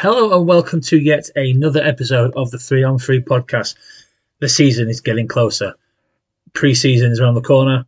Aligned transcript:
Hello 0.00 0.34
and 0.34 0.48
welcome 0.48 0.80
to 0.80 0.98
yet 0.98 1.28
another 1.36 1.82
episode 1.82 2.32
of 2.34 2.50
the 2.50 2.58
Three 2.58 2.82
on 2.82 2.98
Three 2.98 3.20
podcast. 3.20 3.74
The 4.38 4.48
season 4.48 4.88
is 4.88 4.98
getting 4.98 5.28
closer. 5.28 5.74
Pre 6.54 6.74
season 6.74 7.12
is 7.12 7.20
around 7.20 7.34
the 7.34 7.42
corner. 7.42 7.84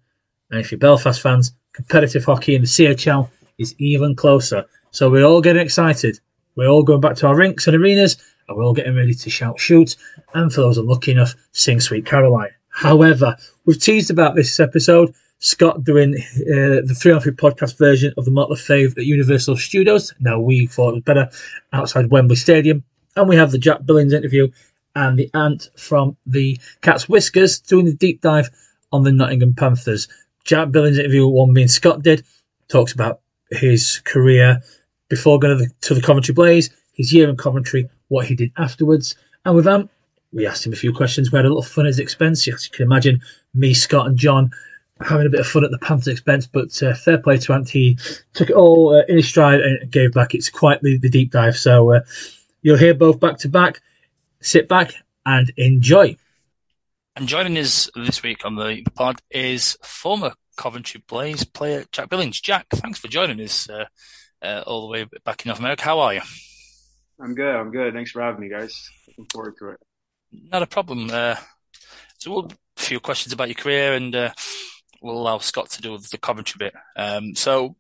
And 0.51 0.61
if 0.61 0.71
you're 0.71 0.79
Belfast 0.79 1.23
fans, 1.23 1.55
competitive 1.73 2.23
hockey 2.23 2.55
in 2.55 2.61
the 2.61 2.69
CHL 2.69 3.31
is 3.57 3.75
even 3.79 4.15
closer. 4.15 4.67
So 4.91 5.09
we're 5.09 5.25
all 5.25 5.41
getting 5.41 5.63
excited. 5.63 6.21
We're 6.55 6.69
all 6.69 6.83
going 6.83 7.01
back 7.01 7.17
to 7.17 7.29
our 7.29 7.35
rinks 7.35 7.67
and 7.67 7.75
arenas 7.75 8.19
and 8.47 8.59
we're 8.59 8.65
all 8.65 8.75
getting 8.75 8.95
ready 8.95 9.15
to 9.15 9.31
shout 9.31 9.59
shoot. 9.59 9.97
And 10.35 10.53
for 10.53 10.61
those 10.61 10.77
unlucky 10.77 11.13
enough, 11.13 11.35
sing 11.53 11.81
Sweet 11.81 12.05
Caroline. 12.05 12.51
However, 12.69 13.39
we've 13.65 13.81
teased 13.81 14.11
about 14.11 14.37
this 14.37 14.61
episode. 14.61 15.15
Scott 15.43 15.83
doing 15.83 16.15
uh, 16.17 16.87
the 16.87 16.97
3 16.99 17.13
on 17.13 17.21
3 17.21 17.33
podcast 17.33 17.77
version 17.77 18.15
of 18.17 18.25
the 18.25 18.31
Motley 18.31 18.57
Fave 18.57 18.97
at 18.97 19.05
Universal 19.05 19.57
Studios. 19.57 20.15
Now, 20.21 20.39
we 20.39 20.67
thought 20.69 20.91
it 20.91 20.95
was 20.95 21.03
better 21.03 21.29
outside 21.73 22.11
Wembley 22.11 22.37
Stadium. 22.37 22.85
And 23.17 23.29
we 23.29 23.37
have 23.37 23.51
the 23.51 23.59
Jack 23.59 23.85
Billings 23.85 24.13
interview 24.13 24.49
and 24.95 25.19
the 25.19 25.29
Ant 25.35 25.69
from 25.77 26.17
the 26.27 26.59
Cat's 26.81 27.09
Whiskers 27.09 27.59
doing 27.59 27.87
the 27.87 27.93
deep 27.93 28.21
dive 28.21 28.51
on 28.93 29.03
the 29.03 29.11
Nottingham 29.11 29.53
Panthers. 29.55 30.07
Jack 30.45 30.71
Billings 30.71 30.99
interview, 30.99 31.27
one 31.27 31.53
being 31.53 31.69
Scott 31.69 32.03
did, 32.03 32.25
talks 32.69 32.93
about 32.93 33.21
his 33.51 34.01
career 34.05 34.63
before 35.09 35.41
going 35.41 35.59
to 35.59 35.65
the, 35.65 35.71
to 35.81 35.95
the 35.95 36.01
Coventry 36.01 36.35
Blaze, 36.35 36.71
his 36.93 37.13
year 37.13 37.29
in 37.29 37.37
Coventry, 37.37 37.89
what 38.09 38.27
he 38.27 38.37
did 38.37 38.53
afterwards. 38.59 39.17
And 39.45 39.57
with 39.57 39.67
Ant, 39.67 39.91
we 40.33 40.47
asked 40.47 40.65
him 40.65 40.73
a 40.73 40.77
few 40.77 40.93
questions. 40.93 41.33
We 41.33 41.37
had 41.37 41.47
a 41.47 41.49
little 41.49 41.63
fun 41.63 41.85
at 41.85 41.89
his 41.89 41.99
expense. 41.99 42.47
As 42.47 42.65
you 42.65 42.71
can 42.71 42.87
imagine, 42.87 43.21
me, 43.55 43.75
Scott, 43.75 44.07
and 44.07 44.17
John 44.17 44.53
having 45.05 45.27
a 45.27 45.31
bit 45.31 45.41
of 45.41 45.47
fun 45.47 45.65
at 45.65 45.71
the 45.71 45.79
Panthers' 45.79 46.09
expense. 46.09 46.47
But 46.47 46.83
uh, 46.83 46.95
fair 46.95 47.19
play 47.19 47.39
to 47.39 47.53
Ant. 47.53 47.69
He 47.69 47.99
took 48.35 48.51
it 48.51 48.57
all 48.57 48.95
uh, 48.95 49.03
in 49.09 49.17
his 49.17 49.29
stride 49.29 49.61
and 49.61 49.91
gave 49.91 50.13
back. 50.13 50.35
It's 50.35 50.51
quite 50.51 50.81
the, 50.83 50.99
the 50.99 51.09
deep 51.09 51.31
dive. 51.31 51.57
So 51.57 51.93
uh, 51.93 52.01
you'll 52.63 52.79
hear 52.79 52.95
both 52.95 53.21
back 53.21 53.39
to 53.39 53.49
back. 53.49 53.81
Sit 54.41 54.69
back 54.69 54.95
and 55.25 55.53
enjoy. 55.57 56.17
And 57.15 57.29
joining 57.29 57.59
us 57.59 57.91
this 57.95 58.23
week 58.23 58.45
on 58.45 58.57
the 58.57 58.85
pod 58.95 59.21
is 59.31 59.77
former 59.83 60.33
Coventry 60.57 61.03
Blaze 61.07 61.45
player 61.45 61.85
Jack 61.93 62.09
Billings. 62.09 62.41
Jack, 62.41 62.67
thanks 62.71 62.99
for 62.99 63.09
joining 63.09 63.41
us 63.41 63.69
uh, 63.69 63.85
uh, 64.41 64.65
all 64.67 64.87
the 64.87 64.93
way 64.93 65.07
back 65.25 65.45
in 65.45 65.51
North 65.51 65.61
America. 65.61 65.85
How 65.85 66.01
are 66.01 66.15
you? 66.15 66.23
I'm 67.21 67.35
good. 67.35 67.55
I'm 67.55 67.71
good. 67.71 67.95
Thanks 67.95 68.11
for 68.11 68.23
having 68.23 68.41
me, 68.41 68.49
guys. 68.49 68.89
Looking 69.07 69.27
forward 69.33 69.55
to 69.59 69.69
it. 69.71 69.81
Not 70.33 70.63
a 70.63 70.67
problem. 70.67 71.11
Uh, 71.13 71.37
so 72.19 72.31
we'll 72.31 72.51
a 72.77 72.81
few 72.81 73.01
questions 73.01 73.33
about 73.33 73.49
your 73.49 73.55
career, 73.55 73.95
and 73.95 74.15
we'll 75.03 75.19
allow 75.19 75.39
Scott 75.39 75.71
to 75.71 75.83
do 75.83 75.99
the 75.99 76.19
Coventry 76.19 76.59
bit. 76.59 76.75
Um, 76.97 77.35
so, 77.35 77.77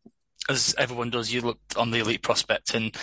as 0.48 0.75
everyone 0.77 1.11
does, 1.11 1.33
you 1.33 1.41
looked 1.41 1.77
on 1.77 1.91
the 1.91 2.01
elite 2.01 2.23
prospect 2.23 2.75
and 2.75 2.97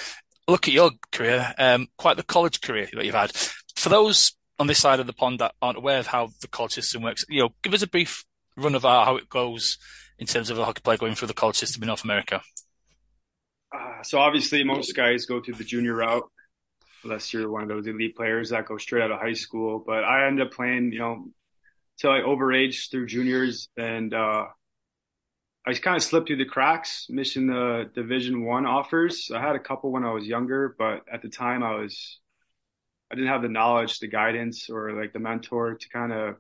look 0.48 0.68
at 0.68 0.74
your 0.74 0.92
career, 1.12 1.54
um, 1.58 1.88
quite 1.98 2.18
the 2.18 2.24
college 2.24 2.62
career 2.62 2.88
that 2.94 3.06
you've 3.06 3.16
had. 3.16 3.32
For 3.76 3.90
those 3.90 4.34
on 4.58 4.68
this 4.68 4.80
side 4.80 5.00
of 5.00 5.08
the 5.08 5.14
pond 5.14 5.40
that 5.40 5.54
aren't 5.62 5.78
aware 5.78 6.00
of 6.00 6.08
how 6.08 6.30
the 6.42 6.48
college 6.48 6.74
system 6.74 7.02
works, 7.02 7.26
you 7.30 7.42
know, 7.42 7.50
give 7.64 7.74
us 7.74 7.82
a 7.82 7.88
brief 7.88 8.26
run 8.58 8.76
of 8.76 8.84
how 8.84 9.16
it 9.16 9.30
goes 9.30 9.78
in 10.18 10.28
terms 10.28 10.50
of 10.50 10.60
a 10.60 10.66
hockey 10.66 10.82
player 10.82 10.98
going 10.98 11.16
through 11.16 11.30
the 11.30 11.34
college 11.34 11.56
system 11.56 11.82
in 11.82 11.88
North 11.88 12.04
America. 12.04 12.42
Uh, 13.74 14.02
so 14.04 14.20
obviously, 14.20 14.64
most 14.64 14.96
guys 14.96 15.26
go 15.26 15.42
through 15.42 15.54
the 15.54 15.64
junior 15.64 15.96
route, 15.96 16.30
unless 17.04 17.32
you're 17.32 17.50
one 17.50 17.62
of 17.62 17.70
those 17.70 17.88
elite 17.88 18.16
players 18.16 18.50
that 18.50 18.66
go 18.66 18.78
straight 18.78 19.04
out 19.04 19.12
of 19.12 19.20
high 19.20 19.34
school. 19.34 19.82
But 19.86 20.04
I 20.04 20.28
ended 20.28 20.48
up 20.48 20.54
playing, 20.54 20.92
you 20.92 21.00
know, 21.00 21.26
till 22.00 22.12
I 22.12 22.22
overaged 22.22 22.92
through 22.92 23.08
juniors, 23.08 23.70
and 23.78 24.14
uh, 24.14 24.46
I 25.66 25.72
just 25.72 25.84
kind 25.84 25.98
of 25.98 26.04
slipped 26.04 26.28
through 26.28 26.38
the 26.38 26.46
cracks, 26.46 27.08
missing 27.10 27.48
the 27.48 27.90
Division 27.94 28.46
One 28.46 28.66
offers. 28.66 29.30
I 29.34 29.42
had 29.42 29.56
a 29.56 29.60
couple 29.60 29.92
when 29.92 30.06
I 30.06 30.14
was 30.14 30.26
younger, 30.26 30.76
but 30.78 31.02
at 31.12 31.22
the 31.22 31.30
time, 31.30 31.64
I 31.64 31.76
was 31.76 32.20
I 33.12 33.16
didn't 33.16 33.30
have 33.30 33.42
the 33.42 33.50
knowledge, 33.50 34.00
the 34.00 34.08
guidance, 34.08 34.70
or 34.70 34.94
like 34.94 35.14
the 35.14 35.20
mentor 35.20 35.76
to 35.76 35.90
kind 35.90 36.14
of 36.14 36.36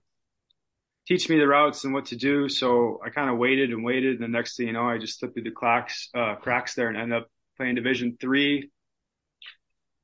teach 1.08 1.28
me 1.28 1.38
the 1.38 1.47
routes 1.47 1.84
and 1.84 1.94
what 1.94 2.06
to 2.06 2.16
do. 2.16 2.47
So 2.47 3.00
I 3.03 3.09
kind 3.09 3.30
of 3.30 3.38
waited 3.38 3.72
and 3.72 3.84
waited. 3.84 4.16
And 4.16 4.24
the 4.24 4.28
next 4.28 4.56
thing 4.56 4.68
you 4.68 4.74
know, 4.74 4.88
I 4.88 5.00
just 5.00 5.20
slipped 5.20 5.34
through 5.34 5.44
the 5.44 5.52
cracks, 5.52 6.09
uh, 6.14 6.36
cracks 6.36 6.76
there 6.76 6.88
and 6.88 6.97
ended 6.97 7.24
up 7.24 7.28
playing 7.58 7.76
Division 7.76 8.18
three 8.22 8.70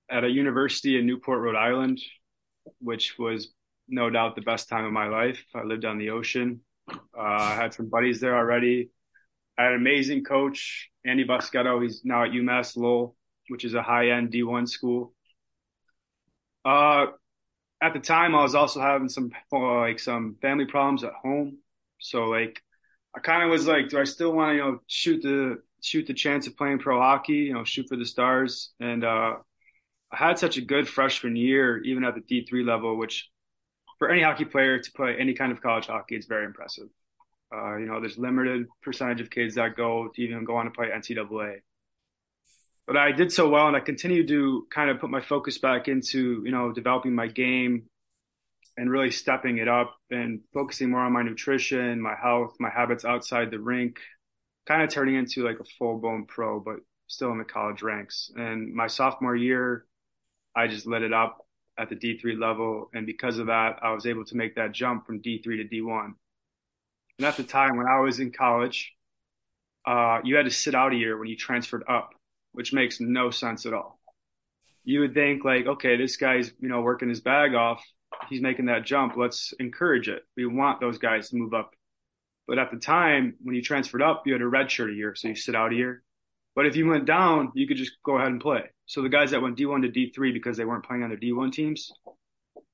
at 0.10 0.24
a 0.24 0.30
university 0.30 0.98
in 0.98 1.06
Newport, 1.06 1.40
Rhode 1.40 1.56
Island, 1.56 2.02
which 2.80 3.18
was 3.18 3.54
no 3.88 4.10
doubt 4.10 4.36
the 4.36 4.42
best 4.42 4.70
time 4.70 4.86
of 4.86 4.92
my 4.92 5.08
life. 5.08 5.44
I 5.54 5.64
lived 5.64 5.86
on 5.86 5.98
the 5.98 6.10
ocean. 6.12 6.62
Uh, 6.90 6.96
I 7.18 7.56
had 7.56 7.74
some 7.74 7.90
buddies 7.90 8.20
there 8.20 8.38
already. 8.38 8.90
I 9.58 9.64
had 9.64 9.74
an 9.74 9.80
amazing 9.80 10.24
coach, 10.24 10.90
Andy 11.06 11.26
Boschetto. 11.26 11.82
He's 11.82 12.04
now 12.04 12.24
at 12.24 12.32
UMass 12.32 12.76
Lowell, 12.76 13.16
which 13.48 13.64
is 13.64 13.74
a 13.74 13.82
high 13.82 14.10
end 14.10 14.32
D1 14.32 14.68
school. 14.68 15.14
Uh, 16.64 17.08
at 17.82 17.94
the 17.94 18.00
time, 18.00 18.36
I 18.36 18.42
was 18.42 18.56
also 18.56 18.82
having 18.82 19.10
some 19.10 19.32
like 19.52 20.00
some 20.00 20.38
family 20.42 20.66
problems 20.66 21.04
at 21.04 21.14
home. 21.14 21.60
So 22.00 22.26
like, 22.26 22.62
I 23.16 23.20
kind 23.20 23.44
of 23.44 23.50
was 23.50 23.68
like, 23.68 23.90
do 23.90 24.00
I 24.00 24.04
still 24.04 24.34
want 24.34 24.52
to 24.52 24.56
you 24.56 24.62
know 24.62 24.80
shoot 24.88 25.22
the 25.22 25.62
shoot 25.82 26.08
the 26.08 26.14
chance 26.14 26.48
of 26.48 26.58
playing 26.58 26.80
pro 26.80 27.00
hockey? 27.00 27.34
You 27.34 27.54
know, 27.54 27.64
shoot 27.64 27.88
for 27.88 27.96
the 27.96 28.06
stars. 28.06 28.74
And 28.80 29.04
uh, 29.04 29.36
I 30.12 30.18
had 30.18 30.40
such 30.40 30.58
a 30.58 30.62
good 30.62 30.88
freshman 30.88 31.36
year, 31.36 31.82
even 31.84 32.04
at 32.04 32.16
the 32.16 32.22
D 32.22 32.46
three 32.46 32.64
level, 32.64 32.98
which 32.98 33.30
for 34.00 34.10
any 34.10 34.22
hockey 34.22 34.46
player 34.46 34.80
to 34.80 34.92
play 34.92 35.16
any 35.18 35.34
kind 35.34 35.52
of 35.52 35.62
college 35.62 35.88
hockey, 35.88 36.16
it's 36.16 36.28
very 36.28 36.46
impressive. 36.46 36.88
Uh, 37.54 37.78
you 37.78 37.86
know, 37.86 38.00
there's 38.00 38.18
limited 38.18 38.68
percentage 38.82 39.22
of 39.22 39.30
kids 39.30 39.56
that 39.56 39.76
go 39.76 40.10
to 40.14 40.22
even 40.22 40.44
go 40.44 40.58
on 40.58 40.66
to 40.66 40.72
play 40.72 40.88
NCAA 40.88 41.60
but 42.88 42.98
I 42.98 43.12
did 43.12 43.32
so 43.32 43.50
well 43.50 43.68
and 43.68 43.76
I 43.76 43.80
continued 43.80 44.28
to 44.28 44.68
kind 44.72 44.90
of 44.90 45.00
put 45.00 45.10
my 45.10 45.22
focus 45.22 45.58
back 45.58 45.88
into, 45.88 46.44
you 46.46 46.52
know, 46.52 46.72
developing 46.72 47.16
my 47.16 47.28
game 47.28 47.90
and 48.78 48.92
really 48.92 49.12
stepping 49.12 49.58
it 49.58 49.68
up 49.68 49.96
and 50.12 50.42
focusing 50.54 50.92
more 50.92 51.00
on 51.00 51.14
my 51.14 51.24
nutrition, 51.24 52.00
my 52.00 52.16
health, 52.22 52.56
my 52.60 52.70
habits 52.70 53.06
outside 53.06 53.50
the 53.50 53.60
rink, 53.60 54.00
kind 54.68 54.84
of 54.84 54.90
turning 54.90 55.16
into 55.16 55.44
like 55.44 55.60
a 55.60 55.64
full 55.80 55.98
blown 55.98 56.26
pro, 56.26 56.60
but 56.60 56.78
still 57.08 57.32
in 57.32 57.38
the 57.38 57.44
college 57.44 57.82
ranks. 57.82 58.32
And 58.36 58.74
my 58.74 58.88
sophomore 58.88 59.36
year, 59.36 59.86
I 60.56 60.68
just 60.68 60.86
lit 60.86 61.02
it 61.02 61.14
up 61.14 61.45
at 61.78 61.90
the 61.90 61.96
D3 61.96 62.40
level. 62.40 62.90
And 62.94 63.06
because 63.06 63.38
of 63.38 63.48
that, 63.48 63.80
I 63.82 63.92
was 63.92 64.06
able 64.06 64.26
to 64.26 64.38
make 64.38 64.56
that 64.56 64.72
jump 64.72 65.06
from 65.06 65.22
D3 65.22 65.44
to 65.44 65.64
D1. 65.64 66.14
And 67.18 67.26
at 67.26 67.38
the 67.38 67.44
time 67.44 67.78
when 67.78 67.88
I 67.88 68.00
was 68.00 68.20
in 68.20 68.32
college, 68.32 68.94
uh, 69.86 70.20
you 70.24 70.36
had 70.36 70.46
to 70.46 70.52
sit 70.52 70.76
out 70.76 70.94
a 70.94 70.96
year 70.96 71.18
when 71.18 71.28
you 71.28 71.36
transferred 71.36 71.84
up 71.88 72.12
which 72.56 72.74
makes 72.74 73.00
no 73.00 73.30
sense 73.30 73.66
at 73.66 73.74
all. 73.74 74.00
You 74.84 75.02
would 75.02 75.14
think 75.14 75.44
like, 75.44 75.68
okay, 75.68 75.98
this 75.98 76.16
guy's, 76.16 76.52
you 76.60 76.70
know, 76.70 76.82
working 76.82 77.10
his 77.10 77.20
bag 77.20 77.54
off. 77.54 77.84
He's 78.30 78.42
making 78.42 78.68
that 78.68 78.86
jump. 78.86 79.16
Let's 79.18 79.54
encourage 79.60 80.08
it. 80.08 80.24
We 80.38 80.46
want 80.46 80.80
those 80.80 80.98
guys 80.98 81.30
to 81.30 81.36
move 81.36 81.54
up. 81.54 81.72
But 82.48 82.60
at 82.60 82.72
the 82.72 82.78
time, 82.78 83.36
when 83.44 83.56
you 83.56 83.62
transferred 83.62 84.02
up, 84.02 84.24
you 84.26 84.34
had 84.34 84.42
a 84.42 84.48
red 84.48 84.72
shirt 84.72 84.92
a 84.92 84.94
year. 84.94 85.16
So 85.16 85.28
you 85.28 85.36
sit 85.36 85.56
out 85.56 85.74
a 85.74 85.76
year. 85.76 86.02
But 86.56 86.66
if 86.66 86.76
you 86.76 86.88
went 86.88 87.06
down, 87.06 87.52
you 87.56 87.68
could 87.68 87.78
just 87.78 87.98
go 88.06 88.16
ahead 88.16 88.30
and 88.30 88.40
play. 88.40 88.64
So 88.86 89.02
the 89.02 89.10
guys 89.10 89.32
that 89.32 89.42
went 89.42 89.58
D1 89.58 89.82
to 89.82 89.90
D3 89.90 90.34
because 90.34 90.58
they 90.58 90.66
weren't 90.66 90.86
playing 90.86 91.04
on 91.04 91.10
their 91.10 91.18
D1 91.18 91.52
teams, 91.52 91.92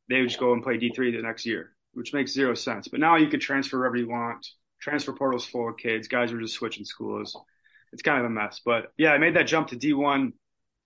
they 0.09 0.19
would 0.19 0.29
just 0.29 0.39
go 0.39 0.53
and 0.53 0.63
play 0.63 0.77
D3 0.77 1.15
the 1.15 1.21
next 1.21 1.45
year, 1.45 1.71
which 1.93 2.13
makes 2.13 2.33
zero 2.33 2.53
sense. 2.53 2.87
But 2.87 2.99
now 2.99 3.15
you 3.15 3.27
could 3.27 3.41
transfer 3.41 3.77
wherever 3.77 3.95
you 3.95 4.09
want. 4.09 4.45
Transfer 4.81 5.13
portal's 5.13 5.45
full 5.45 5.69
of 5.69 5.77
kids. 5.77 6.07
Guys 6.07 6.31
are 6.31 6.41
just 6.41 6.55
switching 6.55 6.85
schools 6.85 7.37
it's 7.91 8.01
kind 8.01 8.19
of 8.19 8.25
a 8.25 8.29
mess. 8.29 8.61
But 8.63 8.91
yeah, 8.97 9.11
I 9.11 9.17
made 9.17 9.35
that 9.35 9.47
jump 9.47 9.69
to 9.69 9.77
D1. 9.77 10.33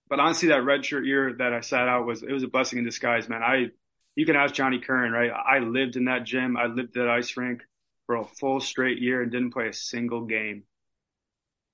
But 0.10 0.20
honestly, 0.20 0.50
that 0.50 0.64
redshirt 0.64 1.06
year 1.06 1.34
that 1.40 1.54
I 1.54 1.62
sat 1.62 1.88
out 1.88 2.06
was 2.06 2.24
it 2.24 2.32
was 2.32 2.44
a 2.44 2.48
blessing 2.48 2.80
in 2.80 2.86
disguise, 2.86 3.28
man. 3.28 3.42
I 3.42 3.68
you 4.16 4.26
can 4.26 4.36
ask 4.36 4.54
Johnny 4.54 4.80
Curran, 4.80 5.12
right? 5.12 5.32
I 5.32 5.60
lived 5.60 5.96
in 5.96 6.06
that 6.06 6.24
gym. 6.24 6.58
I 6.58 6.68
lived 6.68 6.96
at 6.98 7.10
ice 7.10 7.36
rink 7.38 7.64
for 8.06 8.16
a 8.16 8.26
full 8.26 8.60
straight 8.60 9.00
year 9.00 9.22
and 9.22 9.32
didn't 9.32 9.52
play 9.52 9.68
a 9.68 9.74
single 9.74 10.26
game. 10.26 10.64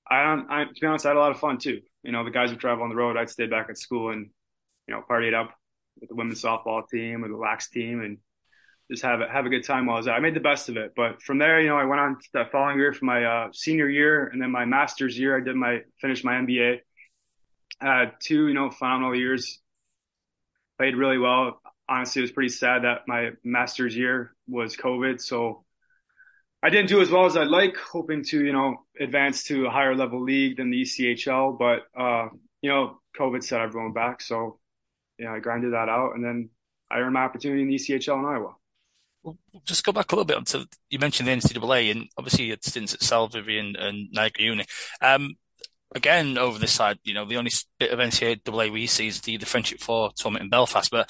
I 0.10 0.24
don't. 0.24 0.50
I, 0.50 0.64
to 0.66 0.80
be 0.80 0.88
honest, 0.88 1.06
I 1.06 1.10
had 1.10 1.18
a 1.18 1.20
lot 1.20 1.32
of 1.32 1.40
fun 1.40 1.58
too. 1.58 1.82
You 2.04 2.12
know, 2.12 2.24
the 2.24 2.32
guys 2.32 2.50
would 2.50 2.60
travel 2.60 2.84
on 2.84 2.90
the 2.90 2.96
road. 2.96 3.18
I'd 3.18 3.30
stay 3.30 3.48
back 3.48 3.68
at 3.70 3.78
school 3.78 4.10
and 4.12 4.30
you 4.88 4.96
know 4.96 5.02
party 5.02 5.28
it 5.28 5.34
up 5.34 5.54
with 6.00 6.10
the 6.10 6.16
women's 6.16 6.42
softball 6.42 6.88
team 6.88 7.24
or 7.24 7.28
the 7.28 7.38
lax 7.38 7.70
team 7.70 8.02
and 8.02 8.18
just 8.90 9.04
have 9.04 9.22
a, 9.22 9.28
have 9.28 9.46
a 9.46 9.50
good 9.50 9.64
time 9.64 9.86
while 9.86 9.96
I 9.96 10.00
was 10.00 10.06
there. 10.06 10.16
I 10.16 10.20
made 10.20 10.36
the 10.36 10.42
best 10.42 10.68
of 10.68 10.76
it. 10.76 10.94
But 10.96 11.22
from 11.22 11.38
there, 11.38 11.62
you 11.62 11.70
know, 11.70 11.78
I 11.78 11.86
went 11.86 12.02
on 12.02 12.16
to 12.20 12.30
the 12.34 12.44
following 12.52 12.78
year 12.78 12.92
for 12.92 13.06
my 13.06 13.24
uh, 13.24 13.48
senior 13.54 13.90
year 13.90 14.28
and 14.28 14.42
then 14.42 14.52
my 14.52 14.66
master's 14.66 15.18
year. 15.18 15.38
I 15.38 15.42
did 15.42 15.56
my 15.56 15.80
finished 16.00 16.26
my 16.26 16.34
MBA. 16.34 16.80
Two, 18.20 18.48
you 18.48 18.54
know, 18.54 18.70
phenomenal 18.70 19.16
years. 19.16 19.60
Played 20.78 20.96
really 20.96 21.18
well. 21.18 21.62
Honestly, 21.88 22.22
it 22.22 22.24
was 22.24 22.32
pretty 22.32 22.50
sad 22.50 22.84
that 22.84 23.08
my 23.08 23.32
master's 23.44 23.96
year 23.96 24.34
was 24.48 24.76
COVID, 24.76 25.22
so 25.22 25.64
I 26.64 26.70
didn't 26.70 26.90
do 26.90 27.02
as 27.02 27.10
well 27.10 27.26
as 27.26 27.36
I'd 27.36 27.48
like. 27.48 27.76
Hoping 27.78 28.24
to, 28.26 28.44
you 28.46 28.54
know, 28.54 28.86
advance 29.00 29.44
to 29.46 29.66
a 29.66 29.70
higher 29.70 29.96
level 29.96 30.22
league 30.24 30.58
than 30.58 30.70
the 30.70 30.84
ECHL, 30.84 31.58
but 31.58 31.88
uh, 32.00 32.30
you 32.62 32.70
know, 32.70 33.00
COVID 33.18 33.44
set 33.44 33.62
everyone 33.62 33.94
back. 33.94 34.22
So, 34.22 34.60
you 35.18 35.26
know, 35.26 35.34
I 35.34 35.40
grinded 35.40 35.74
that 35.74 35.90
out, 35.90 36.14
and 36.16 36.24
then 36.24 36.50
I 36.92 37.00
earned 37.00 37.14
my 37.14 37.24
opportunity 37.24 37.62
in 37.62 37.70
the 37.70 37.76
ECHL 37.76 38.20
in 38.20 38.26
Iowa 38.26 38.56
Well, 39.24 39.38
just 39.66 39.86
go 39.86 39.92
back 39.92 40.12
a 40.12 40.16
little 40.16 40.26
bit 40.26 40.38
onto 40.38 40.66
you 40.90 41.00
mentioned 41.00 41.28
the 41.28 41.34
NCAA 41.34 41.92
and 41.92 42.10
obviously 42.18 42.46
you 42.46 42.52
had 42.52 42.64
stints 42.64 42.94
at 42.94 43.02
Salvary 43.02 43.60
and, 43.60 43.76
and 43.78 44.10
Niagara 44.12 44.44
Uni. 44.44 44.66
Um, 45.02 45.36
again, 45.96 46.38
over 46.38 46.60
this 46.60 46.74
side, 46.74 47.00
you 47.04 47.14
know, 47.14 47.26
the 47.26 47.38
only 47.38 47.52
bit 47.80 47.92
of 47.92 48.00
NCAA 48.00 48.72
we 48.72 48.88
see 48.88 49.08
is 49.08 49.22
the, 49.22 49.38
the 49.38 49.46
Friendship 49.46 49.80
Four 49.80 50.12
tournament 50.16 50.46
in 50.46 50.50
Belfast. 50.50 50.92
But 50.92 51.10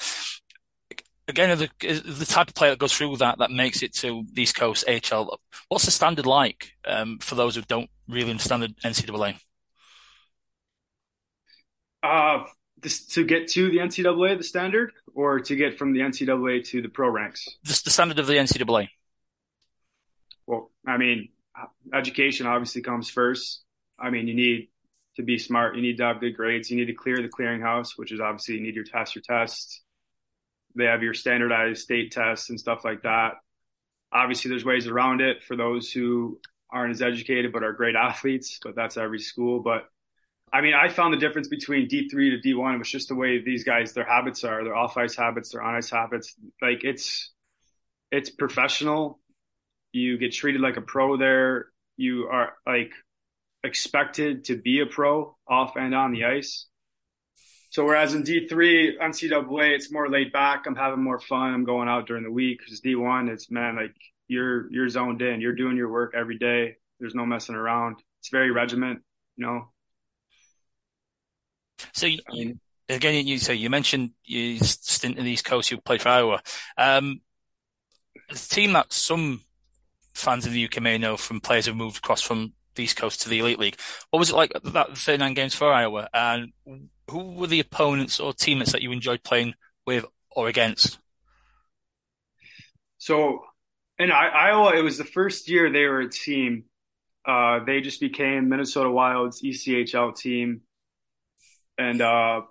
again, 1.28 1.56
the, 1.58 1.68
the 1.80 2.26
type 2.26 2.48
of 2.48 2.54
player 2.54 2.70
that 2.70 2.78
goes 2.78 2.92
through 2.92 3.16
that, 3.18 3.38
that 3.38 3.50
makes 3.50 3.82
it 3.82 3.94
to 3.94 4.24
the 4.32 4.42
East 4.42 4.56
Coast 4.56 4.84
AHL, 4.88 5.38
what's 5.68 5.84
the 5.84 5.90
standard 5.90 6.26
like 6.26 6.72
um, 6.86 7.18
for 7.18 7.34
those 7.34 7.54
who 7.54 7.62
don't 7.62 7.90
really 8.08 8.30
understand 8.30 8.62
the 8.62 8.68
NCAA? 8.84 9.38
Uh, 12.02 12.44
this, 12.80 13.06
to 13.06 13.24
get 13.24 13.48
to 13.48 13.70
the 13.70 13.78
NCAA, 13.78 14.36
the 14.38 14.44
standard, 14.44 14.92
or 15.14 15.40
to 15.40 15.54
get 15.56 15.78
from 15.78 15.92
the 15.92 16.00
NCAA 16.00 16.66
to 16.68 16.82
the 16.82 16.88
pro 16.88 17.08
ranks? 17.08 17.48
Just 17.64 17.84
the 17.84 17.90
standard 17.90 18.18
of 18.18 18.26
the 18.26 18.34
NCAA. 18.34 18.88
Well, 20.46 20.70
I 20.86 20.96
mean, 20.96 21.28
education 21.94 22.46
obviously 22.46 22.82
comes 22.82 23.08
first. 23.08 23.62
I 23.98 24.10
mean, 24.10 24.26
you 24.26 24.34
need 24.34 24.68
to 25.16 25.22
be 25.22 25.38
smart. 25.38 25.76
You 25.76 25.82
need 25.82 25.98
to 25.98 26.04
have 26.04 26.20
good 26.20 26.36
grades. 26.36 26.70
You 26.70 26.76
need 26.76 26.86
to 26.86 26.94
clear 26.94 27.16
the 27.16 27.28
clearinghouse, 27.28 27.90
which 27.96 28.10
is 28.10 28.20
obviously 28.20 28.56
you 28.56 28.62
need 28.62 28.74
your 28.74 28.84
test, 28.84 29.14
your 29.14 29.22
tests. 29.22 29.81
They 30.76 30.84
have 30.84 31.02
your 31.02 31.14
standardized 31.14 31.82
state 31.82 32.12
tests 32.12 32.50
and 32.50 32.58
stuff 32.58 32.84
like 32.84 33.02
that. 33.02 33.32
Obviously, 34.12 34.50
there's 34.50 34.64
ways 34.64 34.86
around 34.86 35.20
it 35.20 35.42
for 35.42 35.56
those 35.56 35.90
who 35.90 36.38
aren't 36.70 36.92
as 36.92 37.02
educated 37.02 37.52
but 37.52 37.62
are 37.62 37.72
great 37.72 37.96
athletes, 37.96 38.58
but 38.62 38.74
that's 38.74 38.96
every 38.96 39.18
school. 39.20 39.60
But 39.60 39.84
I 40.52 40.60
mean, 40.60 40.74
I 40.74 40.88
found 40.88 41.14
the 41.14 41.18
difference 41.18 41.48
between 41.48 41.88
D3 41.88 42.10
to 42.10 42.48
D1 42.48 42.78
was 42.78 42.90
just 42.90 43.08
the 43.08 43.14
way 43.14 43.42
these 43.42 43.64
guys, 43.64 43.92
their 43.92 44.04
habits 44.04 44.44
are, 44.44 44.62
their 44.64 44.76
off 44.76 44.96
ice 44.96 45.16
habits, 45.16 45.52
their 45.52 45.62
on 45.62 45.74
ice 45.74 45.90
habits. 45.90 46.34
Like 46.60 46.84
it's, 46.84 47.32
it's 48.10 48.28
professional. 48.28 49.18
You 49.92 50.18
get 50.18 50.32
treated 50.32 50.60
like 50.60 50.76
a 50.76 50.82
pro 50.82 51.16
there. 51.16 51.66
You 51.96 52.28
are 52.30 52.52
like 52.66 52.92
expected 53.64 54.44
to 54.46 54.56
be 54.56 54.80
a 54.80 54.86
pro 54.86 55.36
off 55.48 55.76
and 55.76 55.94
on 55.94 56.12
the 56.12 56.24
ice. 56.24 56.66
So 57.72 57.86
whereas 57.86 58.12
in 58.12 58.22
D3 58.22 58.98
NCAA, 59.00 59.74
it's 59.74 59.90
more 59.90 60.10
laid 60.10 60.30
back. 60.30 60.66
I'm 60.66 60.76
having 60.76 61.02
more 61.02 61.18
fun. 61.18 61.54
I'm 61.54 61.64
going 61.64 61.88
out 61.88 62.06
during 62.06 62.22
the 62.22 62.30
week. 62.30 62.58
Because 62.58 62.82
D1, 62.82 63.30
it's 63.30 63.50
man, 63.50 63.76
like 63.76 63.94
you're 64.28 64.70
you're 64.70 64.90
zoned 64.90 65.22
in. 65.22 65.40
You're 65.40 65.54
doing 65.54 65.78
your 65.78 65.90
work 65.90 66.12
every 66.14 66.36
day. 66.36 66.76
There's 67.00 67.14
no 67.14 67.24
messing 67.24 67.54
around. 67.54 67.96
It's 68.20 68.28
very 68.28 68.50
regiment, 68.50 69.00
you 69.36 69.46
know. 69.46 69.72
So 71.94 72.04
you, 72.04 72.18
again, 72.90 73.26
you 73.26 73.38
so 73.38 73.52
you 73.52 73.70
mentioned 73.70 74.10
you 74.22 74.58
stint 74.58 75.16
in 75.16 75.24
the 75.24 75.30
East 75.30 75.46
Coast. 75.46 75.70
You 75.70 75.80
played 75.80 76.02
for 76.02 76.10
Iowa. 76.10 76.42
Um, 76.76 77.22
a 78.30 78.34
team 78.34 78.74
that 78.74 78.92
some 78.92 79.40
fans 80.12 80.44
in 80.44 80.52
the 80.52 80.66
UK 80.66 80.82
may 80.82 80.98
know 80.98 81.16
from 81.16 81.40
players 81.40 81.64
who 81.64 81.74
moved 81.74 81.96
across 81.96 82.20
from 82.20 82.52
the 82.74 82.84
East 82.84 82.96
Coast 82.96 83.22
to 83.22 83.28
the 83.28 83.38
Elite 83.38 83.58
League. 83.58 83.78
What 84.10 84.18
was 84.18 84.30
it 84.30 84.36
like 84.36 84.52
that 84.62 84.96
39 84.96 85.34
games 85.34 85.54
for 85.54 85.72
Iowa? 85.72 86.08
And 86.12 86.52
who 87.10 87.32
were 87.32 87.46
the 87.46 87.60
opponents 87.60 88.20
or 88.20 88.32
teammates 88.32 88.72
that 88.72 88.82
you 88.82 88.92
enjoyed 88.92 89.22
playing 89.22 89.54
with 89.86 90.04
or 90.30 90.48
against? 90.48 90.98
So 92.98 93.40
in 93.98 94.10
Iowa, 94.10 94.76
it 94.76 94.82
was 94.82 94.98
the 94.98 95.04
first 95.04 95.48
year 95.48 95.70
they 95.70 95.86
were 95.86 96.00
a 96.00 96.10
team. 96.10 96.64
Uh, 97.26 97.60
they 97.64 97.80
just 97.80 98.00
became 98.00 98.48
Minnesota 98.48 98.90
Wild's 98.90 99.42
ECHL 99.42 100.16
team. 100.16 100.62
And 101.78 102.00
uh, 102.00 102.42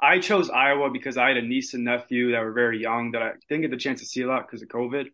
I 0.00 0.20
chose 0.20 0.50
Iowa 0.50 0.90
because 0.90 1.16
I 1.16 1.28
had 1.28 1.36
a 1.36 1.42
niece 1.42 1.74
and 1.74 1.84
nephew 1.84 2.32
that 2.32 2.40
were 2.40 2.52
very 2.52 2.80
young 2.80 3.12
that 3.12 3.22
I 3.22 3.32
didn't 3.48 3.62
get 3.62 3.70
the 3.70 3.76
chance 3.76 4.00
to 4.00 4.06
see 4.06 4.22
a 4.22 4.26
lot 4.26 4.46
because 4.46 4.62
of 4.62 4.68
COVID. 4.68 5.06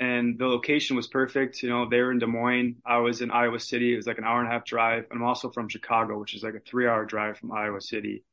And 0.00 0.38
the 0.38 0.46
location 0.46 0.96
was 0.96 1.06
perfect. 1.06 1.62
You 1.62 1.68
know, 1.68 1.88
they 1.88 2.00
were 2.00 2.12
in 2.12 2.18
Des 2.18 2.26
Moines. 2.26 2.76
I 2.84 2.98
was 2.98 3.20
in 3.20 3.30
Iowa 3.30 3.60
City. 3.60 3.92
It 3.92 3.96
was 3.96 4.06
like 4.06 4.18
an 4.18 4.24
hour 4.24 4.40
and 4.40 4.48
a 4.48 4.50
half 4.50 4.64
drive. 4.64 5.06
I'm 5.10 5.22
also 5.22 5.50
from 5.50 5.68
Chicago, 5.68 6.18
which 6.18 6.34
is 6.34 6.42
like 6.42 6.54
a 6.54 6.60
three 6.60 6.88
hour 6.88 7.04
drive 7.04 7.38
from 7.38 7.52
Iowa 7.52 7.80
City. 7.80 8.24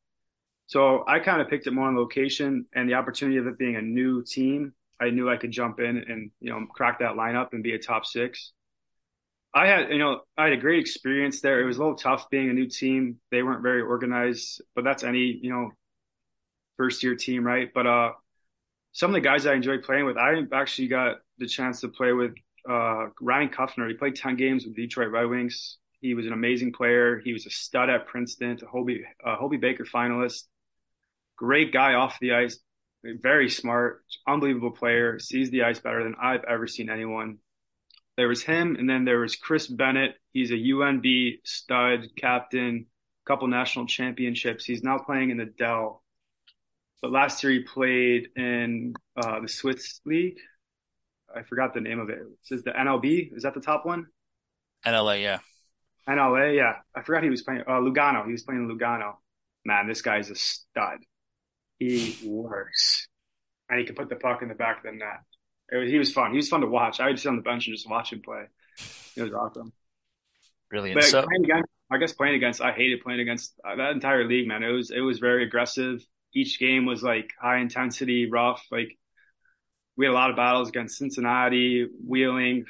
So 0.67 1.03
I 1.07 1.19
kind 1.19 1.41
of 1.41 1.49
picked 1.49 1.67
it 1.67 1.73
more 1.73 1.87
on 1.87 1.95
location 1.95 2.65
and 2.73 2.87
the 2.87 2.93
opportunity 2.93 3.37
of 3.37 3.47
it 3.47 3.57
being 3.57 3.75
a 3.75 3.81
new 3.81 4.23
team. 4.23 4.73
I 5.01 5.09
knew 5.09 5.29
I 5.29 5.37
could 5.37 5.51
jump 5.51 5.79
in 5.79 5.97
and, 5.97 6.31
you 6.39 6.51
know, 6.51 6.65
crack 6.71 6.99
that 6.99 7.13
lineup 7.13 7.53
and 7.53 7.63
be 7.63 7.73
a 7.73 7.79
top 7.79 8.05
six. 8.05 8.51
I 9.53 9.67
had, 9.67 9.89
you 9.89 9.97
know, 9.97 10.21
I 10.37 10.43
had 10.45 10.53
a 10.53 10.57
great 10.57 10.79
experience 10.79 11.41
there. 11.41 11.59
It 11.59 11.65
was 11.65 11.77
a 11.77 11.79
little 11.79 11.95
tough 11.95 12.29
being 12.29 12.49
a 12.49 12.53
new 12.53 12.67
team. 12.67 13.17
They 13.31 13.41
weren't 13.41 13.63
very 13.63 13.81
organized, 13.81 14.61
but 14.75 14.83
that's 14.83 15.03
any, 15.03 15.39
you 15.41 15.49
know, 15.49 15.71
first 16.77 17.01
year 17.01 17.15
team, 17.15 17.43
right? 17.43 17.73
But 17.73 17.87
uh, 17.87 18.11
some 18.91 19.09
of 19.09 19.15
the 19.15 19.21
guys 19.21 19.47
I 19.47 19.55
enjoyed 19.55 19.83
playing 19.83 20.05
with, 20.05 20.17
I 20.17 20.35
actually 20.53 20.89
got 20.89 21.17
the 21.39 21.47
chance 21.47 21.81
to 21.81 21.87
play 21.87 22.13
with 22.13 22.33
uh, 22.69 23.07
Ryan 23.21 23.49
Kuffner. 23.49 23.87
He 23.87 23.95
played 23.95 24.15
10 24.15 24.35
games 24.35 24.65
with 24.65 24.75
Detroit 24.75 25.11
Red 25.11 25.25
Wings. 25.25 25.77
He 26.01 26.13
was 26.13 26.25
an 26.25 26.33
amazing 26.33 26.73
player. 26.73 27.19
He 27.19 27.33
was 27.33 27.45
a 27.45 27.49
stud 27.49 27.89
at 27.89 28.07
Princeton, 28.07 28.59
a 28.61 28.65
Hobey, 28.65 29.03
uh, 29.25 29.35
Hobey 29.35 29.57
Baker 29.57 29.85
finalist. 29.85 30.43
Great 31.35 31.71
guy 31.71 31.93
off 31.93 32.17
the 32.19 32.33
ice, 32.33 32.59
very 33.03 33.49
smart, 33.49 34.03
unbelievable 34.27 34.71
player, 34.71 35.19
sees 35.19 35.49
the 35.51 35.63
ice 35.63 35.79
better 35.79 36.03
than 36.03 36.15
I've 36.21 36.43
ever 36.43 36.67
seen 36.67 36.89
anyone 36.89 37.39
there 38.19 38.27
was 38.27 38.43
him, 38.43 38.75
and 38.75 38.89
then 38.89 39.05
there 39.05 39.19
was 39.19 39.37
Chris 39.37 39.65
Bennett. 39.67 40.15
He's 40.33 40.51
a 40.51 40.55
UNB 40.55 41.39
stud 41.45 42.09
captain, 42.17 42.87
couple 43.25 43.47
national 43.47 43.87
championships. 43.87 44.65
He's 44.65 44.83
now 44.83 44.97
playing 44.97 45.29
in 45.29 45.37
the 45.37 45.45
Dell. 45.45 46.03
But 47.01 47.11
last 47.11 47.41
year 47.41 47.53
he 47.53 47.59
played 47.59 48.27
in 48.35 48.93
uh, 49.15 49.39
the 49.39 49.47
Swiss 49.47 50.01
League. 50.05 50.35
I 51.35 51.43
forgot 51.43 51.73
the 51.73 51.81
name 51.81 51.99
of 51.99 52.09
it. 52.09 52.19
It 52.19 52.27
says 52.43 52.63
the 52.63 52.71
NLB. 52.71 53.35
Is 53.35 53.43
that 53.43 53.53
the 53.53 53.61
top 53.61 53.85
one? 53.85 54.07
NLA, 54.85 55.21
yeah. 55.21 55.39
NLA, 56.07 56.55
yeah. 56.55 56.73
I 56.95 57.01
forgot 57.01 57.23
he 57.23 57.29
was 57.29 57.43
playing 57.43 57.61
uh, 57.61 57.73
Lugano. 57.73 58.25
He 58.25 58.31
was 58.31 58.43
playing 58.43 58.67
Lugano. 58.67 59.15
Man, 59.65 59.87
this 59.87 60.01
guy's 60.01 60.29
a 60.29 60.35
stud. 60.35 60.99
He 61.77 62.17
works, 62.25 63.07
and 63.69 63.79
he 63.79 63.85
can 63.85 63.95
put 63.95 64.09
the 64.09 64.15
puck 64.15 64.41
in 64.41 64.49
the 64.49 64.55
back 64.55 64.77
of 64.77 64.83
the 64.83 64.91
net. 64.91 65.21
Was, 65.71 65.89
he 65.89 65.97
was 65.97 66.11
fun. 66.11 66.31
He 66.31 66.37
was 66.37 66.49
fun 66.49 66.61
to 66.61 66.67
watch. 66.67 66.99
I 66.99 67.07
would 67.07 67.19
sit 67.19 67.29
on 67.29 67.35
the 67.35 67.41
bench 67.41 67.67
and 67.67 67.75
just 67.75 67.89
watch 67.89 68.11
him 68.11 68.21
play. 68.21 68.43
It 69.15 69.21
was 69.21 69.33
awesome. 69.33 69.71
Brilliant. 70.69 70.99
But 70.99 71.05
so, 71.05 71.23
playing 71.23 71.45
against, 71.45 71.69
I 71.91 71.97
guess 71.97 72.13
playing 72.13 72.35
against, 72.35 72.61
I 72.61 72.71
hated 72.71 73.01
playing 73.01 73.19
against 73.21 73.53
uh, 73.65 73.75
that 73.75 73.91
entire 73.91 74.27
league, 74.27 74.47
man. 74.47 74.63
It 74.63 74.71
was 74.71 74.91
it 74.91 75.01
was 75.01 75.19
very 75.19 75.43
aggressive. 75.43 76.05
Each 76.33 76.59
game 76.59 76.85
was 76.85 77.01
like 77.01 77.31
high 77.41 77.57
intensity, 77.57 78.29
rough. 78.29 78.65
Like 78.71 78.97
we 79.99 80.05
had 80.05 80.11
a 80.11 80.13
lot 80.13 80.29
of 80.29 80.37
battles 80.37 80.69
against 80.69 80.97
Cincinnati, 80.97 81.85
Wheeling. 82.07 82.65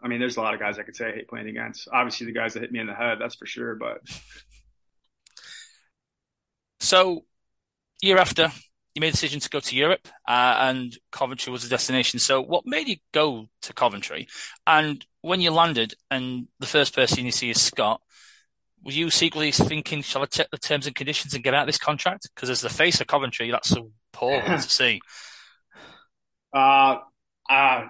I 0.00 0.06
mean, 0.06 0.20
there's 0.20 0.36
a 0.36 0.40
lot 0.40 0.54
of 0.54 0.60
guys 0.60 0.78
I 0.78 0.84
could 0.84 0.94
say 0.94 1.08
I 1.08 1.12
hate 1.12 1.28
playing 1.28 1.48
against. 1.48 1.88
Obviously, 1.92 2.26
the 2.26 2.32
guys 2.32 2.54
that 2.54 2.60
hit 2.60 2.70
me 2.70 2.78
in 2.78 2.86
the 2.86 2.94
head, 2.94 3.18
that's 3.20 3.34
for 3.34 3.46
sure. 3.46 3.74
But 3.74 3.98
so, 6.78 7.24
year 8.00 8.16
after 8.16 8.52
you 8.94 9.00
made 9.00 9.08
a 9.08 9.10
decision 9.10 9.40
to 9.40 9.50
go 9.50 9.58
to 9.58 9.74
Europe, 9.74 10.06
uh, 10.28 10.56
and 10.60 10.96
Coventry 11.10 11.50
was 11.50 11.64
the 11.64 11.68
destination. 11.68 12.20
So, 12.20 12.40
what 12.40 12.64
made 12.64 12.86
you 12.86 12.98
go 13.12 13.48
to 13.62 13.72
Coventry? 13.72 14.28
And 14.68 15.04
when 15.22 15.40
you 15.40 15.50
landed, 15.50 15.94
and 16.12 16.46
the 16.60 16.66
first 16.66 16.94
person 16.94 17.24
you 17.24 17.32
see 17.32 17.50
is 17.50 17.60
Scott, 17.60 18.00
were 18.84 18.92
you 18.92 19.10
secretly 19.10 19.50
thinking, 19.50 20.02
"Shall 20.02 20.22
I 20.22 20.26
check 20.26 20.46
the 20.52 20.58
terms 20.58 20.86
and 20.86 20.94
conditions 20.94 21.34
and 21.34 21.42
get 21.42 21.54
out 21.54 21.62
of 21.62 21.66
this 21.66 21.76
contract?" 21.76 22.28
Because 22.32 22.50
as 22.50 22.60
the 22.60 22.68
face 22.68 23.00
of 23.00 23.08
Coventry, 23.08 23.50
that's 23.50 23.70
so 23.70 23.90
appalling 24.14 24.44
to 24.44 24.60
see. 24.70 25.00
Uh, 26.52 26.98
uh, 27.48 27.88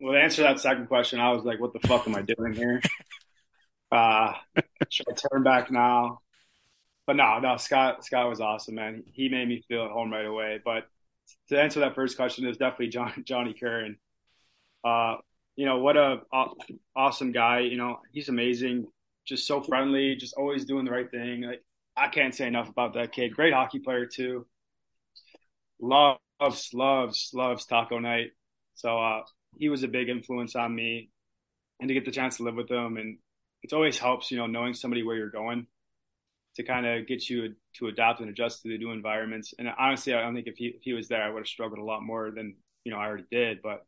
well, 0.00 0.12
to 0.12 0.20
answer 0.20 0.42
that 0.42 0.60
second 0.60 0.86
question, 0.86 1.20
I 1.20 1.32
was 1.32 1.44
like, 1.44 1.60
"What 1.60 1.72
the 1.72 1.86
fuck 1.86 2.06
am 2.06 2.14
I 2.14 2.22
doing 2.22 2.52
here?" 2.52 2.80
uh, 3.92 4.34
should 4.90 5.06
I 5.08 5.14
turn 5.14 5.42
back 5.42 5.70
now? 5.70 6.20
but 7.08 7.16
no, 7.16 7.38
no, 7.38 7.56
Scott 7.56 8.04
Scott 8.04 8.28
was 8.28 8.42
awesome, 8.42 8.74
man. 8.74 9.02
He 9.14 9.30
made 9.30 9.48
me 9.48 9.64
feel 9.66 9.86
at 9.86 9.90
home 9.90 10.12
right 10.12 10.26
away. 10.26 10.60
But 10.62 10.86
to 11.48 11.58
answer 11.58 11.80
that 11.80 11.94
first 11.94 12.18
question, 12.18 12.44
it 12.44 12.48
was 12.48 12.58
definitely 12.58 12.88
John, 12.88 13.12
Johnny 13.24 13.54
Curran. 13.54 13.96
Uh, 14.84 15.16
you 15.56 15.64
know 15.64 15.78
what 15.78 15.96
a, 15.96 16.18
awesome 16.94 17.32
guy. 17.32 17.60
You 17.60 17.78
know 17.78 18.00
he's 18.12 18.28
amazing, 18.28 18.88
just 19.26 19.46
so 19.46 19.62
friendly, 19.62 20.16
just 20.16 20.34
always 20.34 20.66
doing 20.66 20.84
the 20.84 20.90
right 20.90 21.10
thing. 21.10 21.44
Like 21.44 21.64
I 21.96 22.08
can't 22.08 22.34
say 22.34 22.46
enough 22.46 22.68
about 22.68 22.92
that 22.92 23.12
kid. 23.12 23.34
Great 23.34 23.54
hockey 23.54 23.78
player 23.78 24.04
too. 24.04 24.46
Loves 26.40 26.70
loves 26.72 27.30
loves 27.34 27.66
taco 27.66 27.98
night. 27.98 28.30
So 28.74 28.98
uh, 28.98 29.22
he 29.56 29.68
was 29.68 29.82
a 29.82 29.88
big 29.88 30.08
influence 30.08 30.54
on 30.54 30.74
me, 30.74 31.10
and 31.80 31.88
to 31.88 31.94
get 31.94 32.04
the 32.04 32.12
chance 32.12 32.36
to 32.36 32.44
live 32.44 32.54
with 32.54 32.70
him, 32.70 32.96
and 32.96 33.18
it 33.62 33.72
always 33.72 33.98
helps, 33.98 34.30
you 34.30 34.38
know, 34.38 34.46
knowing 34.46 34.74
somebody 34.74 35.02
where 35.02 35.16
you're 35.16 35.30
going 35.30 35.66
to 36.56 36.62
kind 36.62 36.86
of 36.86 37.06
get 37.06 37.28
you 37.28 37.54
to 37.74 37.86
adapt 37.86 38.20
and 38.20 38.28
adjust 38.28 38.62
to 38.62 38.68
the 38.68 38.78
new 38.78 38.90
environments. 38.90 39.54
And 39.58 39.68
honestly, 39.78 40.14
I 40.14 40.22
don't 40.22 40.34
think 40.34 40.46
if 40.46 40.56
he 40.56 40.66
if 40.66 40.82
he 40.82 40.92
was 40.92 41.08
there, 41.08 41.22
I 41.22 41.30
would 41.30 41.40
have 41.40 41.46
struggled 41.48 41.78
a 41.78 41.84
lot 41.84 42.02
more 42.02 42.30
than 42.30 42.56
you 42.84 42.92
know 42.92 42.98
I 42.98 43.06
already 43.06 43.26
did. 43.30 43.62
But 43.62 43.86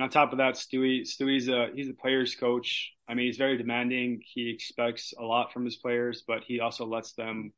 on 0.00 0.10
top 0.10 0.32
of 0.32 0.38
that, 0.38 0.54
Stewie 0.54 1.02
Stewie's 1.02 1.48
a 1.48 1.68
he's 1.74 1.88
a 1.88 1.94
players 1.94 2.34
coach. 2.34 2.92
I 3.08 3.14
mean, 3.14 3.26
he's 3.26 3.36
very 3.36 3.56
demanding. 3.56 4.22
He 4.24 4.50
expects 4.50 5.14
a 5.18 5.22
lot 5.22 5.52
from 5.52 5.64
his 5.64 5.76
players, 5.76 6.22
but 6.26 6.44
he 6.44 6.60
also 6.60 6.86
lets 6.86 7.12
them, 7.12 7.52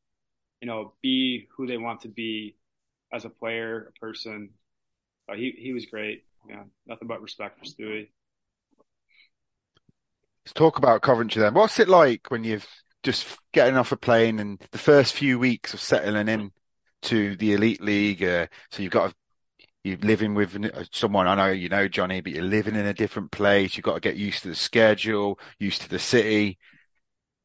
you 0.60 0.66
know, 0.68 0.94
be 1.02 1.48
who 1.56 1.66
they 1.66 1.78
want 1.78 2.02
to 2.02 2.08
be 2.08 2.56
as 3.12 3.24
a 3.24 3.30
player, 3.30 3.92
a 3.94 3.98
person. 3.98 4.50
Uh, 5.30 5.34
he 5.34 5.54
he 5.58 5.72
was 5.72 5.86
great. 5.86 6.24
Yeah, 6.48 6.64
nothing 6.86 7.08
but 7.08 7.22
respect 7.22 7.58
for 7.58 7.64
Stewie. 7.64 8.08
Let's 10.44 10.54
talk 10.54 10.78
about 10.78 11.02
Coventry 11.02 11.40
then. 11.42 11.54
What's 11.54 11.78
it 11.78 11.88
like 11.88 12.30
when 12.30 12.44
you've 12.44 12.66
just 13.02 13.38
getting 13.52 13.76
off 13.76 13.92
a 13.92 13.96
plane 13.96 14.38
and 14.38 14.60
the 14.72 14.78
first 14.78 15.14
few 15.14 15.38
weeks 15.38 15.74
of 15.74 15.80
settling 15.80 16.28
in 16.28 16.52
to 17.02 17.36
the 17.36 17.52
elite 17.52 17.82
league? 17.82 18.22
Uh, 18.22 18.46
so 18.70 18.82
you've 18.82 18.92
got 18.92 19.10
a, 19.10 19.14
you're 19.84 19.98
living 19.98 20.34
with 20.34 20.56
someone. 20.92 21.26
I 21.26 21.34
know 21.34 21.52
you 21.52 21.68
know 21.68 21.88
Johnny, 21.88 22.20
but 22.20 22.32
you're 22.32 22.42
living 22.42 22.74
in 22.74 22.86
a 22.86 22.94
different 22.94 23.30
place. 23.30 23.76
You've 23.76 23.84
got 23.84 23.94
to 23.94 24.00
get 24.00 24.16
used 24.16 24.42
to 24.42 24.48
the 24.48 24.54
schedule, 24.54 25.38
used 25.58 25.82
to 25.82 25.88
the 25.88 25.98
city. 25.98 26.58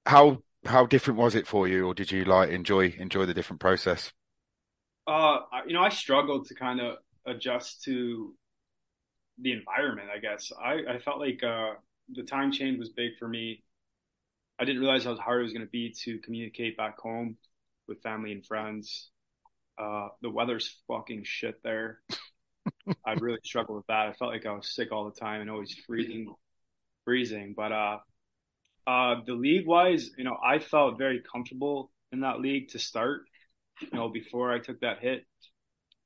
How 0.06 0.40
how 0.66 0.86
different 0.86 1.20
was 1.20 1.36
it 1.36 1.48
for 1.48 1.68
you, 1.68 1.86
or 1.86 1.94
did 1.94 2.12
you 2.12 2.26
like 2.26 2.50
enjoy 2.50 2.96
enjoy 2.98 3.26
the 3.26 3.34
different 3.34 3.60
process? 3.60 4.14
Uh, 5.08 5.40
you 5.68 5.74
know, 5.74 5.82
I 5.82 5.90
struggled 5.90 6.48
to 6.48 6.56
kind 6.56 6.80
of 6.80 6.98
adjust 7.26 7.84
to 7.84 8.34
the 9.40 9.52
environment. 9.52 10.10
I 10.14 10.20
guess 10.20 10.52
I 10.62 10.96
I 10.96 11.00
felt 11.00 11.20
like 11.20 11.44
uh, 11.44 11.74
the 12.10 12.24
time 12.24 12.52
change 12.52 12.80
was 12.80 12.90
big 12.90 13.12
for 13.20 13.28
me. 13.28 13.64
I 14.60 14.66
didn't 14.66 14.82
realize 14.82 15.04
how 15.04 15.16
hard 15.16 15.42
it 15.42 15.44
was 15.44 15.54
going 15.54 15.66
to 15.66 15.72
be 15.72 15.94
to 16.04 16.20
communicate 16.20 16.78
back 16.78 16.98
home 17.00 17.38
with 17.88 18.02
family 18.02 18.32
and 18.32 18.46
friends. 18.46 19.10
Uh, 19.78 20.08
the 20.22 20.30
weather's 20.30 20.82
fucking 20.88 21.24
shit 21.26 21.62
there. 21.64 22.00
I 23.06 23.14
really 23.14 23.40
struggled 23.44 23.78
with 23.78 23.88
that. 23.88 24.08
I 24.08 24.14
felt 24.14 24.32
like 24.32 24.46
I 24.46 24.54
was 24.54 24.74
sick 24.74 24.92
all 24.92 25.10
the 25.10 25.20
time 25.20 25.42
and 25.42 25.50
always 25.50 25.76
freezing, 25.86 26.34
freezing. 27.04 27.54
But 27.56 27.72
uh, 27.74 27.98
uh, 28.88 29.16
the 29.26 29.34
league 29.34 29.68
wise, 29.68 30.10
you 30.18 30.24
know, 30.24 30.38
I 30.44 30.60
felt 30.60 30.98
very 30.98 31.22
comfortable 31.30 31.92
in 32.12 32.22
that 32.22 32.40
league 32.40 32.70
to 32.70 32.80
start. 32.80 33.24
You 33.82 33.90
know, 33.94 34.10
before 34.10 34.54
I 34.54 34.60
took 34.60 34.80
that 34.82 35.00
hit, 35.00 35.26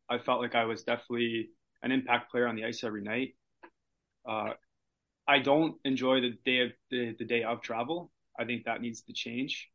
I 0.09 0.17
felt 0.17 0.41
like 0.41 0.55
I 0.55 0.65
was 0.65 0.83
definitely 0.83 1.49
an 1.83 1.91
impact 1.91 2.31
player 2.31 2.47
on 2.47 2.55
the 2.55 2.65
ice 2.65 2.83
every 2.83 3.01
night. 3.01 3.35
Uh, 4.27 4.53
I 5.27 5.39
don't 5.39 5.75
enjoy 5.85 6.21
the 6.21 6.33
day 6.45 6.61
of 6.61 6.71
the, 6.89 7.15
the 7.17 7.25
day 7.25 7.43
of 7.43 7.61
travel. 7.61 8.11
I 8.39 8.45
think 8.45 8.65
that 8.65 8.81
needs 8.81 9.01
to 9.03 9.13
change. 9.13 9.69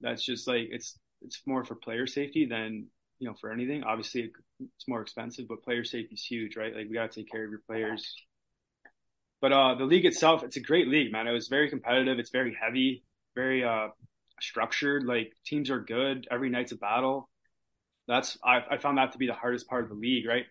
That's 0.00 0.24
just 0.24 0.48
like 0.48 0.68
it's 0.70 0.98
it's 1.22 1.40
more 1.46 1.64
for 1.64 1.74
player 1.74 2.06
safety 2.06 2.46
than 2.46 2.86
you 3.18 3.28
know 3.28 3.34
for 3.40 3.52
anything. 3.52 3.84
Obviously, 3.84 4.30
it's 4.60 4.88
more 4.88 5.00
expensive, 5.00 5.46
but 5.48 5.62
player 5.62 5.84
safety 5.84 6.14
is 6.14 6.24
huge, 6.24 6.56
right? 6.56 6.74
Like 6.74 6.88
we 6.88 6.94
got 6.94 7.10
to 7.10 7.20
take 7.20 7.30
care 7.30 7.44
of 7.44 7.50
your 7.50 7.62
players. 7.66 8.14
But 9.40 9.52
uh, 9.52 9.74
the 9.76 9.84
league 9.84 10.04
itself, 10.04 10.42
it's 10.42 10.56
a 10.56 10.60
great 10.60 10.88
league, 10.88 11.12
man. 11.12 11.28
It 11.28 11.32
was 11.32 11.46
very 11.46 11.70
competitive. 11.70 12.18
It's 12.18 12.30
very 12.30 12.56
heavy, 12.60 13.04
very 13.36 13.62
uh, 13.62 13.88
structured. 14.40 15.04
Like 15.04 15.32
teams 15.44 15.70
are 15.70 15.80
good. 15.80 16.26
Every 16.30 16.50
night's 16.50 16.72
a 16.72 16.76
battle. 16.76 17.28
That's 18.06 18.38
I, 18.42 18.62
I 18.70 18.78
found 18.78 18.98
that 18.98 19.12
to 19.12 19.18
be 19.18 19.26
the 19.26 19.34
hardest 19.34 19.68
part 19.68 19.84
of 19.84 19.90
the 19.90 19.94
league, 19.94 20.26
right? 20.26 20.46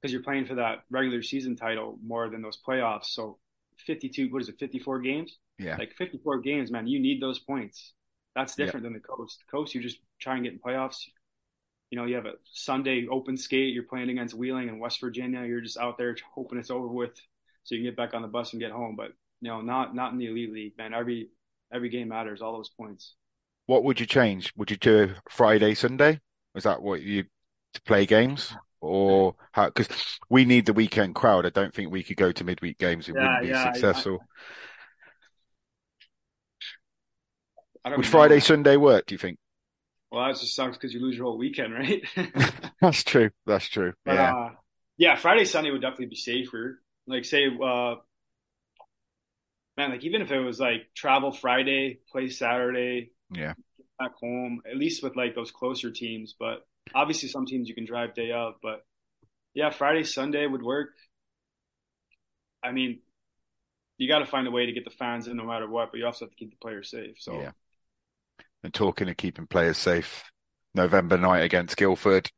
Because 0.00 0.12
you're 0.12 0.22
playing 0.22 0.46
for 0.46 0.56
that 0.56 0.80
regular 0.90 1.22
season 1.22 1.56
title 1.56 1.98
more 2.04 2.28
than 2.28 2.42
those 2.42 2.58
playoffs. 2.66 3.06
So 3.06 3.38
52, 3.86 4.30
what 4.30 4.42
is 4.42 4.48
it, 4.48 4.58
54 4.58 5.00
games? 5.00 5.38
Yeah. 5.58 5.76
Like 5.76 5.94
54 5.96 6.40
games, 6.40 6.70
man, 6.70 6.86
you 6.86 7.00
need 7.00 7.22
those 7.22 7.38
points. 7.38 7.92
That's 8.34 8.54
different 8.54 8.84
than 8.84 8.94
the 8.94 9.00
coast. 9.00 9.38
The 9.40 9.50
coast, 9.50 9.74
you 9.74 9.82
just 9.82 9.98
try 10.18 10.34
and 10.34 10.44
get 10.44 10.54
in 10.54 10.58
playoffs. 10.58 11.04
You 11.90 11.98
know, 11.98 12.06
you 12.06 12.14
have 12.14 12.24
a 12.24 12.34
Sunday 12.50 13.06
open 13.10 13.36
skate, 13.36 13.74
you're 13.74 13.82
playing 13.82 14.08
against 14.08 14.34
Wheeling 14.34 14.70
and 14.70 14.80
West 14.80 15.00
Virginia. 15.00 15.44
You're 15.44 15.60
just 15.60 15.76
out 15.76 15.98
there 15.98 16.16
hoping 16.34 16.58
it's 16.58 16.70
over 16.70 16.88
with 16.88 17.20
so 17.64 17.74
you 17.74 17.80
can 17.80 17.90
get 17.90 17.96
back 17.96 18.14
on 18.14 18.22
the 18.22 18.28
bus 18.28 18.52
and 18.52 18.60
get 18.60 18.70
home. 18.70 18.96
But 18.96 19.12
you 19.40 19.50
know, 19.50 19.60
not 19.60 19.94
not 19.94 20.12
in 20.12 20.18
the 20.18 20.26
elite 20.26 20.52
league, 20.52 20.78
man. 20.78 20.94
Every 20.94 21.28
every 21.72 21.88
game 21.88 22.08
matters, 22.08 22.42
all 22.42 22.52
those 22.52 22.70
points. 22.70 23.14
What 23.66 23.84
would 23.84 24.00
you 24.00 24.06
change? 24.06 24.52
Would 24.56 24.70
you 24.70 24.76
do 24.76 25.14
Friday, 25.30 25.74
Sunday? 25.74 26.20
Is 26.54 26.64
that 26.64 26.82
what 26.82 27.02
you 27.02 27.24
to 27.74 27.82
play 27.82 28.06
games? 28.06 28.54
or 28.82 29.36
how? 29.52 29.70
Because 29.70 30.18
we 30.28 30.44
need 30.44 30.66
the 30.66 30.72
weekend 30.72 31.14
crowd. 31.14 31.46
I 31.46 31.50
don't 31.50 31.72
think 31.72 31.90
we 31.90 32.02
could 32.02 32.16
go 32.16 32.32
to 32.32 32.44
midweek 32.44 32.78
games. 32.78 33.08
It 33.08 33.14
yeah, 33.14 33.22
wouldn't 33.22 33.42
be 33.42 33.48
yeah, 33.48 33.72
successful. 33.72 34.18
I, 37.84 37.90
I 37.90 37.96
Would 37.96 38.06
Friday, 38.06 38.34
know. 38.34 38.40
Sunday 38.40 38.76
work? 38.76 39.06
Do 39.06 39.14
you 39.14 39.18
think? 39.18 39.38
Well, 40.10 40.26
that 40.26 40.38
just 40.38 40.54
sucks 40.54 40.76
because 40.76 40.92
you 40.92 41.00
lose 41.00 41.16
your 41.16 41.24
whole 41.24 41.38
weekend, 41.38 41.72
right? 41.72 42.02
That's 42.80 43.02
true. 43.02 43.30
That's 43.46 43.68
true. 43.68 43.94
But, 44.04 44.14
yeah. 44.14 44.34
Uh, 44.34 44.50
yeah, 44.98 45.16
Friday, 45.16 45.46
Sunday 45.46 45.70
would 45.70 45.80
definitely 45.80 46.06
be 46.06 46.16
safer. 46.16 46.82
Like, 47.06 47.24
say, 47.24 47.46
uh, 47.46 47.94
man, 49.76 49.90
like 49.90 50.04
even 50.04 50.22
if 50.22 50.30
it 50.30 50.40
was 50.40 50.60
like 50.60 50.88
travel 50.94 51.32
Friday, 51.32 52.00
play 52.10 52.28
Saturday, 52.28 53.12
yeah, 53.30 53.54
back 53.98 54.12
home, 54.20 54.62
at 54.70 54.76
least 54.76 55.02
with 55.02 55.16
like 55.16 55.34
those 55.34 55.50
closer 55.50 55.90
teams. 55.90 56.34
But 56.38 56.66
obviously 56.94 57.28
some 57.28 57.46
teams 57.46 57.68
you 57.68 57.74
can 57.74 57.86
drive 57.86 58.14
day 58.14 58.32
of, 58.32 58.54
but 58.62 58.84
yeah, 59.54 59.70
Friday, 59.70 60.04
Sunday 60.04 60.46
would 60.46 60.62
work. 60.62 60.90
I 62.62 62.72
mean, 62.72 63.00
you 63.98 64.08
got 64.08 64.20
to 64.20 64.26
find 64.26 64.46
a 64.46 64.50
way 64.50 64.66
to 64.66 64.72
get 64.72 64.84
the 64.84 64.90
fans 64.90 65.28
in 65.28 65.36
no 65.36 65.44
matter 65.44 65.68
what, 65.68 65.90
but 65.90 65.98
you 65.98 66.06
also 66.06 66.24
have 66.24 66.30
to 66.30 66.36
keep 66.36 66.50
the 66.50 66.56
players 66.56 66.90
safe. 66.90 67.16
So, 67.18 67.40
yeah. 67.40 67.50
And 68.64 68.72
talking 68.72 69.08
of 69.08 69.16
keeping 69.16 69.46
players 69.46 69.78
safe, 69.78 70.24
November 70.74 71.18
night 71.18 71.40
against 71.40 71.76
Guildford, 71.76 72.30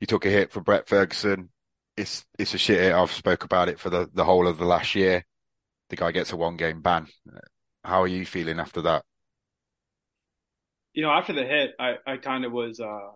you 0.00 0.06
took 0.06 0.24
a 0.24 0.30
hit 0.30 0.50
for 0.52 0.60
Brett 0.60 0.88
Ferguson. 0.88 1.50
It's 1.96 2.24
it's 2.38 2.54
a 2.54 2.58
shit 2.58 2.80
hit. 2.80 2.94
I've 2.94 3.12
spoke 3.12 3.44
about 3.44 3.68
it 3.68 3.78
for 3.78 3.90
the, 3.90 4.08
the 4.12 4.24
whole 4.24 4.46
of 4.46 4.58
the 4.58 4.64
last 4.64 4.94
year. 4.94 5.24
The 5.90 5.96
guy 5.96 6.12
gets 6.12 6.32
a 6.32 6.36
one 6.36 6.56
game 6.56 6.82
ban. 6.82 7.06
How 7.84 8.02
are 8.02 8.08
you 8.08 8.26
feeling 8.26 8.60
after 8.60 8.82
that? 8.82 9.04
You 10.92 11.02
know, 11.02 11.10
after 11.10 11.32
the 11.32 11.44
hit, 11.44 11.74
I, 11.78 11.94
I 12.06 12.16
kind 12.16 12.44
of 12.44 12.52
was 12.52 12.80
uh, 12.80 13.10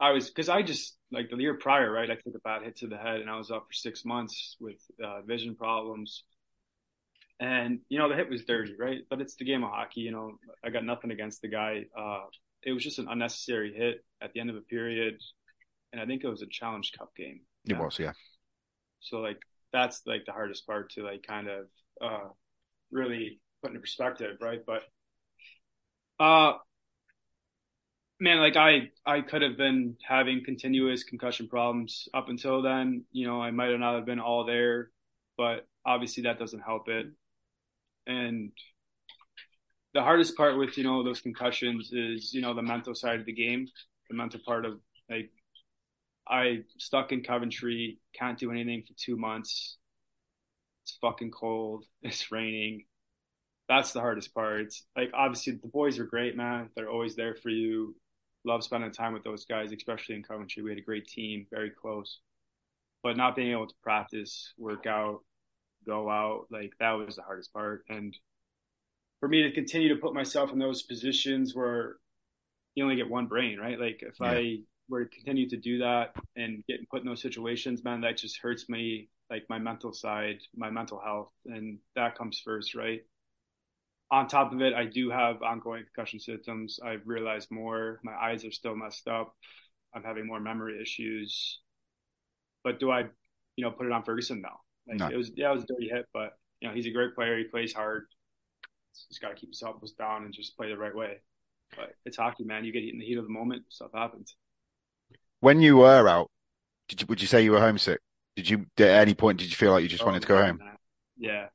I 0.00 0.12
was 0.12 0.28
because 0.28 0.48
I 0.48 0.62
just 0.62 0.96
like 1.10 1.30
the 1.30 1.36
year 1.36 1.54
prior, 1.54 1.90
right? 1.90 2.10
I 2.10 2.14
took 2.14 2.34
a 2.34 2.40
bad 2.40 2.62
hit 2.62 2.76
to 2.78 2.86
the 2.86 2.96
head, 2.96 3.20
and 3.20 3.28
I 3.28 3.36
was 3.36 3.50
up 3.50 3.66
for 3.68 3.72
six 3.72 4.04
months 4.04 4.56
with 4.60 4.80
uh, 5.04 5.22
vision 5.22 5.56
problems. 5.56 6.24
And 7.40 7.80
you 7.88 7.98
know 7.98 8.08
the 8.08 8.16
hit 8.16 8.30
was 8.30 8.44
dirty, 8.44 8.74
right? 8.78 9.00
But 9.10 9.20
it's 9.20 9.36
the 9.36 9.44
game 9.44 9.64
of 9.64 9.70
hockey. 9.70 10.00
You 10.00 10.12
know, 10.12 10.38
I 10.64 10.70
got 10.70 10.84
nothing 10.84 11.10
against 11.10 11.42
the 11.42 11.48
guy. 11.48 11.84
Uh, 11.96 12.24
it 12.62 12.72
was 12.72 12.82
just 12.82 12.98
an 12.98 13.08
unnecessary 13.08 13.72
hit 13.74 14.04
at 14.20 14.32
the 14.32 14.40
end 14.40 14.50
of 14.50 14.56
a 14.56 14.60
period, 14.60 15.18
and 15.92 16.00
I 16.00 16.06
think 16.06 16.24
it 16.24 16.28
was 16.28 16.42
a 16.42 16.48
Challenge 16.50 16.92
Cup 16.96 17.10
game. 17.16 17.40
It 17.64 17.72
yeah. 17.72 17.80
was, 17.80 17.98
yeah. 17.98 18.12
So 19.00 19.18
like 19.18 19.38
that's 19.72 20.02
like 20.06 20.24
the 20.26 20.32
hardest 20.32 20.66
part 20.66 20.90
to 20.92 21.04
like 21.04 21.24
kind 21.26 21.48
of 21.48 21.66
uh, 22.02 22.28
really 22.90 23.40
put 23.62 23.70
into 23.70 23.80
perspective, 23.80 24.36
right? 24.40 24.60
But 24.66 24.82
uh, 26.20 26.58
man, 28.20 28.38
like 28.38 28.56
I, 28.56 28.90
I 29.06 29.20
could 29.20 29.42
have 29.42 29.56
been 29.56 29.96
having 30.06 30.44
continuous 30.44 31.04
concussion 31.04 31.48
problems 31.48 32.08
up 32.14 32.28
until 32.28 32.62
then. 32.62 33.04
You 33.12 33.26
know, 33.26 33.40
I 33.40 33.50
might 33.50 33.70
have 33.70 33.80
not 33.80 33.94
have 33.94 34.06
been 34.06 34.20
all 34.20 34.44
there, 34.44 34.90
but 35.36 35.66
obviously 35.84 36.24
that 36.24 36.38
doesn't 36.38 36.60
help 36.60 36.88
it. 36.88 37.06
And 38.06 38.52
the 39.94 40.02
hardest 40.02 40.36
part 40.36 40.58
with 40.58 40.76
you 40.78 40.84
know 40.84 41.02
those 41.02 41.20
concussions 41.20 41.90
is 41.92 42.32
you 42.32 42.40
know 42.40 42.54
the 42.54 42.62
mental 42.62 42.94
side 42.94 43.20
of 43.20 43.26
the 43.26 43.32
game, 43.32 43.66
the 44.08 44.16
mental 44.16 44.40
part 44.44 44.64
of 44.64 44.80
like 45.10 45.30
I 46.28 46.60
stuck 46.78 47.12
in 47.12 47.22
Coventry, 47.22 47.98
can't 48.14 48.38
do 48.38 48.50
anything 48.50 48.82
for 48.86 48.94
two 48.96 49.16
months. 49.16 49.78
It's 50.84 50.98
fucking 51.00 51.30
cold. 51.30 51.84
It's 52.02 52.30
raining. 52.30 52.84
That's 53.68 53.92
the 53.92 54.00
hardest 54.00 54.34
part. 54.34 54.72
Like 54.96 55.10
obviously 55.14 55.54
the 55.54 55.68
boys 55.68 55.98
are 55.98 56.06
great, 56.06 56.36
man. 56.36 56.70
They're 56.74 56.90
always 56.90 57.16
there 57.16 57.34
for 57.34 57.50
you 57.50 57.94
love 58.44 58.64
spending 58.64 58.90
time 58.90 59.12
with 59.12 59.24
those 59.24 59.44
guys, 59.44 59.72
especially 59.72 60.16
in 60.16 60.22
Coventry. 60.22 60.62
We 60.62 60.70
had 60.70 60.78
a 60.78 60.82
great 60.82 61.06
team, 61.06 61.46
very 61.50 61.70
close. 61.70 62.20
But 63.02 63.16
not 63.16 63.36
being 63.36 63.52
able 63.52 63.68
to 63.68 63.74
practice, 63.82 64.52
work 64.58 64.86
out, 64.86 65.20
go 65.86 66.10
out, 66.10 66.46
like 66.50 66.72
that 66.80 66.92
was 66.92 67.16
the 67.16 67.22
hardest 67.22 67.52
part. 67.52 67.84
And 67.88 68.16
for 69.20 69.28
me 69.28 69.42
to 69.42 69.52
continue 69.52 69.88
to 69.90 70.00
put 70.00 70.14
myself 70.14 70.50
in 70.52 70.58
those 70.58 70.82
positions 70.82 71.54
where 71.54 71.96
you 72.74 72.82
only 72.82 72.96
get 72.96 73.08
one 73.08 73.26
brain, 73.26 73.58
right? 73.58 73.78
Like 73.78 74.02
if 74.02 74.16
yeah. 74.20 74.30
I 74.30 74.56
were 74.88 75.04
to 75.04 75.10
continue 75.10 75.48
to 75.48 75.56
do 75.56 75.78
that 75.78 76.14
and 76.36 76.64
get 76.66 76.88
put 76.90 77.02
in 77.02 77.06
those 77.06 77.22
situations, 77.22 77.84
man, 77.84 78.00
that 78.02 78.16
just 78.16 78.38
hurts 78.40 78.68
me, 78.68 79.08
like 79.30 79.44
my 79.48 79.58
mental 79.58 79.92
side, 79.92 80.38
my 80.56 80.70
mental 80.70 81.00
health, 81.00 81.30
and 81.46 81.78
that 81.94 82.16
comes 82.16 82.40
first, 82.44 82.74
right? 82.74 83.02
on 84.10 84.26
top 84.26 84.52
of 84.52 84.62
it, 84.62 84.72
I 84.74 84.86
do 84.86 85.10
have 85.10 85.42
ongoing 85.42 85.84
concussion 85.84 86.20
symptoms. 86.20 86.80
I've 86.82 87.02
realized 87.06 87.50
more. 87.50 88.00
My 88.02 88.14
eyes 88.14 88.44
are 88.44 88.50
still 88.50 88.74
messed 88.74 89.06
up. 89.06 89.34
I'm 89.94 90.02
having 90.02 90.26
more 90.26 90.40
memory 90.40 90.80
issues. 90.80 91.60
But 92.64 92.80
do 92.80 92.90
I, 92.90 93.04
you 93.56 93.64
know, 93.64 93.70
put 93.70 93.86
it 93.86 93.92
on 93.92 94.04
Ferguson? 94.04 94.40
No. 94.40 94.50
Like 94.88 94.98
no. 94.98 95.08
it 95.08 95.16
was, 95.16 95.30
yeah, 95.34 95.50
it 95.50 95.54
was 95.54 95.64
a 95.64 95.66
dirty 95.66 95.88
hit, 95.88 96.06
but 96.14 96.32
you 96.60 96.68
know, 96.68 96.74
he's 96.74 96.86
a 96.86 96.90
great 96.90 97.14
player. 97.14 97.36
He 97.36 97.44
plays 97.44 97.74
hard. 97.74 98.06
He's 99.08 99.18
got 99.18 99.28
to 99.28 99.34
keep 99.34 99.50
his 99.50 99.62
elbows 99.62 99.92
down 99.92 100.24
and 100.24 100.34
just 100.34 100.56
play 100.56 100.68
the 100.68 100.78
right 100.78 100.94
way. 100.94 101.18
But 101.76 101.92
it's 102.06 102.16
hockey, 102.16 102.44
man. 102.44 102.64
You 102.64 102.72
get 102.72 102.82
hit 102.82 102.94
in 102.94 102.98
the 102.98 103.04
heat 103.04 103.18
of 103.18 103.24
the 103.24 103.30
moment, 103.30 103.64
stuff 103.68 103.90
happens. 103.94 104.34
When 105.40 105.60
you 105.60 105.78
were 105.78 106.08
out, 106.08 106.30
did 106.88 107.00
you, 107.00 107.06
would 107.08 107.20
you 107.20 107.26
say 107.26 107.42
you 107.42 107.52
were 107.52 107.60
homesick? 107.60 108.00
Did 108.36 108.48
you, 108.48 108.66
at 108.78 108.82
any 108.86 109.14
point, 109.14 109.38
did 109.38 109.50
you 109.50 109.56
feel 109.56 109.72
like 109.72 109.82
you 109.82 109.88
just 109.88 110.02
oh, 110.02 110.06
wanted 110.06 110.22
to 110.22 110.28
go 110.28 110.42
home? 110.42 110.60
Yeah, 111.16 111.46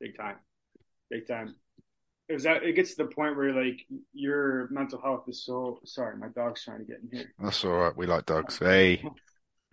big 0.00 0.16
time, 0.16 0.36
big 1.10 1.26
time 1.26 1.54
it 2.30 2.34
was 2.34 2.44
that 2.44 2.62
it 2.62 2.74
gets 2.74 2.94
to 2.94 3.02
the 3.02 3.08
point 3.10 3.36
where 3.36 3.52
like 3.52 3.84
your 4.12 4.68
mental 4.70 5.00
health 5.00 5.24
is 5.26 5.44
so 5.44 5.80
sorry 5.84 6.16
my 6.16 6.28
dog's 6.28 6.62
trying 6.64 6.78
to 6.78 6.84
get 6.84 7.00
in 7.02 7.08
here 7.12 7.34
that's 7.42 7.64
all 7.64 7.72
right 7.72 7.96
we 7.96 8.06
like 8.06 8.24
dogs 8.24 8.56
hey 8.58 9.02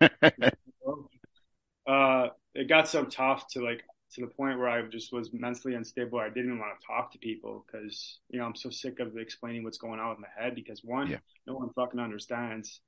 uh 1.86 2.26
it 2.54 2.68
got 2.68 2.88
so 2.88 3.04
tough 3.04 3.46
to 3.46 3.62
like 3.62 3.84
to 4.10 4.22
the 4.22 4.26
point 4.26 4.58
where 4.58 4.68
I 4.68 4.82
just 4.82 5.12
was 5.12 5.32
mentally 5.34 5.74
unstable. 5.74 6.18
I 6.18 6.30
didn't 6.30 6.58
want 6.58 6.72
to 6.80 6.86
talk 6.86 7.12
to 7.12 7.18
people 7.18 7.66
because 7.66 8.20
you 8.30 8.38
know 8.38 8.46
I'm 8.46 8.54
so 8.54 8.70
sick 8.70 9.00
of 9.00 9.16
explaining 9.18 9.64
what's 9.64 9.76
going 9.76 10.00
on 10.00 10.08
with 10.10 10.18
my 10.18 10.28
head. 10.36 10.54
Because 10.54 10.82
one, 10.82 11.08
Yeah. 11.08 11.18
no 11.46 11.56
one 11.56 11.70
fucking 11.74 12.00
understands, 12.00 12.80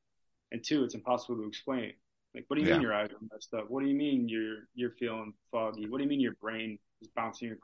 and 0.53 0.63
two, 0.65 0.85
it's 0.85 0.95
impossible 0.95 1.37
to 1.39 1.49
explain. 1.49 1.93
Like, 2.35 2.45
what 2.49 2.57
do 2.57 2.63
you 2.63 2.67
Yeah. 2.67 2.69
mean 2.69 2.81
your 2.81 2.95
eyes 2.95 3.11
are 3.11 3.19
messed 3.33 3.55
up? 3.55 3.71
What 3.71 3.83
do 3.83 3.89
you 3.89 3.97
mean 3.97 4.29
you're 4.29 4.69
you're 4.75 4.93
feeling 4.99 5.35
foggy? 5.51 5.89
What 5.89 5.99
do 5.99 6.05
you 6.05 6.11
mean 6.11 6.21
your 6.21 6.35
brain 6.41 6.79
is 7.03 7.09
bouncing 7.09 7.57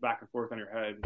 back 0.00 0.18
and 0.22 0.30
forth 0.30 0.52
on 0.52 0.58
your 0.58 0.70
head? 0.70 0.96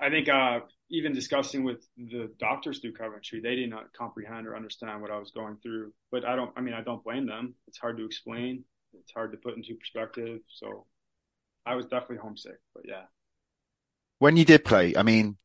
I 0.00 0.10
think 0.10 0.28
uh, 0.28 0.60
even 0.90 1.12
discussing 1.12 1.64
with 1.64 1.84
the 1.96 2.30
doctors 2.38 2.78
through 2.78 2.92
Coventry, 2.92 3.40
they 3.40 3.56
did 3.56 3.68
not 3.70 3.92
comprehend 3.92 4.46
or 4.46 4.54
understand 4.54 5.02
what 5.02 5.10
I 5.10 5.18
was 5.18 5.32
going 5.32 5.56
through. 5.62 5.92
But 6.12 6.24
I 6.24 6.36
don't. 6.36 6.52
I 6.56 6.60
mean, 6.60 6.74
I 6.74 6.82
don't 6.82 7.02
blame 7.02 7.26
them. 7.26 7.54
It's 7.66 7.78
hard 7.78 7.96
to 7.98 8.04
explain. 8.04 8.64
It's 8.94 9.12
hard 9.12 9.32
to 9.32 9.38
put 9.38 9.56
into 9.56 9.74
perspective. 9.74 10.40
So 10.48 10.86
I 11.66 11.76
was 11.76 11.86
definitely 11.86 12.18
homesick. 12.18 12.58
But 12.74 12.84
yeah, 12.88 13.04
When 14.18 14.36
you 14.36 14.44
did 14.44 14.64
play, 14.64 14.94
I 14.96 15.02
mean, 15.02 15.38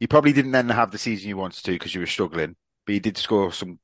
you 0.00 0.08
probably 0.08 0.32
didn't 0.34 0.52
then 0.52 0.68
have 0.70 0.90
the 0.92 0.98
season 0.98 1.28
you 1.28 1.36
wanted 1.36 1.64
to 1.64 1.72
because 1.72 1.94
you 1.94 2.00
were 2.02 2.06
struggling, 2.06 2.56
but 2.86 2.94
you 2.94 3.00
did 3.00 3.18
score 3.18 3.52
some 3.52 3.78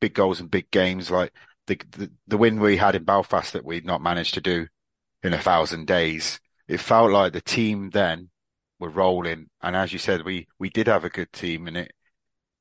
big 0.00 0.14
goals 0.14 0.40
in 0.40 0.48
big 0.48 0.70
games, 0.70 1.10
like 1.10 1.32
the 1.66 1.80
the, 1.92 2.10
the 2.26 2.36
win 2.38 2.60
we 2.60 2.76
had 2.76 2.94
in 2.94 3.04
Belfast 3.04 3.52
that 3.52 3.64
we'd 3.64 3.86
not 3.86 4.02
managed 4.02 4.34
to 4.34 4.40
do 4.40 4.66
in 5.22 5.32
a 5.32 5.38
thousand 5.38 5.86
days. 5.86 6.40
It 6.68 6.80
felt 6.80 7.12
like 7.12 7.32
the 7.32 7.40
team 7.40 7.90
then 7.90 8.30
were 8.78 8.90
rolling, 8.90 9.48
and 9.62 9.76
as 9.76 9.92
you 9.92 9.98
said, 9.98 10.24
we 10.24 10.48
we 10.58 10.70
did 10.70 10.86
have 10.88 11.04
a 11.04 11.10
good 11.10 11.32
team, 11.32 11.66
and 11.68 11.76
it. 11.76 11.92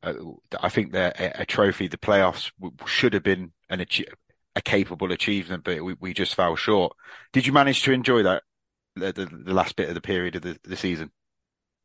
Uh, 0.03 0.13
I 0.59 0.69
think 0.69 0.93
that 0.93 1.19
a, 1.19 1.41
a 1.41 1.45
trophy, 1.45 1.87
the 1.87 1.97
playoffs, 1.97 2.51
should 2.87 3.13
have 3.13 3.21
been 3.21 3.53
an 3.69 3.81
a 4.55 4.61
capable 4.61 5.11
achievement, 5.11 5.63
but 5.63 5.83
we, 5.83 5.95
we 5.99 6.13
just 6.13 6.35
fell 6.35 6.55
short. 6.55 6.95
Did 7.33 7.45
you 7.45 7.53
manage 7.53 7.83
to 7.83 7.91
enjoy 7.91 8.23
that 8.23 8.43
the, 8.95 9.13
the, 9.13 9.25
the 9.25 9.53
last 9.53 9.75
bit 9.75 9.89
of 9.89 9.95
the 9.95 10.01
period 10.01 10.35
of 10.35 10.41
the, 10.41 10.57
the 10.63 10.75
season? 10.75 11.11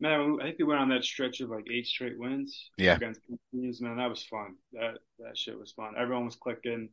Man, 0.01 0.39
I 0.41 0.45
think 0.45 0.59
we 0.59 0.65
went 0.65 0.81
on 0.81 0.89
that 0.91 1.05
stretch 1.05 1.41
of 1.41 1.51
like 1.51 1.67
eight 1.73 1.87
straight 1.87 2.19
wins 2.19 2.71
Yeah. 2.77 2.97
against 2.97 3.21
teams. 3.53 3.81
Man, 3.81 3.97
that 3.97 4.11
was 4.11 4.25
fun. 4.25 4.57
That 4.73 4.99
that 5.19 5.37
shit 5.37 5.59
was 5.59 5.73
fun. 5.73 5.95
Everyone 5.99 6.25
was 6.27 6.37
clicking. 6.37 6.91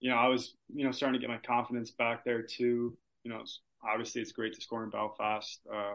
You 0.00 0.10
know, 0.10 0.16
I 0.16 0.28
was 0.28 0.54
you 0.74 0.84
know 0.84 0.92
starting 0.92 1.20
to 1.20 1.26
get 1.26 1.32
my 1.32 1.40
confidence 1.46 1.90
back 1.92 2.24
there 2.24 2.42
too. 2.42 2.96
You 3.24 3.30
know, 3.32 3.40
it's, 3.40 3.60
obviously 3.84 4.20
it's 4.20 4.32
great 4.32 4.52
to 4.54 4.60
score 4.60 4.84
in 4.84 4.90
Belfast. 4.90 5.60
Uh, 5.72 5.94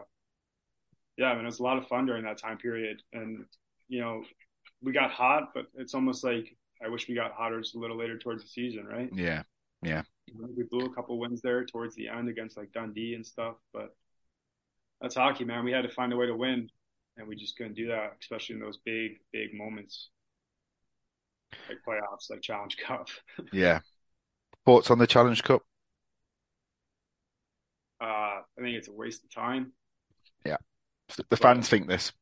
yeah, 1.16 1.26
I 1.26 1.34
mean, 1.34 1.42
it 1.42 1.46
was 1.46 1.58
a 1.60 1.64
lot 1.64 1.78
of 1.78 1.88
fun 1.88 2.06
during 2.06 2.24
that 2.24 2.38
time 2.38 2.58
period, 2.58 3.02
and 3.12 3.44
you 3.88 4.00
know, 4.00 4.22
we 4.82 4.92
got 4.92 5.10
hot, 5.10 5.50
but 5.54 5.66
it's 5.74 5.94
almost 5.94 6.22
like 6.24 6.56
I 6.84 6.88
wish 6.88 7.08
we 7.08 7.14
got 7.14 7.32
hotter 7.32 7.60
just 7.60 7.74
a 7.74 7.78
little 7.78 7.98
later 7.98 8.16
towards 8.18 8.42
the 8.42 8.48
season, 8.48 8.86
right? 8.86 9.10
Yeah, 9.12 9.42
yeah, 9.82 10.02
We 10.56 10.62
blew 10.70 10.86
a 10.86 10.94
couple 10.94 11.18
wins 11.18 11.40
there 11.42 11.64
towards 11.64 11.96
the 11.96 12.08
end 12.08 12.28
against 12.28 12.56
like 12.56 12.72
Dundee 12.72 13.14
and 13.14 13.26
stuff, 13.26 13.56
but 13.72 13.96
that's 15.00 15.14
hockey, 15.14 15.44
man. 15.44 15.64
We 15.64 15.72
had 15.72 15.82
to 15.82 15.88
find 15.88 16.12
a 16.12 16.16
way 16.16 16.26
to 16.26 16.36
win, 16.36 16.70
and 17.16 17.28
we 17.28 17.36
just 17.36 17.56
couldn't 17.56 17.74
do 17.74 17.88
that, 17.88 18.16
especially 18.20 18.56
in 18.56 18.60
those 18.62 18.78
big, 18.84 19.18
big 19.32 19.54
moments 19.54 20.10
like 21.68 21.78
playoffs, 21.86 22.30
like 22.30 22.40
Challenge 22.42 22.76
Cup. 22.86 23.08
yeah. 23.52 23.80
Thoughts 24.66 24.90
on 24.90 24.98
the 24.98 25.06
Challenge 25.06 25.42
Cup? 25.42 25.62
Uh, 28.00 28.04
I 28.04 28.42
think 28.60 28.76
it's 28.76 28.88
a 28.88 28.92
waste 28.92 29.24
of 29.24 29.30
time. 29.30 29.72
Yeah. 30.44 30.56
The 31.30 31.36
fans 31.36 31.68
think 31.68 31.88
this, 31.88 32.12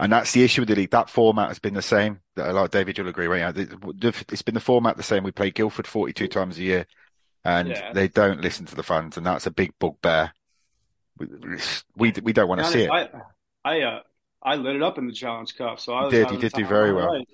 and 0.00 0.12
that's 0.12 0.32
the 0.32 0.44
issue 0.44 0.62
with 0.62 0.68
the 0.70 0.76
league. 0.76 0.90
That 0.90 1.10
format 1.10 1.48
has 1.48 1.58
been 1.58 1.74
the 1.74 1.82
same. 1.82 2.20
That 2.36 2.54
like 2.54 2.70
David, 2.70 2.98
you'll 2.98 3.08
agree, 3.08 3.26
right? 3.26 3.54
It's 3.56 4.42
been 4.42 4.54
the 4.54 4.60
format 4.60 4.96
the 4.96 5.02
same. 5.02 5.24
We 5.24 5.32
play 5.32 5.50
Guildford 5.50 5.86
forty-two 5.86 6.28
times 6.28 6.58
a 6.58 6.62
year, 6.62 6.86
and 7.44 7.68
Yeah. 7.70 7.92
they 7.92 8.08
don't 8.08 8.40
listen 8.42 8.66
to 8.66 8.76
the 8.76 8.82
fans, 8.82 9.16
and 9.16 9.26
that's 9.26 9.46
a 9.46 9.50
big 9.52 9.72
bugbear. 9.78 10.32
We 11.18 11.26
we, 11.96 12.12
we 12.22 12.32
don't 12.32 12.48
want 12.48 12.60
to 12.62 12.66
see 12.66 12.82
it. 12.82 12.90
I, 12.90 13.08
I, 13.64 13.80
uh, 13.82 14.00
I 14.42 14.56
lit 14.56 14.76
it 14.76 14.82
up 14.82 14.98
in 14.98 15.06
the 15.06 15.12
Challenge 15.12 15.54
Cup, 15.54 15.80
so 15.80 15.92
I 15.92 16.00
You 16.00 16.04
was 16.06 16.14
did. 16.14 16.24
having 16.24 16.34
You 16.36 16.48
did 16.48 16.52
do 16.52 16.66
very 16.66 16.92
well. 16.92 17.12
life. 17.12 17.26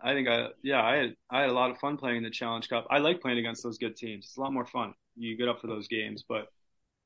I 0.00 0.12
think 0.12 0.28
I, 0.28 0.48
yeah, 0.62 0.82
I 0.82 0.96
had, 0.96 1.16
I 1.30 1.40
had 1.42 1.50
a 1.50 1.52
lot 1.52 1.70
of 1.70 1.78
fun 1.78 1.96
playing 1.96 2.18
in 2.18 2.22
the 2.24 2.30
Challenge 2.30 2.68
Cup. 2.68 2.86
I 2.90 2.98
like 2.98 3.22
playing 3.22 3.38
against 3.38 3.62
those 3.62 3.78
good 3.78 3.96
teams. 3.96 4.26
It's 4.26 4.36
a 4.36 4.40
lot 4.40 4.52
more 4.52 4.66
fun. 4.66 4.94
You 5.16 5.36
get 5.36 5.48
up 5.48 5.60
for 5.60 5.66
those 5.68 5.88
games, 5.88 6.24
but 6.28 6.48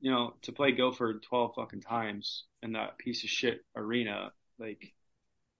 you 0.01 0.11
know, 0.11 0.33
to 0.43 0.51
play 0.51 0.71
Guildford 0.71 1.23
twelve 1.23 1.53
fucking 1.55 1.81
times 1.81 2.45
in 2.63 2.73
that 2.73 2.97
piece 2.97 3.23
of 3.23 3.29
shit 3.29 3.61
arena, 3.75 4.31
like, 4.57 4.93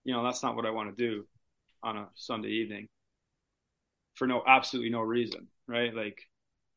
you 0.04 0.12
know, 0.12 0.24
that's 0.24 0.42
not 0.42 0.56
what 0.56 0.66
I 0.66 0.70
want 0.70 0.96
to 0.96 1.02
do 1.02 1.26
on 1.82 1.96
a 1.96 2.08
Sunday 2.14 2.48
evening 2.48 2.88
for 4.14 4.26
no 4.26 4.42
absolutely 4.46 4.90
no 4.90 5.00
reason, 5.00 5.46
right? 5.66 5.94
Like, 5.94 6.22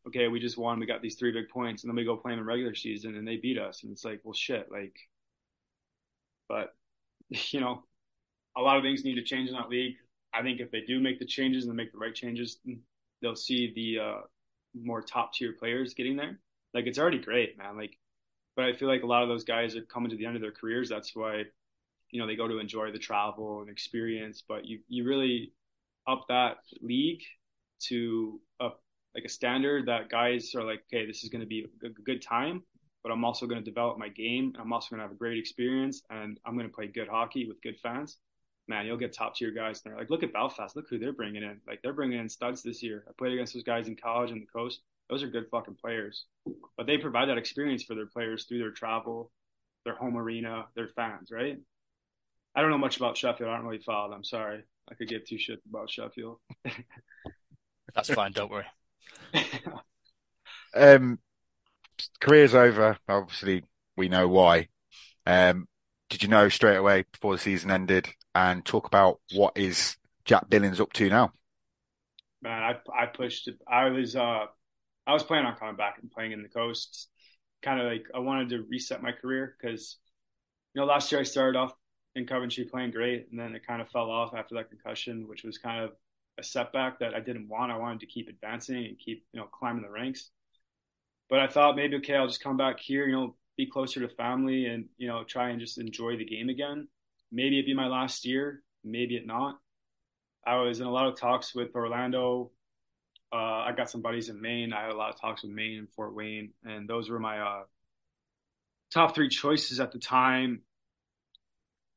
okay, 0.07 0.27
we 0.27 0.39
just 0.39 0.57
won, 0.57 0.79
we 0.79 0.85
got 0.85 1.01
these 1.01 1.15
three 1.15 1.31
big 1.31 1.49
points, 1.49 1.83
and 1.83 1.89
then 1.89 1.95
we 1.95 2.03
go 2.03 2.17
play 2.17 2.31
them 2.31 2.39
in 2.39 2.45
regular 2.45 2.75
season 2.75 3.15
and 3.15 3.27
they 3.27 3.37
beat 3.37 3.57
us, 3.57 3.83
and 3.83 3.91
it's 3.91 4.05
like, 4.05 4.21
well, 4.23 4.33
shit, 4.33 4.67
like, 4.71 4.95
but 6.49 6.75
you 7.29 7.59
know, 7.59 7.83
a 8.57 8.61
lot 8.61 8.77
of 8.77 8.83
things 8.83 9.03
need 9.03 9.15
to 9.15 9.23
change 9.23 9.49
in 9.49 9.55
that 9.55 9.69
league. 9.69 9.95
I 10.33 10.41
think 10.41 10.59
if 10.59 10.71
they 10.71 10.81
do 10.81 10.99
make 10.99 11.19
the 11.19 11.25
changes 11.25 11.65
and 11.65 11.75
make 11.75 11.91
the 11.91 11.97
right 11.97 12.13
changes, 12.13 12.59
they'll 13.21 13.35
see 13.35 13.71
the 13.73 14.03
uh, 14.03 14.21
more 14.73 15.01
top 15.01 15.33
tier 15.33 15.53
players 15.53 15.93
getting 15.93 16.15
there. 16.15 16.39
Like 16.73 16.87
it's 16.87 16.97
already 16.99 17.19
great, 17.19 17.57
man. 17.57 17.77
Like, 17.77 17.97
but 18.55 18.65
I 18.65 18.73
feel 18.73 18.87
like 18.87 19.03
a 19.03 19.07
lot 19.07 19.23
of 19.23 19.29
those 19.29 19.43
guys 19.43 19.75
are 19.75 19.83
coming 19.83 20.09
to 20.09 20.15
the 20.15 20.25
end 20.25 20.35
of 20.35 20.41
their 20.41 20.51
careers. 20.51 20.89
That's 20.89 21.15
why, 21.15 21.43
you 22.11 22.19
know, 22.19 22.27
they 22.27 22.35
go 22.35 22.47
to 22.47 22.59
enjoy 22.59 22.91
the 22.91 22.99
travel 22.99 23.61
and 23.61 23.69
experience. 23.69 24.43
But 24.47 24.65
you 24.65 24.79
you 24.87 25.05
really 25.05 25.53
up 26.07 26.25
that 26.29 26.57
league 26.81 27.21
to 27.87 28.39
up 28.59 28.82
like 29.15 29.25
a 29.25 29.29
standard 29.29 29.87
that 29.87 30.09
guys 30.09 30.55
are 30.55 30.63
like, 30.63 30.83
okay, 30.91 31.05
this 31.05 31.23
is 31.23 31.29
going 31.29 31.41
to 31.41 31.47
be 31.47 31.65
a 31.83 31.89
good- 31.89 32.21
time, 32.21 32.63
but 33.03 33.11
I'm 33.11 33.25
also 33.25 33.45
going 33.45 33.63
to 33.63 33.69
develop 33.69 33.97
my 33.97 34.09
game. 34.09 34.53
I'm 34.59 34.71
also 34.73 34.89
going 34.91 34.99
to 34.99 35.03
have 35.03 35.11
a 35.11 35.17
great 35.17 35.37
experience, 35.37 36.01
and 36.09 36.39
I'm 36.45 36.55
going 36.55 36.67
to 36.67 36.73
play 36.73 36.87
good 36.87 37.07
hockey 37.07 37.47
with 37.47 37.61
good 37.61 37.79
fans. 37.79 38.17
Man, 38.67 38.85
you'll 38.85 38.97
get 38.97 39.13
top 39.13 39.35
tier 39.35 39.51
guys 39.51 39.81
there. 39.81 39.95
Like, 39.97 40.09
look 40.09 40.23
at 40.23 40.31
Belfast. 40.31 40.75
Look 40.75 40.85
who 40.89 40.97
they're 40.97 41.11
bringing 41.11 41.43
in. 41.43 41.59
Like, 41.67 41.81
they're 41.81 41.93
bringing 41.93 42.19
in 42.19 42.29
studs 42.29 42.63
this 42.63 42.81
year. 42.81 43.03
I 43.09 43.11
played 43.17 43.33
against 43.33 43.53
those 43.53 43.63
guys 43.63 43.87
in 43.87 43.97
college 43.97 44.31
and 44.31 44.41
the 44.41 44.45
coast. 44.45 44.81
Those 45.09 45.21
are 45.21 45.27
good 45.27 45.47
fucking 45.51 45.75
players, 45.75 46.25
but 46.77 46.87
they 46.87 46.97
provide 46.97 47.27
that 47.27 47.37
experience 47.37 47.83
for 47.83 47.93
their 47.93 48.05
players 48.05 48.45
through 48.45 48.59
their 48.59 48.71
travel, 48.71 49.31
their 49.83 49.95
home 49.95 50.17
arena, 50.17 50.65
their 50.75 50.87
fans, 50.87 51.29
right? 51.29 51.57
I 52.55 52.61
don't 52.61 52.69
know 52.69 52.77
much 52.77 52.97
about 52.97 53.17
Sheffield. 53.17 53.49
I 53.49 53.57
don't 53.57 53.65
really 53.65 53.83
follow 53.83 54.09
them. 54.09 54.23
Sorry. 54.23 54.63
I 54.89 54.95
could 54.95 55.09
give 55.09 55.25
two 55.25 55.35
shits 55.35 55.65
about 55.69 55.89
Sheffield. 55.89 56.39
That's 57.95 58.09
fine. 58.09 58.31
Don't 58.31 58.51
worry. 58.51 58.65
Um, 60.75 61.19
career's 62.19 62.55
over. 62.55 62.97
Obviously, 63.07 63.63
we 63.97 64.09
know 64.09 64.27
why. 64.27 64.69
Um, 65.25 65.67
did 66.09 66.23
you 66.23 66.29
know 66.29 66.49
straight 66.49 66.77
away 66.77 67.05
before 67.11 67.33
the 67.33 67.39
season 67.41 67.71
ended? 67.71 68.09
And 68.35 68.65
talk 68.65 68.87
about 68.87 69.19
what 69.33 69.57
is 69.57 69.97
Jack 70.25 70.49
Billings 70.49 70.79
up 70.81 70.93
to 70.93 71.09
now? 71.09 71.33
man, 72.41 72.61
I 72.63 73.03
I 73.03 73.05
pushed. 73.07 73.49
I 73.67 73.89
was 73.89 74.15
uh 74.15 74.45
I 75.07 75.13
was 75.13 75.23
planning 75.23 75.47
on 75.47 75.55
coming 75.55 75.75
back 75.75 75.97
and 76.01 76.11
playing 76.11 76.33
in 76.33 76.43
the 76.43 76.49
coast. 76.49 77.09
Kind 77.61 77.79
of 77.79 77.87
like 77.87 78.05
I 78.13 78.19
wanted 78.19 78.49
to 78.49 78.63
reset 78.69 79.01
my 79.01 79.11
career 79.11 79.55
because 79.59 79.97
you 80.73 80.81
know 80.81 80.85
last 80.87 81.11
year 81.11 81.21
I 81.21 81.23
started 81.23 81.57
off 81.57 81.73
in 82.15 82.27
Coventry 82.27 82.65
playing 82.65 82.91
great, 82.91 83.27
and 83.31 83.39
then 83.39 83.55
it 83.55 83.65
kind 83.65 83.81
of 83.81 83.89
fell 83.89 84.11
off 84.11 84.33
after 84.35 84.55
that 84.55 84.69
concussion, 84.69 85.27
which 85.27 85.43
was 85.43 85.57
kind 85.57 85.83
of 85.83 85.91
a 86.39 86.43
setback 86.43 86.99
that 86.99 87.13
I 87.13 87.19
didn't 87.19 87.47
want. 87.47 87.71
I 87.71 87.77
wanted 87.77 88.01
to 88.01 88.05
keep 88.07 88.27
advancing 88.27 88.85
and 88.85 88.97
keep 88.97 89.25
you 89.31 89.39
know 89.39 89.47
climbing 89.47 89.83
the 89.83 89.89
ranks. 89.89 90.29
But 91.29 91.39
I 91.39 91.47
thought 91.47 91.75
maybe 91.75 91.97
okay, 91.97 92.15
I'll 92.15 92.27
just 92.27 92.43
come 92.43 92.57
back 92.57 92.79
here, 92.79 93.07
you 93.07 93.13
know, 93.13 93.35
be 93.57 93.67
closer 93.67 93.99
to 93.99 94.09
family, 94.15 94.65
and 94.65 94.85
you 94.97 95.07
know 95.07 95.23
try 95.23 95.49
and 95.49 95.59
just 95.59 95.77
enjoy 95.77 96.17
the 96.17 96.25
game 96.25 96.49
again. 96.49 96.87
Maybe 97.31 97.59
it 97.59 97.65
be 97.65 97.73
my 97.73 97.87
last 97.87 98.25
year, 98.25 98.63
maybe 98.83 99.15
it 99.15 99.25
not. 99.25 99.59
I 100.45 100.57
was 100.57 100.79
in 100.79 100.87
a 100.87 100.91
lot 100.91 101.07
of 101.07 101.19
talks 101.19 101.55
with 101.55 101.75
Orlando. 101.75 102.51
Uh, 103.31 103.63
I 103.65 103.71
got 103.75 103.89
some 103.89 104.01
buddies 104.01 104.29
in 104.29 104.39
Maine. 104.41 104.73
I 104.73 104.83
had 104.83 104.91
a 104.91 104.97
lot 104.97 105.11
of 105.11 105.19
talks 105.19 105.41
with 105.41 105.51
Maine 105.51 105.79
and 105.79 105.89
Fort 105.91 106.13
Wayne, 106.13 106.51
and 106.63 106.87
those 106.87 107.09
were 107.09 107.19
my 107.19 107.39
uh, 107.39 107.63
top 108.93 109.15
three 109.15 109.29
choices 109.29 109.79
at 109.79 109.91
the 109.91 109.99
time. 109.99 110.61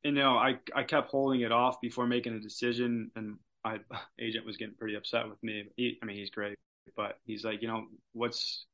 And 0.03 0.15
you 0.15 0.23
know, 0.23 0.37
I 0.37 0.57
I 0.75 0.83
kept 0.83 1.11
holding 1.11 1.41
it 1.41 1.51
off 1.51 1.81
before 1.81 2.07
making 2.07 2.33
a 2.33 2.39
decision, 2.39 3.11
and 3.15 3.37
my 3.67 3.99
agent 4.19 4.45
was 4.45 4.57
getting 4.57 4.75
pretty 4.75 4.95
upset 4.95 5.29
with 5.29 5.41
me. 5.43 5.65
He, 5.75 5.97
I 6.01 6.05
mean, 6.05 6.17
he's 6.17 6.29
great, 6.29 6.57
but 6.95 7.19
he's 7.25 7.43
like, 7.43 7.61
you 7.61 7.67
know, 7.67 7.85
what's 8.13 8.65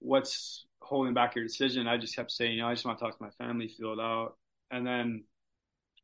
what's 0.00 0.66
holding 0.80 1.14
back 1.14 1.34
your 1.34 1.44
decision? 1.44 1.86
I 1.86 1.96
just 1.96 2.14
kept 2.14 2.30
saying, 2.30 2.52
you 2.52 2.60
know, 2.60 2.68
I 2.68 2.74
just 2.74 2.84
want 2.84 2.98
to 2.98 3.04
talk 3.04 3.16
to 3.16 3.24
my 3.24 3.30
family, 3.30 3.68
feel 3.68 3.92
it 3.92 4.00
out, 4.00 4.34
and 4.70 4.86
then 4.86 5.24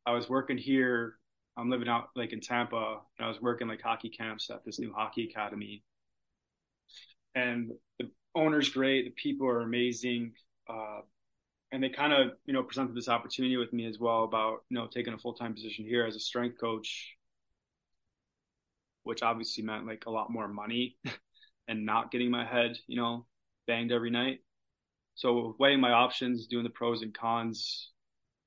I 0.07 0.13
was 0.13 0.29
working 0.29 0.59
here 0.59 1.17
I'm 1.57 1.71
living 1.71 1.89
out 1.89 2.09
like 2.17 2.33
in 2.33 2.41
Tampa 2.41 3.01
and 3.19 3.27
I 3.27 3.29
was 3.29 3.41
working 3.41 3.69
like 3.69 3.83
hockey 3.83 4.09
camps 4.09 4.51
at 4.51 4.65
this 4.65 4.79
new 4.79 4.93
hockey 4.93 5.29
academy. 5.31 5.83
And 7.35 7.73
the 7.99 8.11
owner's 8.35 8.71
great, 8.71 9.05
the 9.05 9.11
people 9.11 9.47
are 9.47 9.61
amazing. 9.61 10.33
Uh, 10.69 11.01
and 11.71 11.83
they 11.83 11.89
kind 11.89 12.13
of, 12.13 12.33
you 12.47 12.53
know, 12.53 12.63
presented 12.63 12.95
this 12.95 13.09
opportunity 13.09 13.57
with 13.57 13.73
me 13.73 13.87
as 13.87 13.99
well 13.99 14.25
about, 14.25 14.65
you 14.69 14.79
know, 14.79 14.87
taking 14.87 15.13
a 15.13 15.19
full 15.19 15.35
time 15.35 15.55
position 15.55 15.85
here 15.85 16.07
as 16.07 16.17
a 16.17 16.21
strength 16.21 16.59
coach, 16.61 17.17
which 19.05 19.23
obviously 19.23 19.65
meant 19.65 19.87
like 19.87 20.05
a 20.07 20.11
lot 20.11 20.31
more 20.31 20.49
money 20.49 20.97
and 21.69 21.87
not 21.87 22.11
getting 22.11 22.31
my 22.31 22.45
head, 22.45 22.79
you 22.87 22.97
know, 22.97 23.27
banged 23.67 23.93
every 23.93 24.11
night. 24.11 24.41
So 25.15 25.57
weighing 25.59 25.81
my 25.81 25.93
options, 25.93 26.47
doing 26.47 26.65
the 26.65 26.71
pros 26.71 27.03
and 27.03 27.15
cons, 27.15 27.91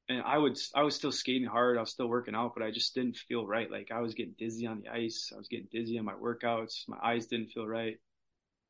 and 0.09 0.21
I 0.23 0.37
would 0.37 0.57
I 0.75 0.83
was 0.83 0.95
still 0.95 1.11
skating 1.11 1.47
hard, 1.47 1.77
I 1.77 1.81
was 1.81 1.91
still 1.91 2.07
working 2.07 2.35
out, 2.35 2.53
but 2.55 2.63
I 2.63 2.71
just 2.71 2.95
didn't 2.95 3.17
feel 3.17 3.45
right. 3.47 3.69
Like 3.71 3.91
I 3.91 4.01
was 4.01 4.13
getting 4.15 4.35
dizzy 4.37 4.67
on 4.67 4.81
the 4.81 4.89
ice, 4.89 5.31
I 5.33 5.37
was 5.37 5.47
getting 5.47 5.67
dizzy 5.71 5.97
on 5.97 6.05
my 6.05 6.13
workouts, 6.13 6.87
my 6.87 6.97
eyes 7.03 7.27
didn't 7.27 7.51
feel 7.51 7.67
right. 7.67 7.97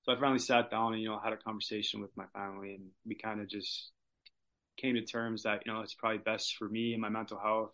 So 0.04 0.14
I 0.14 0.20
finally 0.20 0.40
sat 0.40 0.72
down 0.72 0.94
and 0.94 1.02
you 1.02 1.10
know 1.10 1.20
had 1.20 1.34
a 1.34 1.38
conversation 1.38 2.02
with 2.02 2.16
my 2.18 2.26
family, 2.34 2.76
and 2.76 2.86
we 3.06 3.16
kind 3.16 3.42
of 3.42 3.50
just 3.50 3.92
came 4.78 4.96
to 4.96 5.02
terms 5.06 5.44
that 5.44 5.64
you 5.66 5.74
know 5.74 5.82
it's 5.82 5.94
probably 5.94 6.20
best 6.20 6.56
for 6.58 6.70
me 6.70 6.94
and 6.94 7.02
my 7.02 7.10
mental 7.10 7.40
health 7.40 7.74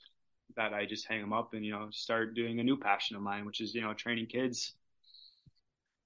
that 0.56 0.74
I 0.74 0.86
just 0.86 1.08
hang 1.08 1.22
them 1.22 1.34
up 1.34 1.54
and 1.54 1.66
you 1.66 1.72
know 1.72 1.88
start 1.92 2.36
doing 2.36 2.60
a 2.60 2.64
new 2.64 2.78
passion 2.78 3.16
of 3.16 3.22
mine, 3.22 3.46
which 3.46 3.62
is 3.62 3.74
you 3.74 3.82
know 3.82 3.94
training 3.94 4.28
kids. 4.28 4.74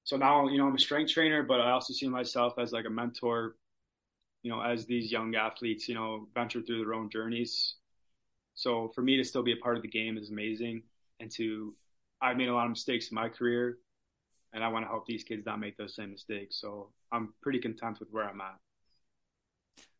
So 0.03 0.17
now 0.17 0.47
you 0.47 0.57
know 0.57 0.67
I'm 0.67 0.75
a 0.75 0.79
strength 0.79 1.11
trainer, 1.11 1.43
but 1.43 1.61
I 1.61 1.71
also 1.71 1.93
see 1.93 2.07
myself 2.07 2.53
as 2.57 2.71
like 2.71 2.85
a 2.85 2.89
mentor 2.89 3.55
you 4.45 4.51
know, 4.51 4.61
as 4.61 4.85
these 4.85 5.11
young 5.11 5.33
athletes, 5.33 5.89
you 5.89 5.95
know, 5.95 6.27
venture 6.35 6.61
through 6.61 6.77
their 6.77 6.93
own 6.93 7.09
journeys. 7.09 7.77
So 8.53 8.91
for 8.93 9.01
me 9.01 9.17
to 9.17 9.23
still 9.23 9.41
be 9.41 9.53
a 9.53 9.57
part 9.57 9.75
of 9.75 9.81
the 9.81 9.87
game 9.87 10.19
is 10.19 10.29
amazing. 10.29 10.83
And 11.19 11.31
to, 11.31 11.73
I've 12.21 12.37
made 12.37 12.49
a 12.49 12.53
lot 12.53 12.65
of 12.65 12.69
mistakes 12.69 13.09
in 13.09 13.15
my 13.15 13.27
career 13.27 13.79
and 14.53 14.63
I 14.63 14.67
want 14.67 14.85
to 14.85 14.87
help 14.87 15.07
these 15.07 15.23
kids 15.23 15.47
not 15.47 15.59
make 15.59 15.77
those 15.77 15.95
same 15.95 16.11
mistakes. 16.11 16.61
So 16.61 16.89
I'm 17.11 17.33
pretty 17.41 17.57
content 17.57 17.99
with 17.99 18.09
where 18.11 18.29
I'm 18.29 18.39
at. 18.39 18.59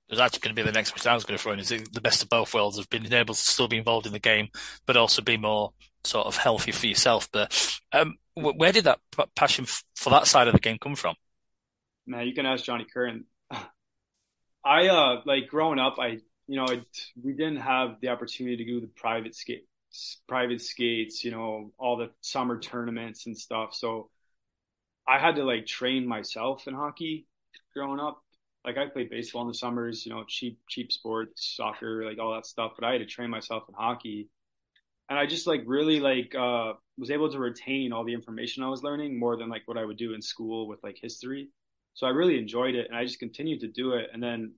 There's 0.10 0.20
actually 0.20 0.42
going 0.42 0.56
to 0.56 0.62
be 0.62 0.66
the 0.66 0.72
next 0.72 0.92
question 0.92 1.12
I 1.12 1.16
was 1.16 1.24
going 1.24 1.38
to 1.38 1.42
throw 1.42 1.54
in 1.54 1.60
is 1.60 1.70
the 1.70 2.02
best 2.02 2.22
of 2.22 2.30
both 2.30 2.54
worlds 2.54 2.78
of 2.78 2.90
being 2.90 3.12
able 3.12 3.34
to 3.34 3.40
still 3.40 3.68
be 3.68 3.78
involved 3.78 4.06
in 4.06 4.14
the 4.14 4.20
game, 4.20 4.50
but 4.86 4.98
also 4.98 5.22
be 5.22 5.38
more 5.38 5.74
sort 6.04 6.28
of 6.28 6.38
healthy 6.38 6.72
for 6.72 6.86
yourself. 6.86 7.30
But 7.32 7.80
um, 7.92 8.16
where 8.36 8.72
did 8.72 8.84
that 8.84 9.00
passion 9.36 9.66
for 9.96 10.12
that 10.12 10.28
side 10.28 10.48
of 10.48 10.54
the 10.54 10.60
game 10.60 10.78
come 10.80 10.96
from? 10.96 11.16
Man, 12.06 12.28
you 12.28 12.34
can 12.34 12.46
ask 12.46 12.64
Johnny 12.64 12.86
Curran. 12.92 13.26
I 14.64 14.88
uh 14.88 15.22
like 15.26 15.48
growing 15.48 15.80
up, 15.80 15.96
I 16.00 16.20
you 16.48 16.58
know 16.58 16.68
we 17.22 17.34
didn't 17.34 17.58
have 17.58 17.98
the 18.02 18.10
opportunity 18.10 18.58
to 18.58 18.66
do 18.66 18.82
the 18.82 18.88
private 18.88 19.36
skate, 19.36 19.66
private 20.28 20.62
skates, 20.62 21.24
you 21.24 21.32
know, 21.32 21.72
all 21.78 21.98
the 21.98 22.12
summer 22.22 22.60
tournaments 22.60 23.26
and 23.26 23.38
stuff. 23.38 23.74
So 23.74 24.10
I 25.08 25.20
had 25.20 25.36
to 25.36 25.44
like 25.44 25.66
train 25.66 26.08
myself 26.08 26.68
in 26.68 26.74
hockey 26.74 27.28
growing 27.74 28.00
up. 28.00 28.22
Like 28.66 28.78
I 28.78 28.88
played 28.88 29.10
baseball 29.10 29.44
in 29.44 29.48
the 29.50 29.54
summers, 29.54 30.06
you 30.06 30.14
know, 30.14 30.24
cheap 30.28 30.60
cheap 30.70 30.92
sports, 30.92 31.56
soccer, 31.56 32.06
like 32.06 32.20
all 32.20 32.34
that 32.34 32.46
stuff. 32.46 32.74
But 32.78 32.88
I 32.88 32.94
had 32.94 33.00
to 33.00 33.06
train 33.06 33.30
myself 33.30 33.64
in 33.70 33.76
hockey, 33.76 34.30
and 35.10 35.20
I 35.20 35.26
just 35.26 35.48
like 35.48 35.64
really 35.66 36.00
like 36.00 36.34
uh 36.36 36.74
was 36.98 37.12
able 37.12 37.32
to 37.32 37.40
retain 37.40 37.92
all 37.94 38.06
the 38.06 38.14
information 38.14 38.64
I 38.64 38.70
was 38.70 38.84
learning 38.84 39.20
more 39.20 39.38
than 39.38 39.50
like 39.50 39.64
what 39.66 39.78
I 39.78 39.86
would 39.86 39.98
do 39.98 40.14
in 40.14 40.22
school 40.22 40.68
with 40.68 40.80
like 40.84 40.98
history. 41.02 41.50
So 41.94 42.08
I 42.08 42.12
really 42.12 42.38
enjoyed 42.38 42.76
it 42.76 42.88
and 42.88 42.96
I 42.98 43.06
just 43.06 43.20
continued 43.20 43.62
to 43.62 43.68
do 43.68 43.94
it. 43.94 44.10
And 44.14 44.22
then 44.24 44.54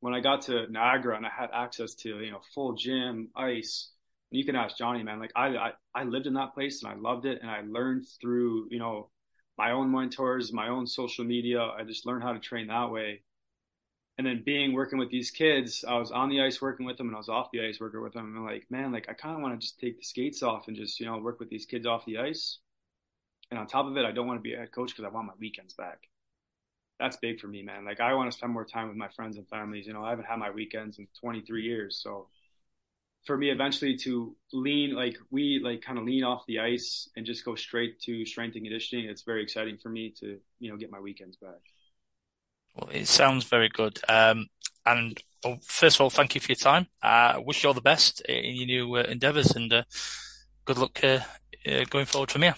when 0.00 0.14
I 0.14 0.20
got 0.20 0.42
to 0.42 0.70
Niagara 0.70 1.16
and 1.16 1.26
I 1.26 1.30
had 1.30 1.50
access 1.52 1.94
to, 1.96 2.20
you 2.20 2.30
know, 2.30 2.40
full 2.54 2.74
gym, 2.74 3.28
ice, 3.36 3.90
you 4.30 4.44
can 4.44 4.56
ask 4.56 4.76
Johnny, 4.78 5.02
man, 5.02 5.18
like 5.20 5.32
I, 5.36 5.48
I, 5.48 5.72
I 5.94 6.04
lived 6.04 6.26
in 6.26 6.34
that 6.34 6.54
place 6.54 6.82
and 6.82 6.92
I 6.92 6.96
loved 6.96 7.26
it. 7.26 7.40
And 7.42 7.50
I 7.50 7.62
learned 7.66 8.04
through, 8.20 8.68
you 8.70 8.78
know, 8.78 9.10
my 9.58 9.72
own 9.72 9.90
mentors, 9.90 10.52
my 10.52 10.68
own 10.68 10.86
social 10.86 11.24
media. 11.24 11.60
I 11.62 11.82
just 11.84 12.06
learned 12.06 12.22
how 12.22 12.32
to 12.32 12.38
train 12.38 12.68
that 12.68 12.90
way. 12.90 13.22
And 14.18 14.26
then 14.26 14.42
being 14.44 14.72
working 14.72 14.98
with 14.98 15.10
these 15.10 15.30
kids, 15.30 15.84
I 15.86 15.98
was 15.98 16.10
on 16.10 16.30
the 16.30 16.40
ice 16.40 16.62
working 16.62 16.86
with 16.86 16.96
them 16.96 17.08
and 17.08 17.16
I 17.16 17.18
was 17.18 17.28
off 17.28 17.50
the 17.52 17.66
ice 17.66 17.78
working 17.80 18.02
with 18.02 18.14
them. 18.14 18.26
And 18.26 18.38
I'm 18.38 18.46
like, 18.46 18.66
man, 18.70 18.90
like 18.90 19.06
I 19.10 19.12
kind 19.12 19.36
of 19.36 19.42
want 19.42 19.54
to 19.54 19.64
just 19.64 19.78
take 19.78 19.98
the 19.98 20.04
skates 20.04 20.42
off 20.42 20.68
and 20.68 20.76
just, 20.76 20.98
you 20.98 21.06
know, 21.06 21.18
work 21.18 21.38
with 21.38 21.50
these 21.50 21.66
kids 21.66 21.86
off 21.86 22.06
the 22.06 22.18
ice. 22.18 22.58
And 23.50 23.60
on 23.60 23.66
top 23.66 23.86
of 23.86 23.96
it, 23.96 24.06
I 24.06 24.12
don't 24.12 24.26
want 24.26 24.38
to 24.38 24.42
be 24.42 24.54
a 24.54 24.58
head 24.58 24.72
coach 24.72 24.90
because 24.90 25.04
I 25.04 25.14
want 25.14 25.26
my 25.26 25.34
weekends 25.38 25.74
back 25.74 26.08
that's 26.98 27.16
big 27.16 27.40
for 27.40 27.48
me, 27.48 27.62
man. 27.62 27.84
Like 27.84 28.00
I 28.00 28.14
want 28.14 28.30
to 28.30 28.36
spend 28.36 28.52
more 28.52 28.64
time 28.64 28.88
with 28.88 28.96
my 28.96 29.08
friends 29.08 29.36
and 29.36 29.48
families. 29.48 29.86
You 29.86 29.92
know, 29.92 30.04
I 30.04 30.10
haven't 30.10 30.26
had 30.26 30.38
my 30.38 30.50
weekends 30.50 30.98
in 30.98 31.06
23 31.20 31.62
years, 31.62 32.00
so 32.02 32.28
for 33.24 33.36
me, 33.36 33.50
eventually 33.50 33.96
to 33.98 34.36
lean 34.52 34.94
like 34.94 35.16
we 35.30 35.60
like 35.62 35.82
kind 35.82 35.98
of 35.98 36.04
lean 36.04 36.24
off 36.24 36.46
the 36.46 36.60
ice 36.60 37.08
and 37.16 37.26
just 37.26 37.44
go 37.44 37.54
straight 37.54 38.00
to 38.02 38.24
strength 38.24 38.54
and 38.54 38.64
conditioning. 38.64 39.06
It's 39.06 39.22
very 39.22 39.42
exciting 39.42 39.78
for 39.78 39.88
me 39.88 40.14
to 40.20 40.38
you 40.58 40.70
know 40.70 40.76
get 40.76 40.90
my 40.90 41.00
weekends 41.00 41.36
back. 41.36 41.60
Well, 42.76 42.90
it 42.92 43.08
sounds 43.08 43.44
very 43.44 43.68
good. 43.70 43.98
Um, 44.08 44.48
and 44.84 45.20
well, 45.42 45.58
first 45.64 45.96
of 45.96 46.02
all, 46.02 46.10
thank 46.10 46.34
you 46.34 46.40
for 46.40 46.52
your 46.52 46.56
time. 46.56 46.88
I 47.02 47.28
uh, 47.30 47.40
wish 47.40 47.62
you 47.62 47.68
all 47.68 47.74
the 47.74 47.80
best 47.80 48.20
in 48.20 48.56
your 48.56 48.66
new 48.66 48.96
uh, 48.96 49.02
endeavours 49.02 49.56
and 49.56 49.72
uh, 49.72 49.82
good 50.64 50.78
luck 50.78 51.02
uh, 51.02 51.20
uh, 51.66 51.84
going 51.88 52.04
forward 52.04 52.30
from 52.30 52.42
here. 52.42 52.54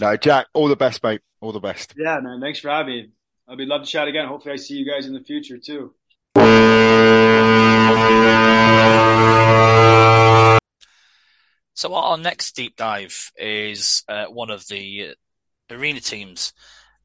No, 0.00 0.16
Jack, 0.16 0.46
all 0.54 0.68
the 0.68 0.76
best, 0.76 1.02
mate. 1.02 1.20
All 1.40 1.52
the 1.52 1.60
best. 1.60 1.94
Yeah, 1.96 2.20
man. 2.20 2.40
Thanks 2.40 2.60
for 2.60 2.70
having 2.70 2.94
me. 2.94 3.10
I'd 3.48 3.58
be 3.58 3.66
love 3.66 3.82
to 3.82 3.88
chat 3.88 4.08
again. 4.08 4.26
Hopefully, 4.26 4.54
I 4.54 4.56
see 4.56 4.74
you 4.74 4.90
guys 4.90 5.06
in 5.06 5.12
the 5.12 5.20
future 5.20 5.58
too. 5.58 5.94
So 11.76 11.94
our 11.94 12.16
next 12.16 12.56
deep 12.56 12.76
dive 12.76 13.32
is 13.36 14.04
uh, 14.08 14.26
one 14.26 14.50
of 14.50 14.66
the 14.68 15.10
uh, 15.10 15.74
arena 15.74 16.00
teams, 16.00 16.52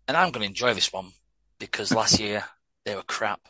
and 0.08 0.16
I'm 0.16 0.32
going 0.32 0.44
to 0.44 0.48
enjoy 0.48 0.74
this 0.74 0.94
one 0.94 1.12
because 1.60 1.94
last 1.94 2.20
year 2.20 2.44
they 2.86 2.96
were 2.96 3.04
crap. 3.04 3.42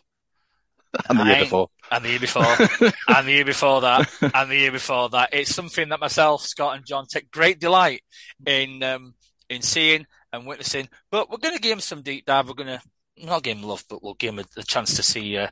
And 1.08 1.20
the 1.20 1.26
year 1.26 1.40
before. 1.44 1.70
And 1.92 2.04
the 2.04 2.10
year 2.10 2.20
before. 2.20 2.44
and 3.08 3.28
the 3.28 3.32
year 3.32 3.46
before 3.46 3.82
that. 3.82 4.10
And 4.34 4.50
the 4.50 4.56
year 4.56 4.72
before 4.72 5.10
that. 5.10 5.30
It's 5.34 5.54
something 5.54 5.90
that 5.90 6.00
myself, 6.00 6.42
Scott, 6.44 6.78
and 6.78 6.86
John 6.86 7.06
take 7.06 7.30
great 7.30 7.60
delight 7.60 8.02
in 8.46 8.82
um, 8.84 9.14
in 9.50 9.62
seeing 9.62 10.06
and 10.34 10.46
witnessing. 10.46 10.90
But 11.12 11.30
we're 11.30 11.38
going 11.38 11.56
to 11.56 11.62
give 11.62 11.74
him 11.74 11.80
some 11.80 12.02
deep 12.02 12.26
dive. 12.26 12.48
We're 12.48 12.56
going 12.56 12.80
to 12.80 13.26
not 13.26 13.44
give 13.44 13.58
him 13.58 13.64
love, 13.64 13.84
but 13.90 14.04
we'll 14.04 14.16
give 14.16 14.34
him 14.34 14.40
a, 14.40 14.60
a 14.60 14.64
chance 14.64 14.96
to 14.96 15.04
see 15.04 15.38
uh, 15.38 15.50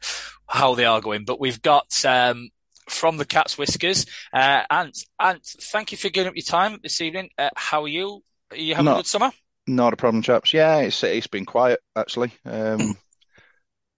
how 0.48 0.76
they 0.76 0.86
are 0.86 1.02
going. 1.02 1.26
But 1.26 1.40
we've 1.40 1.62
got 1.62 2.06
um, 2.06 2.50
from 2.90 3.18
the 3.18 3.26
Cat's 3.26 3.58
Whiskers, 3.58 4.06
uh, 4.34 4.64
Ant. 4.70 4.98
Ant, 5.20 5.44
thank 5.44 5.92
you 5.92 5.98
for 5.98 6.10
giving 6.10 6.30
up 6.30 6.36
your 6.36 6.44
time 6.44 6.80
this 6.82 7.02
evening. 7.02 7.30
Uh, 7.38 7.50
how 7.56 7.84
are 7.84 7.90
you? 7.90 8.24
Are 8.52 8.58
you 8.58 8.76
having 8.76 8.86
not, 8.86 8.94
a 8.94 8.98
good 9.00 9.08
summer? 9.08 9.32
Not 9.68 9.94
a 9.94 9.98
problem, 9.98 10.24
chaps. 10.24 10.54
Yeah, 10.54 10.78
it's 10.78 11.04
it's 11.04 11.28
been 11.28 11.46
quiet 11.46 11.82
actually. 11.96 12.32
Um, 12.46 12.98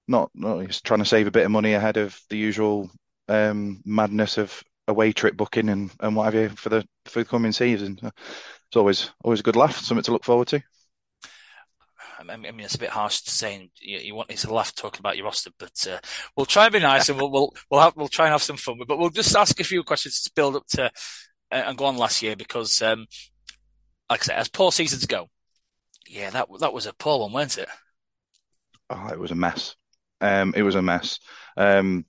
not 0.07 0.31
not 0.33 0.65
just 0.65 0.83
trying 0.83 0.99
to 0.99 1.05
save 1.05 1.27
a 1.27 1.31
bit 1.31 1.45
of 1.45 1.51
money 1.51 1.73
ahead 1.73 1.97
of 1.97 2.19
the 2.29 2.37
usual 2.37 2.89
um, 3.27 3.81
madness 3.85 4.37
of 4.39 4.63
away 4.87 5.11
trip 5.13 5.37
booking 5.37 5.69
and, 5.69 5.91
and 5.99 6.15
what 6.15 6.25
have 6.25 6.33
you 6.33 6.49
for 6.49 6.69
the 6.69 6.83
for 7.05 7.19
the 7.19 7.25
coming 7.25 7.51
season. 7.51 7.99
It's 8.01 8.75
always 8.75 9.11
always 9.23 9.41
a 9.41 9.43
good 9.43 9.55
laugh, 9.55 9.77
something 9.77 10.03
to 10.03 10.11
look 10.11 10.23
forward 10.23 10.47
to. 10.49 10.63
I 12.19 12.35
mean, 12.35 12.59
it's 12.59 12.75
a 12.75 12.79
bit 12.79 12.89
harsh 12.89 13.21
to 13.21 13.31
say 13.31 13.69
you, 13.79 13.99
you 13.99 14.15
want 14.15 14.29
me 14.29 14.35
to 14.35 14.53
laugh 14.53 14.75
talking 14.75 14.99
about 14.99 15.15
your 15.15 15.25
roster, 15.25 15.51
but 15.57 15.87
uh, 15.89 15.99
we'll 16.35 16.45
try 16.45 16.65
and 16.65 16.73
be 16.73 16.79
nice 16.79 17.07
and 17.09 17.17
we'll 17.17 17.31
we'll 17.31 17.53
we'll, 17.69 17.79
have, 17.79 17.95
we'll 17.95 18.07
try 18.07 18.25
and 18.25 18.33
have 18.33 18.43
some 18.43 18.57
fun. 18.57 18.79
But 18.87 18.97
we'll 18.97 19.09
just 19.09 19.35
ask 19.35 19.59
a 19.59 19.63
few 19.63 19.83
questions 19.83 20.23
to 20.23 20.31
build 20.35 20.55
up 20.55 20.67
to 20.69 20.85
uh, 20.85 20.89
and 21.51 21.77
go 21.77 21.85
on 21.85 21.97
last 21.97 22.21
year 22.21 22.35
because, 22.35 22.81
um, 22.81 23.05
like 24.09 24.21
I 24.21 24.25
said, 24.25 24.37
as 24.39 24.49
poor 24.49 24.71
seasons 24.71 25.05
go, 25.05 25.29
yeah, 26.09 26.31
that 26.31 26.47
that 26.59 26.73
was 26.73 26.87
a 26.87 26.93
poor 26.93 27.19
one, 27.19 27.31
wasn't 27.31 27.67
it? 27.67 27.73
Oh, 28.89 29.07
it 29.09 29.19
was 29.19 29.31
a 29.31 29.35
mess. 29.35 29.75
Um, 30.21 30.53
it 30.55 30.63
was 30.63 30.75
a 30.75 30.81
mess. 30.81 31.19
Um, 31.55 32.05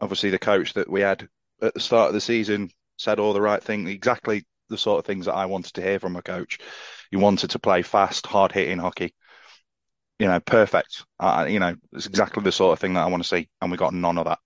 obviously, 0.00 0.30
the 0.30 0.38
coach 0.38 0.74
that 0.74 0.90
we 0.90 1.02
had 1.02 1.28
at 1.62 1.74
the 1.74 1.80
start 1.80 2.08
of 2.08 2.14
the 2.14 2.20
season 2.20 2.70
said 2.96 3.18
all 3.18 3.32
the 3.32 3.40
right 3.40 3.62
things, 3.62 3.90
exactly 3.90 4.44
the 4.70 4.78
sort 4.78 4.98
of 4.98 5.04
things 5.04 5.26
that 5.26 5.34
I 5.34 5.46
wanted 5.46 5.74
to 5.74 5.82
hear 5.82 6.00
from 6.00 6.16
a 6.16 6.22
coach. 6.22 6.58
He 7.10 7.16
wanted 7.16 7.50
to 7.50 7.58
play 7.58 7.82
fast, 7.82 8.26
hard 8.26 8.52
hitting 8.52 8.78
hockey. 8.78 9.14
You 10.18 10.26
know, 10.28 10.40
perfect. 10.40 11.04
Uh, 11.20 11.46
you 11.48 11.60
know, 11.60 11.74
it's 11.92 12.06
exactly 12.06 12.42
the 12.42 12.52
sort 12.52 12.72
of 12.72 12.78
thing 12.78 12.94
that 12.94 13.02
I 13.02 13.08
want 13.08 13.22
to 13.22 13.28
see, 13.28 13.48
and 13.60 13.70
we 13.70 13.76
got 13.76 13.92
none 13.92 14.16
of 14.16 14.24
that. 14.26 14.38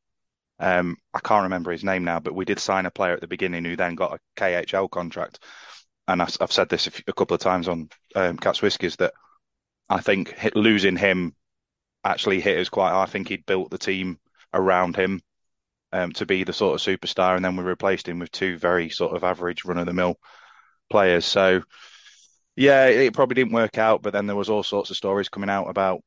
Um, 0.59 0.97
I 1.15 1.21
can't 1.21 1.45
remember 1.45 1.71
his 1.71 1.85
name 1.85 2.05
now, 2.05 2.19
but 2.19 2.35
we 2.35 2.45
did 2.45 2.59
sign 2.59 2.87
a 2.87 2.91
player 2.91 3.13
at 3.13 3.21
the 3.21 3.29
beginning 3.29 3.65
who 3.65 3.77
then 3.77 3.95
got 3.95 4.15
a 4.15 4.19
KHL 4.41 4.91
contract. 4.91 5.39
And 6.09 6.23
I've, 6.23 6.37
I've 6.41 6.53
said 6.53 6.71
this 6.71 6.87
a, 6.87 7.13
couple 7.13 7.35
of 7.35 7.41
times 7.41 7.69
on 7.69 7.91
um, 8.17 8.39
Cats 8.39 8.63
Whiskers 8.63 8.97
that 8.97 9.13
I 9.89 10.01
think 10.01 10.35
losing 10.55 10.97
him 10.97 11.37
actually 12.03 12.41
hit 12.41 12.59
us 12.59 12.71
quite. 12.71 12.91
Hard. 12.91 13.09
I 13.09 13.13
think 13.13 13.29
he'd 13.29 13.47
built 13.47 13.71
the 13.71 13.79
team 13.79 14.19
around 14.55 14.97
him 14.97 15.21
um, 15.93 16.13
to 16.13 16.25
be 16.25 16.45
the 16.45 16.53
sort 16.55 16.75
of 16.75 17.01
superstar, 17.01 17.37
and 17.37 17.45
then 17.45 17.57
we 17.57 17.63
replaced 17.63 18.09
him 18.09 18.19
with 18.19 18.31
two 18.33 18.57
very 18.57 18.89
sort 18.89 19.15
of 19.15 19.23
average 19.23 19.67
run 19.67 19.79
of 19.79 19.87
the 19.87 19.93
mill 19.93 20.17
players. 20.91 21.27
So 21.27 21.63
yeah, 22.57 22.87
it 22.87 23.15
probably 23.15 23.35
didn't 23.35 23.53
work 23.53 23.79
out, 23.79 24.03
but 24.03 24.13
then 24.13 24.27
there 24.27 24.35
was 24.35 24.49
all 24.49 24.63
sorts 24.63 24.91
of 24.91 24.97
stories 24.97 25.29
coming 25.29 25.51
out 25.51 25.69
about 25.69 26.03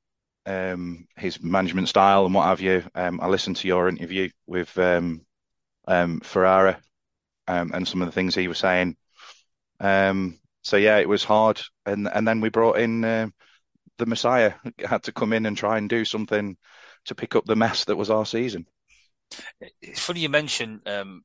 um, 0.47 1.07
his 1.15 1.41
management 1.41 1.87
style 1.87 2.25
and 2.25 2.33
what 2.33 2.47
have 2.47 2.59
you. 2.59 2.83
Um, 2.95 3.21
I 3.21 3.27
listened 3.27 3.57
to 3.57 3.67
your 3.67 3.87
interview 3.87 4.29
with 4.47 4.75
um, 4.77 5.21
um 5.87 6.19
Ferrara 6.21 6.79
um, 7.47 7.71
and 7.73 7.87
some 7.87 8.01
of 8.01 8.07
the 8.07 8.11
things 8.11 8.33
he 8.33 8.47
was 8.47 8.57
saying. 8.57 8.97
Um, 9.81 10.39
so 10.63 10.77
yeah, 10.77 10.97
it 10.97 11.09
was 11.09 11.23
hard, 11.23 11.61
and 11.85 12.07
and 12.07 12.27
then 12.27 12.39
we 12.39 12.49
brought 12.49 12.77
in 12.77 13.03
uh, 13.03 13.27
the 13.97 14.05
Messiah. 14.05 14.53
Had 14.85 15.03
to 15.03 15.11
come 15.11 15.33
in 15.33 15.45
and 15.45 15.57
try 15.57 15.77
and 15.77 15.89
do 15.89 16.05
something 16.05 16.55
to 17.05 17.15
pick 17.15 17.35
up 17.35 17.45
the 17.45 17.55
mess 17.55 17.85
that 17.85 17.95
was 17.97 18.09
our 18.09 18.25
season. 18.25 18.67
It's 19.81 19.99
funny 19.99 20.19
you 20.19 20.29
mention 20.29 20.81
um, 20.85 21.23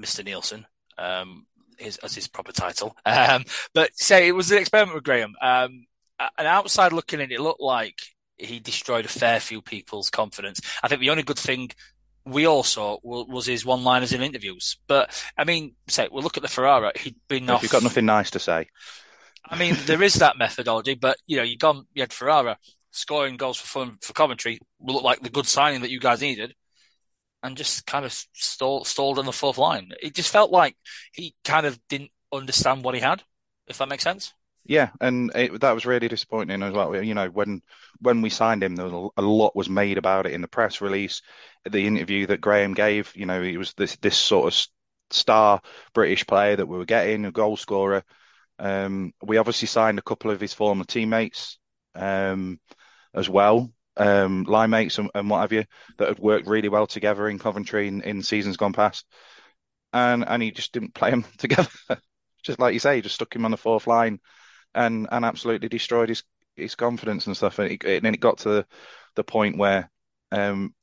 Mr. 0.00 0.24
Neilson, 0.24 0.64
um, 0.96 1.46
his, 1.76 1.98
as 1.98 2.14
his 2.14 2.28
proper 2.28 2.52
title. 2.52 2.96
Um, 3.06 3.44
but 3.74 3.90
say 3.94 4.28
it 4.28 4.32
was 4.32 4.50
an 4.50 4.58
experiment 4.58 4.94
with 4.94 5.04
Graham. 5.04 5.34
Um, 5.40 5.86
an 6.18 6.46
outside 6.46 6.92
looking 6.92 7.20
in, 7.20 7.30
it 7.30 7.40
looked 7.40 7.60
like 7.60 7.98
he 8.36 8.60
destroyed 8.60 9.04
a 9.04 9.08
fair 9.08 9.40
few 9.40 9.60
people's 9.60 10.10
confidence. 10.10 10.60
I 10.82 10.88
think 10.88 11.00
the 11.00 11.10
only 11.10 11.22
good 11.22 11.38
thing 11.38 11.70
we 12.28 12.46
all 12.46 12.62
saw 12.62 12.98
was 13.02 13.46
his 13.46 13.64
one-liners 13.64 14.12
in 14.12 14.22
interviews. 14.22 14.76
But 14.86 15.10
I 15.36 15.44
mean, 15.44 15.74
say 15.88 16.08
we'll 16.10 16.22
look 16.22 16.36
at 16.36 16.42
the 16.42 16.48
Ferrara. 16.48 16.92
He'd 16.96 17.16
been 17.28 17.48
off. 17.50 17.62
you've 17.62 17.72
got 17.72 17.82
nothing 17.82 18.06
nice 18.06 18.30
to 18.32 18.38
say. 18.38 18.68
I 19.44 19.58
mean, 19.58 19.76
there 19.86 20.02
is 20.02 20.14
that 20.14 20.38
methodology, 20.38 20.94
but 20.94 21.16
you 21.26 21.36
know, 21.36 21.42
you 21.42 21.56
gone, 21.56 21.86
you 21.94 22.02
had 22.02 22.12
Ferrara 22.12 22.58
scoring 22.90 23.36
goals 23.36 23.58
for 23.58 23.66
fun 23.66 23.98
for 24.00 24.12
Coventry. 24.12 24.60
Will 24.78 24.94
look 24.94 25.04
like 25.04 25.20
the 25.20 25.30
good 25.30 25.46
signing 25.46 25.82
that 25.82 25.90
you 25.90 26.00
guys 26.00 26.20
needed, 26.20 26.54
and 27.42 27.56
just 27.56 27.86
kind 27.86 28.04
of 28.04 28.12
stalled, 28.32 28.86
stalled 28.86 29.18
on 29.18 29.26
the 29.26 29.32
fourth 29.32 29.58
line. 29.58 29.90
It 30.02 30.14
just 30.14 30.32
felt 30.32 30.50
like 30.50 30.76
he 31.12 31.34
kind 31.44 31.66
of 31.66 31.78
didn't 31.88 32.10
understand 32.32 32.84
what 32.84 32.94
he 32.94 33.00
had, 33.00 33.22
if 33.66 33.78
that 33.78 33.88
makes 33.88 34.04
sense. 34.04 34.32
Yeah, 34.68 34.90
and 35.00 35.32
it, 35.34 35.62
that 35.62 35.72
was 35.72 35.86
really 35.86 36.08
disappointing 36.08 36.62
as 36.62 36.74
well. 36.74 37.02
You 37.02 37.14
know, 37.14 37.28
when 37.30 37.62
when 38.00 38.20
we 38.20 38.28
signed 38.28 38.62
him, 38.62 38.76
there 38.76 38.84
was 38.86 39.10
a, 39.16 39.22
lot 39.22 39.56
was 39.56 39.70
made 39.70 39.96
about 39.96 40.26
it 40.26 40.34
in 40.34 40.42
the 40.42 40.48
press 40.48 40.82
release, 40.82 41.22
the 41.64 41.86
interview 41.86 42.26
that 42.26 42.42
Graham 42.42 42.74
gave. 42.74 43.10
You 43.16 43.24
know, 43.24 43.42
he 43.42 43.56
was 43.56 43.72
this 43.72 43.96
this 43.96 44.18
sort 44.18 44.52
of 44.52 44.66
star 45.10 45.62
British 45.94 46.26
player 46.26 46.54
that 46.56 46.66
we 46.66 46.76
were 46.76 46.84
getting, 46.84 47.24
a 47.24 47.32
goal 47.32 47.56
scorer. 47.56 48.04
Um, 48.58 49.14
we 49.22 49.38
obviously 49.38 49.68
signed 49.68 49.98
a 49.98 50.02
couple 50.02 50.30
of 50.30 50.40
his 50.40 50.52
former 50.52 50.84
teammates 50.84 51.58
um, 51.94 52.60
as 53.14 53.26
well, 53.28 53.72
um, 53.96 54.44
line 54.44 54.68
mates 54.70 54.98
and, 54.98 55.10
and, 55.14 55.30
what 55.30 55.40
have 55.40 55.52
you, 55.52 55.64
that 55.96 56.08
had 56.08 56.18
worked 56.18 56.46
really 56.46 56.68
well 56.68 56.86
together 56.86 57.26
in 57.28 57.38
Coventry 57.38 57.88
in, 57.88 58.02
in 58.02 58.22
seasons 58.22 58.58
gone 58.58 58.74
past. 58.74 59.06
And 59.94 60.24
and 60.28 60.42
he 60.42 60.50
just 60.50 60.72
didn't 60.72 60.94
play 60.94 61.10
them 61.10 61.24
together. 61.38 61.70
just 62.42 62.58
like 62.58 62.74
you 62.74 62.80
say, 62.80 62.96
he 62.96 63.02
just 63.02 63.14
stuck 63.14 63.34
him 63.34 63.46
on 63.46 63.50
the 63.50 63.56
fourth 63.56 63.86
line 63.86 64.20
and 64.78 65.08
and 65.10 65.24
absolutely 65.24 65.68
destroyed 65.68 66.08
his 66.08 66.22
his 66.56 66.74
confidence 66.74 67.26
and 67.26 67.36
stuff. 67.36 67.58
And, 67.58 67.78
then 67.80 68.14
it 68.14 68.20
got 68.20 68.38
to 68.38 68.48
the, 68.48 68.66
the 69.16 69.24
point 69.24 69.58
where 69.58 69.90
um, 70.32 70.74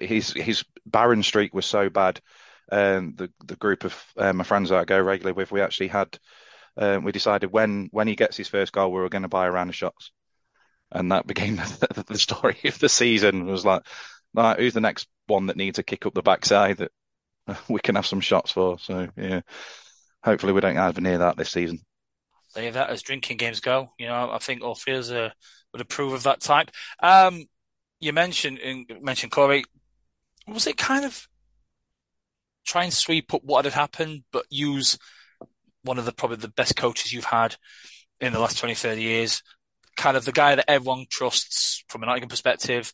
his 0.00 0.32
his 0.32 0.64
barren 0.84 1.22
streak 1.22 1.54
was 1.54 1.66
so 1.66 1.88
bad. 1.88 2.20
Um, 2.70 3.14
the 3.16 3.30
the 3.44 3.56
group 3.56 3.84
of 3.84 4.04
uh, 4.16 4.32
my 4.32 4.44
friends 4.44 4.70
that 4.70 4.78
I 4.78 4.84
go 4.84 5.00
regularly 5.00 5.36
with, 5.36 5.52
we 5.52 5.60
actually 5.60 5.88
had 5.88 6.18
um, 6.76 7.04
we 7.04 7.12
decided 7.12 7.52
when 7.52 7.88
when 7.92 8.08
he 8.08 8.16
gets 8.16 8.36
his 8.36 8.48
first 8.48 8.72
goal, 8.72 8.90
we 8.90 9.00
were 9.00 9.08
going 9.08 9.22
to 9.22 9.28
buy 9.28 9.46
a 9.46 9.52
round 9.52 9.70
of 9.70 9.76
shots, 9.76 10.10
and 10.90 11.12
that 11.12 11.26
became 11.32 11.56
the, 11.56 12.04
the 12.08 12.18
story 12.18 12.58
of 12.64 12.78
the 12.80 12.88
season. 12.88 13.48
It 13.48 13.52
was 13.52 13.64
like, 13.64 13.82
like, 14.34 14.58
who's 14.58 14.74
the 14.74 14.80
next 14.80 15.06
one 15.28 15.46
that 15.46 15.56
needs 15.56 15.78
a 15.78 15.84
kick 15.84 16.06
up 16.06 16.14
the 16.14 16.22
backside 16.22 16.78
that 16.78 16.90
we 17.68 17.78
can 17.78 17.94
have 17.94 18.06
some 18.06 18.20
shots 18.20 18.50
for? 18.50 18.80
So 18.80 19.08
yeah, 19.16 19.42
hopefully 20.24 20.52
we 20.52 20.60
don't 20.60 20.74
have 20.74 21.00
near 21.00 21.18
that 21.18 21.36
this 21.36 21.50
season 21.50 21.80
that 22.56 22.90
as 22.90 23.02
drinking 23.02 23.36
games 23.36 23.60
go. 23.60 23.92
You 23.98 24.06
know, 24.06 24.30
I 24.30 24.38
think 24.38 24.62
Orpheus 24.62 25.10
uh, 25.10 25.30
would 25.72 25.82
approve 25.82 26.12
of 26.12 26.24
that 26.24 26.40
type. 26.40 26.70
Um, 27.00 27.44
you 28.00 28.12
mentioned 28.12 28.60
mentioned 29.00 29.32
Corey. 29.32 29.64
Was 30.48 30.66
it 30.66 30.76
kind 30.76 31.04
of 31.04 31.26
try 32.66 32.84
and 32.84 32.92
sweep 32.92 33.32
up 33.32 33.42
what 33.44 33.64
had 33.64 33.74
happened, 33.74 34.24
but 34.32 34.44
use 34.50 34.98
one 35.82 35.98
of 35.98 36.04
the 36.04 36.12
probably 36.12 36.36
the 36.36 36.48
best 36.48 36.76
coaches 36.76 37.12
you've 37.12 37.24
had 37.24 37.56
in 38.20 38.32
the 38.32 38.40
last 38.40 38.58
20, 38.58 38.74
30 38.74 39.00
years, 39.00 39.42
kind 39.96 40.16
of 40.16 40.24
the 40.24 40.32
guy 40.32 40.54
that 40.54 40.70
everyone 40.70 41.06
trusts 41.08 41.84
from 41.88 42.02
an 42.02 42.08
Nottingham 42.08 42.28
perspective. 42.28 42.92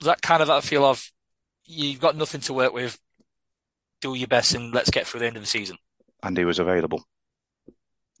That 0.00 0.22
kind 0.22 0.42
of 0.42 0.48
that 0.48 0.64
feel 0.64 0.84
of 0.84 1.10
you've 1.64 2.00
got 2.00 2.16
nothing 2.16 2.40
to 2.42 2.52
work 2.52 2.72
with, 2.72 2.98
do 4.00 4.14
your 4.14 4.28
best 4.28 4.54
and 4.54 4.72
let's 4.72 4.90
get 4.90 5.06
through 5.06 5.20
the 5.20 5.26
end 5.26 5.36
of 5.36 5.42
the 5.42 5.48
season. 5.48 5.76
And 6.22 6.36
he 6.36 6.44
was 6.44 6.58
available. 6.58 7.04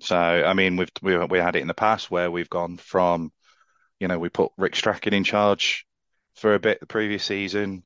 So, 0.00 0.16
I 0.16 0.52
mean, 0.54 0.76
we've 0.76 0.90
we, 1.02 1.16
we 1.26 1.38
had 1.38 1.56
it 1.56 1.62
in 1.62 1.68
the 1.68 1.74
past 1.74 2.10
where 2.10 2.30
we've 2.30 2.50
gone 2.50 2.76
from, 2.76 3.32
you 4.00 4.08
know, 4.08 4.18
we 4.18 4.28
put 4.30 4.52
Rick 4.58 4.76
Strachan 4.76 5.14
in 5.14 5.24
charge 5.24 5.86
for 6.36 6.54
a 6.54 6.60
bit 6.60 6.80
the 6.80 6.86
previous 6.86 7.24
season, 7.24 7.84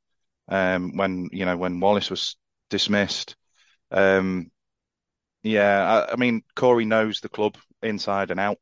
um, 0.48 0.96
when 0.96 1.28
you 1.32 1.44
know 1.46 1.56
when 1.56 1.80
Wallace 1.80 2.10
was 2.10 2.36
dismissed. 2.70 3.36
Um, 3.92 4.50
yeah, 5.42 6.06
I, 6.10 6.12
I 6.14 6.16
mean, 6.16 6.42
Corey 6.56 6.84
knows 6.84 7.20
the 7.20 7.28
club 7.28 7.56
inside 7.82 8.30
and 8.30 8.40
out. 8.40 8.58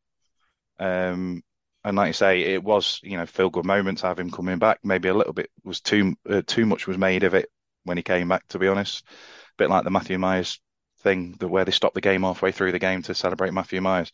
Um, 0.78 1.42
and 1.84 1.96
like 1.96 2.08
I 2.08 2.12
say, 2.12 2.40
it 2.42 2.62
was 2.62 3.00
you 3.02 3.16
know 3.16 3.26
feel 3.26 3.50
good 3.50 3.64
moments 3.66 4.02
have 4.02 4.18
him 4.18 4.30
coming 4.30 4.58
back. 4.58 4.80
Maybe 4.84 5.08
a 5.08 5.14
little 5.14 5.32
bit 5.32 5.50
was 5.64 5.80
too 5.80 6.14
uh, 6.28 6.42
too 6.46 6.66
much 6.66 6.86
was 6.86 6.98
made 6.98 7.24
of 7.24 7.34
it 7.34 7.50
when 7.84 7.96
he 7.96 8.02
came 8.02 8.28
back. 8.28 8.46
To 8.48 8.58
be 8.58 8.68
honest, 8.68 9.04
a 9.08 9.12
bit 9.58 9.70
like 9.70 9.84
the 9.84 9.90
Matthew 9.90 10.18
Myers 10.18 10.60
thing, 11.00 11.36
the 11.38 11.48
where 11.48 11.64
they 11.64 11.72
stopped 11.72 11.94
the 11.94 12.00
game 12.00 12.22
halfway 12.22 12.52
through 12.52 12.72
the 12.72 12.78
game 12.78 13.02
to 13.02 13.14
celebrate 13.14 13.52
Matthew 13.52 13.80
Myers. 13.80 14.12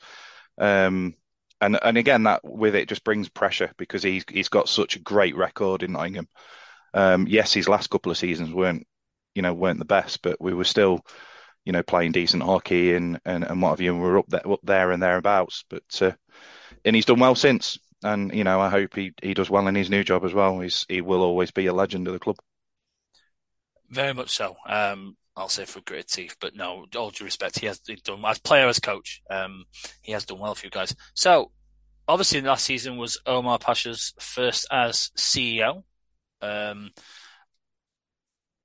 Um, 0.58 1.14
and 1.60 1.78
and 1.82 1.96
again, 1.96 2.24
that 2.24 2.40
with 2.44 2.74
it 2.74 2.88
just 2.88 3.04
brings 3.04 3.28
pressure 3.28 3.72
because 3.76 4.02
he's 4.02 4.24
he's 4.28 4.48
got 4.48 4.68
such 4.68 4.96
a 4.96 5.00
great 5.00 5.36
record 5.36 5.82
in 5.82 5.92
Nottingham. 5.92 6.28
Um, 6.92 7.26
yes, 7.28 7.52
his 7.52 7.68
last 7.68 7.90
couple 7.90 8.12
of 8.12 8.18
seasons 8.18 8.52
weren't 8.52 8.86
you 9.34 9.42
know 9.42 9.54
weren't 9.54 9.78
the 9.78 9.84
best, 9.84 10.22
but 10.22 10.40
we 10.40 10.54
were 10.54 10.64
still 10.64 11.00
you 11.64 11.72
know 11.72 11.82
playing 11.82 12.12
decent 12.12 12.42
hockey 12.42 12.94
and 12.94 13.20
and, 13.24 13.44
and 13.44 13.62
what 13.62 13.70
have 13.70 13.80
you, 13.80 13.92
and 13.92 14.02
we 14.02 14.08
are 14.08 14.18
up 14.18 14.28
there 14.28 14.48
up 14.48 14.60
there 14.62 14.90
and 14.92 15.02
thereabouts. 15.02 15.64
But 15.68 16.02
uh, 16.02 16.12
and 16.84 16.94
he's 16.94 17.06
done 17.06 17.20
well 17.20 17.34
since, 17.34 17.78
and 18.02 18.34
you 18.34 18.44
know 18.44 18.60
I 18.60 18.68
hope 18.68 18.94
he 18.94 19.12
he 19.22 19.34
does 19.34 19.50
well 19.50 19.66
in 19.68 19.74
his 19.74 19.90
new 19.90 20.04
job 20.04 20.24
as 20.24 20.34
well. 20.34 20.60
He's 20.60 20.84
he 20.88 21.00
will 21.00 21.22
always 21.22 21.50
be 21.50 21.66
a 21.66 21.72
legend 21.72 22.06
of 22.06 22.12
the 22.12 22.20
club. 22.20 22.36
Very 23.90 24.12
much 24.12 24.30
so. 24.30 24.56
Um, 24.66 25.14
I'll 25.36 25.48
say 25.48 25.64
for 25.64 25.80
gritted 25.80 26.08
teeth, 26.08 26.36
but 26.40 26.54
no, 26.54 26.86
all 26.96 27.10
due 27.10 27.24
respect, 27.24 27.58
he 27.58 27.66
has 27.66 27.80
done 27.80 28.24
as 28.24 28.38
player 28.38 28.68
as 28.68 28.78
coach. 28.78 29.20
Um, 29.28 29.64
he 30.00 30.12
has 30.12 30.24
done 30.24 30.38
well 30.38 30.54
for 30.54 30.66
you 30.66 30.70
guys. 30.70 30.94
So, 31.14 31.50
obviously, 32.06 32.40
last 32.40 32.64
season 32.64 32.96
was 32.96 33.20
Omar 33.26 33.58
Pacha's 33.58 34.14
first 34.20 34.66
as 34.70 35.10
CEO. 35.16 35.82
Um, 36.40 36.90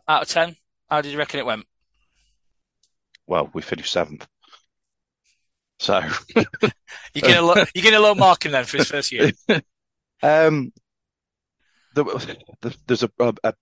out 0.07 0.23
of 0.23 0.27
ten, 0.27 0.55
how 0.89 1.01
did 1.01 1.11
you 1.11 1.17
reckon 1.17 1.39
it 1.39 1.45
went? 1.45 1.65
Well, 3.25 3.49
we 3.53 3.61
finished 3.61 3.91
seventh. 3.91 4.27
So 5.79 6.01
you 6.35 7.21
get 7.21 7.37
a 7.37 7.41
low, 7.41 7.63
you 7.73 7.81
get 7.81 7.93
a 7.93 7.99
low 7.99 8.13
marking 8.13 8.51
then 8.51 8.65
for 8.65 8.77
his 8.77 8.87
first 8.87 9.11
year. 9.11 9.31
Um, 10.21 10.73
the, 11.95 12.03
the, 12.59 12.75
there's 12.87 13.03
a, 13.03 13.11
a, 13.19 13.53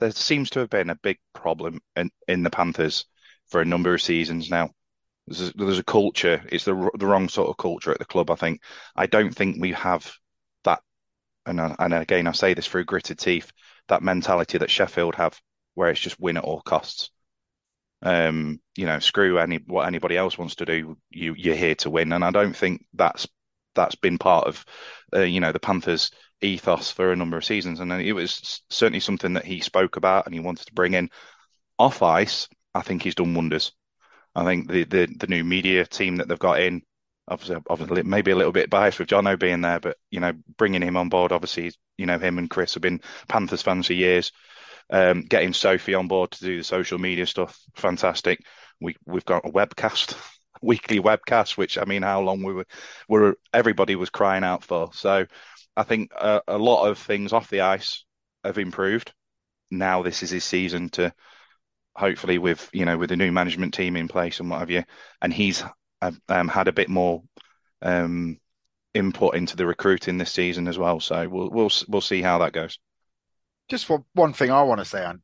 there 0.00 0.10
seems 0.10 0.50
to 0.50 0.60
have 0.60 0.70
been 0.70 0.90
a 0.90 0.96
big 0.96 1.18
problem 1.34 1.80
in, 1.96 2.10
in 2.26 2.42
the 2.42 2.50
Panthers 2.50 3.04
for 3.48 3.60
a 3.60 3.66
number 3.66 3.94
of 3.94 4.02
seasons 4.02 4.50
now. 4.50 4.70
There's 5.26 5.50
a, 5.50 5.52
there's 5.56 5.78
a 5.78 5.84
culture. 5.84 6.42
It's 6.50 6.64
the 6.64 6.90
the 6.98 7.06
wrong 7.06 7.28
sort 7.28 7.50
of 7.50 7.56
culture 7.58 7.90
at 7.90 7.98
the 7.98 8.04
club. 8.06 8.30
I 8.30 8.34
think. 8.34 8.62
I 8.96 9.06
don't 9.06 9.34
think 9.34 9.60
we 9.60 9.72
have 9.72 10.10
that. 10.64 10.80
And 11.44 11.60
and 11.60 11.94
again, 11.94 12.26
I 12.26 12.32
say 12.32 12.54
this 12.54 12.66
through 12.66 12.84
gritted 12.84 13.18
teeth. 13.18 13.52
That 13.88 14.02
mentality 14.02 14.58
that 14.58 14.70
Sheffield 14.70 15.16
have, 15.16 15.38
where 15.74 15.90
it's 15.90 16.00
just 16.00 16.20
win 16.20 16.38
at 16.38 16.44
all 16.44 16.60
costs. 16.60 17.10
Um, 18.00 18.60
you 18.76 18.86
know, 18.86 19.00
screw 19.00 19.38
any 19.38 19.58
what 19.66 19.86
anybody 19.86 20.16
else 20.16 20.38
wants 20.38 20.56
to 20.56 20.64
do. 20.64 20.96
You 21.10 21.34
you're 21.36 21.54
here 21.54 21.74
to 21.76 21.90
win, 21.90 22.12
and 22.12 22.24
I 22.24 22.30
don't 22.30 22.56
think 22.56 22.86
that's 22.94 23.26
that's 23.74 23.96
been 23.96 24.18
part 24.18 24.46
of, 24.46 24.64
uh, 25.14 25.20
you 25.20 25.40
know, 25.40 25.52
the 25.52 25.60
Panthers' 25.60 26.10
ethos 26.40 26.90
for 26.90 27.12
a 27.12 27.16
number 27.16 27.36
of 27.36 27.44
seasons, 27.44 27.80
and 27.80 27.92
it 27.92 28.12
was 28.12 28.62
certainly 28.70 29.00
something 29.00 29.34
that 29.34 29.44
he 29.44 29.60
spoke 29.60 29.96
about 29.96 30.26
and 30.26 30.34
he 30.34 30.40
wanted 30.40 30.66
to 30.66 30.74
bring 30.74 30.94
in. 30.94 31.10
Off 31.78 32.02
ice, 32.02 32.48
I 32.74 32.82
think 32.82 33.02
he's 33.02 33.14
done 33.14 33.34
wonders. 33.34 33.72
I 34.34 34.44
think 34.44 34.70
the 34.70 34.84
the, 34.84 35.06
the 35.06 35.26
new 35.26 35.44
media 35.44 35.84
team 35.86 36.16
that 36.16 36.28
they've 36.28 36.38
got 36.38 36.60
in, 36.60 36.82
obviously, 37.28 37.56
obviously, 37.68 38.02
maybe 38.02 38.30
a 38.30 38.36
little 38.36 38.52
bit 38.52 38.70
biased 38.70 38.98
with 38.98 39.08
Jono 39.08 39.38
being 39.38 39.60
there, 39.60 39.80
but 39.80 39.96
you 40.10 40.20
know, 40.20 40.32
bringing 40.56 40.82
him 40.82 40.96
on 40.96 41.08
board, 41.08 41.32
obviously, 41.32 41.72
you 41.96 42.06
know, 42.06 42.18
him 42.18 42.38
and 42.38 42.50
Chris 42.50 42.74
have 42.74 42.82
been 42.82 43.00
Panthers 43.28 43.62
fans 43.62 43.86
for 43.86 43.92
years. 43.94 44.32
Um, 44.90 45.22
getting 45.22 45.52
Sophie 45.52 45.94
on 45.94 46.08
board 46.08 46.30
to 46.30 46.44
do 46.44 46.58
the 46.58 46.64
social 46.64 46.98
media 46.98 47.26
stuff, 47.26 47.58
fantastic. 47.74 48.40
We 48.80 48.96
we've 49.06 49.24
got 49.24 49.46
a 49.46 49.52
webcast 49.52 50.16
weekly 50.62 51.00
webcast, 51.00 51.56
which 51.56 51.78
I 51.78 51.84
mean, 51.84 52.02
how 52.02 52.22
long 52.22 52.42
we 52.42 52.54
were, 52.54 52.66
were 53.08 53.38
everybody 53.52 53.96
was 53.96 54.10
crying 54.10 54.44
out 54.44 54.64
for. 54.64 54.90
So 54.92 55.26
I 55.78 55.84
think 55.84 56.12
a, 56.12 56.42
a 56.48 56.58
lot 56.58 56.88
of 56.88 56.98
things 56.98 57.32
off 57.32 57.50
the 57.50 57.60
ice 57.60 58.04
have 58.42 58.58
improved. 58.58 59.12
Now 59.70 60.02
this 60.02 60.22
is 60.22 60.30
his 60.30 60.44
season 60.44 60.88
to 60.90 61.12
hopefully 61.94 62.38
with 62.38 62.68
you 62.72 62.84
know 62.84 62.98
with 62.98 63.10
the 63.10 63.16
new 63.16 63.30
management 63.30 63.74
team 63.74 63.96
in 63.96 64.08
place 64.08 64.40
and 64.40 64.50
what 64.50 64.60
have 64.60 64.70
you, 64.70 64.82
and 65.22 65.32
he's 65.32 65.62
um, 66.02 66.48
had 66.48 66.68
a 66.68 66.72
bit 66.72 66.88
more 66.88 67.22
um, 67.82 68.38
input 68.92 69.36
into 69.36 69.56
the 69.56 69.66
recruiting 69.66 70.18
this 70.18 70.32
season 70.32 70.66
as 70.66 70.78
well. 70.78 70.98
So 70.98 71.28
we'll 71.28 71.50
we'll 71.50 71.70
we'll 71.86 72.00
see 72.00 72.22
how 72.22 72.38
that 72.38 72.52
goes. 72.52 72.78
Just 73.68 73.86
for 73.86 74.04
one 74.14 74.32
thing 74.32 74.50
I 74.50 74.62
want 74.62 74.80
to 74.80 74.84
say, 74.84 75.04
on 75.04 75.22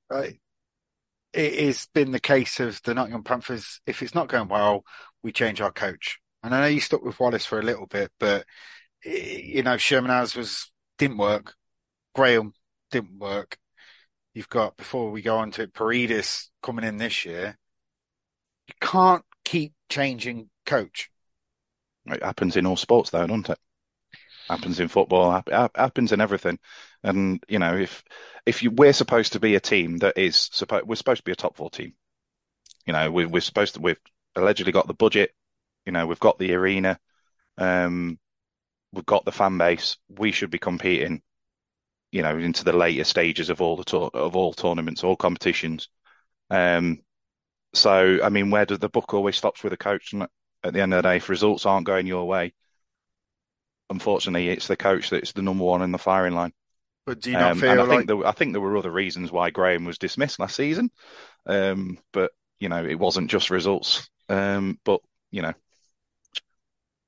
it 1.33 1.65
has 1.65 1.89
been 1.93 2.13
the 2.13 2.21
case 2.21 2.61
of 2.61 2.81
the 2.83 2.95
Nottingham 2.95 3.25
Panthers. 3.25 3.81
If 3.87 4.03
it's 4.03 4.15
not 4.15 4.29
going 4.29 4.49
well, 4.49 4.85
we 5.23 5.33
change 5.33 5.61
our 5.61 5.73
coach. 5.73 6.21
And 6.43 6.55
I 6.55 6.61
know 6.61 6.67
you 6.67 6.81
stuck 6.81 7.03
with 7.03 7.19
Wallace 7.19 7.47
for 7.47 7.59
a 7.59 7.63
little 7.65 7.87
bit, 7.87 8.13
but 8.21 8.45
you 9.05 9.63
know 9.63 9.77
Sherman 9.77 10.11
was 10.11 10.71
didn't 10.99 11.19
work. 11.19 11.55
Graham 12.15 12.53
didn't 12.91 13.19
work. 13.19 13.59
You've 14.35 14.49
got 14.49 14.77
before 14.77 15.11
we 15.11 15.23
go 15.23 15.37
on 15.39 15.51
to 15.53 15.63
it, 15.63 15.75
Paredes 15.75 16.51
coming 16.63 16.85
in 16.85 16.97
this 16.97 17.25
year. 17.25 17.59
You 18.67 18.75
can't 18.81 19.25
keep 19.45 19.75
changing 19.89 20.51
coach. 20.67 21.11
It 22.07 22.23
happens 22.23 22.57
in 22.57 22.67
all 22.67 22.77
sports, 22.77 23.11
though, 23.11 23.27
doesn't 23.27 23.51
it? 23.51 23.59
Happens 24.49 24.79
in 24.79 24.89
football, 24.89 25.43
happens 25.75 26.13
in 26.13 26.21
everything. 26.21 26.59
And 27.03 27.43
you 27.49 27.59
know, 27.59 27.77
if 27.77 28.05
if 28.45 28.63
you 28.63 28.71
we're 28.71 28.93
supposed 28.93 29.33
to 29.33 29.41
be 29.41 29.55
a 29.55 29.61
team 29.61 29.99
that 29.99 30.19
is 30.19 30.49
supposed 30.53 30.87
we're 30.87 30.97
supposed 30.97 31.21
to 31.21 31.25
be 31.25 31.33
a 31.33 31.37
top 31.37 31.57
four 31.57 31.71
team. 31.71 31.95
You 32.87 32.93
know, 32.93 33.11
we, 33.11 33.25
we're 33.25 33.41
supposed 33.41 33.75
to 33.75 33.81
we've 33.81 34.01
allegedly 34.37 34.73
got 34.73 34.87
the 34.87 34.95
budget. 34.95 35.33
You 35.87 35.93
know, 35.93 36.07
we've 36.07 36.21
got 36.21 36.39
the 36.39 36.55
arena. 36.55 36.99
Um, 37.57 38.19
we've 38.95 39.07
got 39.07 39.25
the 39.25 39.33
fan 39.33 39.59
base. 39.59 39.97
We 40.09 40.33
should 40.33 40.51
be 40.51 40.59
competing. 40.59 41.23
You 42.13 42.23
know, 42.23 42.39
into 42.39 42.65
the 42.65 42.73
later 42.73 43.05
stages 43.05 43.51
of 43.51 43.61
all 43.61 43.77
the 43.77 43.85
tour, 43.85 44.11
of 44.15 44.37
all 44.37 44.53
tournaments, 44.55 45.05
all 45.05 45.17
competitions. 45.17 45.89
Um, 46.51 47.03
so 47.75 48.21
I 48.23 48.31
mean, 48.31 48.51
where 48.51 48.67
does 48.67 48.81
the 48.81 48.89
book 48.91 49.15
always 49.15 49.37
stops 49.37 49.65
with 49.65 49.73
a 49.75 49.79
coach? 49.79 50.13
And 50.13 50.29
at 50.65 50.75
the 50.75 50.81
end 50.83 50.95
of 50.95 50.99
the 51.03 51.09
day, 51.11 51.17
if 51.19 51.29
results 51.31 51.67
aren't 51.67 51.87
going 51.87 52.07
your 52.07 52.27
way, 52.27 52.55
unfortunately, 53.91 54.49
it's 54.49 54.67
the 54.67 54.77
coach 54.77 55.11
that's 55.11 55.33
the 55.33 55.43
number 55.43 55.65
one 55.65 55.83
in 55.83 55.93
the 55.93 55.99
firing 55.99 56.35
line. 56.35 56.53
But 57.07 57.21
do 57.21 57.31
you 57.31 57.37
not 57.37 57.57
Um, 57.57 57.57
feel 57.57 57.69
and 57.69 57.81
I 57.81 57.87
like 57.87 57.87
think 57.87 58.09
there, 58.09 58.27
I 58.27 58.33
think 58.33 58.53
there 58.53 58.63
were 58.63 58.77
other 58.77 58.91
reasons 58.93 59.33
why 59.33 59.51
Graham 59.51 59.85
was 59.85 59.99
dismissed 59.99 60.41
last 60.41 60.57
season. 60.57 60.91
Um, 61.47 61.99
but 62.13 62.33
you 62.61 62.69
know, 62.69 62.85
it 62.85 62.97
wasn't 62.99 63.31
just 63.31 63.51
results. 63.51 64.09
Um, 64.29 64.81
but 64.85 65.01
you 65.31 65.43
know, 65.43 65.55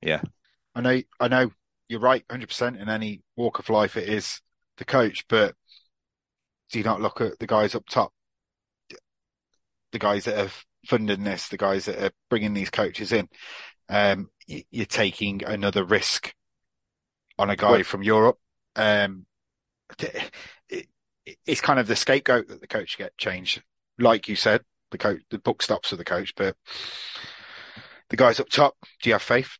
yeah, 0.01 0.21
I 0.75 0.81
know 0.81 1.01
I 1.19 1.27
know 1.27 1.51
you're 1.89 1.99
right, 1.99 2.23
hundred 2.29 2.49
percent. 2.49 2.77
In 2.77 2.89
any 2.89 3.21
walk 3.35 3.59
of 3.59 3.69
life, 3.69 3.97
it 3.97 4.09
is 4.09 4.41
the 4.77 4.85
coach. 4.85 5.25
But 5.27 5.55
do 6.71 6.79
you 6.79 6.85
not 6.85 7.01
look 7.01 7.21
at 7.21 7.39
the 7.39 7.47
guys 7.47 7.75
up 7.75 7.87
top, 7.89 8.11
the 9.91 9.99
guys 9.99 10.25
that 10.25 10.37
are 10.39 10.51
funding 10.85 11.23
this, 11.23 11.47
the 11.47 11.57
guys 11.57 11.85
that 11.85 12.03
are 12.03 12.11
bringing 12.29 12.53
these 12.53 12.69
coaches 12.69 13.11
in? 13.11 13.29
Um, 13.89 14.29
you're 14.47 14.85
taking 14.85 15.43
another 15.43 15.83
risk 15.83 16.33
on 17.39 17.49
a 17.49 17.55
guy 17.55 17.71
Well- 17.71 17.83
from 17.83 18.03
Europe. 18.03 18.37
Um, 18.75 19.25
it, 19.99 20.31
it, 20.69 20.87
it's 21.45 21.61
kind 21.61 21.79
of 21.79 21.87
the 21.87 21.95
scapegoat 21.95 22.47
that 22.49 22.61
the 22.61 22.67
coach 22.67 22.97
get 22.97 23.17
changed. 23.17 23.61
Like 23.97 24.27
you 24.27 24.35
said, 24.35 24.61
the 24.91 24.97
coach, 24.97 25.21
the 25.29 25.39
book 25.39 25.61
stops 25.61 25.91
with 25.91 25.97
the 25.97 26.05
coach, 26.05 26.33
but 26.35 26.55
the 28.09 28.17
guys 28.17 28.39
up 28.39 28.49
top, 28.49 28.75
do 29.01 29.09
you 29.09 29.13
have 29.13 29.21
faith? 29.21 29.57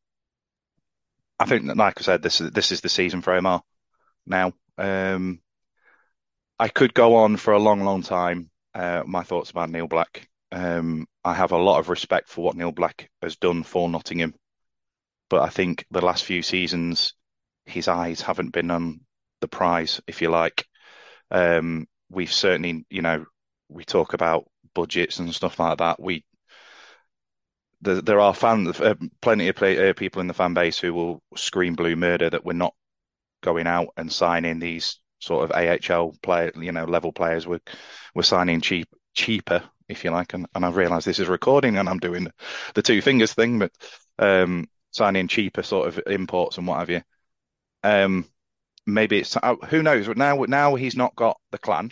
I 1.39 1.45
think 1.45 1.75
like 1.75 1.99
I 1.99 2.01
said, 2.01 2.21
this 2.21 2.41
is 2.41 2.51
this 2.51 2.71
is 2.71 2.81
the 2.81 2.89
season 2.89 3.21
for 3.21 3.33
Omar 3.33 3.63
now. 4.25 4.53
Um, 4.77 5.39
I 6.59 6.69
could 6.69 6.93
go 6.93 7.17
on 7.17 7.37
for 7.37 7.53
a 7.53 7.59
long, 7.59 7.83
long 7.83 8.01
time. 8.01 8.49
Uh, 8.73 9.03
my 9.05 9.23
thoughts 9.23 9.51
about 9.51 9.69
Neil 9.69 9.87
Black. 9.87 10.27
Um, 10.51 11.07
I 11.23 11.33
have 11.33 11.51
a 11.51 11.57
lot 11.57 11.79
of 11.79 11.89
respect 11.89 12.29
for 12.29 12.43
what 12.43 12.55
Neil 12.55 12.71
Black 12.71 13.09
has 13.21 13.35
done 13.35 13.63
for 13.63 13.89
Nottingham, 13.89 14.33
but 15.29 15.41
I 15.41 15.49
think 15.49 15.85
the 15.91 16.01
last 16.01 16.23
few 16.23 16.41
seasons, 16.41 17.13
his 17.65 17.87
eyes 17.87 18.21
haven't 18.21 18.53
been 18.53 18.71
on 18.71 19.01
the 19.41 19.47
prize, 19.47 20.01
if 20.07 20.21
you 20.21 20.29
like. 20.29 20.65
Um, 21.29 21.87
we've 22.09 22.31
certainly, 22.31 22.85
you 22.89 23.01
know, 23.01 23.25
we 23.69 23.83
talk 23.83 24.13
about 24.13 24.49
budgets 24.73 25.19
and 25.19 25.33
stuff 25.35 25.59
like 25.59 25.79
that. 25.79 26.01
We 26.01 26.23
there, 27.81 28.01
there 28.01 28.19
are 28.19 28.33
fans, 28.33 28.79
uh, 28.79 28.95
plenty 29.21 29.47
of 29.47 29.55
play, 29.55 29.89
uh, 29.89 29.93
people 29.93 30.21
in 30.21 30.27
the 30.27 30.33
fan 30.33 30.53
base 30.53 30.79
who 30.79 30.93
will 30.93 31.21
scream 31.35 31.75
blue 31.75 31.95
murder 31.95 32.29
that 32.29 32.45
we're 32.45 32.53
not 32.53 32.73
going 33.41 33.67
out 33.67 33.89
and 33.97 34.11
signing 34.11 34.59
these 34.59 34.99
sort 35.19 35.49
of 35.49 35.51
AHL 35.51 36.13
player, 36.21 36.51
you 36.55 36.71
know, 36.71 36.85
level 36.85 37.11
players. 37.11 37.47
We're 37.47 37.61
we're 38.15 38.23
signing 38.23 38.61
cheap, 38.61 38.87
cheaper, 39.13 39.63
if 39.87 40.03
you 40.03 40.11
like. 40.11 40.33
And, 40.33 40.47
and 40.55 40.65
I've 40.65 40.75
realised 40.75 41.05
this 41.05 41.19
is 41.19 41.27
recording, 41.27 41.77
and 41.77 41.87
I'm 41.87 41.99
doing 41.99 42.31
the 42.73 42.81
two 42.81 43.01
fingers 43.01 43.33
thing, 43.33 43.59
but 43.59 43.71
um, 44.19 44.67
signing 44.91 45.27
cheaper 45.27 45.63
sort 45.63 45.87
of 45.87 45.99
imports 46.07 46.57
and 46.57 46.67
what 46.67 46.79
have 46.79 46.89
you. 46.89 47.01
Um, 47.83 48.25
maybe 48.85 49.19
it's 49.19 49.37
uh, 49.37 49.55
who 49.69 49.83
knows. 49.83 50.07
But 50.07 50.17
now, 50.17 50.43
now 50.47 50.75
he's 50.75 50.95
not 50.95 51.15
got 51.15 51.39
the 51.51 51.57
clan. 51.57 51.91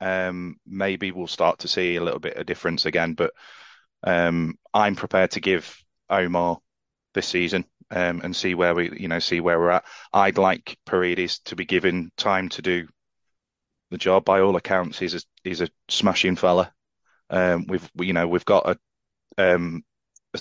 Um, 0.00 0.56
maybe 0.66 1.10
we'll 1.10 1.26
start 1.26 1.60
to 1.60 1.68
see 1.68 1.96
a 1.96 2.04
little 2.04 2.20
bit 2.20 2.36
of 2.36 2.46
difference 2.46 2.84
again, 2.84 3.14
but 3.14 3.32
um, 4.06 4.58
I'm 4.72 4.96
prepared 4.96 5.32
to 5.32 5.40
give 5.40 5.76
Omar 6.08 6.58
this 7.12 7.26
season 7.26 7.64
um, 7.90 8.20
and 8.22 8.34
see 8.34 8.54
where 8.54 8.74
we, 8.74 8.98
you 8.98 9.08
know, 9.08 9.18
see 9.18 9.40
where 9.40 9.58
we're 9.58 9.70
at. 9.70 9.84
I'd 10.12 10.38
like 10.38 10.78
Paredes 10.86 11.40
to 11.46 11.56
be 11.56 11.64
given 11.64 12.10
time 12.16 12.48
to 12.50 12.62
do 12.62 12.86
the 13.90 13.98
job. 13.98 14.24
By 14.24 14.40
all 14.40 14.56
accounts, 14.56 14.98
he's 14.98 15.14
a 15.14 15.20
he's 15.44 15.60
a 15.60 15.68
smashing 15.88 16.36
fella. 16.36 16.72
Um, 17.28 17.66
we've 17.68 17.88
you 17.96 18.12
know 18.12 18.28
we've 18.28 18.44
got 18.44 18.68
a 18.70 18.78
um, 19.52 19.82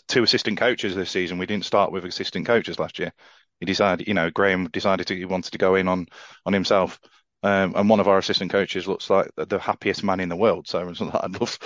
two 0.08 0.24
assistant 0.24 0.60
coaches 0.60 0.96
this 0.96 1.12
season. 1.12 1.38
We 1.38 1.46
didn't 1.46 1.66
start 1.66 1.92
with 1.92 2.06
assistant 2.06 2.46
coaches 2.46 2.80
last 2.80 3.00
year. 3.00 3.12
He 3.60 3.66
decided, 3.66 4.08
you 4.08 4.14
know, 4.14 4.30
Graham 4.30 4.68
decided 4.68 5.08
to, 5.08 5.16
he 5.16 5.26
wanted 5.26 5.52
to 5.52 5.58
go 5.58 5.76
in 5.76 5.88
on 5.88 6.08
on 6.46 6.54
himself. 6.54 7.00
Um, 7.46 7.74
and 7.76 7.88
one 7.88 8.00
of 8.00 8.08
our 8.08 8.18
assistant 8.18 8.52
coaches 8.52 8.88
looks 8.88 9.08
like 9.08 9.30
the 9.38 9.60
happiest 9.60 10.04
man 10.04 10.20
in 10.20 10.30
the 10.30 10.36
world. 10.36 10.68
So 10.68 10.80
I'd 10.80 11.40
love, 11.40 11.60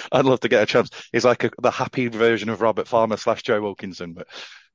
I'd 0.12 0.24
love 0.24 0.40
to 0.40 0.48
get 0.48 0.64
a 0.64 0.66
chance. 0.66 0.90
He's 1.12 1.24
like 1.24 1.44
a, 1.44 1.52
the 1.62 1.70
happy 1.70 2.08
version 2.08 2.48
of 2.48 2.60
Robert 2.60 2.88
Farmer 2.88 3.16
slash 3.16 3.44
Joe 3.44 3.62
Wilkinson. 3.62 4.14
But 4.14 4.26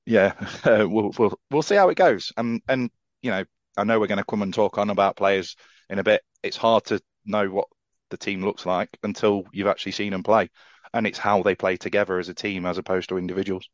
yeah, 0.06 0.32
uh, 0.64 0.88
we'll 0.88 1.12
we'll 1.20 1.38
we'll 1.52 1.62
see 1.62 1.76
how 1.76 1.90
it 1.90 1.98
goes. 1.98 2.32
And 2.38 2.62
and 2.70 2.90
you 3.22 3.32
know, 3.32 3.44
I 3.76 3.84
know 3.84 4.00
we're 4.00 4.08
going 4.08 4.18
to 4.18 4.24
come 4.24 4.44
and 4.44 4.54
talk 4.54 4.78
on 4.78 4.90
about 4.90 5.18
players 5.18 5.58
in 5.90 6.00
a 6.00 6.04
bit. 6.04 6.22
It's 6.42 6.56
hard 6.56 6.86
to 6.86 7.02
know 7.26 7.50
what 7.50 7.68
the 8.10 8.18
team 8.18 8.46
looks 8.46 8.66
like 8.66 8.98
until 9.04 9.44
you've 9.52 9.68
actually 9.68 9.92
seen 9.92 10.14
them 10.14 10.24
play, 10.24 10.52
and 10.94 11.06
it's 11.06 11.20
how 11.20 11.44
they 11.44 11.56
play 11.56 11.76
together 11.76 12.18
as 12.18 12.30
a 12.30 12.34
team 12.34 12.66
as 12.66 12.78
opposed 12.78 13.10
to 13.10 13.18
individuals. 13.18 13.68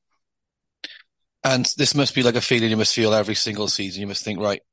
And 1.44 1.70
this 1.78 1.94
must 1.94 2.16
be 2.16 2.24
like 2.24 2.36
a 2.36 2.42
feeling 2.42 2.72
you 2.72 2.78
must 2.78 2.96
feel 2.96 3.14
every 3.14 3.36
single 3.36 3.68
season. 3.68 4.02
You 4.02 4.08
must 4.08 4.24
think, 4.24 4.40
right, 4.40 4.64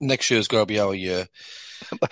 next 0.00 0.30
year's 0.30 0.48
got 0.48 0.60
to 0.60 0.66
be 0.66 0.78
our 0.80 0.94
year. 0.94 1.26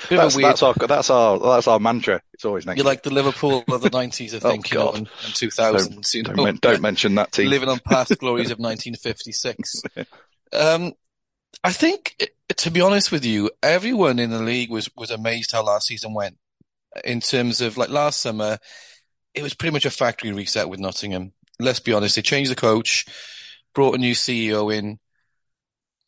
That's, 0.08 0.36
that's 0.36 0.62
our 0.62 0.74
that's 0.74 1.10
our 1.10 1.38
that's 1.38 1.66
our 1.66 1.80
mantra. 1.80 2.22
It's 2.34 2.44
always 2.44 2.66
next. 2.66 2.76
You're 2.78 2.84
year. 2.84 2.92
like 2.92 3.02
the 3.02 3.12
Liverpool 3.12 3.64
of 3.68 3.82
the 3.82 3.90
90s, 3.90 4.32
I 4.32 4.36
Oh, 4.46 4.50
think, 4.50 4.70
you 4.70 4.78
know, 4.78 4.90
and, 4.92 5.08
and 5.24 5.34
2000s. 5.34 6.14
You 6.14 6.22
know, 6.22 6.34
don't, 6.34 6.60
don't 6.60 6.80
mention 6.80 7.16
that 7.16 7.32
team. 7.32 7.48
living 7.48 7.68
on 7.68 7.80
past 7.80 8.16
glories 8.18 8.50
of 8.50 8.58
1956. 8.58 9.82
Um, 10.52 10.92
I 11.64 11.72
think, 11.72 12.30
to 12.56 12.70
be 12.70 12.80
honest 12.80 13.10
with 13.10 13.24
you, 13.24 13.50
everyone 13.64 14.20
in 14.20 14.30
the 14.30 14.38
league 14.38 14.70
was 14.70 14.88
was 14.96 15.10
amazed 15.10 15.50
how 15.50 15.64
last 15.64 15.88
season 15.88 16.14
went. 16.14 16.36
In 17.04 17.20
terms 17.20 17.60
of 17.60 17.76
like 17.76 17.88
last 17.88 18.20
summer, 18.20 18.58
it 19.34 19.42
was 19.42 19.54
pretty 19.54 19.72
much 19.72 19.84
a 19.84 19.90
factory 19.90 20.30
reset 20.30 20.68
with 20.68 20.78
Nottingham. 20.78 21.32
Let's 21.58 21.80
be 21.80 21.92
honest, 21.92 22.14
they 22.14 22.22
changed 22.22 22.52
the 22.52 22.54
coach, 22.56 23.06
brought 23.74 23.96
a 23.96 23.98
new 23.98 24.14
CEO 24.14 24.72
in, 24.72 25.00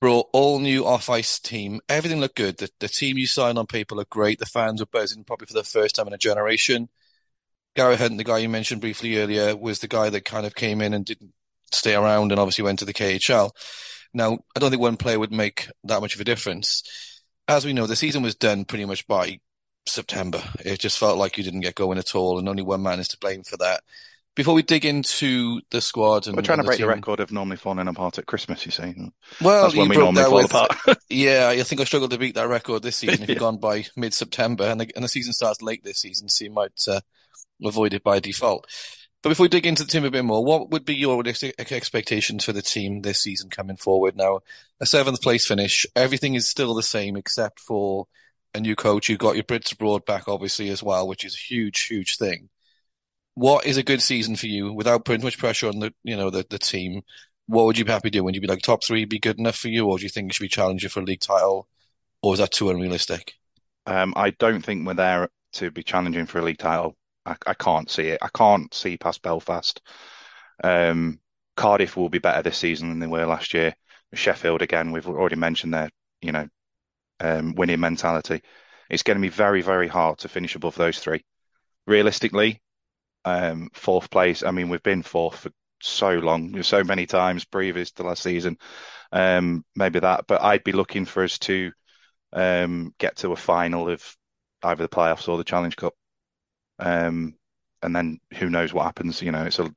brought 0.00 0.28
all 0.32 0.58
new 0.58 0.86
off 0.86 1.10
ice 1.10 1.38
team. 1.38 1.80
Everything 1.88 2.20
looked 2.20 2.36
good. 2.36 2.58
The, 2.58 2.70
the 2.78 2.88
team 2.88 3.18
you 3.18 3.26
signed 3.26 3.58
on 3.58 3.66
paper 3.66 3.94
looked 3.94 4.10
great. 4.10 4.38
The 4.38 4.46
fans 4.46 4.80
were 4.80 4.86
buzzing 4.86 5.24
probably 5.24 5.46
for 5.46 5.54
the 5.54 5.64
first 5.64 5.96
time 5.96 6.06
in 6.06 6.12
a 6.12 6.18
generation. 6.18 6.88
Gary 7.74 7.96
Hunt, 7.96 8.18
the 8.18 8.24
guy 8.24 8.38
you 8.38 8.48
mentioned 8.48 8.80
briefly 8.80 9.18
earlier, 9.18 9.56
was 9.56 9.80
the 9.80 9.88
guy 9.88 10.10
that 10.10 10.24
kind 10.24 10.46
of 10.46 10.54
came 10.54 10.80
in 10.80 10.94
and 10.94 11.04
didn't 11.04 11.32
stay 11.72 11.94
around 11.94 12.32
and 12.32 12.40
obviously 12.40 12.64
went 12.64 12.78
to 12.80 12.84
the 12.84 12.94
KHL. 12.94 13.50
Now, 14.14 14.38
I 14.56 14.60
don't 14.60 14.70
think 14.70 14.82
one 14.82 14.96
player 14.96 15.18
would 15.18 15.32
make 15.32 15.68
that 15.84 16.00
much 16.00 16.14
of 16.14 16.20
a 16.20 16.24
difference. 16.24 16.82
As 17.46 17.64
we 17.64 17.72
know, 17.72 17.86
the 17.86 17.96
season 17.96 18.22
was 18.22 18.34
done 18.34 18.64
pretty 18.64 18.84
much 18.84 19.06
by 19.06 19.40
September. 19.86 20.42
It 20.64 20.80
just 20.80 20.98
felt 20.98 21.18
like 21.18 21.36
you 21.36 21.44
didn't 21.44 21.60
get 21.60 21.74
going 21.74 21.98
at 21.98 22.14
all, 22.14 22.38
and 22.38 22.48
only 22.48 22.62
one 22.62 22.82
man 22.82 23.00
is 23.00 23.08
to 23.08 23.18
blame 23.18 23.42
for 23.42 23.56
that. 23.58 23.82
Before 24.38 24.54
we 24.54 24.62
dig 24.62 24.84
into 24.84 25.60
the 25.72 25.80
squad 25.80 26.28
and 26.28 26.36
We're 26.36 26.42
trying 26.42 26.58
to 26.58 26.62
break 26.62 26.78
the 26.78 26.84
team- 26.84 26.90
record 26.90 27.18
of 27.18 27.32
normally 27.32 27.56
falling 27.56 27.88
apart 27.88 28.18
at 28.18 28.26
Christmas. 28.26 28.64
You 28.64 28.70
see, 28.70 28.94
Well, 29.42 29.64
that's 29.64 29.74
when 29.74 29.88
we 29.88 29.96
normally 29.96 30.22
fall 30.22 30.34
with, 30.36 30.44
apart. 30.46 30.76
yeah, 31.10 31.48
I 31.48 31.60
think 31.64 31.80
I 31.80 31.84
struggled 31.84 32.12
to 32.12 32.18
beat 32.18 32.36
that 32.36 32.46
record 32.46 32.84
this 32.84 32.94
season. 32.94 33.24
If 33.24 33.28
Yeah. 33.30 33.34
gone 33.34 33.56
by 33.56 33.86
mid-September 33.96 34.62
and 34.62 34.80
the, 34.80 34.92
and 34.94 35.02
the 35.04 35.08
season 35.08 35.32
starts 35.32 35.60
late 35.60 35.82
this 35.82 35.98
season, 35.98 36.28
so 36.28 36.44
you 36.44 36.52
might 36.52 36.80
uh, 36.86 37.00
avoid 37.64 37.94
it 37.94 38.04
by 38.04 38.20
default. 38.20 38.68
But 39.24 39.30
before 39.30 39.42
we 39.42 39.48
dig 39.48 39.66
into 39.66 39.82
the 39.82 39.90
team 39.90 40.04
a 40.04 40.10
bit 40.12 40.24
more, 40.24 40.44
what 40.44 40.70
would 40.70 40.84
be 40.84 40.94
your 40.94 41.20
expectations 41.26 42.44
for 42.44 42.52
the 42.52 42.62
team 42.62 43.02
this 43.02 43.20
season 43.20 43.50
coming 43.50 43.76
forward? 43.76 44.16
Now, 44.16 44.38
a 44.78 44.86
seventh 44.86 45.20
place 45.20 45.48
finish, 45.48 45.84
everything 45.96 46.34
is 46.34 46.48
still 46.48 46.74
the 46.74 46.84
same 46.84 47.16
except 47.16 47.58
for 47.58 48.06
a 48.54 48.60
new 48.60 48.76
coach. 48.76 49.08
You've 49.08 49.18
got 49.18 49.34
your 49.34 49.42
Brits 49.42 49.72
abroad 49.72 50.06
back, 50.06 50.28
obviously, 50.28 50.68
as 50.68 50.80
well, 50.80 51.08
which 51.08 51.24
is 51.24 51.34
a 51.34 51.52
huge, 51.52 51.86
huge 51.86 52.16
thing. 52.18 52.50
What 53.38 53.66
is 53.66 53.76
a 53.76 53.84
good 53.84 54.02
season 54.02 54.34
for 54.34 54.48
you 54.48 54.72
without 54.72 55.04
putting 55.04 55.22
much 55.22 55.38
pressure 55.38 55.68
on 55.68 55.78
the, 55.78 55.94
you 56.02 56.16
know, 56.16 56.28
the, 56.28 56.44
the 56.50 56.58
team? 56.58 57.02
What 57.46 57.66
would 57.66 57.78
you 57.78 57.84
be 57.84 57.92
happy 57.92 58.10
doing? 58.10 58.24
Would 58.24 58.34
you 58.34 58.40
be 58.40 58.48
like 58.48 58.62
top 58.62 58.82
three 58.82 59.04
be 59.04 59.20
good 59.20 59.38
enough 59.38 59.54
for 59.54 59.68
you, 59.68 59.86
or 59.86 59.96
do 59.96 60.02
you 60.02 60.08
think 60.08 60.26
you 60.26 60.32
should 60.32 60.42
be 60.42 60.48
challenging 60.48 60.90
for 60.90 60.98
a 60.98 61.04
league 61.04 61.20
title, 61.20 61.68
or 62.20 62.32
is 62.32 62.40
that 62.40 62.50
too 62.50 62.68
unrealistic? 62.68 63.34
Um, 63.86 64.12
I 64.16 64.30
don't 64.30 64.64
think 64.64 64.84
we're 64.84 64.94
there 64.94 65.28
to 65.52 65.70
be 65.70 65.84
challenging 65.84 66.26
for 66.26 66.40
a 66.40 66.42
league 66.42 66.58
title. 66.58 66.96
I, 67.24 67.36
I 67.46 67.54
can't 67.54 67.88
see 67.88 68.08
it. 68.08 68.18
I 68.20 68.28
can't 68.34 68.74
see 68.74 68.96
past 68.96 69.22
Belfast. 69.22 69.80
Um, 70.64 71.20
Cardiff 71.56 71.96
will 71.96 72.08
be 72.08 72.18
better 72.18 72.42
this 72.42 72.58
season 72.58 72.88
than 72.88 72.98
they 72.98 73.06
were 73.06 73.24
last 73.24 73.54
year. 73.54 73.72
Sheffield 74.14 74.62
again, 74.62 74.90
we've 74.90 75.06
already 75.06 75.36
mentioned 75.36 75.74
their, 75.74 75.90
you 76.22 76.32
know, 76.32 76.48
um, 77.20 77.54
winning 77.54 77.78
mentality. 77.78 78.42
It's 78.90 79.04
going 79.04 79.16
to 79.16 79.22
be 79.22 79.28
very, 79.28 79.62
very 79.62 79.86
hard 79.86 80.18
to 80.18 80.28
finish 80.28 80.56
above 80.56 80.74
those 80.74 80.98
three. 80.98 81.24
Realistically, 81.86 82.60
um, 83.28 83.70
fourth 83.72 84.10
place. 84.10 84.42
I 84.42 84.50
mean, 84.50 84.68
we've 84.68 84.82
been 84.82 85.02
fourth 85.02 85.40
for 85.40 85.50
so 85.80 86.12
long, 86.14 86.62
so 86.62 86.82
many 86.82 87.06
times 87.06 87.44
previous 87.44 87.92
to 87.92 88.02
last 88.02 88.22
season. 88.22 88.58
Um, 89.12 89.64
maybe 89.76 90.00
that, 90.00 90.26
but 90.26 90.42
I'd 90.42 90.64
be 90.64 90.72
looking 90.72 91.04
for 91.04 91.22
us 91.24 91.38
to 91.40 91.72
um, 92.32 92.94
get 92.98 93.16
to 93.18 93.32
a 93.32 93.36
final 93.36 93.88
of 93.88 94.16
either 94.62 94.82
the 94.82 94.88
playoffs 94.88 95.28
or 95.28 95.38
the 95.38 95.44
Challenge 95.44 95.76
Cup. 95.76 95.94
Um, 96.78 97.34
and 97.82 97.94
then 97.94 98.18
who 98.34 98.50
knows 98.50 98.72
what 98.72 98.84
happens? 98.84 99.22
You 99.22 99.32
know, 99.32 99.44
it's 99.44 99.58
a 99.58 99.72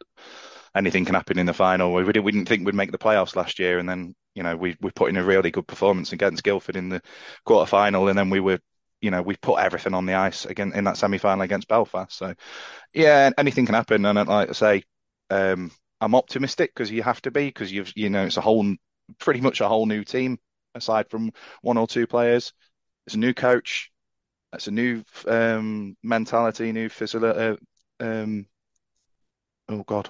anything 0.76 1.06
can 1.06 1.16
happen 1.16 1.38
in 1.38 1.46
the 1.46 1.54
final. 1.54 1.94
We, 1.94 2.04
didn't, 2.06 2.24
we 2.24 2.32
didn't 2.32 2.48
think 2.48 2.66
we'd 2.66 2.76
make 2.76 2.92
the 2.92 2.98
playoffs 2.98 3.36
last 3.36 3.60
year, 3.60 3.80
and 3.80 3.88
then 3.88 4.16
you 4.34 4.44
know 4.44 4.56
we 4.56 4.76
we 4.82 4.92
put 4.92 5.10
in 5.10 5.18
a 5.18 5.24
really 5.24 5.52
good 5.52 5.68
performance 5.68 6.14
against 6.14 6.44
Guildford 6.44 6.76
in 6.76 6.90
the 6.90 7.02
quarter 7.46 7.70
final, 7.70 8.08
and 8.08 8.18
then 8.18 8.30
we 8.30 8.40
were 8.40 8.60
you 9.02 9.12
know 9.12 9.22
we 9.22 9.36
put 9.36 9.60
everything 9.60 9.94
on 9.94 10.06
the 10.06 10.14
ice 10.14 10.46
again 10.46 10.74
in 10.74 10.84
that 10.86 10.98
semi 10.98 11.18
final 11.18 11.42
against 11.42 11.68
Belfast. 11.68 12.16
So 12.16 12.34
yeah, 12.94 13.32
anything 13.38 13.66
can 13.66 13.76
happen, 13.76 14.06
and 14.06 14.28
like 14.28 14.50
I 14.50 14.54
say, 14.54 14.84
um, 15.30 15.72
I'm 16.00 16.16
optimistic 16.16 16.72
because 16.74 16.92
you 16.92 17.04
have 17.04 17.22
to 17.24 17.32
be 17.32 17.46
because 17.48 17.72
you've 17.72 17.92
you 17.96 18.10
know 18.10 18.26
it's 18.26 18.38
a 18.38 18.42
whole 18.42 18.76
pretty 19.20 19.42
much 19.42 19.62
a 19.62 19.68
whole 19.68 19.86
new 19.86 20.04
team 20.04 20.38
aside 20.76 21.10
from 21.10 21.32
one 21.62 21.78
or 21.78 21.88
two 21.88 22.08
players. 22.08 22.54
It's 23.06 23.16
a 23.16 23.20
new 23.20 23.34
coach. 23.34 23.92
It's 24.54 24.68
a 24.68 24.72
new 24.72 25.04
um, 25.28 25.96
mentality, 26.04 26.72
new 26.72 26.90
facility. 26.90 27.58
Uh, 28.00 28.06
um, 28.06 28.46
oh 29.70 29.84
God, 29.84 30.10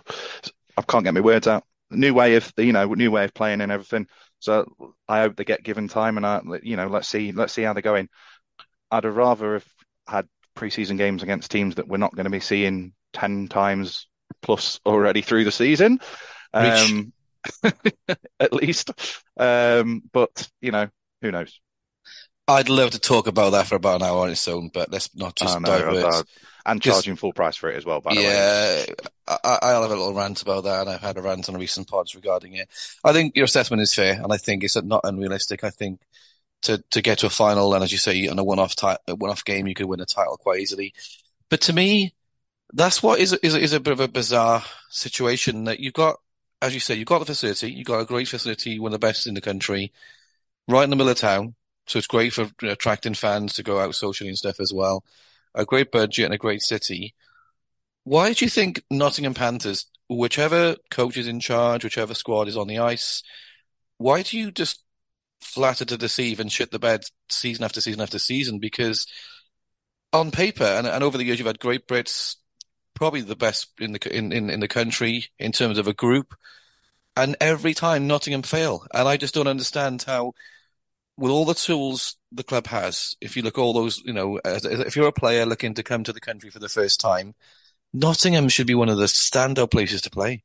I 0.77 0.81
can't 0.81 1.03
get 1.03 1.13
my 1.13 1.21
words 1.21 1.47
out. 1.47 1.63
New 1.89 2.13
way 2.13 2.35
of 2.35 2.51
you 2.57 2.73
know, 2.73 2.85
new 2.93 3.11
way 3.11 3.25
of 3.25 3.33
playing 3.33 3.61
and 3.61 3.71
everything. 3.71 4.07
So 4.39 4.65
I 5.07 5.21
hope 5.21 5.35
they 5.35 5.43
get 5.43 5.63
given 5.63 5.87
time, 5.87 6.17
and 6.17 6.25
I, 6.25 6.41
you 6.63 6.75
know, 6.75 6.87
let's 6.87 7.07
see, 7.07 7.31
let's 7.31 7.53
see 7.53 7.61
how 7.63 7.73
they're 7.73 7.81
going. 7.81 8.09
I'd 8.91 9.05
have 9.05 9.15
rather 9.15 9.53
have 9.53 9.65
had 10.07 10.27
preseason 10.55 10.97
games 10.97 11.23
against 11.23 11.51
teams 11.51 11.75
that 11.75 11.87
we're 11.87 11.97
not 11.97 12.15
going 12.15 12.25
to 12.25 12.29
be 12.29 12.39
seeing 12.39 12.93
ten 13.13 13.47
times 13.47 14.07
plus 14.41 14.79
already 14.85 15.21
through 15.21 15.45
the 15.45 15.51
season, 15.51 15.99
um, 16.53 17.13
at 18.39 18.53
least. 18.53 18.91
Um, 19.37 20.03
but 20.11 20.49
you 20.61 20.71
know, 20.71 20.89
who 21.21 21.31
knows? 21.31 21.59
I'd 22.47 22.69
love 22.69 22.91
to 22.91 22.99
talk 22.99 23.27
about 23.27 23.51
that 23.51 23.67
for 23.67 23.75
about 23.75 24.01
an 24.01 24.07
hour 24.07 24.23
on 24.23 24.29
its 24.29 24.47
own, 24.47 24.69
but 24.73 24.91
let's 24.91 25.15
not 25.15 25.35
just 25.35 25.59
know, 25.61 25.79
divert. 25.79 26.25
And 26.65 26.81
charging 26.81 27.15
full 27.15 27.33
price 27.33 27.55
for 27.55 27.71
it 27.71 27.77
as 27.77 27.85
well, 27.85 28.01
by 28.01 28.13
the 28.13 28.21
yeah, 28.21 28.27
way. 28.29 28.85
Yeah, 28.87 29.37
I'll 29.43 29.81
have 29.81 29.91
a 29.91 29.95
little 29.95 30.13
rant 30.13 30.41
about 30.43 30.65
that, 30.65 30.81
and 30.81 30.89
I've 30.89 31.01
had 31.01 31.17
a 31.17 31.21
rant 31.21 31.49
on 31.49 31.55
recent 31.55 31.87
pods 31.87 32.13
regarding 32.13 32.53
it. 32.53 32.69
I 33.03 33.13
think 33.13 33.35
your 33.35 33.45
assessment 33.45 33.81
is 33.81 33.93
fair, 33.93 34.21
and 34.21 34.31
I 34.31 34.37
think 34.37 34.63
it's 34.63 34.75
not 34.75 35.01
unrealistic. 35.03 35.63
I 35.63 35.71
think 35.71 36.01
to 36.63 36.83
to 36.91 37.01
get 37.01 37.19
to 37.19 37.27
a 37.27 37.29
final, 37.29 37.73
and 37.73 37.83
as 37.83 37.91
you 37.91 37.97
say, 37.97 38.27
on 38.27 38.39
a 38.39 38.43
one-off 38.43 38.75
one-off 39.07 39.45
game, 39.45 39.67
you 39.67 39.73
could 39.73 39.87
win 39.87 39.99
a 39.99 40.05
title 40.05 40.37
quite 40.37 40.59
easily. 40.59 40.93
But 41.49 41.61
to 41.61 41.73
me, 41.73 42.13
that's 42.73 43.03
what 43.03 43.19
is 43.19 43.33
is 43.33 43.55
is 43.55 43.73
a 43.73 43.79
bit 43.79 43.93
of 43.93 43.99
a 43.99 44.07
bizarre 44.07 44.63
situation 44.89 45.65
that 45.65 45.79
you've 45.79 45.93
got, 45.93 46.19
as 46.61 46.73
you 46.73 46.79
say, 46.79 46.95
you've 46.95 47.07
got 47.07 47.19
the 47.19 47.25
facility, 47.25 47.71
you've 47.71 47.87
got 47.87 47.99
a 47.99 48.05
great 48.05 48.27
facility, 48.27 48.79
one 48.79 48.93
of 48.93 48.99
the 48.99 49.07
best 49.07 49.27
in 49.27 49.33
the 49.33 49.41
country, 49.41 49.91
right 50.67 50.83
in 50.83 50.89
the 50.89 50.95
middle 50.95 51.11
of 51.11 51.17
town. 51.17 51.55
So 51.87 51.97
it's 51.97 52.07
great 52.07 52.31
for 52.33 52.49
attracting 52.61 53.15
fans 53.15 53.53
to 53.53 53.63
go 53.63 53.79
out 53.79 53.95
socially 53.95 54.29
and 54.29 54.37
stuff 54.37 54.59
as 54.59 54.71
well. 54.73 55.03
A 55.53 55.65
great 55.65 55.91
budget 55.91 56.25
and 56.25 56.33
a 56.33 56.37
great 56.37 56.61
city. 56.61 57.13
Why 58.03 58.33
do 58.33 58.45
you 58.45 58.49
think 58.49 58.83
Nottingham 58.89 59.33
Panthers, 59.33 59.87
whichever 60.07 60.75
coach 60.89 61.17
is 61.17 61.27
in 61.27 61.39
charge, 61.39 61.83
whichever 61.83 62.13
squad 62.13 62.47
is 62.47 62.55
on 62.55 62.67
the 62.67 62.79
ice, 62.79 63.23
why 63.97 64.21
do 64.21 64.37
you 64.37 64.51
just 64.51 64.83
flatter 65.41 65.85
to 65.85 65.97
deceive 65.97 66.39
and 66.39 66.51
shit 66.51 66.71
the 66.71 66.79
bed 66.79 67.03
season 67.29 67.63
after 67.63 67.81
season 67.81 68.01
after 68.01 68.19
season? 68.19 68.59
Because 68.59 69.07
on 70.13 70.31
paper 70.31 70.63
and, 70.63 70.87
and 70.87 71.03
over 71.03 71.17
the 71.17 71.23
years, 71.23 71.39
you've 71.39 71.47
had 71.47 71.59
great 71.59 71.87
Brits, 71.87 72.35
probably 72.93 73.21
the 73.21 73.35
best 73.35 73.69
in 73.79 73.93
the 73.93 74.15
in, 74.15 74.31
in, 74.31 74.49
in 74.49 74.59
the 74.59 74.67
country 74.67 75.25
in 75.39 75.51
terms 75.51 75.77
of 75.77 75.87
a 75.87 75.93
group, 75.93 76.35
and 77.15 77.35
every 77.41 77.73
time 77.73 78.07
Nottingham 78.07 78.43
fail, 78.43 78.85
and 78.93 79.07
I 79.07 79.17
just 79.17 79.33
don't 79.33 79.47
understand 79.47 80.03
how 80.03 80.33
with 81.17 81.31
all 81.31 81.45
the 81.45 81.53
tools 81.53 82.15
the 82.31 82.43
club 82.43 82.67
has, 82.67 83.15
if 83.21 83.35
you 83.35 83.43
look 83.43 83.57
all 83.57 83.73
those, 83.73 84.01
you 84.05 84.13
know, 84.13 84.39
if 84.43 84.95
you're 84.95 85.07
a 85.07 85.13
player 85.13 85.45
looking 85.45 85.73
to 85.75 85.83
come 85.83 86.03
to 86.03 86.13
the 86.13 86.21
country 86.21 86.49
for 86.49 86.59
the 86.59 86.69
first 86.69 86.99
time, 86.99 87.35
Nottingham 87.93 88.49
should 88.49 88.67
be 88.67 88.75
one 88.75 88.89
of 88.89 88.97
the 88.97 89.05
standout 89.05 89.71
places 89.71 90.01
to 90.01 90.09
play 90.09 90.43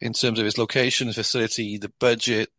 in 0.00 0.12
terms 0.12 0.38
of 0.38 0.46
its 0.46 0.58
location, 0.58 1.12
facility, 1.12 1.76
the 1.76 1.92
budget. 1.98 2.50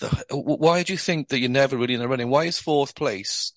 The, 0.00 0.24
why 0.30 0.82
do 0.82 0.92
you 0.92 0.98
think 0.98 1.28
that 1.28 1.40
you're 1.40 1.50
never 1.50 1.76
really 1.76 1.94
in 1.94 2.00
the 2.00 2.08
running? 2.08 2.28
Why 2.28 2.44
is 2.44 2.58
fourth 2.58 2.94
place 2.94 3.52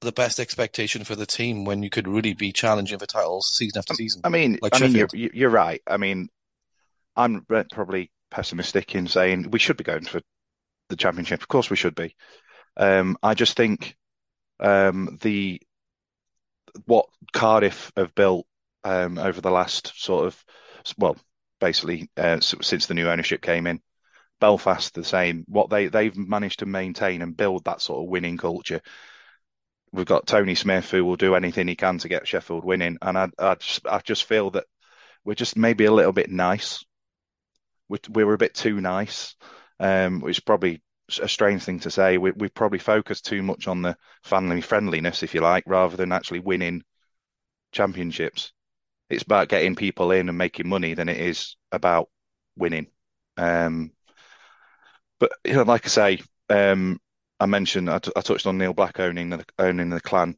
the 0.00 0.12
best 0.12 0.40
expectation 0.40 1.04
for 1.04 1.14
the 1.14 1.26
team 1.26 1.64
when 1.64 1.82
you 1.82 1.90
could 1.90 2.08
really 2.08 2.34
be 2.34 2.52
challenging 2.52 2.98
for 2.98 3.06
titles 3.06 3.52
season 3.54 3.78
after 3.78 3.94
season? 3.94 4.22
I 4.24 4.28
mean, 4.28 4.58
like 4.60 4.74
I 4.74 4.86
mean, 4.86 4.92
you're, 4.94 5.30
you're 5.32 5.50
right. 5.50 5.82
I 5.86 5.96
mean, 5.96 6.28
I'm 7.16 7.44
probably 7.72 8.10
pessimistic 8.30 8.94
in 8.94 9.06
saying 9.06 9.50
we 9.50 9.58
should 9.58 9.76
be 9.76 9.84
going 9.84 10.04
for 10.04 10.20
the 10.88 10.96
championship. 10.96 11.40
Of 11.40 11.48
course, 11.48 11.70
we 11.70 11.76
should 11.76 11.94
be. 11.94 12.16
Um, 12.76 13.16
I 13.22 13.34
just 13.34 13.56
think 13.56 13.96
um, 14.58 15.18
the 15.20 15.60
what 16.86 17.06
Cardiff 17.32 17.92
have 17.96 18.14
built 18.14 18.46
um, 18.84 19.18
over 19.18 19.40
the 19.40 19.50
last 19.50 19.92
sort 20.00 20.26
of 20.26 20.44
well, 20.96 21.16
basically 21.60 22.10
uh, 22.16 22.40
since 22.40 22.86
the 22.86 22.94
new 22.94 23.08
ownership 23.08 23.42
came 23.42 23.66
in, 23.66 23.80
Belfast 24.40 24.94
the 24.94 25.04
same. 25.04 25.44
What 25.48 25.70
they 25.70 25.88
they've 25.88 26.16
managed 26.16 26.60
to 26.60 26.66
maintain 26.66 27.22
and 27.22 27.36
build 27.36 27.64
that 27.64 27.82
sort 27.82 28.02
of 28.02 28.08
winning 28.10 28.36
culture. 28.38 28.80
We've 29.92 30.06
got 30.06 30.26
Tony 30.26 30.54
Smith 30.54 30.90
who 30.90 31.04
will 31.04 31.16
do 31.16 31.34
anything 31.34 31.68
he 31.68 31.76
can 31.76 31.98
to 31.98 32.08
get 32.08 32.26
Sheffield 32.28 32.64
winning, 32.64 32.98
and 33.02 33.18
I 33.18 33.28
I 33.38 33.54
just, 33.56 33.86
I 33.86 33.98
just 34.00 34.24
feel 34.24 34.50
that 34.52 34.66
we're 35.24 35.34
just 35.34 35.56
maybe 35.56 35.84
a 35.84 35.92
little 35.92 36.12
bit 36.12 36.30
nice. 36.30 36.84
We're, 37.88 37.98
we're 38.08 38.34
a 38.34 38.38
bit 38.38 38.54
too 38.54 38.80
nice 38.80 39.34
um, 39.80 40.20
which 40.20 40.36
is 40.36 40.44
probably 40.44 40.82
a 41.20 41.26
strange 41.26 41.64
thing 41.64 41.80
to 41.80 41.90
say. 41.90 42.18
We, 42.18 42.30
we 42.32 42.48
probably 42.48 42.78
focus 42.78 43.20
too 43.20 43.42
much 43.42 43.66
on 43.66 43.82
the 43.82 43.96
family 44.22 44.60
friendliness, 44.60 45.22
if 45.22 45.34
you 45.34 45.40
like, 45.40 45.64
rather 45.66 45.96
than 45.96 46.12
actually 46.12 46.40
winning 46.40 46.84
championships. 47.72 48.52
It's 49.08 49.24
about 49.24 49.48
getting 49.48 49.74
people 49.74 50.12
in 50.12 50.28
and 50.28 50.38
making 50.38 50.68
money 50.68 50.94
than 50.94 51.08
it 51.08 51.16
is 51.16 51.56
about 51.72 52.10
winning. 52.56 52.88
Um, 53.36 53.92
but 55.20 55.30
you 55.44 55.54
know, 55.54 55.62
like 55.62 55.86
I 55.86 55.88
say, 55.88 56.22
um, 56.48 57.00
I 57.38 57.46
mentioned 57.46 57.88
I, 57.88 57.98
t- 58.00 58.12
I 58.16 58.22
touched 58.22 58.46
on 58.46 58.58
Neil 58.58 58.72
Black 58.72 58.98
owning 58.98 59.30
the 59.30 59.44
owning 59.58 59.90
the 59.90 60.00
clan. 60.00 60.36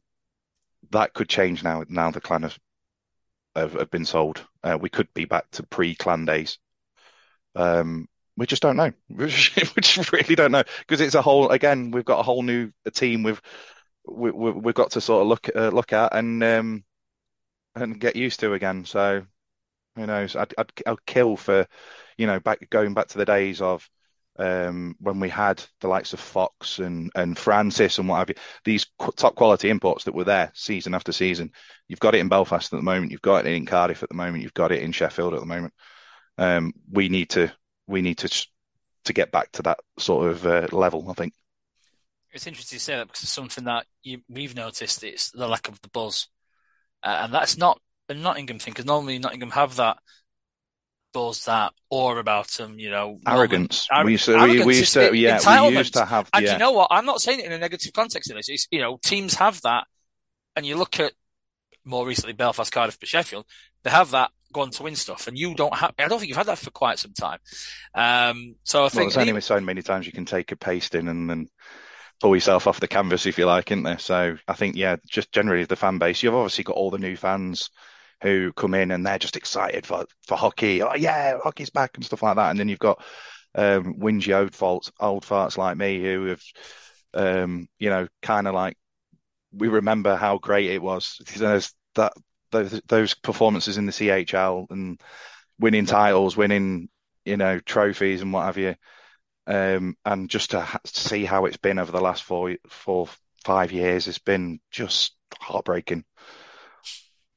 That 0.91 1.13
could 1.13 1.29
change 1.29 1.63
now. 1.63 1.83
Now 1.89 2.11
the 2.11 2.21
clan 2.21 2.43
have 2.43 2.59
have, 3.55 3.73
have 3.73 3.89
been 3.89 4.05
sold. 4.05 4.45
Uh, 4.63 4.77
we 4.79 4.89
could 4.89 5.11
be 5.13 5.25
back 5.25 5.49
to 5.51 5.63
pre-clan 5.63 6.25
days. 6.25 6.59
Um, 7.55 8.07
we 8.35 8.45
just 8.45 8.61
don't 8.61 8.77
know. 8.77 8.91
we 9.09 9.27
just 9.27 10.11
really 10.11 10.35
don't 10.35 10.51
know 10.51 10.63
because 10.79 11.01
it's 11.01 11.15
a 11.15 11.21
whole. 11.21 11.49
Again, 11.49 11.91
we've 11.91 12.05
got 12.05 12.19
a 12.19 12.23
whole 12.23 12.43
new 12.43 12.71
team. 12.93 13.23
We've 13.23 13.41
we, 14.05 14.31
we, 14.31 14.51
we've 14.51 14.75
got 14.75 14.91
to 14.91 15.01
sort 15.01 15.21
of 15.21 15.27
look 15.27 15.49
uh, 15.55 15.69
look 15.69 15.93
at 15.93 16.15
and 16.15 16.43
um, 16.43 16.83
and 17.75 17.99
get 17.99 18.15
used 18.15 18.39
to 18.41 18.53
again. 18.53 18.85
So 18.85 19.25
who 19.95 20.05
knows? 20.05 20.35
I'd, 20.35 20.53
I'd 20.57 20.71
I'd 20.85 21.05
kill 21.05 21.37
for 21.37 21.67
you 22.17 22.27
know 22.27 22.39
back 22.39 22.69
going 22.69 22.93
back 22.93 23.07
to 23.09 23.17
the 23.17 23.25
days 23.25 23.61
of 23.61 23.87
um, 24.37 24.95
when 24.99 25.19
we 25.19 25.29
had 25.29 25.63
the 25.81 25.87
likes 25.87 26.13
of 26.13 26.19
Fox 26.19 26.79
and 26.79 27.11
and 27.15 27.37
Francis 27.37 27.97
and 27.97 28.07
what 28.07 28.17
have 28.17 28.29
you. 28.29 28.35
These 28.65 28.87
top 29.15 29.35
quality 29.35 29.69
imports 29.69 30.05
that 30.05 30.15
were 30.15 30.23
there 30.23 30.51
season 30.53 30.93
after 30.93 31.11
season. 31.11 31.51
You've 31.87 31.99
got 31.99 32.15
it 32.15 32.19
in 32.19 32.29
Belfast 32.29 32.71
at 32.71 32.77
the 32.77 32.83
moment. 32.83 33.11
You've 33.11 33.21
got 33.21 33.45
it 33.45 33.53
in 33.53 33.65
Cardiff 33.65 34.03
at 34.03 34.09
the 34.09 34.15
moment. 34.15 34.43
You've 34.43 34.53
got 34.53 34.71
it 34.71 34.81
in 34.81 34.91
Sheffield 34.91 35.33
at 35.33 35.39
the 35.39 35.45
moment. 35.45 35.73
Um, 36.37 36.73
we 36.91 37.09
need 37.09 37.29
to 37.31 37.51
we 37.87 38.01
need 38.01 38.19
to 38.19 38.47
to 39.05 39.13
get 39.13 39.31
back 39.31 39.51
to 39.53 39.61
that 39.63 39.79
sort 39.99 40.31
of 40.31 40.45
uh, 40.45 40.67
level. 40.71 41.09
I 41.09 41.13
think 41.13 41.33
it's 42.31 42.47
interesting 42.47 42.79
to 42.79 42.83
say 42.83 42.95
that 42.95 43.07
because 43.07 43.23
it's 43.23 43.31
something 43.31 43.65
that 43.65 43.85
you, 44.01 44.21
we've 44.27 44.55
noticed. 44.55 45.03
It's 45.03 45.31
the 45.31 45.47
lack 45.47 45.67
of 45.67 45.79
the 45.81 45.89
buzz, 45.89 46.27
uh, 47.03 47.19
and 47.23 47.33
that's 47.33 47.57
not 47.57 47.79
a 48.09 48.13
Nottingham 48.13 48.59
thing 48.59 48.73
because 48.73 48.85
normally 48.85 49.19
Nottingham 49.19 49.51
have 49.51 49.75
that 49.75 49.97
buzz, 51.13 51.45
that 51.45 51.73
aura 51.89 52.19
about 52.19 52.49
them. 52.49 52.79
You 52.79 52.89
know, 52.89 53.19
arrogance. 53.25 53.87
Norman, 53.91 54.05
we 54.05 54.11
used 54.13 54.25
to, 54.25 54.33
arrogance. 54.33 54.59
We, 54.59 54.65
we 54.65 54.77
used 54.77 54.93
to, 54.93 55.15
yeah, 55.15 55.67
we 55.67 55.77
used 55.77 55.93
to 55.93 56.05
have. 56.05 56.29
And 56.33 56.45
yeah. 56.45 56.53
you 56.53 56.59
know 56.59 56.71
what? 56.71 56.87
I'm 56.91 57.05
not 57.05 57.21
saying 57.21 57.39
it 57.39 57.45
in 57.45 57.51
a 57.51 57.59
negative 57.59 57.93
context. 57.93 58.29
In 58.29 58.35
this, 58.35 58.49
it's, 58.49 58.67
you 58.71 58.81
know, 58.81 58.97
teams 59.01 59.35
have 59.35 59.61
that, 59.61 59.85
and 60.55 60.65
you 60.65 60.75
look 60.75 60.99
at 60.99 61.13
more 61.85 62.05
recently 62.05 62.33
Belfast, 62.33 62.71
Cardiff, 62.71 62.99
but 62.99 63.07
Sheffield, 63.07 63.45
they 63.83 63.89
have 63.89 64.11
that 64.11 64.31
gone 64.51 64.71
to 64.71 64.83
win 64.83 64.95
stuff, 64.95 65.27
and 65.27 65.37
you 65.37 65.55
don't 65.55 65.75
have. 65.75 65.93
I 65.97 66.07
don't 66.07 66.19
think 66.19 66.29
you've 66.29 66.37
had 66.37 66.47
that 66.47 66.57
for 66.57 66.71
quite 66.71 66.99
some 66.99 67.13
time. 67.13 67.39
Um, 67.93 68.55
so 68.63 68.85
I 68.85 68.89
think 68.89 68.95
well, 68.95 69.09
there's 69.09 69.29
only 69.29 69.41
so 69.41 69.59
many 69.59 69.81
times 69.81 70.05
you 70.05 70.11
can 70.11 70.25
take 70.25 70.51
a 70.51 70.55
paste 70.55 70.95
in 70.95 71.07
and 71.07 71.29
then 71.29 71.49
pull 72.21 72.35
yourself 72.35 72.67
off 72.67 72.79
the 72.79 72.87
canvas 72.87 73.25
if 73.25 73.37
you 73.37 73.45
like, 73.45 73.71
isn't 73.71 73.83
there? 73.83 73.99
So 73.99 74.37
I 74.47 74.53
think 74.53 74.75
yeah, 74.75 74.95
just 75.07 75.31
generally 75.31 75.65
the 75.65 75.75
fan 75.75 75.97
base. 75.97 76.23
You've 76.23 76.35
obviously 76.35 76.63
got 76.63 76.77
all 76.77 76.91
the 76.91 76.97
new 76.97 77.17
fans 77.17 77.69
who 78.23 78.53
come 78.53 78.73
in 78.73 78.91
and 78.91 79.05
they're 79.05 79.19
just 79.19 79.35
excited 79.35 79.85
for 79.85 80.05
for 80.27 80.37
hockey. 80.37 80.81
Oh 80.81 80.95
yeah, 80.95 81.37
hockey's 81.43 81.69
back 81.69 81.91
and 81.95 82.05
stuff 82.05 82.23
like 82.23 82.37
that. 82.37 82.49
And 82.51 82.59
then 82.59 82.69
you've 82.69 82.79
got 82.79 83.03
um, 83.53 83.95
whingy 83.99 84.35
old 84.35 84.55
faults, 84.55 84.91
old 84.99 85.25
farts 85.25 85.57
like 85.57 85.77
me 85.77 86.01
who 86.01 86.25
have, 86.27 86.43
um, 87.13 87.67
you 87.79 87.89
know, 87.89 88.07
kind 88.21 88.47
of 88.47 88.55
like 88.55 88.77
we 89.53 89.67
remember 89.67 90.15
how 90.15 90.37
great 90.37 90.71
it 90.71 90.81
was. 90.81 91.21
There's 91.37 91.73
that 91.95 92.13
those, 92.51 92.81
those 92.87 93.13
performances 93.13 93.77
in 93.77 93.85
the 93.85 93.91
CHL 93.91 94.67
and 94.71 95.01
winning 95.59 95.85
titles, 95.85 96.37
winning 96.37 96.89
you 97.25 97.37
know 97.37 97.59
trophies 97.59 98.21
and 98.21 98.33
what 98.33 98.45
have 98.45 98.57
you. 98.57 98.75
Um, 99.45 99.97
and 100.05 100.29
just 100.29 100.51
to 100.51 100.61
ha- 100.61 100.79
see 100.85 101.25
how 101.25 101.45
it's 101.45 101.57
been 101.57 101.79
over 101.79 101.91
the 101.91 102.01
last 102.01 102.23
four, 102.23 102.55
four, 102.69 103.09
five 103.43 103.73
years 103.73 104.07
it's 104.07 104.19
been 104.19 104.59
just 104.71 105.15
heartbreaking. 105.37 106.05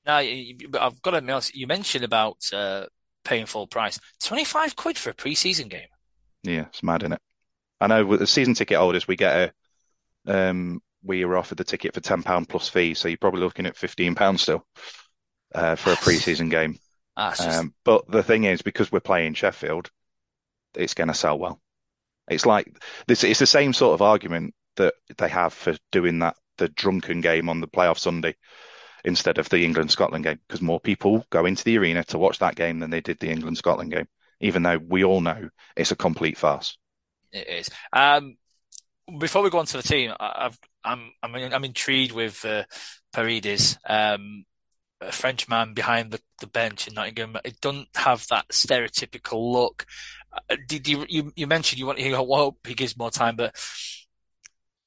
Now, 0.06 0.18
I've 0.18 1.02
got 1.02 1.10
to 1.12 1.16
admit, 1.16 1.54
you 1.54 1.66
mentioned 1.66 2.04
about 2.04 2.36
uh, 2.52 2.86
paying 3.24 3.46
full 3.46 3.66
price. 3.66 3.98
25 4.22 4.76
quid 4.76 4.96
for 4.96 5.10
a 5.10 5.14
pre-season 5.14 5.68
game. 5.68 5.88
Yeah, 6.44 6.66
it's 6.66 6.82
mad, 6.82 7.02
isn't 7.02 7.14
it? 7.14 7.20
I 7.80 7.88
know 7.88 8.06
with 8.06 8.20
the 8.20 8.26
season 8.26 8.54
ticket 8.54 8.78
holders, 8.78 9.08
we 9.08 9.16
get 9.16 9.52
a, 10.26 10.32
um, 10.32 10.80
we 11.02 11.24
were 11.24 11.36
offered 11.36 11.58
the 11.58 11.64
ticket 11.64 11.92
for 11.92 12.00
£10 12.00 12.48
plus 12.48 12.68
fee. 12.68 12.94
So 12.94 13.08
you're 13.08 13.18
probably 13.18 13.40
looking 13.40 13.66
at 13.66 13.74
£15 13.74 14.38
still, 14.38 14.64
uh, 15.54 15.74
for 15.74 15.92
a 15.92 15.96
pre-season 15.96 16.48
game. 16.48 16.78
That's 17.16 17.44
just... 17.44 17.58
Um, 17.58 17.74
but 17.84 18.08
the 18.08 18.22
thing 18.22 18.44
is, 18.44 18.62
because 18.62 18.92
we're 18.92 19.00
playing 19.00 19.34
Sheffield, 19.34 19.90
it's 20.74 20.94
going 20.94 21.08
to 21.08 21.14
sell 21.14 21.38
well. 21.38 21.60
It's 22.28 22.46
like 22.46 22.76
this. 23.06 23.24
It's 23.24 23.38
the 23.38 23.46
same 23.46 23.72
sort 23.72 23.94
of 23.94 24.02
argument 24.02 24.54
that 24.76 24.94
they 25.16 25.28
have 25.28 25.52
for 25.52 25.76
doing 25.92 26.20
that 26.20 26.36
the 26.58 26.68
drunken 26.68 27.20
game 27.20 27.48
on 27.48 27.60
the 27.60 27.68
playoff 27.68 27.98
Sunday 27.98 28.34
instead 29.06 29.38
of 29.38 29.48
the 29.48 29.64
England 29.64 29.90
Scotland 29.90 30.24
game 30.24 30.40
because 30.46 30.60
more 30.60 30.80
people 30.80 31.24
go 31.30 31.46
into 31.46 31.64
the 31.64 31.78
arena 31.78 32.04
to 32.04 32.18
watch 32.18 32.40
that 32.40 32.56
game 32.56 32.80
than 32.80 32.90
they 32.90 33.00
did 33.00 33.18
the 33.20 33.30
England 33.30 33.56
Scotland 33.56 33.92
game, 33.92 34.08
even 34.40 34.62
though 34.62 34.78
we 34.78 35.04
all 35.04 35.20
know 35.20 35.48
it's 35.76 35.92
a 35.92 35.96
complete 35.96 36.36
farce. 36.36 36.76
It 37.32 37.48
is. 37.48 37.70
Um, 37.92 38.36
before 39.18 39.42
we 39.42 39.50
go 39.50 39.60
on 39.60 39.66
to 39.66 39.76
the 39.76 39.82
team, 39.82 40.12
I've, 40.18 40.58
I'm 40.84 41.12
I'm 41.22 41.34
I'm 41.34 41.64
intrigued 41.64 42.12
with 42.12 42.44
uh, 42.44 42.64
Paredes, 43.12 43.78
um, 43.88 44.44
a 45.00 45.12
Frenchman 45.12 45.74
behind 45.74 46.10
the, 46.10 46.20
the 46.40 46.48
bench 46.48 46.88
in 46.88 46.94
Nottingham. 46.94 47.36
It 47.44 47.60
doesn't 47.60 47.88
have 47.94 48.26
that 48.28 48.48
stereotypical 48.48 49.52
look. 49.52 49.86
Uh, 50.50 50.56
did 50.66 50.88
you, 50.88 51.06
you 51.08 51.32
you 51.36 51.46
mentioned 51.46 51.78
you 51.78 51.86
want 51.86 52.00
he 52.00 52.10
hope 52.10 52.66
he 52.66 52.74
gives 52.74 52.98
more 52.98 53.12
time, 53.12 53.36
but 53.36 53.54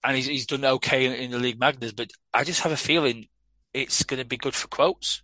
and 0.03 0.17
he's 0.17 0.25
he's 0.25 0.45
done 0.45 0.65
okay 0.65 1.05
in, 1.05 1.13
in 1.13 1.31
the 1.31 1.39
Ligue 1.39 1.59
Magnus, 1.59 1.93
but 1.93 2.09
I 2.33 2.43
just 2.43 2.61
have 2.61 2.73
a 2.73 2.77
feeling 2.77 3.27
it's 3.73 4.03
going 4.03 4.19
to 4.19 4.25
be 4.25 4.37
good 4.37 4.55
for 4.55 4.67
quotes 4.67 5.21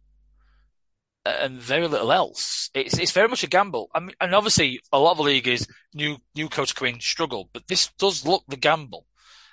and 1.25 1.59
very 1.59 1.87
little 1.87 2.11
else. 2.11 2.69
It's 2.73 2.97
it's 2.97 3.11
very 3.11 3.27
much 3.27 3.43
a 3.43 3.47
gamble. 3.47 3.89
I 3.93 3.99
mean, 3.99 4.15
and 4.21 4.35
obviously 4.35 4.79
a 4.91 4.99
lot 4.99 5.11
of 5.11 5.17
the 5.17 5.23
league 5.23 5.47
is 5.47 5.67
new 5.93 6.17
new 6.35 6.49
coach 6.49 6.75
come 6.75 6.89
in 6.89 6.99
struggle, 6.99 7.49
but 7.51 7.67
this 7.67 7.89
does 7.97 8.25
look 8.25 8.43
the 8.47 8.57
gamble. 8.57 9.05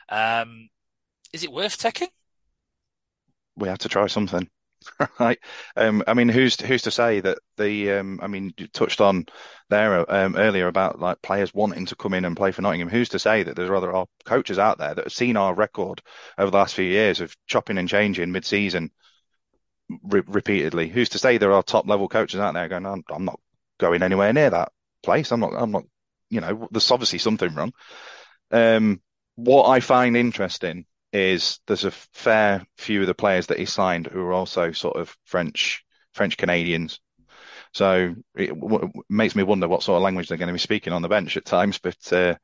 Um, 0.08 0.68
is 1.32 1.42
it 1.42 1.52
worth 1.52 1.78
taking? 1.78 2.08
We 3.56 3.68
have 3.68 3.78
to 3.78 3.88
try 3.88 4.06
something, 4.06 4.48
right? 5.20 5.38
Um, 5.76 6.02
I 6.06 6.14
mean, 6.14 6.28
who's 6.28 6.60
who's 6.60 6.82
to 6.82 6.90
say 6.90 7.20
that 7.20 7.38
the? 7.56 7.92
Um, 7.92 8.20
I 8.22 8.26
mean, 8.26 8.52
you 8.56 8.66
touched 8.68 9.00
on 9.00 9.26
there 9.70 10.10
um, 10.10 10.36
earlier 10.36 10.68
about 10.68 11.00
like 11.00 11.22
players 11.22 11.54
wanting 11.54 11.86
to 11.86 11.96
come 11.96 12.14
in 12.14 12.24
and 12.24 12.36
play 12.36 12.52
for 12.52 12.62
Nottingham. 12.62 12.88
Who's 12.88 13.10
to 13.10 13.18
say 13.18 13.42
that 13.42 13.56
there's 13.56 13.70
other 13.70 13.94
are 13.94 14.06
coaches 14.24 14.58
out 14.58 14.78
there 14.78 14.94
that 14.94 15.04
have 15.04 15.12
seen 15.12 15.36
our 15.36 15.54
record 15.54 16.02
over 16.38 16.50
the 16.50 16.56
last 16.56 16.74
few 16.74 16.84
years 16.84 17.20
of 17.20 17.36
chopping 17.46 17.78
and 17.78 17.88
changing 17.88 18.32
mid-season 18.32 18.90
re- 20.04 20.22
repeatedly? 20.26 20.88
Who's 20.88 21.10
to 21.10 21.18
say 21.18 21.38
there 21.38 21.52
are 21.52 21.62
top 21.62 21.86
level 21.86 22.08
coaches 22.08 22.40
out 22.40 22.54
there 22.54 22.68
going, 22.68 22.86
I'm, 22.86 23.04
I'm 23.10 23.24
not 23.24 23.40
going 23.78 24.02
anywhere 24.02 24.32
near 24.32 24.50
that 24.50 24.72
place. 25.02 25.32
I'm 25.32 25.40
not. 25.40 25.54
I'm 25.54 25.70
not. 25.70 25.84
You 26.30 26.40
know, 26.40 26.68
there's 26.70 26.90
obviously 26.90 27.18
something 27.18 27.54
wrong. 27.54 27.72
Um, 28.50 29.02
what 29.36 29.68
I 29.68 29.80
find 29.80 30.16
interesting 30.16 30.86
is 31.12 31.60
there's 31.66 31.84
a 31.84 31.90
fair 31.90 32.64
few 32.78 33.00
of 33.02 33.06
the 33.06 33.14
players 33.14 33.48
that 33.48 33.58
he 33.58 33.66
signed 33.66 34.06
who 34.06 34.20
are 34.20 34.32
also 34.32 34.72
sort 34.72 34.96
of 34.96 35.16
French 35.24 35.84
French 36.14 36.36
Canadians. 36.36 37.00
So 37.74 38.14
it 38.36 38.48
w- 38.48 38.92
makes 39.08 39.36
me 39.36 39.42
wonder 39.42 39.68
what 39.68 39.82
sort 39.82 39.96
of 39.96 40.02
language 40.02 40.28
they're 40.28 40.38
going 40.38 40.48
to 40.48 40.52
be 40.54 40.58
speaking 40.58 40.92
on 40.92 41.02
the 41.02 41.08
bench 41.08 41.36
at 41.36 41.44
times. 41.44 41.78
But 41.78 42.12
uh, 42.12 42.36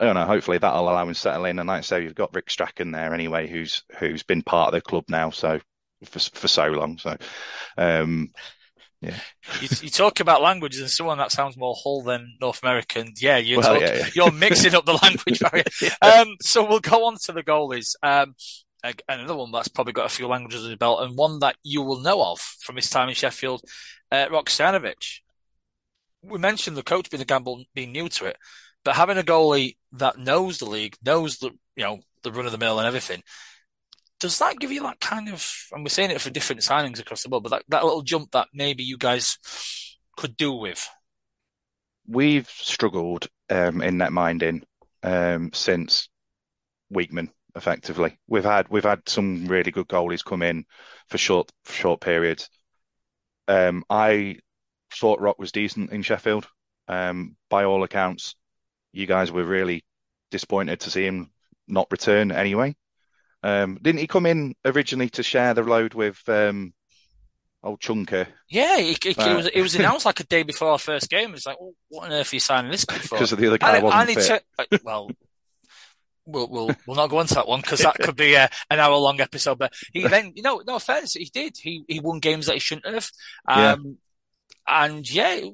I 0.00 0.04
don't 0.04 0.14
know. 0.14 0.26
Hopefully 0.26 0.58
that'll 0.58 0.82
allow 0.82 1.02
him 1.02 1.08
to 1.08 1.14
settle 1.14 1.44
in. 1.44 1.58
And 1.58 1.68
like 1.68 1.78
I 1.78 1.82
say, 1.82 2.02
you've 2.02 2.14
got 2.14 2.34
Rick 2.34 2.50
Strachan 2.50 2.90
there 2.90 3.14
anyway, 3.14 3.48
who's 3.48 3.84
who's 3.98 4.22
been 4.22 4.42
part 4.42 4.68
of 4.68 4.74
the 4.74 4.80
club 4.80 5.04
now, 5.08 5.30
so 5.30 5.60
for 6.04 6.18
for 6.18 6.48
so 6.48 6.66
long. 6.68 6.98
So 6.98 7.16
um, 7.78 8.32
yeah. 9.02 9.18
you, 9.60 9.68
you, 9.82 9.90
talk 9.90 10.20
about 10.20 10.42
languages 10.42 10.80
and 10.80 10.90
someone 10.90 11.18
that 11.18 11.32
sounds 11.32 11.56
more 11.56 11.74
Hull 11.82 12.02
than 12.02 12.36
North 12.40 12.62
American. 12.62 13.12
Yeah, 13.18 13.36
you're, 13.36 13.60
well, 13.60 13.74
talk, 13.74 13.82
yeah, 13.82 13.96
yeah. 13.96 14.08
you're 14.14 14.32
mixing 14.32 14.74
up 14.74 14.86
the 14.86 14.92
language 15.02 15.40
barrier. 15.40 15.64
Um, 16.02 16.36
so 16.40 16.66
we'll 16.66 16.80
go 16.80 17.06
on 17.06 17.16
to 17.24 17.32
the 17.32 17.42
goalies. 17.42 17.94
Um, 18.02 18.34
another 19.08 19.36
one 19.36 19.50
that's 19.50 19.68
probably 19.68 19.92
got 19.92 20.06
a 20.06 20.14
few 20.14 20.26
languages 20.26 20.64
in 20.64 20.70
his 20.70 20.78
belt 20.78 21.02
and 21.02 21.16
one 21.16 21.40
that 21.40 21.56
you 21.62 21.82
will 21.82 22.00
know 22.00 22.22
of 22.22 22.38
from 22.38 22.76
his 22.76 22.90
time 22.90 23.08
in 23.08 23.14
Sheffield, 23.14 23.62
uh, 24.10 24.26
Rok 24.30 24.48
Stojanovic. 24.48 25.20
We 26.22 26.38
mentioned 26.38 26.76
the 26.76 26.82
coach 26.82 27.10
being 27.10 27.20
a 27.20 27.26
gamble, 27.26 27.64
being 27.74 27.92
new 27.92 28.08
to 28.08 28.26
it, 28.26 28.36
but 28.84 28.96
having 28.96 29.18
a 29.18 29.22
goalie 29.22 29.76
that 29.92 30.18
knows 30.18 30.58
the 30.58 30.66
league, 30.66 30.96
knows 31.04 31.38
the, 31.38 31.50
you 31.76 31.84
know, 31.84 32.00
the 32.22 32.32
run 32.32 32.46
of 32.46 32.52
the 32.52 32.58
mill 32.58 32.78
and 32.78 32.86
everything, 32.86 33.22
does 34.22 34.38
that 34.38 34.60
give 34.60 34.70
you 34.70 34.82
that 34.82 35.00
kind 35.00 35.28
of, 35.28 35.44
and 35.72 35.84
we're 35.84 35.88
saying 35.88 36.12
it 36.12 36.20
for 36.20 36.30
different 36.30 36.62
signings 36.62 37.00
across 37.00 37.24
the 37.24 37.28
board, 37.28 37.42
but 37.42 37.50
that, 37.50 37.64
that 37.68 37.84
little 37.84 38.02
jump 38.02 38.30
that 38.30 38.46
maybe 38.54 38.84
you 38.84 38.96
guys 38.96 39.36
could 40.16 40.36
do 40.36 40.52
with? 40.52 40.88
We've 42.06 42.48
struggled 42.48 43.26
um, 43.50 43.82
in 43.82 43.98
net 43.98 44.12
minding 44.12 44.62
um, 45.02 45.50
since 45.52 46.08
Weekman. 46.88 47.30
Effectively, 47.54 48.16
we've 48.28 48.44
had 48.44 48.68
we've 48.70 48.84
had 48.84 49.06
some 49.06 49.46
really 49.46 49.72
good 49.72 49.86
goalies 49.86 50.24
come 50.24 50.40
in 50.40 50.64
for 51.10 51.18
short 51.18 51.52
short 51.68 52.00
periods. 52.00 52.48
Um, 53.46 53.84
I 53.90 54.36
thought 54.94 55.20
Rock 55.20 55.38
was 55.38 55.52
decent 55.52 55.90
in 55.90 56.00
Sheffield. 56.00 56.46
Um, 56.88 57.36
by 57.50 57.64
all 57.64 57.82
accounts, 57.82 58.36
you 58.92 59.06
guys 59.06 59.30
were 59.30 59.44
really 59.44 59.84
disappointed 60.30 60.80
to 60.80 60.90
see 60.90 61.04
him 61.04 61.30
not 61.68 61.88
return 61.90 62.32
anyway. 62.32 62.74
Um, 63.42 63.78
didn't 63.82 64.00
he 64.00 64.06
come 64.06 64.26
in 64.26 64.54
originally 64.64 65.10
to 65.10 65.22
share 65.22 65.54
the 65.54 65.62
load 65.62 65.94
with 65.94 66.20
um, 66.28 66.72
old 67.62 67.80
Chunker? 67.80 68.26
Yeah, 68.48 68.78
it, 68.78 69.04
it, 69.04 69.18
it, 69.18 69.36
was 69.36 69.46
it 69.46 69.60
was 69.60 69.74
announced 69.78 70.06
like 70.06 70.20
a 70.20 70.24
day 70.24 70.42
before 70.42 70.68
our 70.68 70.78
first 70.78 71.10
game. 71.10 71.34
It's 71.34 71.46
like, 71.46 71.60
well, 71.60 71.72
what 71.88 72.06
on 72.06 72.12
earth 72.12 72.32
are 72.32 72.36
you 72.36 72.40
signing 72.40 72.70
this 72.70 72.84
guy 72.84 72.98
for? 72.98 73.16
Because 73.16 73.32
of 73.32 73.38
the 73.38 73.46
other 73.48 73.58
guy 73.58 73.78
I, 73.78 73.80
wasn't 73.80 74.10
and 74.10 74.24
fit. 74.24 74.44
To, 74.70 74.80
well, 74.84 75.10
we'll 76.26 76.48
we'll 76.48 76.70
we'll 76.86 76.96
not 76.96 77.10
go 77.10 77.20
into 77.20 77.34
that 77.34 77.48
one 77.48 77.60
because 77.60 77.80
that 77.80 77.98
could 78.00 78.16
be 78.16 78.34
a, 78.34 78.48
an 78.70 78.80
hour 78.80 78.96
long 78.96 79.20
episode. 79.20 79.58
But 79.58 79.72
he 79.92 80.06
then, 80.06 80.32
you 80.34 80.42
know, 80.42 80.62
no 80.66 80.76
offense, 80.76 81.14
he 81.14 81.24
did. 81.24 81.56
He 81.56 81.84
he 81.88 82.00
won 82.00 82.20
games 82.20 82.46
that 82.46 82.54
he 82.54 82.60
shouldn't 82.60 82.92
have. 82.92 83.10
Um, 83.48 83.98
yeah. 84.68 84.84
And 84.84 85.10
yeah, 85.10 85.34
it, 85.34 85.52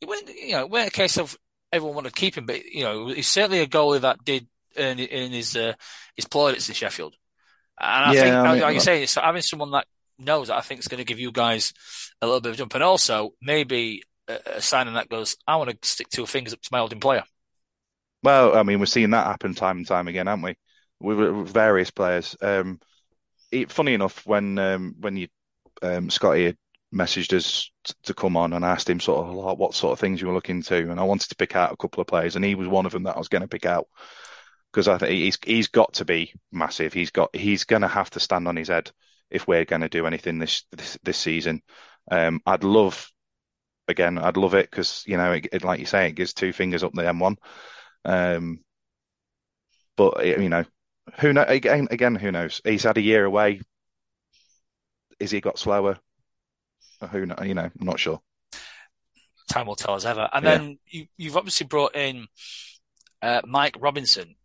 it 0.00 0.08
went. 0.08 0.28
You 0.28 0.52
know, 0.52 0.60
it 0.62 0.70
wasn't 0.70 0.88
a 0.88 0.96
case 0.96 1.16
of 1.16 1.36
everyone 1.72 1.96
wanted 1.96 2.14
to 2.14 2.20
keep 2.20 2.36
him, 2.36 2.46
but 2.46 2.64
you 2.64 2.84
know, 2.84 3.08
he's 3.08 3.28
certainly 3.28 3.60
a 3.60 3.66
goalie 3.66 4.02
that 4.02 4.22
did 4.24 4.46
earn 4.76 4.98
his 4.98 5.56
uh, 5.56 5.74
his 6.16 6.26
plaudits 6.26 6.68
in 6.68 6.74
Sheffield. 6.74 7.14
And 7.80 8.04
I 8.04 8.12
Yeah, 8.12 8.14
think, 8.14 8.40
I 8.44 8.52
mean, 8.52 8.62
like 8.62 8.72
you're 8.74 8.80
saying, 8.80 9.06
so 9.08 9.20
having 9.22 9.42
someone 9.42 9.72
that 9.72 9.86
knows, 10.18 10.50
I 10.50 10.60
think, 10.60 10.80
is 10.80 10.88
going 10.88 10.98
to 10.98 11.04
give 11.04 11.18
you 11.20 11.32
guys 11.32 11.72
a 12.20 12.26
little 12.26 12.40
bit 12.40 12.50
of 12.50 12.54
a 12.54 12.58
jump, 12.58 12.74
and 12.74 12.84
also 12.84 13.32
maybe 13.42 14.02
a, 14.28 14.38
a 14.56 14.62
signing 14.62 14.94
that 14.94 15.08
goes, 15.08 15.36
I 15.46 15.56
want 15.56 15.70
to 15.70 15.88
stick 15.88 16.08
two 16.10 16.26
fingers 16.26 16.52
up 16.54 16.62
to 16.62 16.68
my 16.72 16.80
old 16.80 16.92
employer. 16.92 17.24
Well, 18.22 18.56
I 18.56 18.62
mean, 18.62 18.78
we're 18.78 18.86
seeing 18.86 19.10
that 19.10 19.26
happen 19.26 19.54
time 19.54 19.78
and 19.78 19.86
time 19.86 20.08
again, 20.08 20.28
aren't 20.28 20.42
we? 20.44 20.56
With, 21.00 21.18
with 21.18 21.48
various 21.48 21.90
players. 21.90 22.36
Um, 22.40 22.80
it, 23.52 23.72
funny 23.72 23.94
enough, 23.94 24.26
when 24.26 24.58
um, 24.58 24.96
when 25.00 25.16
you 25.16 25.28
um, 25.82 26.10
Scotty 26.10 26.46
had 26.46 26.58
messaged 26.94 27.34
us 27.34 27.70
t- 27.84 27.94
to 28.04 28.14
come 28.14 28.36
on 28.36 28.52
and 28.52 28.64
asked 28.64 28.90
him 28.90 29.00
sort 29.00 29.26
of 29.26 29.34
like 29.34 29.58
what 29.58 29.74
sort 29.74 29.92
of 29.94 30.00
things 30.00 30.20
you 30.20 30.28
were 30.28 30.34
looking 30.34 30.62
to, 30.64 30.90
and 30.90 31.00
I 31.00 31.04
wanted 31.04 31.30
to 31.30 31.36
pick 31.36 31.56
out 31.56 31.72
a 31.72 31.76
couple 31.76 32.00
of 32.00 32.08
players, 32.08 32.36
and 32.36 32.44
he 32.44 32.54
was 32.54 32.68
one 32.68 32.86
of 32.86 32.92
them 32.92 33.04
that 33.04 33.16
I 33.16 33.18
was 33.18 33.28
going 33.28 33.42
to 33.42 33.48
pick 33.48 33.66
out 33.66 33.88
because 34.72 34.88
I 34.88 34.98
think 34.98 35.12
he's 35.12 35.38
he's 35.44 35.68
got 35.68 35.94
to 35.94 36.04
be 36.04 36.32
massive. 36.50 36.92
He's 36.92 37.10
got 37.10 37.34
he's 37.36 37.64
going 37.64 37.82
to 37.82 37.88
have 37.88 38.10
to 38.10 38.20
stand 38.20 38.48
on 38.48 38.56
his 38.56 38.68
head 38.68 38.90
if 39.30 39.46
we're 39.46 39.64
going 39.64 39.82
to 39.82 39.88
do 39.88 40.06
anything 40.06 40.38
this 40.38 40.64
this, 40.72 40.98
this 41.02 41.18
season. 41.18 41.62
Um, 42.10 42.40
I'd 42.46 42.64
love 42.64 43.08
again, 43.88 44.18
I'd 44.18 44.36
love 44.36 44.54
it 44.54 44.70
because 44.70 45.04
you 45.06 45.16
know, 45.16 45.32
it, 45.32 45.48
it, 45.52 45.64
like 45.64 45.80
you 45.80 45.86
say, 45.86 46.08
it 46.08 46.12
gives 46.14 46.32
two 46.34 46.52
fingers 46.52 46.82
up 46.84 46.92
the 46.92 47.02
M1. 47.02 47.36
Um, 48.04 48.60
but 49.96 50.24
you 50.26 50.48
know, 50.48 50.64
who 51.20 51.32
know 51.32 51.42
again? 51.42 51.88
Again, 51.90 52.14
who 52.14 52.32
knows? 52.32 52.60
He's 52.64 52.84
had 52.84 52.98
a 52.98 53.02
year 53.02 53.24
away. 53.24 53.60
Is 55.18 55.30
he 55.30 55.40
got 55.40 55.58
slower? 55.58 55.98
Who 57.10 57.26
know? 57.26 57.36
You 57.42 57.54
know, 57.54 57.70
I'm 57.78 57.86
not 57.86 58.00
sure. 58.00 58.20
Time 59.48 59.66
will 59.66 59.76
tell 59.76 59.94
us 59.94 60.04
ever. 60.04 60.28
And 60.32 60.44
Yeah. 60.44 60.58
then 60.58 60.78
you, 60.86 61.06
you've 61.16 61.36
obviously 61.36 61.66
brought 61.66 61.94
in 61.94 62.26
uh, 63.20 63.42
Mike 63.46 63.76
Robinson, 63.80 64.36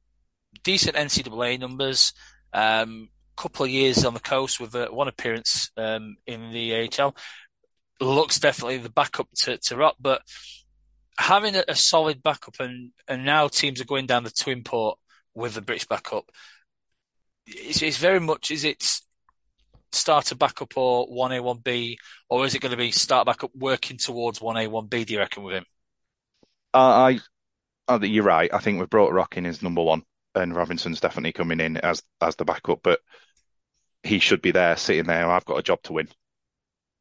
decent 0.63 0.95
NCAA 0.95 1.59
numbers. 1.59 2.13
Um, 2.53 3.09
couple 3.37 3.65
of 3.65 3.71
years 3.71 4.03
on 4.03 4.15
the 4.15 4.19
coast 4.19 4.59
with 4.59 4.75
uh, 4.75 4.87
one 4.87 5.07
appearance 5.07 5.69
um, 5.77 6.17
in 6.25 6.51
the 6.51 6.89
AHL. 6.99 7.15
Looks 8.01 8.39
definitely 8.39 8.79
the 8.79 8.89
backup 8.89 9.27
to, 9.41 9.57
to 9.57 9.75
Rock, 9.77 9.95
but 9.99 10.21
having 11.17 11.55
a, 11.55 11.63
a 11.67 11.75
solid 11.75 12.21
backup 12.21 12.55
and, 12.59 12.91
and 13.07 13.25
now 13.25 13.47
teams 13.47 13.79
are 13.79 13.85
going 13.85 14.05
down 14.05 14.23
the 14.23 14.31
twin 14.31 14.63
port 14.63 14.97
with 15.33 15.53
the 15.53 15.61
British 15.61 15.87
backup. 15.87 16.25
It's, 17.45 17.81
it's 17.81 17.97
very 17.97 18.19
much 18.19 18.51
is 18.51 18.63
it 18.65 18.83
starter 19.91 20.35
backup 20.35 20.75
or 20.75 21.05
one 21.05 21.31
A 21.31 21.41
one 21.41 21.59
B, 21.63 21.97
or 22.29 22.45
is 22.45 22.55
it 22.55 22.61
going 22.61 22.71
to 22.71 22.77
be 22.77 22.91
start 22.91 23.25
backup 23.25 23.51
working 23.55 23.97
towards 23.97 24.41
one 24.41 24.57
A 24.57 24.67
one 24.67 24.87
B? 24.87 25.05
Do 25.05 25.13
you 25.13 25.19
reckon 25.19 25.43
with 25.43 25.55
him? 25.55 25.65
I, 26.73 27.19
I, 27.87 27.95
you're 28.03 28.23
right. 28.23 28.53
I 28.53 28.59
think 28.59 28.79
we've 28.79 28.89
brought 28.89 29.13
Rock 29.13 29.37
in 29.37 29.45
as 29.45 29.63
number 29.63 29.81
one, 29.81 30.03
and 30.37 30.55
Robinson's 30.55 31.01
definitely 31.01 31.33
coming 31.33 31.59
in 31.59 31.77
as 31.77 32.03
as 32.21 32.35
the 32.35 32.45
backup, 32.45 32.79
but 32.83 32.99
he 34.03 34.19
should 34.19 34.41
be 34.41 34.51
there, 34.51 34.77
sitting 34.77 35.05
there. 35.05 35.29
I've 35.29 35.45
got 35.45 35.59
a 35.59 35.63
job 35.63 35.81
to 35.83 35.93
win. 35.93 36.07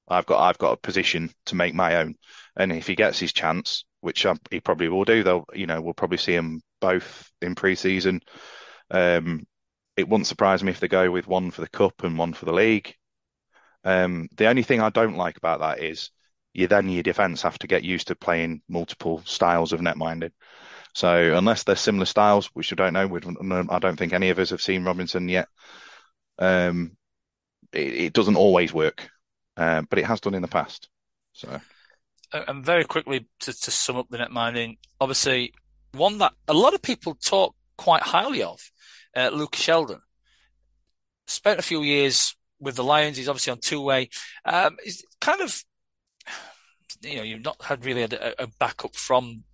I've 0.09 0.26
got 0.26 0.41
I've 0.41 0.59
got 0.59 0.72
a 0.72 0.76
position 0.76 1.30
to 1.47 1.55
make 1.55 1.74
my 1.74 1.97
own, 1.97 2.16
and 2.57 2.72
if 2.72 2.87
he 2.87 2.95
gets 2.95 3.18
his 3.18 3.32
chance, 3.32 3.84
which 4.01 4.24
I, 4.26 4.34
he 4.51 4.61
probably 4.61 4.89
will 4.89 5.05
do, 5.05 5.22
they'll 5.22 5.47
you 5.55 5.66
know 5.66 5.80
we'll 5.80 5.95
probably 5.95 6.18
see 6.18 6.34
him 6.34 6.62
both 6.80 7.30
in 7.43 7.55
pre-season. 7.55 8.20
Um, 8.91 9.47
it 9.97 10.09
wouldn't 10.09 10.26
surprise 10.26 10.62
me 10.62 10.70
if 10.70 10.80
they 10.80 10.89
go 10.89 11.11
with 11.11 11.26
one 11.26 11.51
for 11.51 11.62
the 11.62 11.68
cup 11.68 12.05
and 12.05 12.18
one 12.18 12.34
for 12.34 12.45
the 12.45 12.53
league. 12.53 12.95
Um, 13.84 14.28
the 14.37 14.47
only 14.47 14.62
thing 14.62 14.80
I 14.80 14.91
don't 14.91 15.16
like 15.16 15.37
about 15.37 15.61
that 15.61 15.82
is 15.82 16.11
you 16.53 16.66
then 16.66 16.89
your 16.89 17.03
defence 17.03 17.43
have 17.43 17.59
to 17.61 17.66
get 17.66 17.84
used 17.84 18.09
to 18.09 18.16
playing 18.16 18.62
multiple 18.68 19.22
styles 19.24 19.72
of 19.72 19.80
netminding. 19.80 20.32
So 20.97 21.36
unless 21.36 21.64
they're 21.64 21.76
similar 21.76 22.07
styles, 22.07 22.47
which 22.55 22.72
I 22.72 22.76
don't 22.76 22.94
know, 22.94 23.66
I 23.68 23.78
don't 23.80 23.99
think 23.99 24.14
any 24.14 24.30
of 24.30 24.38
us 24.38 24.49
have 24.49 24.62
seen 24.62 24.82
Robinson 24.82 25.28
yet. 25.28 25.47
Um, 26.38 26.97
it, 27.70 27.92
it 27.92 28.12
doesn't 28.14 28.36
always 28.36 28.72
work, 28.72 29.11
uh, 29.59 29.82
but 29.90 29.99
it 29.99 30.07
has 30.07 30.22
done 30.22 30.32
in 30.32 30.40
the 30.40 30.49
past. 30.49 30.88
So, 31.34 31.61
and 32.32 32.64
very 32.64 32.84
quickly 32.84 33.28
to, 33.40 33.53
to 33.53 33.70
sum 33.70 33.97
up 33.99 34.07
the 34.09 34.16
net 34.16 34.30
minding, 34.30 34.78
obviously 34.99 35.53
one 35.92 36.16
that 36.16 36.32
a 36.49 36.55
lot 36.55 36.72
of 36.72 36.80
people 36.80 37.14
talk 37.14 37.55
quite 37.76 38.01
highly 38.01 38.42
of, 38.42 38.59
uh, 39.14 39.28
Luke 39.34 39.55
Sheldon. 39.55 40.01
Spent 41.26 41.59
a 41.59 41.62
few 41.62 41.82
years 41.82 42.34
with 42.59 42.74
the 42.74 42.84
Lions. 42.84 43.18
He's 43.18 43.28
obviously 43.28 43.51
on 43.51 43.61
two 43.61 43.82
way. 43.82 44.09
Um, 44.47 44.78
he's 44.82 45.05
kind 45.20 45.42
of 45.42 45.62
you 47.03 47.16
know, 47.16 47.22
you've 47.22 47.44
not 47.44 47.62
had 47.62 47.84
really 47.84 48.05
a, 48.05 48.34
a 48.38 48.47
backup 48.59 48.94
from 48.94 49.44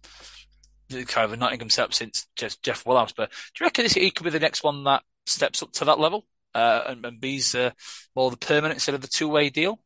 kind 0.92 1.24
of 1.24 1.32
a 1.32 1.36
Nottingham 1.36 1.70
setup 1.70 1.94
since 1.94 2.26
Jeff, 2.36 2.60
Jeff 2.62 2.84
Willams. 2.84 3.14
But 3.16 3.30
do 3.30 3.64
you 3.64 3.66
reckon 3.66 3.86
he 3.86 4.10
could 4.10 4.24
be 4.24 4.30
the 4.30 4.40
next 4.40 4.62
one 4.62 4.84
that 4.84 5.02
steps 5.26 5.62
up 5.62 5.72
to 5.72 5.84
that 5.86 5.98
level 5.98 6.26
uh, 6.54 6.82
and, 6.88 7.04
and 7.04 7.20
be's 7.20 7.54
uh, 7.54 7.70
more 8.14 8.30
the 8.30 8.36
permanent 8.36 8.74
instead 8.74 8.94
of 8.94 9.00
the 9.00 9.08
two 9.08 9.28
way 9.28 9.50
deal? 9.50 9.78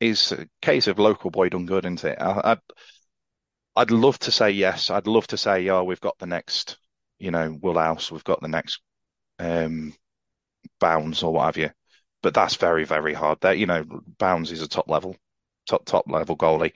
Is 0.00 0.32
a 0.32 0.46
case 0.60 0.86
of 0.86 0.98
local 0.98 1.30
boy 1.30 1.48
done 1.48 1.66
good, 1.66 1.84
isn't 1.84 2.04
it? 2.04 2.18
I, 2.20 2.52
I'd, 2.52 2.60
I'd 3.76 3.90
love 3.90 4.18
to 4.20 4.30
say 4.30 4.50
yes. 4.50 4.90
I'd 4.90 5.06
love 5.06 5.26
to 5.28 5.36
say, 5.36 5.68
oh, 5.68 5.84
we've 5.84 6.00
got 6.00 6.18
the 6.18 6.26
next, 6.26 6.78
you 7.18 7.30
know, 7.30 7.56
Woolhouse, 7.60 8.10
we've 8.10 8.24
got 8.24 8.40
the 8.40 8.48
next 8.48 8.80
um, 9.38 9.94
Bowns 10.80 11.22
or 11.22 11.32
what 11.32 11.46
have 11.46 11.56
you. 11.56 11.70
But 12.22 12.34
that's 12.34 12.56
very, 12.56 12.84
very 12.84 13.14
hard. 13.14 13.40
That 13.42 13.58
you 13.58 13.66
know, 13.66 13.84
Bowns 14.18 14.50
is 14.50 14.62
a 14.62 14.68
top 14.68 14.88
level 14.88 15.16
top 15.66 15.84
top 15.84 16.04
level 16.08 16.36
goalie. 16.36 16.72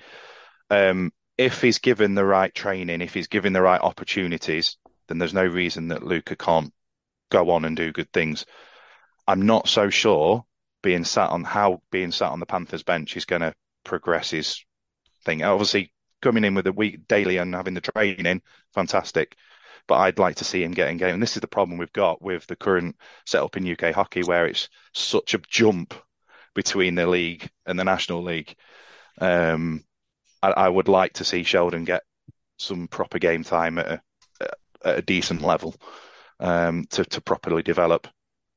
Um, 0.70 1.12
if 1.39 1.62
he's 1.62 1.78
given 1.78 2.14
the 2.14 2.24
right 2.24 2.53
training, 2.53 3.01
if 3.01 3.14
he's 3.14 3.28
given 3.28 3.53
the 3.53 3.62
right 3.62 3.80
opportunities, 3.80 4.76
then 5.07 5.18
there's 5.18 5.32
no 5.32 5.47
reason 5.47 5.89
that 5.89 6.03
Luca 6.03 6.36
can't 6.36 6.72
go 7.30 7.51
on 7.51 7.64
and 7.64 7.76
do 7.76 7.93
good 7.93 8.12
things. 8.12 8.45
I'm 9.26 9.47
not 9.47 9.68
so 9.68 9.89
sure 9.89 10.45
being 10.82 11.05
sat 11.05 11.30
on 11.30 11.45
how 11.45 11.82
being 11.91 12.12
sat 12.12 12.30
on 12.32 12.41
the 12.41 12.47
Panthers 12.47 12.82
bench 12.82 13.16
is 13.16 13.24
going 13.24 13.43
to 13.43 13.55
progress 13.84 14.30
his 14.30 14.64
thing. 15.24 15.43
Obviously, 15.43 15.93
coming 16.20 16.45
in 16.45 16.55
with 16.55 16.66
a 16.66 16.72
week 16.72 17.07
daily 17.07 17.36
and 17.36 17.55
having 17.55 17.74
the 17.74 17.80
training, 17.80 18.43
fantastic. 18.74 19.36
But 19.86 19.99
I'd 19.99 20.18
like 20.18 20.36
to 20.36 20.45
see 20.45 20.62
him 20.62 20.72
getting 20.72 20.99
game. 20.99 21.14
And 21.14 21.22
this 21.22 21.36
is 21.36 21.41
the 21.41 21.47
problem 21.47 21.78
we've 21.78 21.93
got 21.93 22.20
with 22.20 22.47
the 22.47 22.57
current 22.57 22.97
setup 23.24 23.57
in 23.57 23.70
UK 23.70 23.95
hockey, 23.95 24.22
where 24.22 24.47
it's 24.47 24.68
such 24.93 25.34
a 25.34 25.39
jump 25.49 25.95
between 26.55 26.95
the 26.95 27.07
league 27.07 27.49
and 27.64 27.78
the 27.78 27.84
national 27.84 28.22
league. 28.22 28.55
Um, 29.20 29.84
I, 30.43 30.51
I, 30.51 30.68
would 30.68 30.89
like 30.89 31.14
to 31.14 31.24
see 31.24 31.43
Sheldon 31.43 31.84
get 31.84 32.03
some 32.59 32.89
proper 32.89 33.18
game 33.18 33.45
time 33.45 33.78
at 33.78 33.86
a, 33.86 34.03
at 34.84 34.99
a 34.99 35.03
decent 35.03 35.43
level 35.43 35.74
um, 36.41 36.84
to 36.91 37.05
to 37.05 37.20
properly 37.20 37.62
develop. 37.62 38.09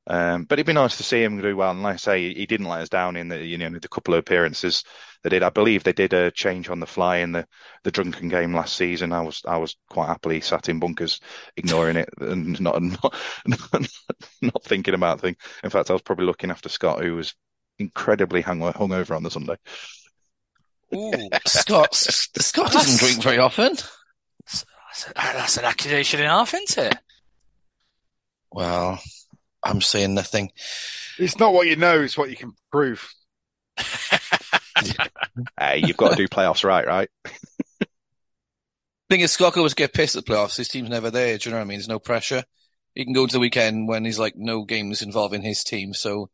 Um, 0.07 0.45
but 0.45 0.57
it'd 0.57 0.65
be 0.65 0.73
nice 0.73 0.97
to 0.97 1.03
see 1.03 1.23
him 1.23 1.39
do 1.39 1.55
well. 1.55 1.71
And 1.71 1.83
like 1.83 1.93
I 1.93 1.97
say, 1.97 2.33
he 2.33 2.47
didn't 2.47 2.67
let 2.67 2.81
us 2.81 2.89
down 2.89 3.15
in 3.15 3.27
the 3.27 3.43
you 3.43 3.57
know 3.57 3.69
the 3.69 3.87
couple 3.87 4.13
of 4.13 4.19
appearances 4.19 4.83
they 5.23 5.29
did. 5.29 5.43
I 5.43 5.49
believe 5.49 5.83
they 5.83 5.93
did 5.93 6.13
a 6.13 6.31
change 6.31 6.69
on 6.69 6.79
the 6.79 6.87
fly 6.87 7.17
in 7.17 7.31
the, 7.31 7.47
the 7.83 7.91
drunken 7.91 8.27
game 8.29 8.53
last 8.53 8.75
season. 8.75 9.13
I 9.13 9.21
was 9.21 9.43
I 9.45 9.57
was 9.57 9.75
quite 9.89 10.07
happily 10.07 10.41
sat 10.41 10.69
in 10.69 10.79
bunkers, 10.79 11.19
ignoring 11.55 11.97
it 11.97 12.09
and 12.19 12.59
not 12.59 12.81
not 12.81 13.15
not, 13.45 13.87
not 14.41 14.63
thinking 14.63 14.95
about 14.95 15.21
things. 15.21 15.37
In 15.63 15.69
fact, 15.69 15.89
I 15.89 15.93
was 15.93 16.01
probably 16.01 16.25
looking 16.25 16.51
after 16.51 16.69
Scott, 16.69 17.03
who 17.03 17.15
was 17.15 17.35
incredibly 17.77 18.41
hung 18.41 18.59
hungover 18.59 19.15
on 19.15 19.23
the 19.23 19.31
Sunday. 19.31 19.57
Ooh, 20.93 21.29
Scott, 21.45 21.93
Scott 21.93 22.71
doesn't 22.71 22.99
drink 22.99 23.23
very 23.23 23.37
often. 23.37 23.75
That's 25.15 25.57
an 25.57 25.65
accusation 25.65 26.19
in 26.19 26.25
half, 26.25 26.53
isn't 26.53 26.85
it? 26.85 26.97
Well, 28.51 28.99
I'm 29.63 29.81
saying 29.81 30.13
nothing. 30.13 30.51
It's 31.17 31.39
not 31.39 31.53
what 31.53 31.67
you 31.67 31.77
know; 31.77 32.01
it's 32.01 32.17
what 32.17 32.29
you 32.29 32.35
can 32.35 32.53
prove. 32.71 33.09
hey, 35.59 35.77
you've 35.77 35.97
got 35.97 36.09
to 36.11 36.15
do 36.17 36.27
playoffs 36.27 36.65
right, 36.65 36.85
right? 36.85 37.09
thing 39.11 39.21
is, 39.21 39.31
Scott 39.31 39.57
always 39.57 39.73
get 39.73 39.93
pissed 39.93 40.15
at 40.15 40.25
playoffs. 40.25 40.57
His 40.57 40.69
team's 40.69 40.89
never 40.89 41.11
there. 41.11 41.37
Do 41.37 41.49
you 41.49 41.51
know 41.51 41.59
what 41.59 41.65
I 41.65 41.67
mean? 41.67 41.77
There's 41.77 41.87
no 41.87 41.99
pressure. 41.99 42.43
He 42.95 43.03
can 43.03 43.13
go 43.13 43.27
to 43.27 43.31
the 43.31 43.39
weekend 43.39 43.87
when 43.87 44.05
he's 44.05 44.19
like 44.19 44.35
no 44.35 44.63
games 44.63 45.01
involving 45.01 45.41
his 45.41 45.63
team, 45.63 45.93
so 45.93 46.29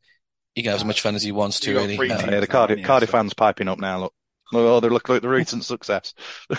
he 0.56 0.64
can 0.64 0.72
have 0.72 0.82
as 0.82 0.86
much 0.86 1.02
fun 1.02 1.16
as 1.16 1.24
he 1.24 1.32
wants 1.32 1.60
to. 1.62 1.76
Really, 1.76 1.98
uh, 1.98 2.32
yeah, 2.32 2.40
the 2.40 2.48
Cardiff, 2.48 2.84
Cardiff 2.84 3.10
fans 3.10 3.34
piping 3.34 3.68
up 3.68 3.80
now. 3.80 4.00
Look, 4.00 4.14
oh, 4.54 4.80
they 4.80 4.90
look 4.90 5.10
like 5.10 5.22
the 5.22 5.30
recent 5.30 5.66
success. 5.66 6.14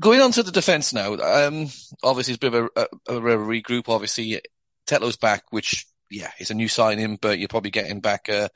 Going 0.00 0.20
on 0.20 0.32
to 0.32 0.42
the 0.42 0.52
defence 0.52 0.92
now. 0.92 1.14
Um, 1.14 1.68
obviously, 2.02 2.34
it's 2.34 2.44
a 2.44 2.50
bit 2.50 2.54
of 2.54 2.70
a, 2.76 2.88
a, 3.08 3.16
a 3.16 3.20
regroup. 3.38 3.88
Obviously, 3.88 4.40
Tetlow's 4.86 5.16
back, 5.16 5.44
which 5.50 5.86
yeah, 6.10 6.30
it's 6.38 6.50
a 6.50 6.54
new 6.54 6.68
signing, 6.68 7.18
but 7.20 7.38
you're 7.38 7.48
probably 7.48 7.70
getting 7.70 8.00
back 8.00 8.28
a, 8.28 8.50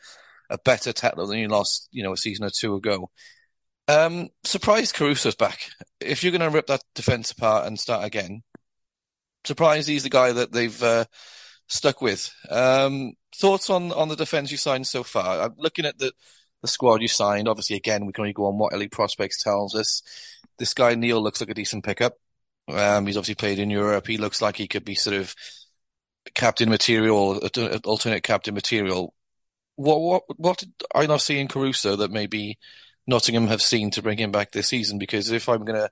a 0.48 0.58
better 0.58 0.92
Tetlo 0.92 1.28
than 1.28 1.38
you 1.38 1.48
lost, 1.48 1.88
you 1.92 2.02
know, 2.02 2.12
a 2.12 2.16
season 2.16 2.44
or 2.44 2.50
two 2.50 2.74
ago. 2.74 3.10
Um, 3.88 4.28
surprised 4.44 4.94
Caruso's 4.94 5.34
back. 5.34 5.70
If 6.00 6.22
you're 6.22 6.32
going 6.32 6.48
to 6.48 6.50
rip 6.50 6.68
that 6.68 6.84
defence 6.94 7.32
apart 7.32 7.66
and 7.66 7.78
start 7.78 8.04
again, 8.04 8.42
surprised 9.44 9.88
he's 9.88 10.04
the 10.04 10.10
guy 10.10 10.32
that 10.32 10.52
they've 10.52 10.82
uh, 10.82 11.06
stuck 11.66 12.00
with. 12.00 12.32
Um, 12.48 13.14
thoughts 13.34 13.70
on, 13.70 13.92
on 13.92 14.08
the 14.08 14.16
defence 14.16 14.50
you 14.50 14.58
signed 14.58 14.86
so 14.86 15.02
far? 15.02 15.40
I'm 15.40 15.54
looking 15.56 15.86
at 15.86 15.98
the, 15.98 16.12
the 16.62 16.68
squad 16.68 17.02
you 17.02 17.08
signed. 17.08 17.48
Obviously, 17.48 17.76
again, 17.76 18.06
we 18.06 18.12
can 18.12 18.22
only 18.22 18.32
go 18.32 18.46
on 18.46 18.58
what 18.58 18.72
Elite 18.72 18.92
Prospects 18.92 19.42
tells 19.42 19.74
us. 19.74 20.02
This 20.58 20.74
guy, 20.74 20.94
Neil, 20.94 21.22
looks 21.22 21.40
like 21.40 21.50
a 21.50 21.54
decent 21.54 21.84
pickup. 21.84 22.14
Um, 22.68 23.06
he's 23.06 23.16
obviously 23.16 23.34
played 23.34 23.58
in 23.58 23.70
Europe. 23.70 24.06
He 24.06 24.18
looks 24.18 24.42
like 24.42 24.56
he 24.56 24.68
could 24.68 24.84
be 24.84 24.94
sort 24.94 25.16
of 25.16 25.34
captain 26.34 26.68
material, 26.68 27.40
alternate 27.84 28.22
captain 28.22 28.54
material. 28.54 29.14
What 29.76 30.00
what 30.00 30.22
what 30.36 30.64
are 30.94 31.02
you 31.02 31.08
not 31.08 31.22
seeing 31.22 31.48
Caruso 31.48 31.96
that 31.96 32.10
maybe 32.10 32.58
Nottingham 33.06 33.48
have 33.48 33.62
seen 33.62 33.90
to 33.92 34.02
bring 34.02 34.18
him 34.18 34.30
back 34.30 34.52
this 34.52 34.68
season? 34.68 34.98
Because 34.98 35.30
if 35.30 35.48
I'm 35.48 35.64
going 35.64 35.80
to 35.80 35.90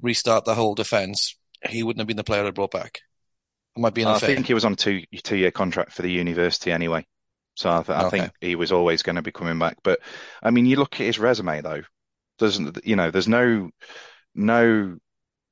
restart 0.00 0.44
the 0.44 0.56
whole 0.56 0.74
defence, 0.74 1.36
he 1.68 1.82
wouldn't 1.82 2.00
have 2.00 2.08
been 2.08 2.16
the 2.16 2.24
player 2.24 2.44
I 2.44 2.50
brought 2.50 2.72
back. 2.72 3.00
I 3.76 3.80
might 3.80 3.94
be 3.94 4.04
unfair. 4.04 4.30
I 4.30 4.34
think 4.34 4.46
he 4.46 4.54
was 4.54 4.64
on 4.64 4.72
a 4.72 4.76
two 4.76 5.02
two 5.22 5.36
year 5.36 5.50
contract 5.50 5.92
for 5.92 6.02
the 6.02 6.10
university 6.10 6.72
anyway, 6.72 7.06
so 7.54 7.70
I, 7.70 7.82
th- 7.82 7.98
I 7.98 8.08
think 8.08 8.32
he 8.40 8.54
was 8.56 8.72
always 8.72 9.02
going 9.02 9.16
to 9.16 9.22
be 9.22 9.32
coming 9.32 9.58
back. 9.58 9.78
But 9.82 10.00
I 10.42 10.50
mean, 10.50 10.66
you 10.66 10.76
look 10.76 10.94
at 10.94 11.06
his 11.06 11.18
resume 11.18 11.60
though. 11.60 11.82
Doesn't 12.38 12.84
you 12.84 12.96
know? 12.96 13.10
There's 13.10 13.28
no 13.28 13.70
no 14.34 14.96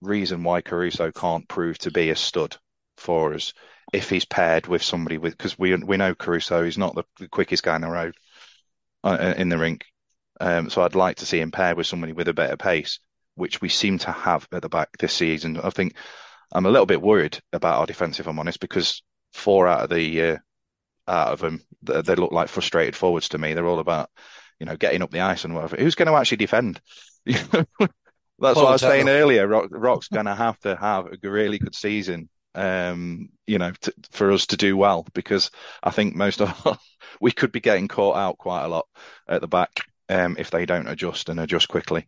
reason 0.01 0.43
why 0.43 0.63
Caruso 0.63 1.13
can't 1.13 1.49
prove 1.49 1.79
to 1.79 1.91
be 1.91 2.11
a 2.11 2.17
stud 2.17 2.57
for 2.97 3.35
us 3.35 3.53
if 3.93 4.09
he's 4.09 4.25
paired 4.25 4.67
with 4.67 4.83
somebody 4.83 5.19
with 5.19 5.37
because 5.37 5.59
we 5.59 5.75
we 5.77 5.97
know 5.97 6.15
Caruso 6.15 6.65
is 6.65 6.79
not 6.79 6.95
the, 6.95 7.05
the 7.19 7.29
quickest 7.29 7.63
guy 7.63 7.77
in 7.77 7.83
the 7.83 7.89
road 7.89 8.15
uh, 9.05 9.35
in 9.37 9.49
the 9.49 9.59
rink. 9.59 9.85
Um, 10.41 10.71
so 10.71 10.83
I'd 10.83 10.95
like 10.95 11.17
to 11.19 11.27
see 11.27 11.41
him 11.41 11.51
paired 11.51 11.77
with 11.77 11.87
somebody 11.87 12.13
with 12.13 12.29
a 12.29 12.35
better 12.35 12.57
pace, 12.57 12.99
which 13.35 13.61
we 13.61 13.69
seem 13.69 13.99
to 13.99 14.13
have 14.13 14.49
at 14.53 14.63
the 14.63 14.69
back 14.69 14.97
this 14.99 15.13
season. 15.13 15.59
I 15.59 15.71
think 15.71 15.97
I'm 16.53 16.67
a 16.67 16.71
little 16.71 16.87
bit 16.87 17.03
worried 17.03 17.39
about 17.53 17.79
our 17.79 17.87
defence, 17.87 18.21
if 18.21 18.27
I'm 18.27 18.39
honest, 18.39 18.61
because 18.61 19.03
four 19.33 19.69
out 19.69 19.83
of 19.83 19.91
the 19.91 20.23
uh, 20.23 20.37
out 21.11 21.33
of 21.33 21.41
them 21.41 21.61
they, 21.83 22.15
look 22.15 22.33
like 22.33 22.49
frustrated 22.49 22.97
forwards 22.97 23.31
to 23.31 23.39
me. 23.39 23.55
They're 23.55 23.67
all 23.67 23.79
about 23.79 24.11
you 24.59 24.67
know 24.67 24.77
getting 24.77 25.03
up 25.03 25.11
the 25.11 25.21
ice 25.21 25.45
and 25.45 25.55
whatever. 25.55 25.77
Who's 25.77 25.95
going 25.95 26.09
to 26.09 26.15
actually 26.15 26.39
defend? 26.39 26.81
That's 27.27 28.57
what 28.57 28.67
I 28.67 28.73
was 28.73 28.81
saying 28.81 29.09
earlier. 29.09 29.47
Rock, 29.47 29.69
Rock's 29.71 30.09
going 30.09 30.27
to 30.27 30.35
have 30.35 30.59
to 30.61 30.75
have 30.75 31.07
a 31.07 31.31
really 31.31 31.59
good 31.59 31.75
season, 31.75 32.31
um, 32.55 33.29
you 33.47 33.59
know, 33.59 33.73
to, 33.83 33.93
for 34.13 34.33
us 34.33 34.47
to 34.47 34.57
do 34.57 34.77
well 34.77 35.07
because 35.13 35.51
I 35.83 35.91
think 35.91 36.15
most 36.15 36.41
of 36.41 36.79
we 37.21 37.33
could 37.33 37.53
be 37.53 37.61
getting 37.61 37.89
caught 37.89 38.17
out 38.17 38.39
quite 38.39 38.65
a 38.65 38.69
lot 38.69 38.87
at 39.29 39.43
the 39.43 39.49
back 39.49 39.81
um, 40.09 40.37
if 40.39 40.51
they 40.51 40.65
don't 40.65 40.89
adjust 40.89 41.29
and 41.29 41.39
adjust 41.39 41.69
quickly. 41.69 42.07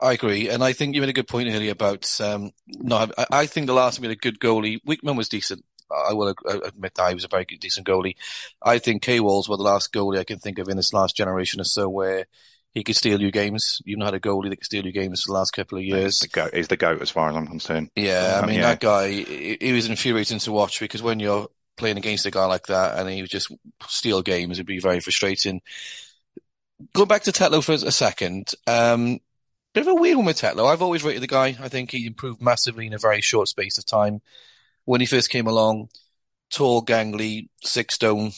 I 0.00 0.14
agree, 0.14 0.48
and 0.48 0.64
I 0.64 0.72
think 0.72 0.94
you 0.94 1.00
made 1.00 1.10
a 1.10 1.14
good 1.14 1.28
point 1.28 1.48
earlier 1.48 1.70
about 1.70 2.20
um, 2.20 2.50
no. 2.66 3.06
I, 3.16 3.26
I 3.30 3.46
think 3.46 3.66
the 3.66 3.72
last 3.72 3.96
time 3.96 4.02
we 4.02 4.08
had 4.08 4.16
a 4.16 4.20
good 4.20 4.40
goalie, 4.40 4.80
Wickman 4.84 5.16
was 5.16 5.28
decent. 5.28 5.64
I 5.92 6.12
will 6.12 6.34
admit 6.46 6.94
that 6.94 7.08
he 7.08 7.14
was 7.14 7.24
a 7.24 7.28
very 7.28 7.44
decent 7.44 7.86
goalie. 7.86 8.16
I 8.62 8.78
think 8.78 9.02
Kowalski 9.02 9.50
was 9.50 9.58
the 9.58 9.64
last 9.64 9.92
goalie 9.92 10.18
I 10.18 10.24
can 10.24 10.38
think 10.38 10.58
of 10.58 10.68
in 10.68 10.76
this 10.76 10.92
last 10.92 11.16
generation 11.16 11.60
or 11.60 11.64
so 11.64 11.88
where 11.88 12.26
he 12.72 12.82
could 12.84 12.96
steal 12.96 13.20
you 13.20 13.30
games. 13.30 13.82
You've 13.84 13.98
not 13.98 14.06
had 14.06 14.14
a 14.14 14.20
goalie 14.20 14.48
that 14.48 14.56
could 14.56 14.64
steal 14.64 14.86
you 14.86 14.92
games 14.92 15.22
for 15.22 15.28
the 15.28 15.38
last 15.38 15.50
couple 15.52 15.78
of 15.78 15.84
years. 15.84 16.20
He's 16.20 16.30
the 16.30 16.40
goat, 16.40 16.54
he's 16.54 16.68
the 16.68 16.76
goat 16.76 17.02
as 17.02 17.10
far 17.10 17.28
as 17.28 17.36
I'm 17.36 17.46
concerned. 17.46 17.90
Yeah, 17.94 18.40
I 18.42 18.46
mean 18.46 18.56
yeah. 18.56 18.62
that 18.62 18.80
guy. 18.80 19.10
he 19.10 19.72
was 19.72 19.88
infuriating 19.88 20.38
to 20.40 20.52
watch 20.52 20.80
because 20.80 21.02
when 21.02 21.20
you're 21.20 21.48
playing 21.76 21.98
against 21.98 22.26
a 22.26 22.30
guy 22.30 22.46
like 22.46 22.66
that 22.66 22.98
and 22.98 23.08
he 23.08 23.20
would 23.20 23.30
just 23.30 23.52
steal 23.86 24.22
games, 24.22 24.58
it'd 24.58 24.66
be 24.66 24.78
very 24.78 25.00
frustrating. 25.00 25.60
Going 26.94 27.08
back 27.08 27.22
to 27.24 27.32
Tetlow 27.32 27.62
for 27.62 27.72
a 27.72 27.92
second, 27.92 28.54
um, 28.66 29.20
bit 29.72 29.82
of 29.82 29.88
a 29.88 29.94
weird 29.94 30.16
one 30.16 30.26
with 30.26 30.40
Tetlow. 30.40 30.70
I've 30.70 30.82
always 30.82 31.04
rated 31.04 31.22
the 31.22 31.28
guy. 31.28 31.56
I 31.60 31.68
think 31.68 31.90
he 31.90 32.06
improved 32.06 32.42
massively 32.42 32.86
in 32.86 32.94
a 32.94 32.98
very 32.98 33.20
short 33.20 33.48
space 33.48 33.78
of 33.78 33.86
time. 33.86 34.20
When 34.84 35.00
he 35.00 35.06
first 35.06 35.30
came 35.30 35.46
along, 35.46 35.88
tall, 36.50 36.84
gangly, 36.84 37.48
six 37.62 37.94
stone 37.94 38.32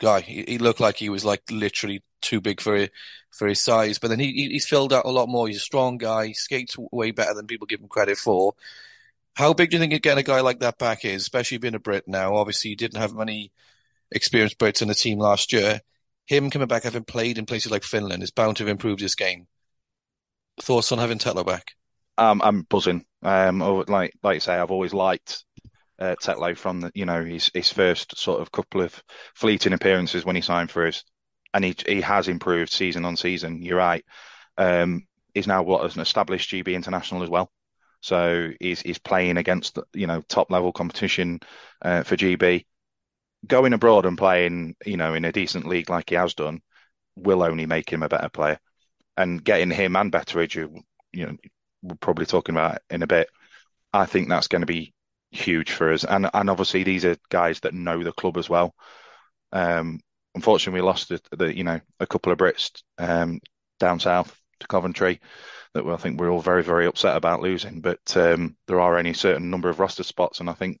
guy. 0.00 0.20
He, 0.20 0.44
he 0.46 0.58
looked 0.58 0.80
like 0.80 0.96
he 0.96 1.08
was 1.08 1.24
like 1.24 1.42
literally 1.50 2.02
too 2.20 2.40
big 2.40 2.60
for 2.60 2.88
for 3.30 3.46
his 3.46 3.60
size. 3.60 3.98
But 3.98 4.08
then 4.08 4.18
he, 4.18 4.32
he's 4.32 4.66
filled 4.66 4.92
out 4.92 5.04
a 5.04 5.10
lot 5.10 5.28
more. 5.28 5.46
He's 5.46 5.58
a 5.58 5.60
strong 5.60 5.98
guy. 5.98 6.28
He 6.28 6.34
skates 6.34 6.76
way 6.90 7.12
better 7.12 7.34
than 7.34 7.46
people 7.46 7.66
give 7.66 7.80
him 7.80 7.88
credit 7.88 8.18
for. 8.18 8.54
How 9.34 9.52
big 9.52 9.70
do 9.70 9.76
you 9.76 9.80
think 9.80 10.02
getting 10.02 10.18
a 10.18 10.24
guy 10.24 10.40
like 10.40 10.58
that 10.60 10.78
back 10.78 11.04
is, 11.04 11.22
especially 11.22 11.58
being 11.58 11.76
a 11.76 11.78
Brit 11.78 12.08
now? 12.08 12.34
Obviously, 12.34 12.70
he 12.70 12.76
didn't 12.76 13.00
have 13.00 13.14
many 13.14 13.52
experienced 14.10 14.58
Brits 14.58 14.82
in 14.82 14.88
the 14.88 14.94
team 14.94 15.18
last 15.18 15.52
year. 15.52 15.80
Him 16.26 16.50
coming 16.50 16.68
back, 16.68 16.82
having 16.82 17.04
played 17.04 17.38
in 17.38 17.46
places 17.46 17.70
like 17.70 17.84
Finland, 17.84 18.22
is 18.22 18.30
bound 18.30 18.56
to 18.56 18.64
have 18.64 18.70
improved 18.70 19.00
his 19.00 19.14
game. 19.14 19.46
Thoughts 20.60 20.92
on 20.92 20.98
having 20.98 21.18
Tetlow 21.18 21.46
back? 21.46 21.72
Um, 22.18 22.42
I'm 22.44 22.62
buzzing. 22.62 23.04
Um, 23.22 23.60
like 23.60 24.12
like 24.22 24.34
you 24.34 24.40
say, 24.40 24.54
I've 24.54 24.70
always 24.70 24.92
liked 24.92 25.44
uh, 26.00 26.16
Tetlow 26.20 26.56
from 26.56 26.80
the 26.80 26.92
you 26.94 27.04
know 27.04 27.24
his 27.24 27.50
his 27.54 27.70
first 27.70 28.18
sort 28.18 28.40
of 28.40 28.52
couple 28.52 28.80
of 28.80 29.02
fleeting 29.34 29.72
appearances 29.72 30.24
when 30.24 30.36
he 30.36 30.42
signed 30.42 30.70
for 30.70 30.86
us, 30.86 31.04
and 31.54 31.64
he 31.64 31.74
he 31.86 32.00
has 32.00 32.28
improved 32.28 32.72
season 32.72 33.04
on 33.04 33.16
season. 33.16 33.62
You're 33.62 33.78
right. 33.78 34.04
Um, 34.56 35.06
he's 35.34 35.46
now 35.46 35.62
what 35.62 35.94
an 35.94 36.00
established 36.00 36.50
GB 36.50 36.74
international 36.74 37.22
as 37.22 37.30
well. 37.30 37.50
So 38.00 38.50
he's 38.60 38.80
he's 38.80 38.98
playing 38.98 39.36
against 39.36 39.78
you 39.92 40.06
know 40.06 40.22
top 40.22 40.50
level 40.50 40.72
competition 40.72 41.40
uh, 41.82 42.02
for 42.02 42.16
GB. 42.16 42.66
Going 43.46 43.72
abroad 43.72 44.06
and 44.06 44.18
playing 44.18 44.76
you 44.84 44.96
know 44.96 45.14
in 45.14 45.24
a 45.24 45.32
decent 45.32 45.66
league 45.66 45.90
like 45.90 46.10
he 46.10 46.16
has 46.16 46.34
done 46.34 46.60
will 47.16 47.42
only 47.42 47.66
make 47.66 47.90
him 47.90 48.02
a 48.02 48.08
better 48.08 48.28
player 48.28 48.58
and 49.16 49.44
getting 49.44 49.70
him 49.70 49.96
and 49.96 50.12
Betteridge, 50.12 50.54
you 50.54 51.26
know 51.26 51.36
we're 51.82 51.96
probably 51.96 52.26
talking 52.26 52.54
about 52.54 52.78
in 52.90 53.02
a 53.02 53.06
bit, 53.06 53.28
I 53.92 54.06
think 54.06 54.28
that's 54.28 54.48
going 54.48 54.60
to 54.60 54.66
be 54.66 54.92
huge 55.30 55.72
for 55.72 55.92
us. 55.92 56.04
And 56.04 56.28
and 56.32 56.50
obviously 56.50 56.82
these 56.82 57.04
are 57.04 57.16
guys 57.28 57.60
that 57.60 57.74
know 57.74 58.02
the 58.02 58.12
club 58.12 58.36
as 58.36 58.48
well. 58.48 58.74
Um, 59.52 60.00
unfortunately, 60.34 60.80
we 60.80 60.86
lost 60.86 61.08
the, 61.08 61.20
the, 61.36 61.56
you 61.56 61.64
know 61.64 61.80
a 61.98 62.06
couple 62.06 62.32
of 62.32 62.38
Brits 62.38 62.82
um, 62.98 63.40
down 63.78 64.00
south 64.00 64.36
to 64.60 64.66
Coventry 64.66 65.20
that 65.74 65.86
I 65.86 65.96
think 65.96 66.20
we're 66.20 66.30
all 66.30 66.40
very 66.40 66.62
very 66.62 66.86
upset 66.86 67.16
about 67.16 67.42
losing. 67.42 67.80
But 67.80 68.16
um, 68.16 68.56
there 68.66 68.80
are 68.80 68.98
only 68.98 69.10
a 69.10 69.14
certain 69.14 69.50
number 69.50 69.68
of 69.68 69.80
roster 69.80 70.02
spots, 70.02 70.40
and 70.40 70.50
I 70.50 70.54
think 70.54 70.80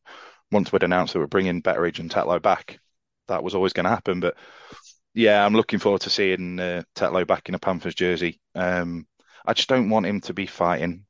once 0.52 0.72
we'd 0.72 0.82
announced 0.82 1.12
that 1.12 1.20
we're 1.20 1.26
bringing 1.26 1.62
Betteridge 1.62 2.00
and 2.00 2.10
Tetlow 2.10 2.42
back, 2.42 2.80
that 3.28 3.42
was 3.42 3.54
always 3.54 3.72
going 3.72 3.84
to 3.84 3.90
happen. 3.90 4.20
But 4.20 4.36
yeah, 5.14 5.44
I'm 5.44 5.54
looking 5.54 5.78
forward 5.78 6.02
to 6.02 6.10
seeing 6.10 6.58
uh, 6.58 6.82
Tetlow 6.94 7.26
back 7.26 7.48
in 7.48 7.54
a 7.54 7.58
Panthers 7.58 7.94
jersey. 7.94 8.40
Um, 8.54 9.06
I 9.46 9.54
just 9.54 9.68
don't 9.68 9.90
want 9.90 10.06
him 10.06 10.20
to 10.22 10.34
be 10.34 10.46
fighting. 10.46 11.06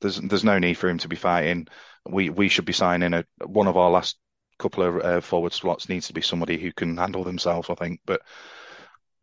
There's 0.00 0.20
there's 0.20 0.44
no 0.44 0.58
need 0.58 0.74
for 0.74 0.88
him 0.88 0.98
to 0.98 1.08
be 1.08 1.16
fighting. 1.16 1.68
We 2.06 2.30
we 2.30 2.48
should 2.48 2.64
be 2.64 2.72
signing 2.72 3.14
a 3.14 3.24
one 3.44 3.66
of 3.66 3.76
our 3.76 3.90
last 3.90 4.16
couple 4.58 4.84
of 4.84 5.04
uh, 5.04 5.20
forward 5.20 5.52
slots 5.52 5.88
needs 5.88 6.08
to 6.08 6.12
be 6.12 6.20
somebody 6.20 6.58
who 6.58 6.72
can 6.72 6.96
handle 6.96 7.24
themselves. 7.24 7.70
I 7.70 7.74
think, 7.74 8.00
but 8.04 8.22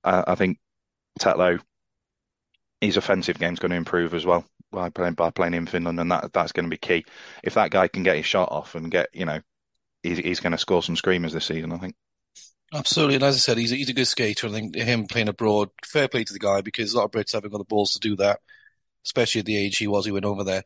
I, 0.04 0.24
I 0.28 0.36
think 0.36 0.58
Tetlow, 1.20 1.60
his 2.82 2.98
offensive 2.98 3.40
game's 3.40 3.60
going 3.60 3.72
to 3.72 3.78
improve 3.78 4.14
as 4.14 4.26
well 4.26 4.46
by 4.72 4.90
playing 4.90 5.14
by 5.14 5.30
playing 5.30 5.54
in 5.54 5.68
Finland, 5.68 6.00
and 6.00 6.12
that 6.12 6.34
that's 6.34 6.52
going 6.52 6.66
to 6.66 6.70
be 6.70 6.78
key. 6.78 7.06
If 7.44 7.54
that 7.56 7.72
guy 7.72 7.88
can 7.88 8.04
get 8.04 8.18
his 8.18 8.26
shot 8.26 8.52
off 8.52 8.76
and 8.76 8.92
get 8.92 9.10
you 9.14 9.26
know, 9.26 9.40
he's, 10.04 10.18
he's 10.18 10.40
going 10.40 10.52
to 10.52 10.58
score 10.58 10.84
some 10.84 10.96
screamers 10.96 11.34
this 11.34 11.46
season. 11.46 11.72
I 11.72 11.78
think. 11.78 11.96
Absolutely, 12.74 13.16
and 13.16 13.24
as 13.26 13.36
I 13.36 13.40
said, 13.40 13.58
he's 13.58 13.74
a, 13.74 13.76
he's 13.76 13.90
a 13.90 13.94
good 13.94 14.08
skater. 14.08 14.48
I 14.48 14.52
think 14.52 14.76
him 14.76 15.06
playing 15.06 15.28
abroad, 15.28 15.70
fair 15.86 16.08
play 16.08 16.24
to 16.24 16.34
the 16.34 16.40
guy 16.40 16.62
because 16.62 16.94
a 16.94 16.98
lot 16.98 17.06
of 17.06 17.12
Brits 17.12 17.34
haven't 17.34 17.52
got 17.52 17.58
the 17.58 17.66
balls 17.66 17.92
to 17.94 18.00
do 18.00 18.16
that, 18.16 18.40
especially 19.06 19.40
at 19.40 19.46
the 19.46 19.58
age 19.58 19.78
he 19.78 19.88
was. 19.88 20.06
He 20.06 20.12
went 20.12 20.26
over 20.26 20.44
there. 20.44 20.64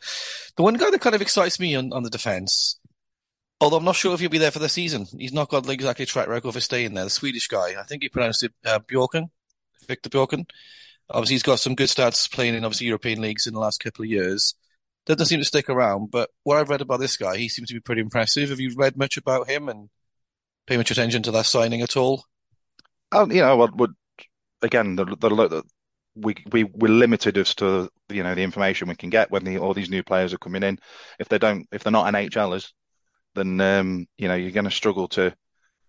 The 0.56 0.64
one 0.64 0.76
guy 0.76 0.90
that 0.90 1.02
kind 1.02 1.16
of 1.16 1.22
excites 1.22 1.60
me 1.60 1.76
on, 1.76 1.92
on 1.94 2.04
the 2.04 2.10
defence, 2.10 2.80
although 3.60 3.78
I'm 3.78 3.86
not 3.86 3.96
sure 3.96 4.14
if 4.14 4.20
he'll 4.20 4.30
be 4.30 4.38
there 4.38 4.52
for 4.52 4.60
the 4.60 4.70
season. 4.70 5.06
He's 5.18 5.34
not 5.34 5.50
got 5.50 5.70
exactly 5.70 6.04
a 6.04 6.08
track 6.08 6.28
record 6.28 6.54
for 6.54 6.62
staying 6.62 6.94
there. 6.94 7.06
The 7.06 7.10
Swedish 7.10 7.48
guy, 7.48 7.80
I 7.80 7.84
think 7.84 8.04
he 8.04 8.10
pronounced 8.10 8.44
it 8.44 8.54
uh, 8.66 8.80
Bjorken, 8.80 9.30
Victor 9.88 10.10
Bjorken. 10.10 10.50
Obviously, 11.10 11.36
he's 11.36 11.44
got 11.44 11.60
some 11.60 11.76
good 11.76 11.90
stats 11.90 12.32
playing 12.32 12.56
in 12.56 12.66
obviously 12.66 12.88
European 12.88 13.22
leagues 13.22 13.46
in 13.48 13.54
the 13.54 13.60
last 13.60 13.84
couple 13.84 14.04
of 14.04 14.10
years. 14.10 14.56
Doesn't 15.06 15.28
seem 15.28 15.40
to 15.40 15.46
stick 15.46 15.70
around, 15.70 16.10
but 16.10 16.32
what 16.44 16.58
I've 16.58 16.70
read 16.70 16.82
about 16.82 17.00
this 17.00 17.16
guy, 17.16 17.38
he 17.38 17.48
seems 17.48 17.68
to 17.68 17.76
be 17.76 17.80
pretty 17.80 18.02
impressive. 18.02 18.50
Have 18.50 18.60
you 18.60 18.74
read 18.76 18.98
much 18.98 19.18
about 19.18 19.50
him 19.50 19.70
and? 19.70 19.90
pay 20.66 20.78
much 20.78 20.92
attention 20.92 21.24
to 21.24 21.32
that 21.32 21.46
signing 21.46 21.82
at 21.82 21.98
all? 21.98 22.26
Oh, 23.12 23.28
you 23.30 23.42
know, 23.42 23.70
would 23.76 23.94
again 24.62 24.96
the, 24.96 25.06
the, 25.06 25.30
the 25.30 25.64
we 26.16 26.36
we 26.52 26.64
we're 26.64 26.92
limited 26.92 27.38
as 27.38 27.56
to 27.56 27.90
you 28.10 28.24
know 28.24 28.36
the 28.36 28.44
information 28.44 28.88
we 28.88 28.96
can 28.96 29.10
get 29.10 29.32
when 29.32 29.44
the, 29.44 29.58
all 29.58 29.74
these 29.74 29.90
new 29.90 30.04
players 30.04 30.34
are 30.34 30.38
coming 30.38 30.64
in. 30.64 30.80
If 31.20 31.30
they 31.30 31.38
don't, 31.38 31.68
if 31.72 31.84
they're 31.84 31.92
not 31.92 32.12
NHLers, 32.14 32.72
then 33.36 33.60
um, 33.62 34.08
you 34.18 34.28
know 34.28 34.36
you're 34.36 34.52
going 34.52 34.66
to 34.66 34.72
struggle 34.72 35.08
to 35.10 35.36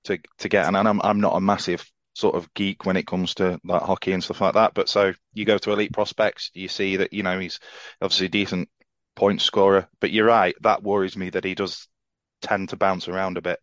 to 0.04 0.18
to 0.38 0.48
get. 0.48 0.66
And 0.66 0.76
I'm 0.76 1.00
I'm 1.02 1.20
not 1.20 1.36
a 1.36 1.40
massive 1.40 1.84
sort 2.14 2.34
of 2.34 2.52
geek 2.54 2.86
when 2.86 2.96
it 2.96 3.06
comes 3.06 3.34
to 3.34 3.60
like 3.64 3.82
hockey 3.82 4.12
and 4.12 4.24
stuff 4.24 4.40
like 4.40 4.54
that. 4.54 4.74
But 4.74 4.88
so 4.88 5.12
you 5.34 5.44
go 5.44 5.58
to 5.58 5.72
elite 5.72 5.92
prospects, 5.92 6.50
you 6.54 6.68
see 6.68 6.96
that 6.96 7.12
you 7.12 7.22
know 7.22 7.38
he's 7.38 7.60
obviously 8.00 8.26
a 8.26 8.30
decent 8.30 8.68
point 9.14 9.40
scorer. 9.40 9.88
But 10.00 10.10
you're 10.10 10.26
right, 10.26 10.54
that 10.62 10.82
worries 10.82 11.16
me 11.16 11.30
that 11.30 11.44
he 11.44 11.54
does 11.54 11.88
tend 12.42 12.70
to 12.70 12.76
bounce 12.76 13.08
around 13.08 13.38
a 13.38 13.42
bit. 13.42 13.60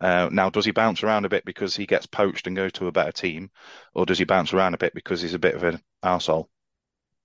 Uh, 0.00 0.28
now, 0.32 0.48
does 0.48 0.64
he 0.64 0.70
bounce 0.70 1.02
around 1.02 1.24
a 1.24 1.28
bit 1.28 1.44
because 1.44 1.76
he 1.76 1.86
gets 1.86 2.06
poached 2.06 2.46
and 2.46 2.56
goes 2.56 2.72
to 2.72 2.86
a 2.86 2.92
better 2.92 3.12
team, 3.12 3.50
or 3.94 4.06
does 4.06 4.18
he 4.18 4.24
bounce 4.24 4.52
around 4.52 4.74
a 4.74 4.78
bit 4.78 4.94
because 4.94 5.20
he's 5.20 5.34
a 5.34 5.38
bit 5.38 5.54
of 5.54 5.62
an 5.62 5.80
arsehole? 6.02 6.46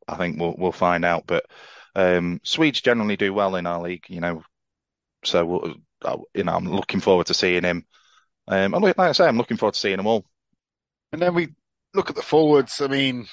I 0.08 0.18
think 0.18 0.40
we'll 0.40 0.56
we'll 0.58 0.72
find 0.72 1.06
out. 1.06 1.24
But 1.26 1.46
um, 1.96 2.42
Swedes 2.44 2.82
generally 2.82 3.16
do 3.16 3.34
well 3.34 3.56
in 3.56 3.66
our 3.66 3.82
league, 3.82 4.06
you 4.10 4.20
know. 4.20 4.44
So 5.24 5.46
we'll, 5.46 5.76
uh, 6.04 6.18
you 6.34 6.44
know, 6.44 6.54
I'm 6.54 6.70
looking 6.70 7.00
forward 7.00 7.28
to 7.28 7.34
seeing 7.34 7.64
him. 7.64 7.86
Um, 8.48 8.74
and 8.74 8.84
like 8.84 9.00
I 9.00 9.12
say, 9.14 9.26
I'm 9.26 9.38
looking 9.38 9.58
forward 9.58 9.74
to 9.74 9.80
seeing 9.80 9.98
them 9.98 10.08
all. 10.08 10.26
And 11.12 11.22
then 11.22 11.34
we 11.34 11.50
look 11.94 12.10
at 12.10 12.16
the 12.16 12.22
forwards. 12.22 12.82
I 12.82 12.88
mean, 12.88 13.28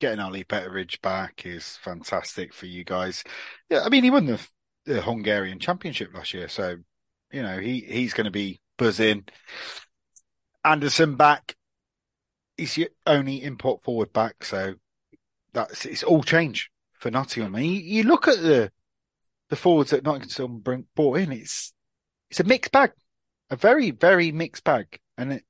getting 0.00 0.20
Ollie 0.20 0.44
Betteridge 0.44 1.00
back 1.00 1.46
is 1.46 1.78
fantastic 1.82 2.52
for 2.52 2.66
you 2.66 2.84
guys. 2.84 3.24
Yeah, 3.70 3.80
I 3.82 3.88
mean, 3.88 4.04
he 4.04 4.10
won 4.10 4.26
the, 4.26 4.40
the 4.84 5.00
Hungarian 5.00 5.58
Championship 5.58 6.14
last 6.14 6.34
year, 6.34 6.48
so 6.48 6.76
you 7.32 7.42
know, 7.42 7.58
he, 7.58 7.80
he's 7.80 8.14
going 8.14 8.26
to 8.26 8.30
be 8.30 8.60
buzzing. 8.76 9.24
Anderson 10.64 11.16
back. 11.16 11.56
He's 12.56 12.76
your 12.76 12.88
only 13.06 13.42
import 13.42 13.82
forward 13.82 14.12
back, 14.12 14.44
so 14.44 14.74
that's 15.52 15.84
it's 15.84 16.02
all 16.02 16.22
change 16.22 16.70
for 16.94 17.10
Nottingham. 17.10 17.52
Mean, 17.52 17.72
you, 17.72 17.80
you 17.80 18.02
look 18.04 18.28
at 18.28 18.40
the 18.40 18.72
the 19.50 19.56
forwards 19.56 19.90
that 19.90 20.04
Nottingham 20.04 20.60
bring, 20.60 20.86
brought 20.94 21.18
in. 21.18 21.32
It's 21.32 21.72
it's 22.30 22.40
a 22.40 22.44
mixed 22.44 22.72
bag, 22.72 22.92
a 23.50 23.56
very 23.56 23.90
very 23.90 24.32
mixed 24.32 24.64
bag. 24.64 24.98
And 25.18 25.34
it, 25.34 25.44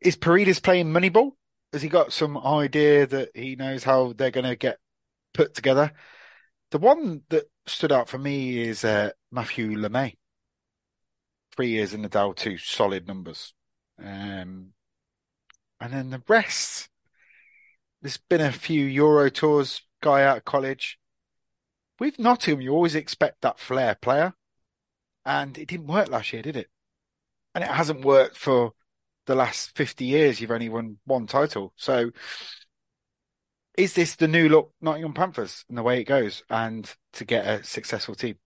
is 0.00 0.16
Paredes 0.16 0.60
playing 0.60 0.86
Moneyball? 0.86 1.32
Has 1.72 1.82
he 1.82 1.88
got 1.88 2.12
some 2.12 2.36
idea 2.38 3.06
that 3.06 3.30
he 3.34 3.54
knows 3.54 3.84
how 3.84 4.12
they're 4.14 4.30
going 4.30 4.46
to 4.46 4.56
get 4.56 4.78
put 5.34 5.54
together? 5.54 5.92
The 6.70 6.78
one 6.78 7.22
that 7.28 7.44
stood 7.66 7.92
out 7.92 8.08
for 8.08 8.18
me 8.18 8.58
is 8.58 8.84
uh, 8.84 9.10
Matthew 9.30 9.76
Lemay 9.76 10.14
three 11.60 11.68
years 11.68 11.92
in 11.92 12.00
the 12.00 12.08
Dow, 12.08 12.32
two 12.32 12.56
solid 12.56 13.06
numbers. 13.06 13.52
Um, 14.02 14.68
and 15.78 15.92
then 15.92 16.08
the 16.08 16.22
rest, 16.26 16.88
there's 18.00 18.16
been 18.16 18.40
a 18.40 18.50
few 18.50 18.86
Euro 18.86 19.30
tours, 19.30 19.82
guy 20.00 20.24
out 20.24 20.38
of 20.38 20.46
college. 20.46 20.98
With 21.98 22.18
Nottingham, 22.18 22.62
you 22.62 22.70
always 22.72 22.94
expect 22.94 23.42
that 23.42 23.58
flair 23.58 23.94
player. 23.94 24.32
And 25.26 25.58
it 25.58 25.68
didn't 25.68 25.88
work 25.88 26.08
last 26.08 26.32
year, 26.32 26.40
did 26.40 26.56
it? 26.56 26.68
And 27.54 27.62
it 27.62 27.68
hasn't 27.68 28.06
worked 28.06 28.38
for 28.38 28.72
the 29.26 29.34
last 29.34 29.76
50 29.76 30.06
years. 30.06 30.40
You've 30.40 30.52
only 30.52 30.70
won 30.70 30.96
one 31.04 31.26
title. 31.26 31.74
So 31.76 32.10
is 33.76 33.92
this 33.92 34.16
the 34.16 34.28
new 34.28 34.48
look 34.48 34.72
Nottingham 34.80 35.12
Panthers 35.12 35.66
and 35.68 35.76
the 35.76 35.82
way 35.82 36.00
it 36.00 36.04
goes 36.04 36.42
and 36.48 36.90
to 37.12 37.26
get 37.26 37.46
a 37.46 37.62
successful 37.64 38.14
team? 38.14 38.36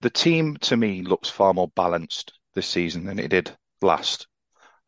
The 0.00 0.10
team 0.10 0.56
to 0.58 0.76
me 0.76 1.02
looks 1.02 1.28
far 1.28 1.54
more 1.54 1.68
balanced 1.68 2.32
this 2.54 2.66
season 2.66 3.04
than 3.04 3.18
it 3.18 3.28
did 3.28 3.56
last. 3.82 4.26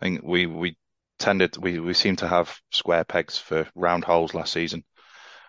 I 0.01 0.07
think 0.07 0.23
we 0.23 0.47
we 0.47 0.77
tended 1.19 1.57
we 1.57 1.79
we 1.79 1.95
seem 1.95 2.17
to 2.17 2.29
have 2.29 2.57
square 2.71 3.05
pegs 3.05 3.39
for 3.39 3.69
round 3.75 4.05
holes 4.05 4.35
last 4.35 4.53
season, 4.53 4.85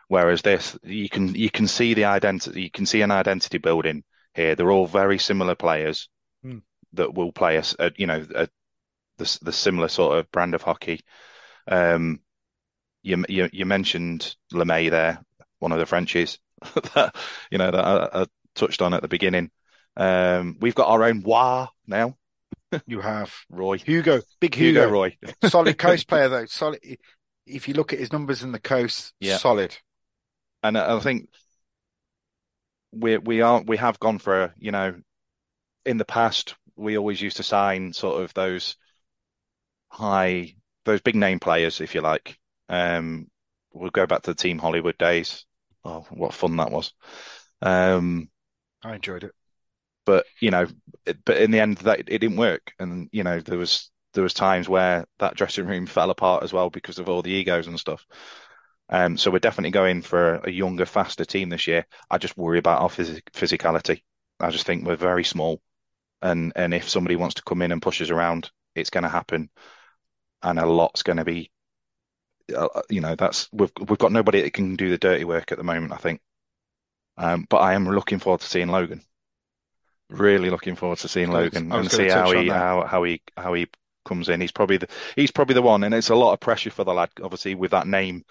whereas 0.08 0.42
this 0.42 0.78
you 0.84 1.10
can 1.10 1.34
you 1.34 1.50
can 1.50 1.68
see 1.68 1.94
the 1.94 2.06
identity 2.06 2.64
you 2.64 2.72
can 2.72 2.86
see 2.86 3.02
an 3.02 3.12
identity 3.12 3.58
building 3.58 4.04
here. 4.34 4.56
They're 4.56 4.72
all 4.72 4.88
very 4.88 5.18
similar 5.18 5.56
players. 5.56 6.10
Hmm. 6.44 6.60
that 6.94 7.14
will 7.14 7.32
play 7.32 7.58
us, 7.58 7.76
you 7.96 8.06
know, 8.08 8.26
a, 8.36 8.50
the 9.18 9.40
the 9.42 9.52
similar 9.54 9.88
sort 9.88 10.18
of 10.18 10.32
brand 10.32 10.54
of 10.56 10.62
hockey. 10.62 11.02
Um, 11.68 12.20
you 13.02 13.24
you, 13.30 13.50
you 13.52 13.66
mentioned 13.66 14.36
Lemay 14.52 14.90
there, 14.90 15.24
one 15.60 15.72
of 15.72 15.80
the 15.80 15.86
Frenchies 15.86 16.40
that 16.96 17.16
you 17.52 17.58
know 17.58 17.72
that 17.72 17.86
I, 17.86 18.22
I 18.22 18.26
touched 18.56 18.82
on 18.82 18.94
at 18.94 19.02
the 19.02 19.08
beginning. 19.08 19.52
Um, 19.96 20.58
we've 20.60 20.76
got 20.76 20.90
our 20.90 21.04
own 21.04 21.22
Wah 21.24 21.68
now. 21.88 22.18
You 22.88 23.02
have 23.02 23.34
Roy 23.50 23.78
Hugo, 23.78 24.22
big 24.40 24.56
Hugo, 24.56 24.82
Hugo 24.82 24.92
Roy. 24.92 25.18
solid 25.48 25.78
coast 25.78 26.08
player 26.08 26.30
though. 26.30 26.46
Solid. 26.46 26.80
If 27.46 27.68
you 27.68 27.74
look 27.74 27.94
at 27.94 28.00
his 28.00 28.12
numbers 28.12 28.42
in 28.42 28.52
the 28.52 28.60
coast, 28.60 29.14
Yeah. 29.20 29.38
solid. 29.38 29.76
and 30.64 30.78
I 30.78 31.00
think 31.00 31.30
we 32.92 33.18
we 33.18 33.42
are 33.42 33.62
we 33.62 33.78
have 33.78 34.00
gone 34.00 34.20
for 34.20 34.44
a, 34.44 34.54
you 34.58 34.72
know 34.72 34.96
in 35.86 35.98
the 35.98 36.06
past 36.06 36.56
we 36.76 36.98
always 36.98 37.22
used 37.22 37.38
to 37.38 37.44
sign 37.44 37.94
sort 37.94 38.22
of 38.22 38.34
those 38.34 38.76
high 39.90 40.56
those 40.86 41.02
big 41.02 41.16
name 41.16 41.40
players 41.40 41.82
if 41.82 41.96
you 41.96 42.02
like 42.02 42.38
um 42.70 43.28
we'll 43.74 43.90
go 43.90 44.06
back 44.06 44.22
to 44.24 44.32
the 44.32 44.36
team 44.36 44.58
Hollywood 44.58 44.98
days 44.98 45.46
oh 45.84 46.06
what 46.10 46.34
fun 46.34 46.58
that 46.58 46.72
was 46.72 46.94
um 47.62 48.30
I 48.84 48.96
enjoyed 48.96 49.24
it. 49.24 49.34
but 50.06 50.26
you 50.40 50.52
know 50.52 50.68
it, 51.06 51.18
but 51.26 51.38
in 51.38 51.52
the 51.52 51.60
end 51.60 51.78
that 51.80 52.00
it 52.00 52.20
didn't 52.20 52.38
work. 52.38 52.74
And 52.80 53.10
you 53.12 53.24
know 53.24 53.40
there 53.40 53.58
was 53.58 53.90
there 54.14 54.24
was 54.24 54.34
times 54.34 54.70
where 54.70 55.06
that 55.20 55.36
dressing 55.36 55.66
room 55.68 55.86
fell 55.88 56.10
apart 56.10 56.44
as 56.44 56.54
well 56.54 56.70
because 56.70 57.00
of 57.00 57.10
all 57.10 57.22
the 57.22 57.32
egos 57.32 57.68
and 57.68 57.80
stuff. 57.80 58.06
Um 58.90 59.18
so 59.18 59.32
we're 59.32 59.40
definitely 59.40 59.72
going 59.72 60.02
for 60.02 60.36
a 60.44 60.52
younger 60.52 60.86
faster 60.86 61.26
team 61.26 61.50
this 61.50 61.68
year. 61.68 61.86
I 62.10 62.18
just 62.18 62.38
worry 62.38 62.60
about 62.60 62.82
our 62.82 62.90
phys- 62.90 63.24
physicality. 63.34 64.04
I 64.40 64.50
just 64.52 64.66
think 64.66 64.86
we're 64.86 64.96
very 64.96 65.24
small. 65.24 65.62
And 66.22 66.54
and 66.56 66.74
if 66.74 66.90
somebody 66.90 67.16
wants 67.16 67.36
to 67.36 67.44
come 67.44 67.62
in 67.62 67.72
and 67.72 67.82
push 67.82 68.02
us 68.02 68.10
around 68.12 68.52
it's 68.76 68.90
going 68.92 69.04
to 69.04 69.10
happen. 69.10 69.50
And 70.44 70.60
a 70.60 70.66
lot's 70.66 71.04
going 71.04 71.18
to 71.18 71.26
be 71.26 71.52
uh, 72.56 72.82
you 72.90 73.02
know 73.02 73.16
that's 73.16 73.50
we've 73.54 73.72
we've 73.88 73.98
got 73.98 74.12
nobody 74.12 74.42
that 74.42 74.54
can 74.54 74.76
do 74.76 74.90
the 74.90 74.98
dirty 74.98 75.24
work 75.24 75.52
at 75.52 75.58
the 75.58 75.64
moment 75.64 75.94
I 75.94 75.98
think 75.98 76.22
um 77.18 77.46
but 77.50 77.58
I 77.58 77.74
am 77.74 77.88
looking 77.88 78.20
forward 78.20 78.42
to 78.42 78.48
seeing 78.48 78.70
Logan 78.70 79.04
really 80.14 80.50
looking 80.50 80.76
forward 80.76 81.00
to 81.00 81.08
seeing 81.08 81.32
Logan 81.32 81.72
and 81.72 81.92
see 81.92 82.08
how 82.08 82.32
he 82.32 82.48
how 82.48 82.86
how 82.86 83.04
he 83.04 83.22
how 83.36 83.54
he 83.54 83.68
comes 84.06 84.30
in. 84.30 84.42
He's 84.42 84.52
probably 84.52 84.78
the 84.78 84.88
he's 85.16 85.32
probably 85.32 85.56
the 85.56 85.62
one, 85.62 85.84
and 85.84 85.94
it's 85.94 86.10
a 86.10 86.16
lot 86.16 86.34
of 86.34 86.40
pressure 86.40 86.70
for 86.72 86.84
the 86.84 86.94
lad, 86.94 87.10
obviously 87.22 87.56
with 87.56 87.72
that 87.72 87.88
name 87.88 88.24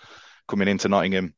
coming 0.49 0.69
into 0.69 0.89
Nottingham. 0.89 1.35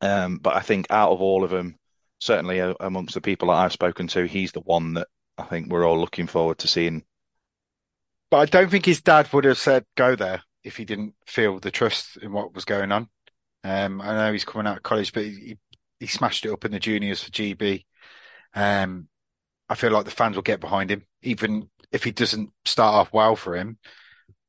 Um, 0.00 0.38
but 0.38 0.54
I 0.54 0.60
think 0.60 0.86
out 0.90 1.10
of 1.10 1.20
all 1.20 1.44
of 1.44 1.50
them, 1.50 1.76
certainly 2.20 2.60
uh, 2.60 2.74
amongst 2.80 3.14
the 3.14 3.20
people 3.20 3.48
that 3.48 3.54
I've 3.54 3.72
spoken 3.72 4.06
to, 4.08 4.26
he's 4.26 4.52
the 4.52 4.60
one 4.60 4.94
that 4.94 5.08
I 5.36 5.44
think 5.44 5.70
we're 5.70 5.86
all 5.86 5.98
looking 5.98 6.26
forward 6.26 6.58
to 6.58 6.68
seeing. 6.68 7.04
But 8.30 8.38
I 8.38 8.44
don't 8.46 8.70
think 8.70 8.86
his 8.86 9.00
dad 9.00 9.32
would 9.32 9.44
have 9.44 9.58
said 9.58 9.84
go 9.96 10.14
there 10.14 10.42
if 10.62 10.76
he 10.76 10.84
didn't 10.84 11.14
feel 11.26 11.58
the 11.58 11.70
trust 11.70 12.18
in 12.18 12.32
what 12.32 12.54
was 12.54 12.64
going 12.64 12.92
on. 12.92 13.08
Um, 13.64 14.00
I 14.00 14.14
know 14.14 14.32
he's 14.32 14.44
coming 14.44 14.66
out 14.66 14.76
of 14.76 14.82
college, 14.82 15.12
but 15.12 15.24
he, 15.24 15.58
he 16.00 16.06
smashed 16.06 16.44
it 16.44 16.52
up 16.52 16.64
in 16.64 16.72
the 16.72 16.78
juniors 16.78 17.22
for 17.22 17.30
GB. 17.30 17.84
Um, 18.54 19.08
I 19.68 19.74
feel 19.74 19.90
like 19.90 20.04
the 20.04 20.10
fans 20.10 20.36
will 20.36 20.42
get 20.42 20.60
behind 20.60 20.90
him, 20.90 21.04
even 21.22 21.68
if 21.92 22.04
he 22.04 22.10
doesn't 22.10 22.50
start 22.64 22.94
off 22.94 23.12
well 23.12 23.36
for 23.36 23.56
him. 23.56 23.78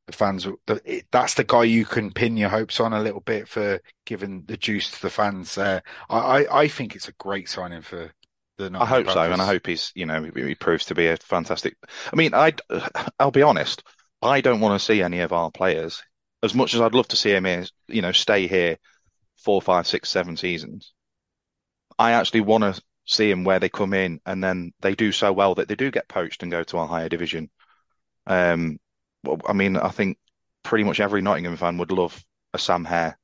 The 0.08 0.14
fans, 0.14 0.48
will, 0.48 0.60
the, 0.66 0.82
it, 0.86 1.06
that's 1.12 1.36
the 1.36 1.44
guy 1.44 1.64
you 1.64 1.86
can 1.86 2.12
pin 2.12 2.38
your 2.38 2.50
hopes 2.50 2.80
on 2.80 2.94
a 2.94 3.02
little 3.02 3.20
bit 3.20 3.48
for 3.48 3.80
giving 4.06 4.44
the 4.46 4.58
juice 4.58 4.90
to 4.92 5.02
the 5.02 5.10
fans. 5.10 5.58
Uh, 5.58 5.82
I, 6.10 6.18
I, 6.18 6.62
I 6.62 6.68
think 6.68 6.96
it's 6.96 7.08
a 7.08 7.14
great 7.14 7.48
signing 7.48 7.82
for 7.82 8.12
the. 8.58 8.72
I 8.74 8.86
hope 8.86 9.10
so, 9.10 9.22
and 9.22 9.42
I 9.42 9.46
hope 9.46 9.68
he's 9.68 9.92
you 9.94 10.06
know 10.08 10.24
he 10.24 10.48
he 10.48 10.56
proves 10.56 10.86
to 10.86 10.96
be 10.96 11.08
a 11.08 11.18
fantastic. 11.18 11.76
I 12.12 12.16
mean, 12.16 12.34
I 12.34 12.54
I'll 13.20 13.30
be 13.30 13.44
honest, 13.44 13.84
I 14.22 14.42
don't 14.42 14.62
want 14.62 14.80
to 14.80 14.84
see 14.84 15.04
any 15.04 15.20
of 15.20 15.32
our 15.32 15.52
players 15.52 16.02
as 16.44 16.56
much 16.56 16.74
as 16.74 16.82
I'd 16.82 16.94
love 16.94 17.08
to 17.10 17.18
see 17.18 17.32
him 17.32 17.46
here, 17.46 17.66
you 17.88 18.02
know, 18.02 18.12
stay 18.12 18.48
here 18.48 18.78
four, 19.38 19.62
five, 19.62 19.88
six, 19.88 20.10
seven 20.10 20.38
seasons. 20.38 20.94
I 22.00 22.14
actually 22.14 22.42
want 22.42 22.64
to 22.64 22.82
see 23.06 23.30
him 23.30 23.44
where 23.44 23.60
they 23.60 23.68
come 23.68 23.94
in 23.94 24.22
and 24.26 24.42
then 24.42 24.72
they 24.80 24.96
do 24.96 25.12
so 25.12 25.34
well 25.34 25.56
that 25.56 25.68
they 25.68 25.76
do 25.76 25.92
get 25.92 26.08
poached 26.08 26.42
and 26.42 26.52
go 26.52 26.64
to 26.64 26.78
a 26.78 26.88
higher 26.88 27.10
division. 27.10 27.50
Um, 28.26 28.80
I 29.46 29.52
mean, 29.52 29.76
I 29.76 29.90
think 29.90 30.18
pretty 30.64 30.86
much 30.86 31.02
every 31.02 31.22
Nottingham 31.22 31.58
fan 31.58 31.78
would 31.78 31.92
love 31.92 32.24
a 32.54 32.58
Sam 32.58 32.86
Herr 32.86 33.18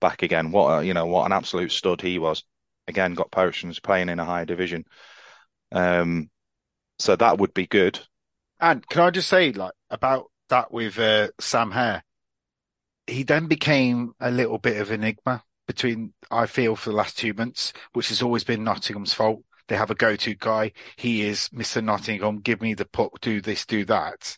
back 0.00 0.22
again. 0.24 0.50
What 0.50 0.68
a, 0.70 0.84
you 0.84 0.92
know, 0.92 1.06
what 1.06 1.26
an 1.26 1.32
absolute 1.32 1.70
stud 1.70 2.00
he 2.00 2.18
was. 2.18 2.42
Again, 2.88 3.14
got 3.14 3.30
poached 3.30 3.62
and 3.62 3.80
playing 3.80 4.08
in 4.08 4.18
a 4.18 4.24
higher 4.24 4.44
division. 4.44 4.84
Um, 5.70 6.30
so 6.98 7.14
that 7.14 7.38
would 7.38 7.54
be 7.54 7.68
good. 7.68 8.00
And 8.58 8.86
can 8.88 9.02
I 9.02 9.10
just 9.10 9.28
say, 9.28 9.52
like, 9.52 9.74
about 9.88 10.30
that 10.48 10.72
with 10.72 10.98
uh, 10.98 11.28
Sam 11.38 11.70
Herr? 11.70 12.02
He 13.06 13.22
then 13.22 13.46
became 13.46 14.14
a 14.18 14.32
little 14.32 14.58
bit 14.58 14.80
of 14.80 14.90
enigma 14.90 15.44
between, 15.70 16.12
I 16.32 16.46
feel, 16.46 16.74
for 16.74 16.90
the 16.90 16.96
last 16.96 17.16
two 17.16 17.32
months, 17.32 17.72
which 17.92 18.08
has 18.08 18.22
always 18.22 18.42
been 18.42 18.64
Nottingham's 18.64 19.14
fault. 19.14 19.44
They 19.68 19.76
have 19.76 19.92
a 19.92 19.94
go-to 19.94 20.34
guy. 20.34 20.72
He 20.96 21.22
is 21.22 21.48
Mr. 21.50 21.80
Nottingham. 21.80 22.40
Give 22.40 22.60
me 22.60 22.74
the 22.74 22.86
puck. 22.86 23.20
Do 23.20 23.40
this. 23.40 23.64
Do 23.64 23.84
that. 23.84 24.36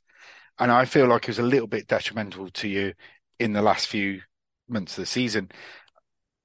And 0.58 0.70
I 0.70 0.84
feel 0.84 1.06
like 1.06 1.22
it 1.22 1.28
was 1.28 1.38
a 1.38 1.42
little 1.42 1.66
bit 1.66 1.86
detrimental 1.86 2.50
to 2.50 2.68
you 2.68 2.92
in 3.38 3.54
the 3.54 3.62
last 3.62 3.86
few 3.86 4.20
months 4.68 4.98
of 4.98 5.04
the 5.04 5.06
season. 5.06 5.50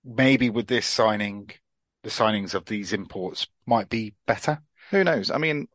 Maybe 0.05 0.49
with 0.49 0.67
this 0.67 0.85
signing, 0.85 1.49
the 2.03 2.09
signings 2.09 2.53
of 2.53 2.63
these 2.63 2.93
imports 2.93 3.45
might 3.65 3.89
be 3.89 4.15
better. 4.25 4.61
Who 4.91 5.03
knows? 5.03 5.31
I 5.31 5.37
mean, 5.37 5.67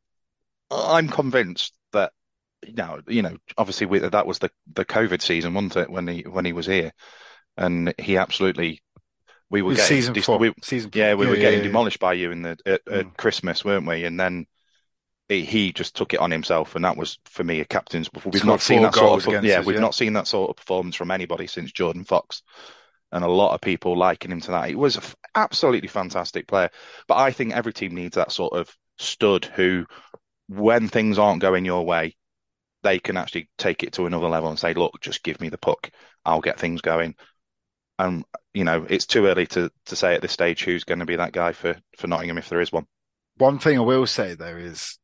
I'm 0.71 1.09
convinced 1.09 1.75
that 1.93 2.13
now, 2.67 3.01
you 3.07 3.21
know, 3.21 3.37
obviously 3.59 3.87
we, 3.87 3.99
that 3.99 4.27
was 4.27 4.39
the 4.39 4.51
the 4.73 4.87
COVID 4.87 5.21
season, 5.21 5.53
wasn't 5.53 5.77
it, 5.77 5.91
when 5.91 6.09
he 6.09 6.23
when 6.23 6.47
he 6.47 6.55
was 6.55 6.65
here, 6.65 6.93
and 7.59 7.93
he 7.99 8.17
absolutely 8.17 8.81
we 9.53 9.63
were 9.63 9.75
getting 9.75 9.87
season 9.87 10.15
four. 10.17 10.39
we- 10.39 10.55
season 10.63 10.91
yeah, 10.95 11.15
we 11.15 11.27
yeah, 11.27 11.31
were 11.31 11.37
yeah, 11.37 11.41
getting 11.43 11.59
yeah. 11.59 11.63
demolished 11.63 12.01
by 12.01 12.15
you 12.15 12.33
in 12.33 12.43
the 12.43 12.59
at, 12.67 12.83
at 12.91 13.07
Mm. 13.07 13.17
Christmas, 13.17 13.65
weren't 13.65 13.87
we? 13.87 14.05
And 14.05 14.19
then 14.19 14.47
he, 15.29 15.45
he 15.45 15.73
just 15.73 15.97
took 15.97 16.15
it 16.15 16.21
on 16.21 16.31
himself, 16.31 16.77
and 16.77 16.85
that 16.85 16.97
was 16.97 17.19
for 17.27 17.45
me 17.45 17.61
a 17.61 17.65
captain's. 17.65 18.11
We've 18.25 18.35
Scored 18.35 18.45
not 18.45 18.61
seen 18.63 18.83
that 18.83 18.95
sort 18.95 19.27
of 19.27 19.45
yeah, 19.45 19.61
us, 19.61 19.67
we've 19.67 19.79
not 19.81 19.95
seen 19.95 20.15
that 20.15 20.27
sort 20.29 20.51
of 20.51 20.57
performance 20.57 20.97
from 20.97 21.11
anybody 21.11 21.47
since 21.47 21.73
Jordan 21.73 22.05
Fox, 22.05 22.43
and 23.13 23.25
a 23.25 23.29
lot 23.29 23.55
of 23.55 23.61
people 23.61 23.97
liking 23.97 24.33
him 24.33 24.41
to 24.43 24.53
that. 24.53 24.69
He 24.69 24.75
was 24.75 24.97
an 24.97 25.03
absolutely 25.35 25.89
fantastic 25.89 26.49
player, 26.49 26.71
but 27.09 27.17
I 27.19 27.33
think 27.33 27.55
every 27.55 27.73
team 27.73 27.95
needs 27.95 28.17
that 28.17 28.33
sort 28.33 28.55
of 28.55 28.75
stud 28.99 29.45
who, 29.47 29.87
when 30.49 30.89
things 30.89 31.19
aren't 31.19 31.43
going 31.43 31.65
your 31.65 31.85
way, 31.85 32.17
they 32.83 32.99
can 32.99 33.17
actually 33.17 33.49
take 33.59 33.83
it 33.85 33.93
to 33.95 34.07
another 34.07 34.29
level 34.29 34.51
and 34.51 34.59
say, 34.59 34.75
"Look, 34.75 35.01
just 35.01 35.23
give 35.23 35.41
me 35.41 35.49
the 35.51 35.59
puck, 35.59 35.91
I'll 36.25 36.41
get 36.41 36.59
things 36.61 36.81
going." 36.81 37.15
And 37.99 38.25
you 38.55 38.65
know, 38.65 38.87
it's 38.89 39.07
too 39.07 39.27
early 39.27 39.47
to 39.49 39.71
to 39.87 39.97
say 39.97 40.15
at 40.15 40.23
this 40.23 40.33
stage 40.33 40.65
who's 40.65 40.85
going 40.85 40.99
to 41.01 41.07
be 41.07 41.17
that 41.17 41.33
guy 41.33 41.53
for 41.53 41.77
for 41.97 42.07
Nottingham 42.07 42.39
if 42.39 42.49
there 42.49 42.61
is 42.61 42.73
one. 42.73 42.87
One 43.37 43.59
thing 43.59 43.79
I 43.79 43.83
will 43.83 44.07
say 44.07 44.35
though 44.35 44.57
is 44.57 44.99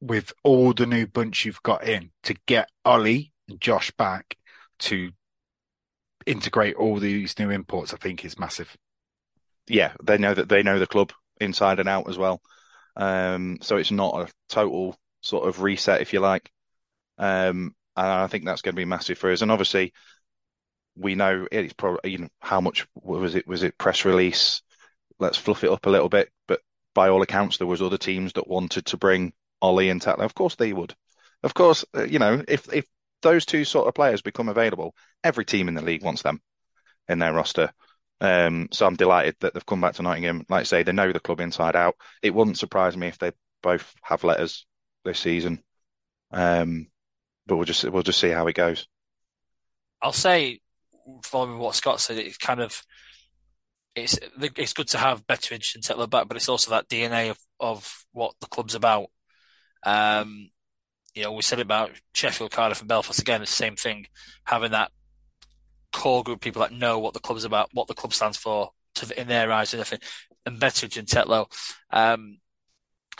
with 0.00 0.32
all 0.42 0.72
the 0.72 0.86
new 0.86 1.06
bunch 1.06 1.44
you've 1.44 1.62
got 1.62 1.84
in 1.86 2.10
to 2.24 2.34
get 2.46 2.68
Ollie 2.84 3.32
and 3.48 3.60
Josh 3.60 3.90
back 3.92 4.36
to 4.80 5.10
integrate 6.26 6.76
all 6.76 6.98
these 6.98 7.38
new 7.38 7.50
imports, 7.50 7.94
I 7.94 7.96
think 7.96 8.24
is 8.24 8.38
massive. 8.38 8.76
yeah, 9.68 9.92
they 10.02 10.18
know 10.18 10.34
that 10.34 10.48
they 10.48 10.62
know 10.62 10.78
the 10.78 10.86
club 10.86 11.12
inside 11.40 11.80
and 11.80 11.88
out 11.88 12.08
as 12.08 12.18
well. 12.18 12.40
Um, 12.96 13.58
so 13.60 13.76
it's 13.76 13.90
not 13.90 14.28
a 14.28 14.32
total 14.48 14.96
sort 15.22 15.48
of 15.48 15.62
reset, 15.62 16.00
if 16.00 16.12
you 16.12 16.20
like. 16.20 16.50
Um, 17.18 17.74
and 17.96 18.06
I 18.06 18.26
think 18.26 18.44
that's 18.44 18.62
going 18.62 18.74
to 18.74 18.80
be 18.80 18.84
massive 18.84 19.18
for 19.18 19.30
us. 19.30 19.42
And 19.42 19.50
obviously, 19.50 19.92
we 20.96 21.14
know 21.14 21.46
it's 21.50 21.72
probably 21.72 22.12
you 22.12 22.18
know 22.18 22.28
how 22.40 22.60
much 22.60 22.86
was 22.94 23.34
it? 23.34 23.46
Was 23.46 23.62
it 23.62 23.78
press 23.78 24.04
release? 24.04 24.62
Let's 25.18 25.38
fluff 25.38 25.64
it 25.64 25.70
up 25.70 25.86
a 25.86 25.90
little 25.90 26.08
bit. 26.08 26.30
But 26.46 26.60
by 26.94 27.08
all 27.08 27.22
accounts, 27.22 27.58
there 27.58 27.66
was 27.66 27.82
other 27.82 27.98
teams 27.98 28.32
that 28.34 28.48
wanted 28.48 28.86
to 28.86 28.96
bring 28.96 29.32
Ollie 29.60 29.90
and 29.90 30.00
Tetlow. 30.00 30.24
Of 30.24 30.34
course, 30.34 30.56
they 30.56 30.72
would. 30.72 30.94
Of 31.42 31.54
course, 31.54 31.84
uh, 31.96 32.04
you 32.04 32.18
know 32.18 32.42
if 32.48 32.72
if 32.72 32.86
those 33.22 33.46
two 33.46 33.64
sort 33.64 33.88
of 33.88 33.94
players 33.94 34.22
become 34.22 34.48
available, 34.48 34.94
every 35.22 35.44
team 35.44 35.68
in 35.68 35.74
the 35.74 35.82
league 35.82 36.04
wants 36.04 36.22
them 36.22 36.40
in 37.08 37.18
their 37.18 37.32
roster. 37.32 37.72
Um, 38.20 38.68
so 38.70 38.86
I'm 38.86 38.96
delighted 38.96 39.36
that 39.40 39.54
they've 39.54 39.66
come 39.66 39.80
back 39.80 39.94
to 39.94 40.02
Nottingham. 40.02 40.44
Like 40.48 40.60
I 40.60 40.64
say, 40.64 40.82
they 40.82 40.92
know 40.92 41.12
the 41.12 41.20
club 41.20 41.40
inside 41.40 41.76
out. 41.76 41.96
It 42.22 42.34
wouldn't 42.34 42.58
surprise 42.58 42.96
me 42.96 43.08
if 43.08 43.18
they 43.18 43.32
both 43.62 43.94
have 44.02 44.24
letters 44.24 44.66
this 45.04 45.18
season. 45.18 45.62
Um, 46.30 46.88
but 47.46 47.56
we'll 47.56 47.64
just 47.64 47.84
we'll 47.84 48.02
just 48.02 48.20
see 48.20 48.30
how 48.30 48.46
it 48.46 48.54
goes. 48.54 48.86
I'll 50.00 50.12
say, 50.12 50.60
following 51.22 51.58
what 51.58 51.74
Scott 51.74 52.00
said, 52.00 52.18
it's 52.18 52.38
kind 52.38 52.60
of 52.60 52.82
it's 53.94 54.18
it's 54.38 54.72
good 54.72 54.88
to 54.88 54.98
have 54.98 55.26
Betteridge 55.26 55.74
and 55.74 55.84
Tetlow 55.84 56.10
back, 56.10 56.26
but 56.28 56.36
it's 56.36 56.48
also 56.48 56.70
that 56.70 56.88
DNA 56.88 57.30
of 57.30 57.38
of 57.60 58.04
what 58.12 58.34
the 58.40 58.46
club's 58.46 58.74
about. 58.74 59.06
Um, 59.84 60.50
you 61.14 61.22
know, 61.22 61.32
we 61.32 61.42
said 61.42 61.60
about 61.60 61.92
Sheffield, 62.12 62.50
Cardiff, 62.50 62.80
and 62.80 62.88
Belfast 62.88 63.20
again. 63.20 63.42
It's 63.42 63.52
the 63.52 63.56
same 63.56 63.76
thing, 63.76 64.06
having 64.44 64.72
that 64.72 64.90
core 65.92 66.24
group 66.24 66.38
of 66.38 66.40
people 66.40 66.62
that 66.62 66.72
know 66.72 66.98
what 66.98 67.14
the 67.14 67.20
club's 67.20 67.44
about, 67.44 67.70
what 67.72 67.86
the 67.86 67.94
club 67.94 68.12
stands 68.12 68.36
for, 68.36 68.70
to, 68.96 69.20
in 69.20 69.28
their 69.28 69.52
eyes, 69.52 69.72
and 69.72 69.80
everything. 69.80 70.06
And 70.44 70.58
Betteridge 70.58 70.98
and 70.98 71.06
Tetlow, 71.06 71.46
um, 71.90 72.38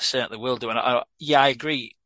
certainly 0.01 0.39
will 0.39 0.57
do. 0.57 0.70
And 0.70 0.78
I, 0.78 1.05
yeah, 1.18 1.41
I 1.41 1.49
agree. 1.49 1.97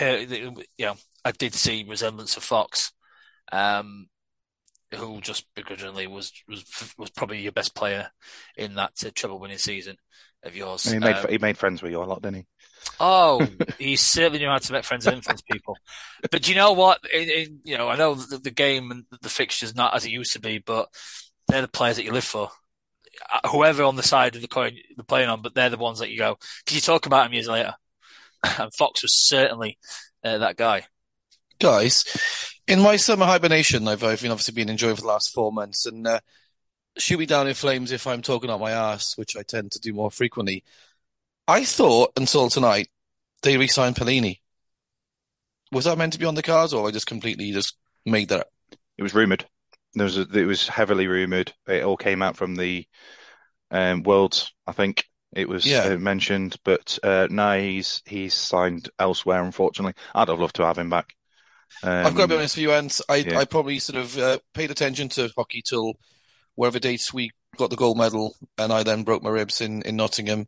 you 0.00 0.64
know, 0.78 0.96
I 1.24 1.32
did 1.32 1.54
see 1.54 1.86
resemblance 1.88 2.36
of 2.36 2.42
Fox, 2.42 2.92
um, 3.52 4.08
who 4.94 5.20
just 5.20 5.46
begrudgingly 5.54 6.06
was 6.06 6.32
was 6.48 6.94
was 6.98 7.10
probably 7.10 7.40
your 7.40 7.52
best 7.52 7.74
player 7.74 8.10
in 8.56 8.74
that 8.74 8.92
uh, 9.04 9.10
treble 9.14 9.38
winning 9.38 9.58
season 9.58 9.96
of 10.42 10.56
yours. 10.56 10.86
And 10.86 10.94
he 10.94 11.08
made 11.08 11.16
Um, 11.16 11.30
he 11.30 11.38
made 11.38 11.58
friends 11.58 11.82
with 11.82 11.92
you 11.92 12.02
a 12.02 12.04
lot, 12.04 12.22
didn't 12.22 12.36
he? 12.36 12.46
Oh, 12.98 13.46
he 13.78 13.96
certainly 13.96 14.38
knew 14.38 14.48
how 14.48 14.58
to 14.58 14.72
make 14.72 14.84
friends 14.84 15.06
and 15.06 15.16
influence 15.16 15.42
people. 15.42 15.76
But 16.30 16.42
do 16.42 16.50
you 16.50 16.56
know 16.56 16.72
what? 16.72 17.00
In, 17.12 17.28
in, 17.28 17.60
you 17.64 17.78
know, 17.78 17.88
I 17.88 17.96
know 17.96 18.14
the, 18.14 18.38
the 18.38 18.50
game 18.50 18.90
and 18.90 19.04
the 19.22 19.28
fixture's 19.28 19.74
not 19.74 19.94
as 19.94 20.04
it 20.04 20.10
used 20.10 20.32
to 20.32 20.40
be, 20.40 20.58
but 20.58 20.88
they're 21.48 21.62
the 21.62 21.68
players 21.68 21.96
that 21.96 22.04
you 22.04 22.12
live 22.12 22.24
for. 22.24 22.50
Uh, 23.32 23.48
Whoever 23.48 23.82
on 23.84 23.96
the 23.96 24.02
side 24.02 24.36
of 24.36 24.42
the 24.42 24.48
coin 24.48 24.76
they're 24.96 25.04
playing 25.04 25.28
on, 25.28 25.42
but 25.42 25.54
they're 25.54 25.68
the 25.70 25.76
ones 25.76 25.98
that 25.98 26.10
you 26.10 26.18
go. 26.18 26.36
Because 26.64 26.74
you 26.74 26.80
talk 26.80 27.06
about 27.06 27.24
them 27.24 27.34
years 27.34 27.48
later, 27.48 27.74
and 28.58 28.74
Fox 28.74 29.02
was 29.02 29.14
certainly 29.14 29.78
uh, 30.24 30.38
that 30.38 30.56
guy. 30.56 30.86
Guys, 31.58 32.49
in 32.70 32.80
my 32.80 32.96
summer 32.96 33.26
hibernation, 33.26 33.86
I've, 33.88 34.02
I've 34.04 34.22
been 34.22 34.30
obviously 34.30 34.54
been 34.54 34.68
enjoying 34.68 34.96
for 34.96 35.02
the 35.02 35.08
last 35.08 35.32
four 35.32 35.52
months, 35.52 35.86
and 35.86 36.06
uh, 36.06 36.20
shoot 36.98 37.18
me 37.18 37.26
down 37.26 37.48
in 37.48 37.54
flames 37.54 37.92
if 37.92 38.06
I'm 38.06 38.22
talking 38.22 38.50
out 38.50 38.60
my 38.60 38.70
ass, 38.70 39.16
which 39.16 39.36
I 39.36 39.42
tend 39.42 39.72
to 39.72 39.80
do 39.80 39.92
more 39.92 40.10
frequently. 40.10 40.64
I 41.48 41.64
thought 41.64 42.12
until 42.16 42.48
tonight 42.48 42.88
they 43.42 43.56
re-signed 43.56 43.96
Perlini. 43.96 44.40
Was 45.72 45.84
that 45.84 45.98
meant 45.98 46.12
to 46.14 46.18
be 46.18 46.26
on 46.26 46.34
the 46.34 46.42
cards, 46.42 46.72
or 46.72 46.86
I 46.86 46.90
just 46.90 47.06
completely 47.06 47.52
just 47.52 47.76
made 48.06 48.28
that 48.28 48.40
up? 48.40 48.48
It 48.98 49.02
was 49.02 49.14
rumored. 49.14 49.46
There 49.94 50.04
was 50.04 50.18
a, 50.18 50.22
it 50.22 50.44
was 50.44 50.68
heavily 50.68 51.06
rumored. 51.06 51.52
It 51.66 51.84
all 51.84 51.96
came 51.96 52.22
out 52.22 52.36
from 52.36 52.54
the 52.54 52.86
um, 53.70 54.02
Worlds, 54.02 54.52
I 54.66 54.72
think 54.72 55.04
it 55.32 55.48
was 55.48 55.66
Yeah. 55.66 55.84
uh, 55.84 55.98
mentioned. 55.98 56.56
But 56.64 56.98
uh, 57.02 57.28
no, 57.30 57.58
he's 57.58 58.02
he's 58.04 58.34
signed 58.34 58.90
elsewhere. 58.98 59.42
Unfortunately, 59.42 59.94
I'd 60.14 60.28
have 60.28 60.38
loved 60.40 60.56
to 60.56 60.64
have 60.66 60.78
him 60.78 60.90
back. 60.90 61.14
Um, 61.82 62.06
I've 62.06 62.14
got 62.14 62.22
to 62.22 62.28
be 62.28 62.36
honest 62.36 62.56
with 62.56 62.62
you, 62.62 62.72
Ant. 62.72 63.00
I, 63.08 63.16
yeah. 63.16 63.38
I 63.38 63.44
probably 63.44 63.78
sort 63.78 64.02
of 64.02 64.18
uh, 64.18 64.38
paid 64.54 64.70
attention 64.70 65.08
to 65.10 65.30
hockey 65.36 65.62
till 65.62 65.94
whatever 66.54 66.78
dates 66.78 67.12
we 67.12 67.30
got 67.56 67.70
the 67.70 67.76
gold 67.76 67.98
medal, 67.98 68.36
and 68.58 68.72
I 68.72 68.82
then 68.82 69.02
broke 69.02 69.22
my 69.22 69.30
ribs 69.30 69.60
in, 69.60 69.82
in 69.82 69.96
Nottingham. 69.96 70.46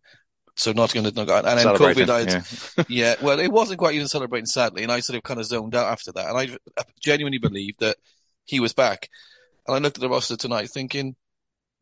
So 0.55 0.73
Nottingham 0.73 1.05
did 1.05 1.17
not 1.17 1.27
go, 1.27 1.37
and 1.37 1.59
then 1.59 1.67
COVID. 1.67 2.11
I'd, 2.11 2.29
yeah. 2.29 2.85
yeah, 2.89 3.15
well, 3.23 3.41
it 3.41 3.51
wasn't 3.51 3.79
quite 3.79 3.95
even 3.95 4.09
celebrating, 4.09 4.47
sadly, 4.47 4.83
and 4.83 4.93
I 4.93 5.01
sort 5.01 5.17
of 5.17 5.23
kind 5.23 5.41
of 5.41 5.47
zoned 5.47 5.75
out 5.75 5.91
after 5.91 6.13
that, 6.13 6.29
and 6.29 6.37
I 6.37 6.83
genuinely 7.01 7.39
believed 7.39 7.81
that 7.81 7.97
he 8.45 8.61
was 8.61 8.75
back. 8.75 9.09
And 9.67 9.75
I 9.75 9.79
looked 9.79 9.97
at 9.97 10.03
the 10.03 10.11
roster 10.11 10.37
tonight, 10.37 10.69
thinking, 10.69 11.17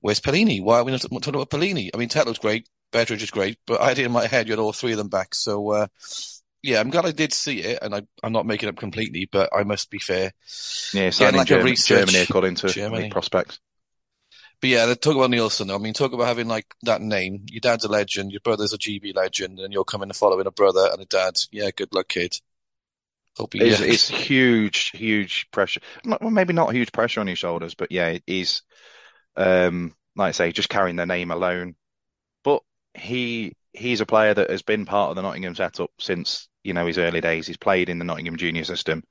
"Where's 0.00 0.20
Perlini? 0.20 0.62
Why 0.62 0.78
are 0.78 0.84
we 0.84 0.92
not 0.92 1.00
talking 1.00 1.34
about 1.34 1.50
Perlini? 1.50 1.90
I 1.92 1.96
mean, 1.96 2.08
Tetlow's 2.08 2.38
great, 2.38 2.68
Betteridge 2.92 3.22
is 3.22 3.30
great, 3.30 3.58
but 3.66 3.80
I 3.80 3.88
had 3.88 3.98
it 3.98 4.06
in 4.06 4.12
my 4.12 4.26
head 4.26 4.46
you 4.46 4.52
had 4.52 4.60
all 4.60 4.72
three 4.72 4.92
of 4.92 4.98
them 4.98 5.08
back. 5.08 5.34
So, 5.34 5.70
uh, 5.72 5.86
yeah, 6.62 6.80
I'm 6.80 6.90
glad 6.90 7.06
I 7.06 7.12
did 7.12 7.32
see 7.32 7.60
it, 7.60 7.78
and 7.82 7.94
I, 7.94 8.02
I'm 8.22 8.32
not 8.32 8.46
making 8.46 8.68
up 8.68 8.76
completely, 8.76 9.28
but 9.30 9.50
I 9.52 9.64
must 9.64 9.90
be 9.90 9.98
fair. 9.98 10.32
Yeah, 10.92 11.10
signing 11.10 11.38
like 11.38 11.46
a 11.46 11.56
Germany, 11.56 11.76
Germany 11.76 12.18
according 12.18 12.54
to 12.56 12.68
Germany. 12.68 13.10
prospects. 13.10 13.60
But 14.60 14.68
yeah, 14.68 14.94
talk 14.94 15.16
about 15.16 15.30
Neilson. 15.30 15.74
I 15.74 15.78
mean, 15.78 15.94
talk 15.94 16.12
about 16.12 16.26
having 16.26 16.48
like 16.48 16.74
that 16.82 17.00
name. 17.00 17.46
Your 17.50 17.60
dad's 17.60 17.86
a 17.86 17.88
legend, 17.88 18.30
your 18.30 18.42
brother's 18.42 18.74
a 18.74 18.78
GB 18.78 19.16
legend, 19.16 19.58
and 19.58 19.72
you're 19.72 19.84
coming 19.84 20.08
to 20.08 20.14
following 20.14 20.46
a 20.46 20.50
brother 20.50 20.90
and 20.92 21.00
a 21.00 21.06
dad. 21.06 21.38
Yeah, 21.50 21.70
good 21.74 21.94
luck, 21.94 22.08
kid. 22.08 22.36
Hope 23.38 23.54
you. 23.54 23.64
It's, 23.64 23.80
it's 23.80 24.08
huge, 24.08 24.90
huge 24.90 25.50
pressure. 25.50 25.80
Well, 26.04 26.30
maybe 26.30 26.52
not 26.52 26.74
huge 26.74 26.92
pressure 26.92 27.20
on 27.20 27.26
your 27.26 27.36
shoulders, 27.36 27.74
but 27.74 27.90
yeah, 27.90 28.08
it 28.08 28.22
is. 28.26 28.60
Um, 29.34 29.94
like 30.14 30.28
I 30.28 30.32
say, 30.32 30.52
just 30.52 30.68
carrying 30.68 30.96
the 30.96 31.06
name 31.06 31.30
alone. 31.30 31.74
But 32.44 32.62
he 32.92 33.54
he's 33.72 34.02
a 34.02 34.06
player 34.06 34.34
that 34.34 34.50
has 34.50 34.60
been 34.60 34.84
part 34.84 35.08
of 35.08 35.16
the 35.16 35.22
Nottingham 35.22 35.54
setup 35.54 35.90
since 35.98 36.49
you 36.62 36.74
know 36.74 36.86
his 36.86 36.98
early 36.98 37.20
days. 37.20 37.46
He's 37.46 37.56
played 37.56 37.88
in 37.88 37.98
the 37.98 38.04
Nottingham 38.04 38.36
junior 38.36 38.64
system, 38.64 39.02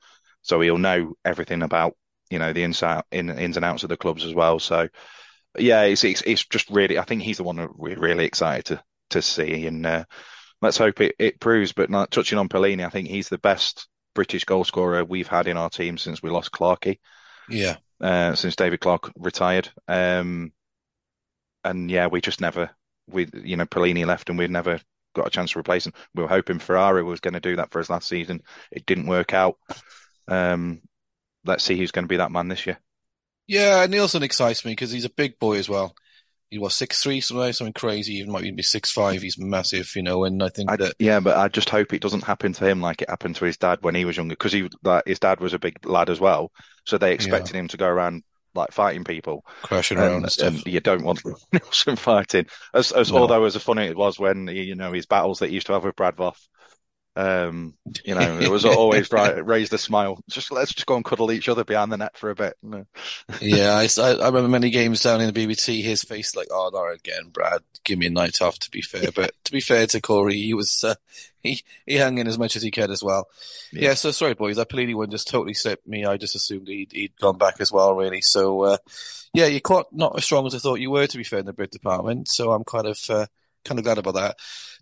so 0.41 0.61
he'll 0.61 0.77
know 0.77 1.13
everything 1.25 1.61
about 1.61 1.95
you 2.29 2.39
know 2.39 2.53
the 2.53 2.63
inside 2.63 3.03
in, 3.11 3.29
ins 3.29 3.57
and 3.57 3.65
outs 3.65 3.83
of 3.83 3.89
the 3.89 3.97
clubs 3.97 4.23
as 4.25 4.33
well. 4.33 4.59
So 4.59 4.87
yeah, 5.57 5.83
it's 5.83 6.03
it's, 6.03 6.21
it's 6.21 6.45
just 6.45 6.69
really. 6.69 6.97
I 6.97 7.03
think 7.03 7.21
he's 7.21 7.37
the 7.37 7.43
one 7.43 7.57
that 7.57 7.77
we're 7.77 7.99
really 7.99 8.25
excited 8.25 8.65
to 8.65 8.83
to 9.11 9.21
see, 9.21 9.65
and 9.65 9.85
uh, 9.85 10.05
let's 10.61 10.77
hope 10.77 11.01
it, 11.01 11.15
it 11.17 11.39
proves. 11.39 11.73
But 11.73 11.89
not 11.89 12.11
touching 12.11 12.37
on 12.37 12.49
Perlini, 12.49 12.85
I 12.85 12.89
think 12.89 13.07
he's 13.07 13.29
the 13.29 13.37
best 13.37 13.87
British 14.13 14.43
goal 14.43 14.63
scorer 14.63 15.03
we've 15.03 15.27
had 15.27 15.47
in 15.47 15.57
our 15.57 15.69
team 15.69 15.97
since 15.97 16.21
we 16.21 16.29
lost 16.29 16.51
Clarkey, 16.51 16.99
yeah. 17.49 17.77
uh, 18.01 18.35
since 18.35 18.55
David 18.55 18.79
Clark 18.79 19.11
retired. 19.15 19.69
Um, 19.87 20.51
and 21.63 21.89
yeah, 21.89 22.07
we 22.07 22.21
just 22.21 22.41
never, 22.41 22.69
we 23.07 23.27
you 23.33 23.57
know, 23.57 23.65
Perlini 23.65 24.05
left 24.05 24.29
and 24.29 24.37
we've 24.37 24.49
never 24.49 24.79
got 25.15 25.27
a 25.27 25.31
chance 25.31 25.51
to 25.51 25.59
replace 25.59 25.85
him. 25.85 25.93
We 26.15 26.23
were 26.23 26.29
hoping 26.29 26.59
Ferrara 26.59 27.03
was 27.03 27.19
going 27.19 27.33
to 27.33 27.39
do 27.39 27.55
that 27.55 27.71
for 27.71 27.79
us 27.79 27.89
last 27.89 28.07
season. 28.07 28.41
It 28.71 28.85
didn't 28.85 29.07
work 29.07 29.33
out. 29.33 29.57
Um, 30.27 30.81
let's 31.45 31.63
see 31.63 31.77
who's 31.77 31.91
going 31.91 32.05
to 32.05 32.09
be 32.09 32.17
that 32.17 32.31
man 32.31 32.47
this 32.47 32.65
year. 32.65 32.79
Yeah, 33.47 33.87
Neilson 33.87 34.21
excites 34.21 34.63
me 34.63 34.73
because 34.73 34.91
he's 34.91 35.05
a 35.05 35.09
big 35.09 35.39
boy 35.39 35.57
as 35.57 35.67
well. 35.67 35.95
He 36.51 36.57
was 36.57 36.73
six 36.73 37.03
three, 37.03 37.21
something 37.21 37.53
something 37.53 37.73
crazy. 37.73 38.15
He 38.15 38.25
might 38.25 38.43
even 38.43 38.55
be 38.55 38.63
six 38.63 38.91
five. 38.91 39.21
He's 39.21 39.37
massive, 39.37 39.91
you 39.95 40.01
know. 40.01 40.23
And 40.23 40.41
I 40.41 40.49
think 40.49 40.71
I, 40.71 40.77
that 40.77 40.95
yeah, 40.97 41.19
but 41.19 41.37
I 41.37 41.47
just 41.47 41.69
hope 41.69 41.93
it 41.93 42.01
doesn't 42.01 42.23
happen 42.23 42.53
to 42.53 42.67
him 42.67 42.81
like 42.81 43.03
it 43.03 43.09
happened 43.09 43.35
to 43.35 43.45
his 43.45 43.57
dad 43.57 43.79
when 43.81 43.93
he 43.93 44.05
was 44.05 44.17
younger, 44.17 44.33
because 44.33 44.53
he 44.53 44.67
like 44.83 45.05
his 45.05 45.19
dad 45.19 45.39
was 45.39 45.53
a 45.53 45.59
big 45.59 45.85
lad 45.85 46.09
as 46.09 46.19
well, 46.19 46.51
so 46.87 46.97
they 46.97 47.13
expected 47.13 47.55
him 47.55 47.67
to 47.67 47.77
go 47.77 47.87
around 47.87 48.23
like 48.55 48.71
fighting 48.71 49.03
people, 49.03 49.45
crashing 49.61 49.97
around 49.97 50.13
and, 50.13 50.23
and 50.23 50.31
stuff. 50.31 50.47
and 50.53 50.65
you 50.65 50.79
don't 50.79 51.03
want 51.03 51.21
Neilson 51.53 51.97
fighting. 51.97 52.45
As, 52.73 52.91
as 52.91 53.11
No. 53.11 53.19
although 53.19 53.45
as 53.45 53.55
funny 53.57 53.85
it 53.85 53.97
was 53.97 54.19
when 54.19 54.47
you 54.47 54.75
know 54.75 54.91
his 54.91 55.05
battles 55.05 55.39
that 55.39 55.49
he 55.49 55.55
used 55.55 55.67
to 55.67 55.73
have 55.73 55.83
with 55.83 55.95
Brad 55.95 56.15
Voth. 56.15 56.47
Um, 57.19 57.73
you 58.05 58.15
know, 58.15 58.39
it 58.39 58.49
was 58.49 58.63
always 58.63 59.11
right, 59.11 59.45
raised 59.45 59.73
a 59.73 59.77
smile. 59.77 60.23
Just 60.29 60.53
let's 60.53 60.73
just 60.73 60.85
go 60.85 60.95
and 60.95 61.03
cuddle 61.03 61.33
each 61.33 61.49
other 61.49 61.65
behind 61.65 61.91
the 61.91 61.97
net 61.97 62.17
for 62.17 62.29
a 62.29 62.35
bit. 62.35 62.55
No. 62.63 62.85
Yeah, 63.41 63.75
I, 63.75 64.01
I 64.01 64.27
remember 64.27 64.47
many 64.47 64.69
games 64.69 65.01
down 65.01 65.19
in 65.19 65.33
the 65.33 65.47
BBT, 65.47 65.83
his 65.83 66.03
face 66.03 66.33
like, 66.33 66.47
oh, 66.49 66.69
not 66.71 66.93
again, 66.93 67.29
Brad. 67.29 67.61
Give 67.83 67.99
me 67.99 68.05
a 68.07 68.09
night 68.09 68.41
off, 68.41 68.57
to 68.59 68.71
be 68.71 68.81
fair. 68.81 69.11
But 69.13 69.33
to 69.43 69.51
be 69.51 69.59
fair 69.59 69.85
to 69.87 69.99
Corey, 69.99 70.35
he 70.35 70.53
was 70.53 70.81
uh, 70.83 70.95
he 71.43 71.61
he 71.85 71.97
hung 71.97 72.19
in 72.19 72.27
as 72.27 72.39
much 72.39 72.55
as 72.55 72.61
he 72.63 72.71
could 72.71 72.89
as 72.89 73.03
well. 73.03 73.27
Yeah. 73.73 73.89
Yeah, 73.89 73.93
so 73.95 74.11
sorry, 74.11 74.35
boys. 74.35 74.55
That 74.55 74.69
Perlini 74.69 74.95
one 74.95 75.11
just 75.11 75.27
totally 75.27 75.55
slipped 75.55 75.87
me. 75.87 76.05
I 76.05 76.15
just 76.15 76.35
assumed 76.35 76.69
he'd 76.69 76.93
he'd 76.93 77.17
gone 77.17 77.37
back 77.37 77.55
as 77.59 77.71
well, 77.71 77.95
really. 77.95 78.21
So 78.21 78.63
uh, 78.63 78.77
yeah, 79.33 79.47
you're 79.47 79.59
quite 79.59 79.85
not 79.91 80.17
as 80.17 80.23
strong 80.23 80.47
as 80.47 80.55
I 80.55 80.59
thought 80.59 80.79
you 80.79 80.91
were, 80.91 81.07
to 81.07 81.17
be 81.17 81.25
fair, 81.25 81.39
in 81.39 81.45
the 81.45 81.53
Brit 81.53 81.71
department. 81.71 82.29
So 82.29 82.53
I'm 82.53 82.63
kind 82.63 82.87
of 82.87 82.99
uh, 83.09 83.25
kind 83.65 83.77
of 83.77 83.83
glad 83.83 83.97
about 83.97 84.15
that. 84.15 84.37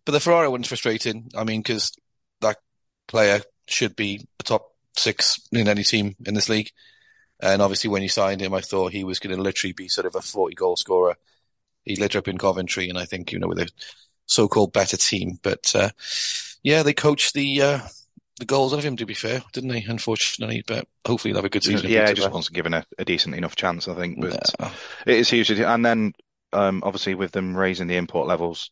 But 0.06 0.12
the 0.12 0.20
Ferrara 0.20 0.52
one's 0.52 0.68
frustrating. 0.68 1.32
I 1.36 1.44
mean, 1.44 1.62
because 1.62 1.92
player 3.08 3.42
should 3.68 3.96
be 3.96 4.28
a 4.40 4.44
top 4.44 4.74
six 4.96 5.40
in 5.52 5.68
any 5.68 5.84
team 5.84 6.16
in 6.26 6.34
this 6.34 6.50
league. 6.50 6.72
And 7.40 7.62
obviously, 7.62 7.90
when 7.90 8.02
you 8.02 8.10
signed 8.10 8.42
him, 8.42 8.54
I 8.54 8.62
thought 8.62 8.92
he 8.94 9.04
was 9.04 9.20
going 9.20 9.36
to 9.36 9.42
literally 9.42 9.74
be 9.74 9.88
sort 9.88 10.08
of 10.08 10.16
a 10.16 10.22
40 10.22 10.56
goal 10.56 10.76
scorer. 10.76 11.16
He 11.84 11.96
lit 11.96 12.16
up 12.16 12.28
in 12.28 12.38
Coventry, 12.38 12.90
and 12.90 12.98
I 12.98 13.06
think, 13.06 13.32
you 13.32 13.40
know, 13.40 13.48
with 13.48 13.60
a 13.60 13.70
so 14.26 14.48
called 14.48 14.74
better 14.74 14.98
team. 14.98 15.40
But 15.42 15.74
uh, 15.76 15.90
yeah, 16.64 16.84
they 16.84 16.94
coached 16.94 17.34
the 17.34 17.62
uh, 17.62 17.80
the 18.40 18.46
goals 18.46 18.74
out 18.74 18.80
of 18.80 18.86
him, 18.86 18.98
to 18.98 19.06
be 19.06 19.14
fair, 19.14 19.42
didn't 19.54 19.70
they? 19.70 19.84
Unfortunately, 19.84 20.64
but 20.66 20.88
hopefully 21.06 21.32
he'll 21.32 21.38
have 21.38 21.46
a 21.46 21.50
good 21.50 21.64
season. 21.64 21.90
Yeah, 21.90 22.08
he 22.10 22.14
just 22.16 22.32
wasn't 22.32 22.56
given 22.56 22.74
a, 22.74 22.86
a 22.98 23.06
decent 23.06 23.36
enough 23.36 23.56
chance, 23.56 23.88
I 23.88 23.96
think. 23.96 24.20
But 24.20 24.52
No. 24.60 24.72
It 25.06 25.18
is 25.18 25.30
huge. 25.30 25.50
And 25.52 25.86
then, 25.86 26.14
um, 26.54 26.82
obviously, 26.84 27.16
with 27.16 27.32
them 27.32 27.56
raising 27.56 27.88
the 27.88 27.98
import 27.98 28.28
levels, 28.28 28.72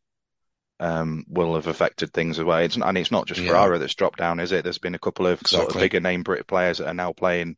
um, 0.79 1.25
will 1.27 1.55
have 1.55 1.67
affected 1.67 2.11
things 2.13 2.39
as 2.39 2.45
well. 2.45 2.59
It's, 2.59 2.75
and 2.75 2.97
it's 2.97 3.11
not 3.11 3.27
just 3.27 3.41
Yeah. 3.41 3.49
Ferrara 3.49 3.79
that's 3.79 3.95
dropped 3.95 4.19
down, 4.19 4.39
is 4.39 4.51
it? 4.51 4.63
There's 4.63 4.77
been 4.77 4.95
a 4.95 4.99
couple 4.99 5.27
of 5.27 5.39
sort 5.45 5.73
of 5.73 5.79
bigger 5.81 5.99
name 5.99 6.23
Brit 6.23 6.47
players 6.47 6.79
that 6.79 6.87
are 6.87 6.93
now 6.93 7.13
playing 7.13 7.55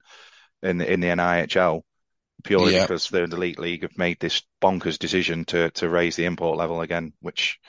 in 0.61 0.78
the, 0.78 0.91
in 0.91 0.99
the 0.99 1.07
NIHL 1.07 1.82
purely 2.43 2.76
Yeah. 2.76 2.84
because 2.84 3.09
the 3.09 3.24
Elite 3.24 3.57
League 3.59 3.82
have 3.82 3.97
made 3.97 4.20
this 4.20 4.43
bonkers 4.61 4.99
decision 4.99 5.43
to 5.45 5.72
to 5.72 5.89
raise 5.89 6.15
the 6.15 6.26
import 6.26 6.57
level 6.57 6.82
again, 6.82 7.13
which 7.20 7.59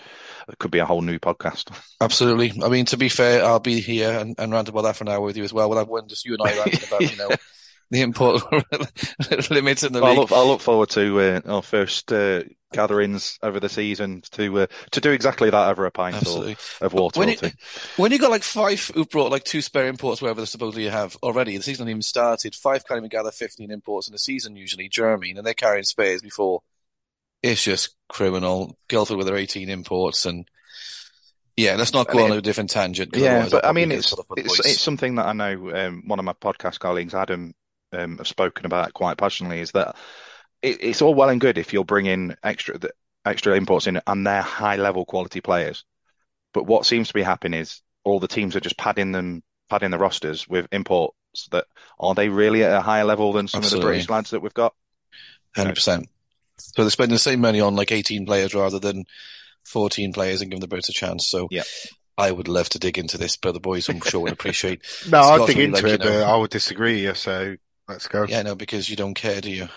could 0.59 0.71
be 0.71 0.79
a 0.79 0.85
whole 0.87 1.01
new 1.01 1.19
podcast. 1.19 1.75
Absolutely. 2.01 2.53
I 2.63 2.69
mean, 2.69 2.85
to 2.87 2.99
be 2.99 3.09
fair, 3.09 3.45
I'll 3.45 3.61
be 3.61 3.81
here 3.81 4.11
and, 4.11 4.35
and 4.39 4.53
rant 4.53 4.69
about 4.69 4.83
that 4.83 4.97
for 4.97 5.05
an 5.05 5.09
hour 5.09 5.21
with 5.23 5.37
you 5.39 5.45
as 5.45 5.53
well. 5.55 5.69
We'll 5.71 5.79
have 5.79 5.89
one 5.89 6.09
just 6.09 6.27
you 6.27 6.35
and 6.39 6.43
I 6.47 6.57
ranting 6.59 6.87
about, 6.87 7.01
you 7.11 7.17
know, 7.17 7.31
the 7.91 8.03
import 8.03 8.43
limits 9.51 9.83
in 9.83 9.93
the 9.93 10.01
Well, 10.03 10.13
I 10.13 10.15
look, 10.15 10.33
I 10.33 10.43
look 10.43 10.61
forward 10.61 10.91
to 10.91 11.21
uh, 11.21 11.41
our 11.47 11.63
first 11.63 12.13
uh, 12.13 12.43
gatherings 12.73 13.39
over 13.43 13.61
the 13.61 13.69
season 13.71 14.23
to 14.33 14.61
uh, 14.61 14.67
to 14.93 15.01
do 15.01 15.11
exactly 15.11 15.49
that 15.49 15.69
over 15.71 15.87
a 15.87 15.91
pint 15.91 16.17
or, 16.17 16.19
Absolutely. 16.19 16.57
of 16.83 16.93
water 16.93 17.19
When 17.21 17.31
or 17.31 17.33
it- 17.33 17.39
two. 17.39 17.51
When 17.97 18.13
you 18.13 18.19
got 18.19 18.31
like 18.31 18.43
five 18.43 18.91
who've 18.95 19.09
brought 19.09 19.31
like 19.31 19.45
two 19.45 19.63
spare 19.63 19.87
imports, 19.87 20.21
wherever 20.21 20.41
they 20.41 20.47
supposedly 20.47 20.89
have 20.89 21.17
already, 21.23 21.57
the 21.57 21.63
season 21.63 21.85
hasn't 21.85 21.91
even 21.91 22.03
started. 22.03 22.55
Five 22.55 22.87
can't 22.87 22.99
even 22.99 23.09
gather 23.09 23.31
15 23.31 23.71
imports 23.71 24.09
in 24.09 24.15
a 24.15 24.19
season 24.19 24.55
usually, 24.57 24.89
do 24.89 25.01
you 25.01 25.07
know 25.07 25.13
what 25.13 25.19
I 25.19 25.21
mean? 25.21 25.37
And 25.39 25.47
they're 25.47 25.55
carrying 25.55 25.85
spares 25.85 26.21
before. 26.21 26.61
It's 27.43 27.63
just 27.63 27.95
criminal. 28.09 28.77
Guildford 28.89 29.17
with 29.17 29.27
their 29.29 29.37
18 29.37 29.69
imports 29.71 30.27
and 30.27 30.47
yeah, 31.57 31.75
let's 31.75 31.93
not 31.93 32.07
go 32.09 32.21
And 32.23 32.33
on 32.33 32.39
a 32.39 32.43
different 32.43 32.71
tangent. 32.71 33.17
Yeah, 33.17 33.49
but 33.51 33.65
I'll 33.65 33.73
mean, 33.73 33.91
it's 33.91 34.11
put 34.11 34.21
up 34.21 34.27
with 34.31 34.39
it's 34.45 34.61
it's 34.61 34.81
something 34.81 35.17
that 35.17 35.27
I 35.27 35.33
know 35.33 35.75
um, 35.75 36.05
one 36.07 36.21
of 36.21 36.25
my 36.25 36.33
podcast 36.33 36.79
colleagues, 36.79 37.15
Adam, 37.15 37.53
um, 37.93 38.19
have 38.19 38.29
spoken 38.29 38.67
about 38.67 38.93
quite 38.93 39.17
passionately. 39.17 39.61
Is 39.61 39.73
that 39.73 39.97
it, 40.63 40.83
it's 40.83 41.03
all 41.03 41.15
well 41.15 41.29
and 41.29 41.41
good 41.41 41.59
if 41.59 41.73
you're 41.73 41.85
bringing 41.85 42.35
extra 42.43 42.79
the 42.79 42.91
extra 43.25 43.55
imports 43.57 43.87
in 43.87 44.01
and 44.07 44.27
they're 44.27 44.43
high 44.43 44.77
level 44.77 45.05
quality 45.05 45.41
players, 45.41 45.85
but 46.55 46.67
what 46.67 46.87
seems 46.87 47.09
to 47.09 47.15
be 47.15 47.23
happening 47.23 47.61
is 47.61 47.83
all 48.05 48.21
the 48.21 48.29
teams 48.29 48.57
are 48.57 48.61
just 48.61 48.79
padding 48.79 49.13
them 49.13 49.43
padding 49.69 49.91
the 49.91 49.99
rosters 49.99 50.49
with 50.49 50.67
imports 50.73 51.15
that 51.53 51.67
are 52.01 52.15
they 52.15 52.29
really 52.31 52.65
at 52.65 52.73
a 52.73 52.81
higher 52.81 53.05
level 53.05 53.33
than 53.33 53.47
some 53.49 53.59
Absolutely. 53.59 53.79
of 53.79 53.83
the 53.83 53.91
British 53.93 54.09
lads 54.11 54.31
that 54.31 54.41
we've 54.41 54.55
got? 54.55 54.75
Hundred 55.55 55.75
percent. 55.75 56.09
So 56.59 56.83
they're 56.83 56.91
spending 56.91 57.15
the 57.15 57.19
same 57.21 57.41
money 57.41 57.61
on 57.61 57.77
like 57.77 57.93
18 57.93 58.27
players 58.27 58.55
rather 58.55 58.79
than 58.79 59.05
14 59.67 60.13
players 60.13 60.41
and 60.41 60.51
giving 60.51 60.61
the 60.61 60.69
Brits 60.75 60.89
a 60.89 60.93
chance. 60.93 61.29
So 61.29 61.49
Yeah. 61.51 61.63
I 62.17 62.33
would 62.33 62.49
love 62.49 62.69
to 62.71 62.79
dig 62.81 62.99
into 62.99 63.17
this, 63.19 63.37
but 63.37 63.53
the 63.53 63.61
boys 63.61 63.89
I'm 63.89 64.01
sure 64.01 64.21
would 64.23 64.33
appreciate. 64.33 64.83
No, 65.09 65.19
I'll 65.19 65.35
Scott's 65.35 65.47
dig 65.49 65.57
really 65.59 65.67
into 65.69 65.83
like, 65.83 65.93
it, 65.93 66.05
you 66.05 66.11
know- 66.11 66.21
but 66.25 66.29
I 66.29 66.37
would 66.37 66.51
disagree. 66.51 67.15
So 67.15 67.57
let's 67.89 68.07
go. 68.09 68.25
Yeah, 68.29 68.43
no, 68.43 68.55
because 68.55 68.89
you 68.89 68.97
don't 68.97 69.15
care, 69.15 69.41
do 69.41 69.51
you? 69.51 69.69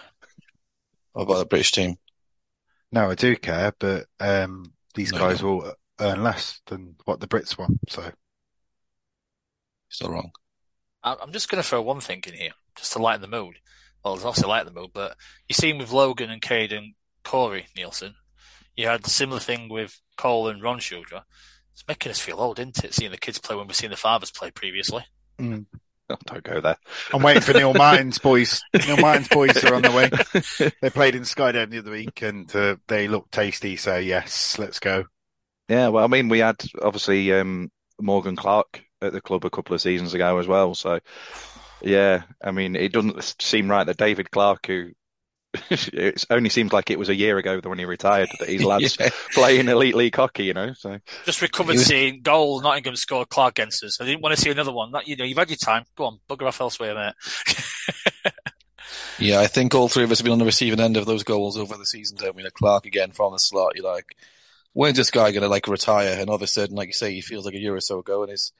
About 1.15 1.37
the 1.39 1.45
British 1.45 1.71
team. 1.71 1.97
No, 2.91 3.09
I 3.09 3.15
do 3.15 3.35
care, 3.35 3.73
but 3.79 4.05
um, 4.19 4.73
these 4.95 5.11
No, 5.13 5.19
guys 5.19 5.41
you 5.41 5.47
will 5.47 5.73
earn 5.99 6.23
less 6.23 6.61
than 6.67 6.95
what 7.05 7.19
the 7.19 7.27
Brits 7.27 7.57
want. 7.57 7.79
So 7.89 8.11
Still 9.89 10.09
wrong. 10.11 10.31
I- 11.03 11.17
I'm 11.21 11.31
just 11.33 11.49
going 11.49 11.61
to 11.61 11.67
throw 11.67 11.81
one 11.81 12.01
thing 12.01 12.23
in 12.27 12.33
here, 12.33 12.51
just 12.75 12.93
to 12.93 12.99
lighten 12.99 13.21
the 13.21 13.27
mood. 13.27 13.59
Well, 14.03 14.15
it's 14.15 14.23
also 14.25 14.47
lighten 14.47 14.73
the 14.73 14.79
mood, 14.79 14.91
but 14.93 15.15
you 15.47 15.53
seen 15.53 15.77
with 15.77 15.91
Logan 15.91 16.31
and 16.31 16.41
Cade 16.41 16.71
and 16.71 16.93
Corey 17.23 17.67
Neilson, 17.77 18.13
you 18.75 18.87
had 18.87 19.05
a 19.05 19.09
similar 19.09 19.39
thing 19.39 19.69
with 19.69 19.99
Cole 20.17 20.47
and 20.47 20.61
Ron 20.61 20.79
Shudra. 20.79 21.25
It's 21.73 21.83
making 21.87 22.11
us 22.11 22.19
feel 22.19 22.39
old, 22.39 22.59
isn't 22.59 22.83
it? 22.83 22.93
Seeing 22.93 23.11
the 23.11 23.17
kids 23.17 23.37
play 23.37 23.55
when 23.55 23.67
we've 23.67 23.75
seen 23.75 23.89
the 23.91 23.97
fathers 23.97 24.31
play 24.31 24.49
previously. 24.51 25.05
Oh, 26.11 26.17
don't 26.25 26.43
go 26.43 26.61
there. 26.61 26.77
I'm 27.13 27.21
waiting 27.21 27.41
for 27.41 27.53
Neil 27.53 27.73
Mines 27.73 28.17
boys. 28.17 28.61
Neil 28.73 28.97
Mines 28.97 29.27
boys 29.27 29.63
are 29.63 29.75
on 29.75 29.81
the 29.81 29.91
way. 29.91 30.71
They 30.81 30.89
played 30.89 31.15
in 31.15 31.23
Skydome 31.23 31.69
the 31.69 31.79
other 31.79 31.91
week 31.91 32.21
and 32.21 32.53
uh, 32.55 32.77
they 32.87 33.07
look 33.07 33.29
tasty. 33.31 33.77
So 33.77 33.97
yes, 33.97 34.57
let's 34.59 34.79
go. 34.79 35.05
Yeah, 35.69 35.87
well, 35.89 36.03
I 36.03 36.07
mean, 36.07 36.29
we 36.29 36.39
had 36.39 36.57
obviously 36.81 37.31
um, 37.33 37.71
Morgan 37.99 38.35
Clark 38.35 38.83
at 39.01 39.13
the 39.13 39.21
club 39.21 39.45
a 39.45 39.49
couple 39.49 39.73
of 39.73 39.81
seasons 39.81 40.13
ago 40.13 40.37
as 40.37 40.47
well. 40.47 40.75
So, 40.75 40.99
yeah, 41.81 42.23
I 42.43 42.51
mean, 42.51 42.75
it 42.75 42.91
doesn't 42.91 43.35
seem 43.39 43.69
right 43.69 43.85
that 43.85 43.97
David 43.97 44.31
Clark, 44.31 44.67
who 44.67 44.91
it 45.53 46.25
only 46.29 46.49
seems 46.49 46.71
like 46.71 46.89
it 46.91 46.97
was 46.99 47.09
a 47.09 47.15
year 47.15 47.37
ago 47.37 47.59
when 47.63 47.77
he 47.79 47.85
retired, 47.85 48.29
that 48.39 48.47
his 48.49 48.63
lads 48.65 48.97
Yeah. 48.99 49.09
playing 49.33 49.67
elite 49.67 49.95
league 49.95 50.15
hockey, 50.15 50.45
you 50.45 50.53
know. 50.53 50.73
So, 50.73 50.99
Just 51.25 51.41
recovered 51.41 51.73
was- 51.73 51.85
seeing 51.85 52.21
goal 52.21 52.61
Nottingham 52.61 52.95
score 52.95 53.25
Clark 53.25 53.59
against 53.59 53.83
us. 53.83 53.99
I 53.99 54.05
didn't 54.05 54.21
want 54.21 54.35
to 54.35 54.41
see 54.41 54.49
another 54.49 54.71
one. 54.71 54.91
That, 54.91 55.07
you 55.07 55.15
know, 55.17 55.25
you've 55.25 55.37
had 55.37 55.49
your 55.49 55.57
time. 55.57 55.83
Go 55.95 56.05
on, 56.05 56.19
bugger 56.29 56.47
off 56.47 56.61
elsewhere, 56.61 56.95
mate. 56.95 58.33
Yeah, 59.19 59.39
I 59.39 59.47
think 59.47 59.75
all 59.75 59.87
three 59.87 60.03
of 60.03 60.11
us 60.11 60.17
have 60.17 60.23
been 60.25 60.33
on 60.33 60.39
the 60.39 60.45
receiving 60.45 60.79
end 60.79 60.97
of 60.97 61.05
those 61.05 61.23
goals 61.23 61.55
over 61.55 61.77
the 61.77 61.85
season. 61.85 62.17
don't 62.17 62.35
we? 62.35 62.41
mean, 62.41 62.51
Clark 62.55 62.87
again 62.87 63.11
from 63.11 63.33
the 63.33 63.37
slot. 63.39 63.73
You're 63.75 63.85
like, 63.85 64.17
when's 64.73 64.97
this 64.97 65.11
guy 65.11 65.31
going 65.31 65.43
to 65.43 65.47
like 65.47 65.67
retire? 65.67 66.17
And 66.19 66.27
all 66.29 66.35
of 66.37 66.41
a 66.41 66.47
sudden, 66.47 66.75
like 66.75 66.87
you 66.87 66.93
say, 66.93 67.13
he 67.13 67.21
feels 67.21 67.45
like 67.45 67.53
a 67.53 67.59
year 67.59 67.75
or 67.75 67.81
so 67.81 67.99
ago, 67.99 68.23
and 68.23 68.31
his, 68.31 68.51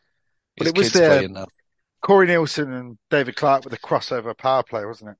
But 0.57 0.67
his 0.67 0.71
it 0.73 0.77
was 0.77 0.87
kids 0.91 0.99
the- 1.01 1.07
playing 1.07 1.33
now. 1.33 1.47
Corey 2.01 2.27
Neilson 2.27 2.79
and 2.79 2.97
David 3.09 3.35
Clark 3.35 3.63
with 3.63 3.73
a 3.73 3.77
crossover 3.79 4.37
power 4.37 4.61
play, 4.63 4.85
wasn't 4.85 5.11
it? 5.11 5.17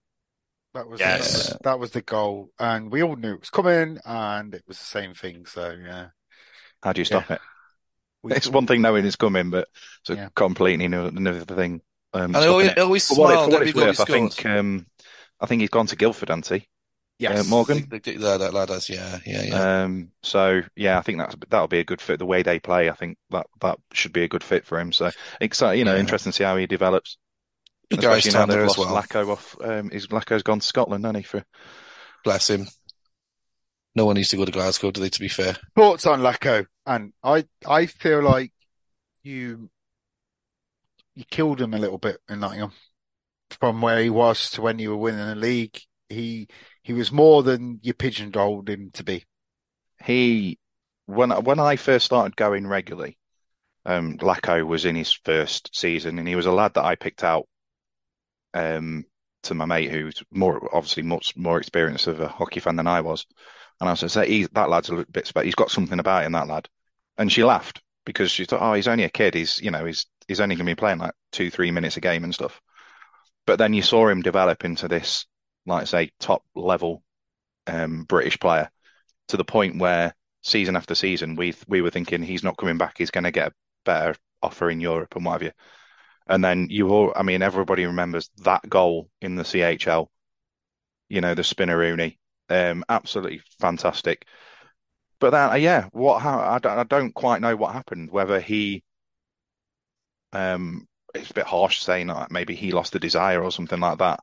That 0.73 0.87
was 0.87 0.99
Yes. 0.99 1.19
that 1.19 1.37
was, 1.37 1.57
that 1.63 1.79
was 1.79 1.91
the 1.91 2.01
goal, 2.01 2.49
and 2.57 2.91
we 2.91 3.03
all 3.03 3.15
knew 3.17 3.33
it 3.33 3.41
was 3.41 3.49
coming, 3.49 3.99
and 4.05 4.53
it 4.53 4.63
was 4.67 4.77
the 4.79 4.85
same 4.85 5.13
thing. 5.13 5.45
So 5.45 5.71
yeah, 5.71 6.07
how 6.81 6.93
do 6.93 7.01
you 7.01 7.05
stop 7.05 7.29
it? 7.29 7.41
we, 8.23 8.33
It's 8.33 8.47
one 8.47 8.67
thing 8.67 8.81
knowing 8.81 9.05
it's 9.05 9.17
coming, 9.17 9.49
but 9.49 9.67
it's 10.01 10.11
a 10.11 10.15
Yeah. 10.15 10.29
completely 10.35 10.87
new, 10.87 11.07
another 11.07 11.43
thing. 11.55 11.81
Um, 12.13 12.35
And 12.35 12.37
I 12.37 12.47
always, 12.47 12.69
it. 12.69 12.77
Always 12.79 13.07
For 13.07 13.15
what, 13.17 13.31
it- 13.31 13.33
smiled 13.33 13.45
for 13.45 13.51
what 13.51 13.55
every 13.61 13.69
it's 13.69 13.73
goal 13.75 13.83
he 13.83 13.89
worth, 13.89 13.99
I 13.99 14.05
think 14.05 14.45
um, 14.45 14.85
I 15.41 15.45
think 15.45 15.61
he's 15.61 15.69
gone 15.69 15.87
to 15.87 15.95
Guildford, 15.95 16.29
hasn't 16.29 16.47
he? 16.47 16.67
yes, 17.19 17.47
Uh, 17.47 17.49
Morgan? 17.49 17.87
The- 17.89 17.99
the- 17.99 18.17
That, 18.17 18.37
that 18.37 18.53
lad 18.53 18.69
has, 18.69 18.89
yeah, 18.89 19.19
yeah, 19.25 19.43
yeah. 19.43 19.83
Um, 19.83 20.11
so 20.23 20.61
yeah, 20.75 20.97
I 20.97 21.01
think 21.01 21.17
that's 21.17 21.35
that'll 21.49 21.67
be 21.67 21.79
a 21.79 21.83
good 21.85 22.01
fit. 22.01 22.19
The 22.19 22.25
way 22.25 22.43
they 22.43 22.59
play, 22.59 22.89
I 22.89 22.93
think 22.93 23.17
that 23.31 23.47
that 23.59 23.77
should 23.91 24.13
be 24.13 24.23
a 24.23 24.29
good 24.29 24.43
fit 24.43 24.65
for 24.65 24.79
him. 24.79 24.93
So 24.93 25.11
excited, 25.41 25.79
you 25.79 25.85
know, 25.85 25.95
Yeah. 25.95 25.99
interesting 25.99 26.31
to 26.31 26.35
see 26.37 26.43
how 26.45 26.55
he 26.55 26.65
develops. 26.65 27.17
Good 27.91 27.99
guys 27.99 28.25
Especially 28.25 28.31
now 28.31 28.45
down 28.45 28.49
there 28.49 28.65
as 28.65 28.77
well. 28.77 28.95
Lacko 28.95 29.29
off. 29.29 29.57
Um, 29.61 29.89
his 29.89 30.07
Lacko's 30.07 30.43
gone 30.43 30.61
to 30.61 30.65
Scotland, 30.65 31.03
hasn't 31.03 31.17
he? 31.17 31.23
For 31.23 31.43
Bless 32.23 32.49
him. 32.49 32.67
No 33.95 34.05
one 34.05 34.15
needs 34.15 34.29
to 34.29 34.37
go 34.37 34.45
to 34.45 34.51
Glasgow, 34.51 34.91
do 34.91 35.01
they? 35.01 35.09
To 35.09 35.19
be 35.19 35.27
fair, 35.27 35.57
thoughts 35.75 36.05
on 36.05 36.21
Lacko, 36.21 36.65
and 36.85 37.11
I 37.21 37.45
I 37.67 37.87
feel 37.87 38.21
like 38.23 38.53
you 39.23 39.69
you 41.15 41.25
killed 41.29 41.59
him 41.59 41.73
a 41.73 41.77
little 41.77 41.97
bit 41.97 42.17
in 42.29 42.39
Nottingham 42.39 42.71
from 43.59 43.81
where 43.81 44.01
he 44.01 44.09
was 44.09 44.51
to 44.51 44.61
when 44.61 44.79
you 44.79 44.91
were 44.91 44.97
winning 44.97 45.27
the 45.27 45.35
league. 45.35 45.77
He 46.07 46.47
he 46.83 46.93
was 46.93 47.11
more 47.11 47.43
than 47.43 47.79
you 47.83 47.93
pigeonholed 47.93 48.69
him 48.69 48.91
to 48.93 49.03
be. 49.03 49.25
he 50.05 50.57
when 51.07 51.31
when 51.31 51.59
I 51.59 51.75
first 51.75 52.05
started 52.05 52.37
going 52.37 52.65
regularly, 52.65 53.17
um, 53.85 54.17
Lacko 54.17 54.65
was 54.65 54.85
in 54.85 54.95
his 54.95 55.11
first 55.25 55.75
season, 55.75 56.19
and 56.19 56.27
he 56.27 56.37
was 56.37 56.45
a 56.45 56.51
lad 56.53 56.75
that 56.75 56.85
I 56.85 56.95
picked 56.95 57.25
out 57.25 57.47
um, 58.53 59.05
to 59.43 59.53
my 59.53 59.65
mate 59.65 59.91
who's 59.91 60.21
more 60.31 60.69
obviously 60.75 61.03
much 61.03 61.35
more 61.35 61.57
experienced 61.57 62.07
of 62.07 62.19
a 62.19 62.27
hockey 62.27 62.59
fan 62.59 62.75
than 62.75 62.87
I 62.87 63.01
was, 63.01 63.25
and 63.79 63.89
I 63.89 63.93
said, 63.95 64.27
he, 64.27 64.45
"That 64.53 64.69
lad's 64.69 64.89
a 64.89 65.05
bit 65.11 65.27
special. 65.27 65.45
He's 65.45 65.55
got 65.55 65.71
something 65.71 65.99
about 65.99 66.23
him, 66.25 66.33
that 66.33 66.47
lad." 66.47 66.69
And 67.17 67.31
she 67.31 67.43
laughed 67.43 67.81
because 68.05 68.31
she 68.31 68.45
thought, 68.45 68.61
"Oh, 68.61 68.73
he's 68.73 68.87
only 68.87 69.03
a 69.05 69.09
kid. 69.09 69.33
He's 69.33 69.59
you 69.61 69.71
know 69.71 69.85
he's 69.85 70.05
he's 70.27 70.39
only 70.39 70.55
going 70.55 70.65
to 70.67 70.71
be 70.71 70.79
playing 70.79 70.99
like 70.99 71.13
two 71.31 71.49
three 71.49 71.71
minutes 71.71 71.97
a 71.97 72.01
game 72.01 72.23
and 72.23 72.33
stuff." 72.33 72.61
But 73.45 73.57
then 73.57 73.73
you 73.73 73.81
saw 73.81 74.07
him 74.07 74.21
develop 74.21 74.65
into 74.65 74.87
this, 74.87 75.25
like 75.65 75.87
say, 75.87 76.11
top 76.19 76.43
level 76.55 77.03
um, 77.67 78.03
British 78.03 78.39
player 78.39 78.69
to 79.29 79.37
the 79.37 79.45
point 79.45 79.79
where 79.79 80.15
season 80.43 80.75
after 80.75 80.95
season 80.95 81.35
we 81.35 81.53
we 81.67 81.81
were 81.81 81.89
thinking 81.91 82.21
he's 82.21 82.43
not 82.43 82.57
coming 82.57 82.77
back. 82.77 82.97
He's 82.97 83.11
going 83.11 83.23
to 83.25 83.31
get 83.31 83.49
a 83.49 83.55
better 83.85 84.15
offer 84.41 84.69
in 84.69 84.79
Europe 84.79 85.15
and 85.15 85.25
what 85.25 85.33
have 85.33 85.43
you. 85.43 85.51
And 86.31 86.41
then 86.41 86.67
you 86.69 86.87
all, 86.87 87.11
I 87.13 87.23
mean, 87.23 87.41
everybody 87.41 87.85
remembers 87.85 88.29
that 88.45 88.67
goal 88.69 89.09
in 89.21 89.35
the 89.35 89.43
CHL. 89.43 90.07
You 91.09 91.19
know, 91.19 91.35
the 91.35 91.41
Spinneroonie, 91.41 92.17
um, 92.49 92.85
absolutely 92.87 93.41
fantastic. 93.59 94.25
But 95.19 95.31
then, 95.31 95.49
uh, 95.49 95.55
yeah, 95.55 95.89
what? 95.91 96.21
How? 96.21 96.39
I 96.39 96.59
don't, 96.59 96.79
I 96.79 96.83
don't 96.85 97.13
quite 97.13 97.41
know 97.41 97.57
what 97.57 97.73
happened. 97.73 98.11
Whether 98.11 98.39
he, 98.39 98.81
um, 100.31 100.87
it's 101.13 101.31
a 101.31 101.33
bit 101.33 101.45
harsh 101.45 101.81
saying 101.81 102.07
that 102.07 102.31
maybe 102.31 102.55
he 102.55 102.71
lost 102.71 102.93
the 102.93 102.99
desire 102.99 103.43
or 103.43 103.51
something 103.51 103.81
like 103.81 103.97
that. 103.97 104.21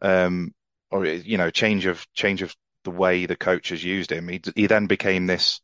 Um, 0.00 0.54
or 0.92 1.04
you 1.04 1.36
know, 1.36 1.50
change 1.50 1.86
of 1.86 2.06
change 2.12 2.42
of 2.42 2.54
the 2.84 2.92
way 2.92 3.26
the 3.26 3.34
coach 3.34 3.70
has 3.70 3.82
used 3.82 4.12
him. 4.12 4.28
He 4.28 4.40
he 4.54 4.68
then 4.68 4.86
became 4.86 5.26
this 5.26 5.60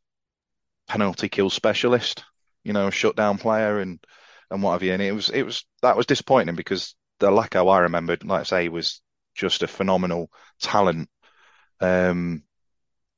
penalty 0.89 1.29
kill 1.29 1.49
specialist, 1.49 2.25
you 2.65 2.73
know, 2.73 2.91
shutdown 2.91 3.39
player 3.39 3.79
and 3.79 4.05
and 4.51 4.63
what 4.63 4.73
have 4.73 4.83
you. 4.83 4.93
And 4.93 5.03
it 5.03 5.13
was 5.13 5.31
it 5.31 5.43
was 5.43 5.65
that 5.83 5.97
was 5.97 6.07
disappointing 6.07 6.57
because 6.57 6.95
the 7.19 7.31
Lacko 7.31 7.69
I 7.69 7.81
remembered, 7.81 8.25
like 8.25 8.41
I 8.41 8.45
say, 8.45 8.69
was 8.69 9.01
just 9.35 9.63
a 9.63 9.69
phenomenal 9.69 10.31
talent. 10.61 11.09
Um, 11.81 12.45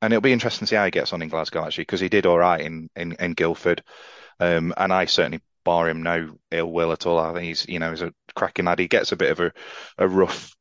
and 0.00 0.12
it'll 0.12 0.20
be 0.20 0.32
interesting 0.32 0.66
to 0.66 0.70
see 0.70 0.76
how 0.76 0.84
he 0.84 0.90
gets 0.90 1.12
on 1.12 1.22
in 1.22 1.28
Glasgow 1.28 1.64
actually, 1.64 1.82
because 1.82 2.00
he 2.00 2.08
did 2.08 2.26
all 2.26 2.38
right 2.38 2.60
in 2.60 2.90
in, 2.96 3.12
in 3.18 3.34
Guildford. 3.34 3.82
Um, 4.40 4.74
and 4.76 4.92
I 4.92 5.06
certainly 5.06 5.40
bar 5.64 5.88
him 5.88 6.02
no 6.02 6.36
ill 6.50 6.72
will 6.72 6.92
at 6.92 7.06
all. 7.06 7.18
I 7.18 7.32
think 7.32 7.44
he's 7.44 7.68
you 7.68 7.78
know 7.78 7.90
he's 7.90 8.02
a 8.02 8.12
cracking 8.34 8.64
lad. 8.66 8.78
He 8.78 8.88
gets 8.88 9.12
a 9.12 9.16
bit 9.16 9.30
of 9.30 9.40
a 9.40 9.52
a 9.98 10.08
rough 10.08 10.54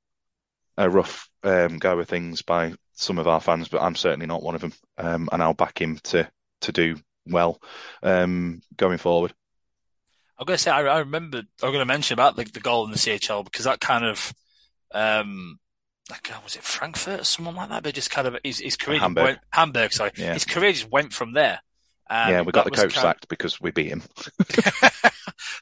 a 0.78 0.90
rough 0.90 1.30
um, 1.44 1.80
go 1.80 2.00
of 2.00 2.08
things 2.08 2.42
by 2.42 2.74
some 2.94 3.18
of 3.18 3.28
our 3.28 3.42
fans, 3.42 3.68
but 3.68 3.82
I'm 3.82 3.96
certainly 3.96 4.28
not 4.28 4.44
one 4.44 4.56
of 4.56 4.62
them. 4.62 4.74
Um, 4.98 5.30
and 5.32 5.42
I'll 5.42 5.54
back 5.54 5.82
him 5.82 6.00
to 6.06 6.30
to 6.62 6.72
do 6.72 6.98
well 7.26 7.62
um, 8.04 8.62
going 8.78 8.98
forward. 8.98 9.34
I'm 10.42 10.46
going 10.46 10.58
to 10.58 10.64
say 10.64 10.72
I, 10.72 10.82
I 10.82 11.00
remember 11.00 11.38
I'm 11.38 11.70
going 11.70 11.80
to 11.80 11.86
mention 11.86 12.16
about 12.16 12.36
the, 12.36 12.44
the 12.46 12.60
goal 12.60 12.84
in 12.86 12.92
the 12.92 12.98
CHL 12.98 13.46
because 13.46 13.66
that 13.66 13.80
kind 13.80 14.04
of 14.04 14.34
um 14.94 15.60
like 16.10 16.32
uh, 16.32 16.40
was 16.44 16.56
it 16.56 16.64
Frankfurt 16.64 17.22
or 17.22 17.24
someone 17.24 17.56
like 17.56 17.70
that? 17.70 17.84
But 17.84 17.94
just 17.94 18.10
kind 18.10 18.28
of 18.28 18.38
his, 18.44 18.58
his 18.60 18.76
career 18.76 18.98
just 18.98 19.04
Hamburg. 19.04 19.24
went 19.24 19.40
Hamburg. 19.52 19.94
Sorry, 19.94 20.12
Yeah. 20.18 20.34
his 20.34 20.46
career 20.46 20.72
just 20.72 20.92
went 20.92 21.14
from 21.14 21.34
there. 21.34 21.60
Um, 22.10 22.30
yeah, 22.32 22.42
we 22.42 22.52
got 22.52 22.66
the 22.66 22.72
coach 22.72 22.94
kind 22.94 23.04
sacked 23.04 23.30
because 23.30 23.62
we 23.62 23.70
beat 23.72 23.88
him. 23.88 24.02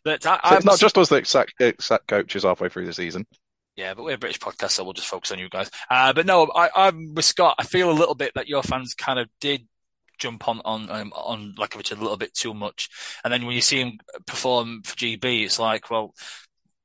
but 0.03 0.26
I, 0.26 0.49
So 0.49 0.56
it's 0.56 0.65
not 0.65 0.80
just 0.80 0.97
us 0.97 1.10
that 1.10 1.27
sack, 1.27 1.49
uh, 1.60 1.73
sack 1.80 2.07
coaches 2.07 2.43
halfway 2.43 2.69
through 2.69 2.85
the 2.88 2.93
season. 2.93 3.27
Yeah, 3.76 3.93
but 3.93 4.03
we're 4.03 4.15
a 4.15 4.18
British 4.18 4.39
podcast, 4.39 4.72
so 4.72 4.84
we'll 4.84 4.93
just 4.93 5.07
focus 5.07 5.31
on 5.31 5.39
you 5.39 5.47
guys. 5.47 5.69
Uh, 5.89 6.11
but 6.11 6.26
no, 6.26 6.51
I, 6.56 6.69
I'm 6.76 7.14
with 7.14 7.26
Scott. 7.26 7.56
I 7.60 7.64
feel 7.64 7.91
a 7.91 7.93
little 7.93 8.15
bit 8.15 8.34
that 8.34 8.47
your 8.47 8.64
fans 8.64 8.93
kind 8.93 9.19
of 9.19 9.30
did 9.39 9.68
jump 10.20 10.48
on 10.48 10.62
on 10.66 10.90
um, 10.90 11.12
on 11.14 11.56
Lachowicz 11.58 11.91
a 11.91 11.96
little 11.96 12.18
bit 12.18 12.34
too 12.34 12.54
much, 12.54 12.90
and 13.24 13.34
then 13.34 13.46
when 13.46 13.56
you 13.56 13.62
see 13.62 13.80
him 13.82 14.00
perform 14.26 14.82
for 14.84 14.96
GB, 14.96 15.44
it's 15.46 15.60
like, 15.60 15.90
well, 15.90 16.14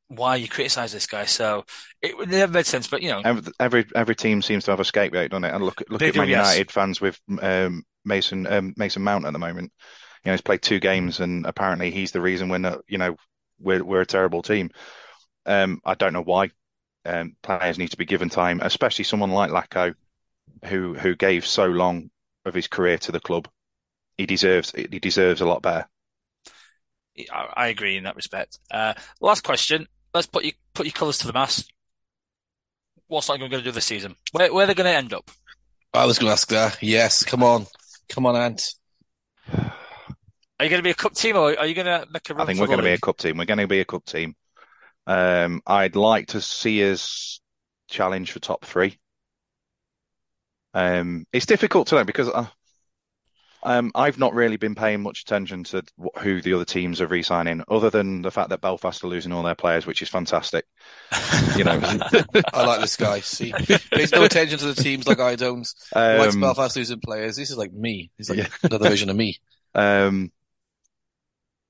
why 0.09 0.31
are 0.31 0.39
you 0.39 0.49
criticise 0.49 0.93
this 0.93 1.07
guy? 1.07 1.25
So 1.25 1.65
it, 2.03 2.15
it 2.19 2.29
never 2.29 2.53
made 2.53 2.67
sense. 2.67 2.87
But 2.87 3.03
you 3.03 3.11
know, 3.11 3.23
Every 3.25 3.53
every, 3.59 3.87
every 3.95 4.17
team 4.17 4.43
seems 4.43 4.65
to 4.65 4.73
have 4.73 4.81
a 4.81 4.85
scapegoat, 4.85 5.31
doesn't 5.31 5.45
it? 5.45 5.55
And 5.55 5.65
look 5.65 5.81
at 5.81 5.91
look 5.91 6.01
They 6.01 6.09
at 6.09 6.15
do, 6.15 6.21
Man 6.21 6.29
yes. 6.29 6.47
United 6.47 6.71
fans 6.71 7.01
with 7.01 7.21
um, 7.41 7.85
Mason 8.05 8.47
um, 8.47 8.75
Mason 8.77 9.03
Mount 9.03 9.27
at 9.27 9.33
the 9.33 9.39
moment. 9.39 9.73
You 10.25 10.31
know, 10.31 10.33
he's 10.35 10.41
played 10.41 10.63
two 10.63 10.81
games, 10.81 11.21
and 11.21 11.47
apparently 11.47 11.91
he's 11.91 12.13
the 12.13 12.21
reason 12.21 12.49
we're 12.49 12.59
not. 12.59 12.81
You 12.87 12.99
know, 12.99 13.17
we're 13.59 13.85
we're 13.85 14.03
a 14.03 14.07
terrible 14.07 14.43
team. 14.43 14.71
Um, 15.47 15.81
I 15.85 15.95
don't 15.95 16.13
know 16.13 16.23
why. 16.23 16.51
Um, 17.07 17.37
players 17.43 17.79
need 17.79 17.91
to 17.91 17.99
be 17.99 18.07
given 18.07 18.31
time, 18.31 18.61
especially 18.63 19.05
someone 19.05 19.31
like 19.31 19.51
Lacko, 19.51 19.95
who 20.67 20.95
who 20.95 21.15
gave 21.15 21.47
so 21.47 21.67
long 21.67 22.11
of 22.45 22.55
his 22.55 22.69
career 22.69 22.99
to 22.99 23.13
the 23.13 23.21
club. 23.21 23.49
He 24.17 24.27
deserves 24.27 24.73
he 24.73 24.99
deserves 24.99 25.41
a 25.41 25.47
lot 25.47 25.63
better. 25.63 25.89
I, 27.33 27.49
I 27.57 27.67
agree 27.69 27.97
in 27.97 28.05
that 28.05 28.17
respect. 28.17 28.59
Uh, 28.71 28.95
last 29.21 29.45
question. 29.45 29.87
Let's 30.13 30.27
put 30.27 30.45
you 30.45 30.53
put 30.75 30.87
your 30.87 30.93
colours 30.93 31.19
to 31.19 31.27
the 31.27 31.33
mast. 31.33 31.73
What's 33.09 33.29
Nottingham 33.29 33.51
going 33.51 33.63
to 33.63 33.69
do 33.69 33.73
this 33.73 33.85
season? 33.85 34.17
Where 34.33 34.53
where 34.53 34.65
are 34.65 34.67
they 34.67 34.75
going 34.75 34.91
to 34.91 34.97
end 34.97 35.13
up? 35.13 35.31
I 35.93 36.07
was 36.07 36.19
going 36.19 36.29
to 36.29 36.33
ask 36.33 36.49
that. 36.49 36.83
Yes, 36.83 37.23
come 37.23 37.43
on, 37.43 37.67
come 38.09 38.27
on, 38.27 38.37
Ant. 38.37 38.75
Are 39.53 40.65
you 40.65 40.71
going 40.71 40.79
to 40.79 40.83
be 40.83 40.91
a 40.91 40.95
cup 40.95 41.15
team, 41.15 41.37
or 41.37 41.59
are 41.59 41.67
you 41.67 41.75
going 41.75 41.87
to 41.87 42.07
make 42.13 42.31
a 42.31 42.35
run 42.35 42.43
I 42.43 42.47
think 42.47 42.59
for 42.59 42.63
we're 42.63 42.67
the 42.67 42.71
going 42.71 42.85
to 42.85 42.91
be 42.91 42.95
a 42.95 42.99
cup 42.99 43.17
team. 43.19 43.37
We're 43.37 43.45
going 43.45 43.59
to 43.59 43.67
be 43.67 43.81
a 43.81 43.85
cup 43.85 44.05
team. 44.05 44.35
Um, 45.07 45.61
I'd 45.67 45.97
like 45.97 46.29
to 46.29 46.41
see 46.41 46.91
us 46.91 47.41
challenge 47.89 48.33
for 48.33 48.39
top 48.39 48.65
three. 48.65 48.99
Um, 50.75 51.27
it's 51.33 51.47
difficult 51.47 51.89
to 51.89 51.97
know 51.97 52.05
because 52.05 52.29
uh, 52.29 52.47
um, 53.63 53.93
I've 53.95 54.19
not 54.19 54.35
really 54.35 54.57
been 54.59 54.75
paying 54.75 55.03
much 55.03 55.23
attention 55.23 55.65
to 55.65 55.83
who 56.21 56.43
the 56.43 56.53
other 56.53 56.67
teams 56.67 57.01
are 57.01 57.07
re-signing, 57.07 57.63
other 57.69 57.89
than 57.89 58.21
the 58.21 58.31
fact 58.31 58.51
that 58.51 58.61
Belfast 58.61 59.03
are 59.03 59.09
losing 59.09 59.33
all 59.33 59.43
their 59.43 59.55
players, 59.55 59.87
which 59.87 60.03
is 60.03 60.09
fantastic. 60.11 60.67
You 61.57 61.65
know, 61.65 61.81
I 62.53 62.65
like 62.67 62.81
this 62.81 62.97
guy. 62.97 63.21
See, 63.21 63.55
pays 63.95 64.13
no 64.13 64.23
attention 64.25 64.59
to 64.59 64.67
the 64.67 64.75
teams 64.83 65.07
like 65.07 65.21
I 65.21 65.37
don't. 65.37 65.67
Um, 65.95 66.41
Belfast 66.41 66.77
losing 66.77 67.01
players. 67.01 67.37
This 67.37 67.51
is 67.51 67.57
like 67.57 67.73
me. 67.73 68.11
He's 68.19 68.29
like 68.29 68.39
Yeah. 68.39 68.49
another 68.65 68.91
version 68.91 69.09
of 69.09 69.17
me. 69.17 69.39
Um, 69.77 70.31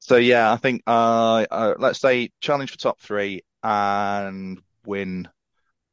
so 0.00 0.16
yeah, 0.16 0.52
I 0.52 0.56
think 0.56 0.82
uh, 0.86 1.46
uh, 1.50 1.74
let's 1.78 2.00
say 2.00 2.30
challenge 2.40 2.70
for 2.70 2.76
top 2.76 3.00
three 3.00 3.42
and 3.62 4.60
win 4.84 5.28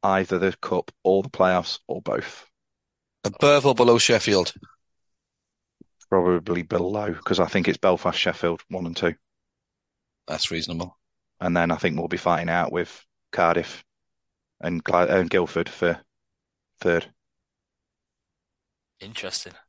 either 0.02 0.38
the 0.38 0.54
cup 0.60 0.90
or 1.04 1.22
the 1.22 1.30
playoffs 1.30 1.80
or 1.88 2.02
both. 2.02 2.46
Above 3.24 3.66
or 3.66 3.74
below 3.74 3.98
Sheffield? 3.98 4.52
Probably 6.10 6.62
below 6.62 7.10
because 7.12 7.40
I 7.40 7.46
think 7.46 7.68
it's 7.68 7.78
Belfast, 7.78 8.18
Sheffield, 8.18 8.62
one 8.68 8.84
and 8.86 8.96
two, 8.96 9.14
That's 10.26 10.50
reasonable. 10.50 10.98
and 11.40 11.56
then 11.56 11.70
I 11.70 11.76
think 11.76 11.96
we'll 11.98 12.08
be 12.08 12.16
fighting 12.18 12.50
out 12.50 12.70
with 12.72 13.04
Cardiff 13.32 13.82
and, 14.60 14.82
Gla- 14.84 15.06
and 15.06 15.30
Guildford 15.30 15.68
for 15.68 15.98
third. 16.80 17.06
Interesting. 19.00 19.52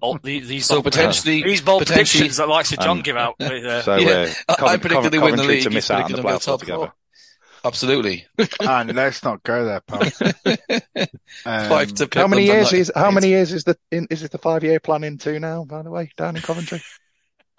Oh, 0.00 0.16
these, 0.22 0.46
these 0.46 0.66
So 0.66 0.76
bold, 0.76 0.84
potentially, 0.84 1.42
these 1.42 1.60
bold 1.60 1.80
potentially- 1.82 2.04
predictions 2.20 2.36
that 2.36 2.48
likes 2.48 2.68
to 2.68 2.76
John 2.76 2.98
Um, 2.98 3.02
give 3.02 3.16
out. 3.16 3.34
With, 3.40 3.64
uh, 3.64 3.82
So 3.82 3.96
Yeah, 3.96 4.10
uh, 4.10 4.32
I- 4.48 4.52
I 4.52 4.54
Covent- 4.54 4.82
predicted 4.82 5.12
they 5.12 5.18
win 5.18 5.34
the 5.34 5.42
league. 5.42 5.64
to 5.64 5.70
miss 5.70 5.90
out 5.90 6.04
on 6.04 6.12
the 6.12 6.18
predicting 6.22 6.30
playoffs 6.38 6.44
top 6.44 6.52
altogether. 6.52 6.92
Four. 7.62 7.68
absolutely. 7.68 8.26
And 8.60 8.94
let's 8.94 9.22
not 9.24 9.42
go 9.42 9.64
there, 9.64 9.80
pal. 9.80 10.02
Um, 11.44 11.68
Five 11.68 11.94
to 11.94 12.08
How 12.14 12.26
many 12.28 12.44
years 12.44 12.70
but 12.70 12.78
is 12.78 12.92
how 12.94 13.10
many 13.10 13.28
years 13.28 13.52
is 13.52 13.64
the 13.64 13.76
in, 13.90 14.06
is 14.10 14.22
it 14.22 14.30
the 14.30 14.38
five 14.38 14.62
year 14.62 14.78
plan 14.78 15.02
into 15.02 15.40
now? 15.40 15.64
By 15.64 15.82
the 15.82 15.90
way, 15.90 16.10
down 16.16 16.36
in 16.36 16.42
Coventry. 16.42 16.80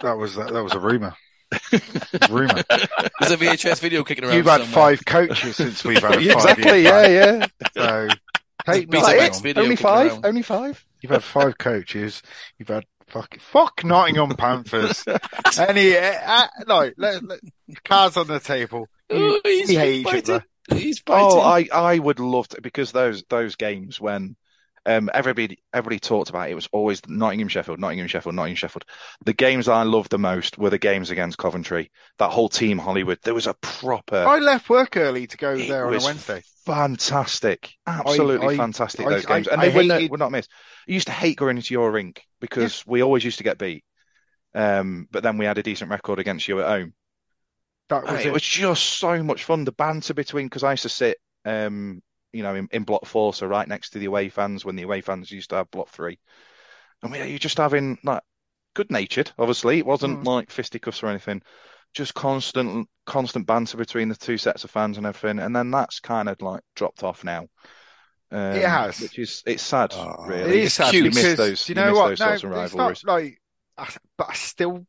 that 0.01 0.13
was 0.17 0.35
that, 0.35 0.51
was 0.53 0.73
a 0.73 0.80
rumor. 0.80 1.13
rumor. 2.30 2.63
There's 3.19 3.31
a 3.31 3.38
VHS 3.38 3.80
video 3.80 4.03
kicking 4.03 4.23
around. 4.23 4.35
You've 4.38 4.45
had 4.45 4.61
somewhere. 4.61 4.97
five 4.97 5.05
coaches 5.05 5.55
since 5.55 5.84
we've 5.84 6.01
had 6.01 6.15
a 6.15 6.34
five 6.34 6.57
exactly. 6.57 6.81
year 6.84 6.84
Yeah, 6.84 7.07
yeah. 7.07 7.47
So 7.75 8.07
take 8.65 8.89
Beat 8.89 9.01
Nottingham. 9.01 9.25
it. 9.25 9.41
Video 9.41 9.63
Only 9.63 9.75
kicking 9.75 9.88
five. 9.89 10.11
around. 10.11 10.25
Only 10.25 10.41
five. 10.43 10.85
You've 11.01 11.11
had 11.11 11.23
five 11.23 11.57
coaches. 11.57 12.21
You've 12.57 12.69
had 12.69 12.85
fuck 13.07 13.38
fuck 13.39 13.84
Nottingham 13.84 14.35
Panthers. 14.35 15.03
Any 15.57 15.97
uh, 15.97 16.13
uh, 16.25 16.47
no, 16.67 16.91
let, 16.97 17.23
let, 17.23 17.39
cards 17.84 18.17
on 18.17 18.27
the 18.27 18.39
table. 18.39 18.88
You, 19.09 19.17
Ooh, 19.17 19.41
he's 19.43 19.69
we 19.69 19.75
hate 19.75 19.95
each 19.99 20.03
biting. 20.05 20.35
other. 20.35 20.45
He's 20.80 21.01
biting. 21.01 21.27
Oh, 21.31 21.39
I, 21.39 21.67
I 21.73 21.99
would 21.99 22.19
love 22.19 22.47
to 22.49 22.61
because 22.61 22.91
those 22.91 23.23
those 23.30 23.55
games 23.55 23.99
when 23.99 24.35
um 24.85 25.09
everybody 25.13 25.59
everybody 25.73 25.99
talked 25.99 26.30
about 26.30 26.47
it, 26.49 26.51
it 26.51 26.55
was 26.55 26.67
always 26.71 27.01
Nottingham 27.07 27.47
Sheffield, 27.47 27.80
Nottingham 27.80 28.07
Sheffield, 28.07 28.35
Nottingham 28.35 28.55
Sheffield. 28.57 28.85
The 29.25 29.34
games 29.34 29.67
I 29.67 29.84
loved 29.84 30.09
the 30.11 30.17
most 30.19 30.57
were 30.57 30.69
the 30.69 30.77
games 30.77 31.09
against 31.09 31.38
Coventry. 31.38 31.91
That 32.19 32.31
whole 32.31 32.49
team 32.49 32.77
Hollywood. 32.77 33.19
There 33.23 33.34
was 33.34 33.47
a 33.47 33.53
proper 33.55 34.15
I 34.17 34.39
left 34.39 34.69
work 34.69 34.95
early 34.97 35.27
to 35.27 35.38
go 35.38 35.53
it 35.53 35.67
there 35.67 35.85
on 35.88 35.93
a 35.95 35.99
Wednesday. 36.03 36.41
fantastic. 36.65 37.73
Absolutely 37.88 38.55
I- 38.55 38.57
fantastic 38.57 39.05
I- 39.05 39.09
those 39.09 39.25
I- 39.25 39.34
games. 39.35 39.47
and 39.47 39.61
I 39.61 39.69
they 39.69 39.75
would 39.75 39.91
hated- 39.91 40.11
would 40.11 40.19
not 40.19 40.31
miss. 40.31 40.47
I 40.88 40.91
used 40.91 41.07
to 41.07 41.13
hate 41.13 41.38
going 41.38 41.57
into 41.57 41.73
your 41.73 41.91
rink 41.91 42.23
because 42.41 42.85
we 42.85 43.01
always 43.03 43.23
used 43.23 43.38
to 43.38 43.43
get 43.43 43.57
beat. 43.57 43.84
Um, 44.55 45.07
but 45.11 45.23
then 45.23 45.38
we 45.38 45.45
had 45.45 45.57
a 45.57 45.63
decent 45.63 45.89
record 45.91 46.19
against 46.19 46.47
you 46.47 46.59
at 46.61 46.67
home. 46.67 46.93
That 47.89 48.07
was 48.07 48.26
it. 48.26 48.27
it 48.27 48.34
was 48.34 48.43
just 48.43 48.84
so 48.99 49.22
much 49.23 49.43
fun. 49.43 49.65
The 49.65 49.72
banter 49.72 50.14
between, 50.14 50.47
because 50.47 50.64
I 50.64 50.72
used 50.72 50.84
to 50.84 50.89
sit, 50.89 51.18
um, 51.45 52.01
you 52.31 52.43
know, 52.43 52.55
in, 52.55 52.68
in 52.72 52.84
block 52.84 53.05
four, 53.05 53.34
so 53.34 53.45
right 53.47 53.68
next 53.68 53.91
to 53.91 53.99
the 53.99 54.05
away 54.05 54.30
fans 54.30 54.65
when 54.65 54.76
the 54.76 54.84
away 54.84 55.01
fans 55.01 55.31
used 55.31 55.49
to 55.51 55.57
have 55.57 55.72
block 55.72 55.89
three. 55.89 56.19
And 57.03 57.11
we, 57.11 57.19
you're 57.23 57.39
just 57.39 57.57
having 57.57 57.99
like 58.03 58.23
good 58.76 58.91
natured, 58.91 59.31
obviously. 59.38 59.80
It 59.80 59.85
wasn't 59.85 60.22
Mm. 60.22 60.26
like 60.26 60.51
fisticuffs 60.51 61.03
or 61.03 61.07
anything. 61.07 61.41
Just 61.93 62.14
constant, 62.15 62.89
constant 63.05 63.47
banter 63.47 63.77
between 63.77 64.10
the 64.10 64.15
two 64.15 64.38
sets 64.38 64.64
of 64.64 64.72
fans 64.72 64.97
and 64.97 65.05
everything. 65.05 65.39
And 65.39 65.55
then 65.55 65.72
that's 65.72 65.99
kind 65.99 66.30
of 66.30 66.41
like 66.41 66.61
dropped 66.76 67.03
off 67.03 67.23
now. 67.23 67.47
Um, 68.31 68.61
It 68.61 68.69
has. 68.69 68.97
which 68.97 69.19
is 69.19 69.43
it's 69.45 69.64
sad, 69.64 69.93
Oh, 69.95 70.26
really. 70.26 70.60
It 70.60 70.64
is 70.65 70.73
sad 70.73 70.95
You 70.95 71.11
miss 71.11 71.34
those, 71.34 71.65
do 71.65 71.72
you 71.72 71.76
you 71.76 71.81
know 71.81 71.85
miss 71.85 72.01
what? 72.01 72.01
those 72.01 72.19
No, 72.19 72.31
sorts 72.31 72.43
of 72.43 72.49
it's 72.51 72.51
rivalries. 72.51 73.05
not 73.05 73.05
like, 73.07 73.41
but 74.18 74.30
I 74.30 74.34
still, 74.34 74.85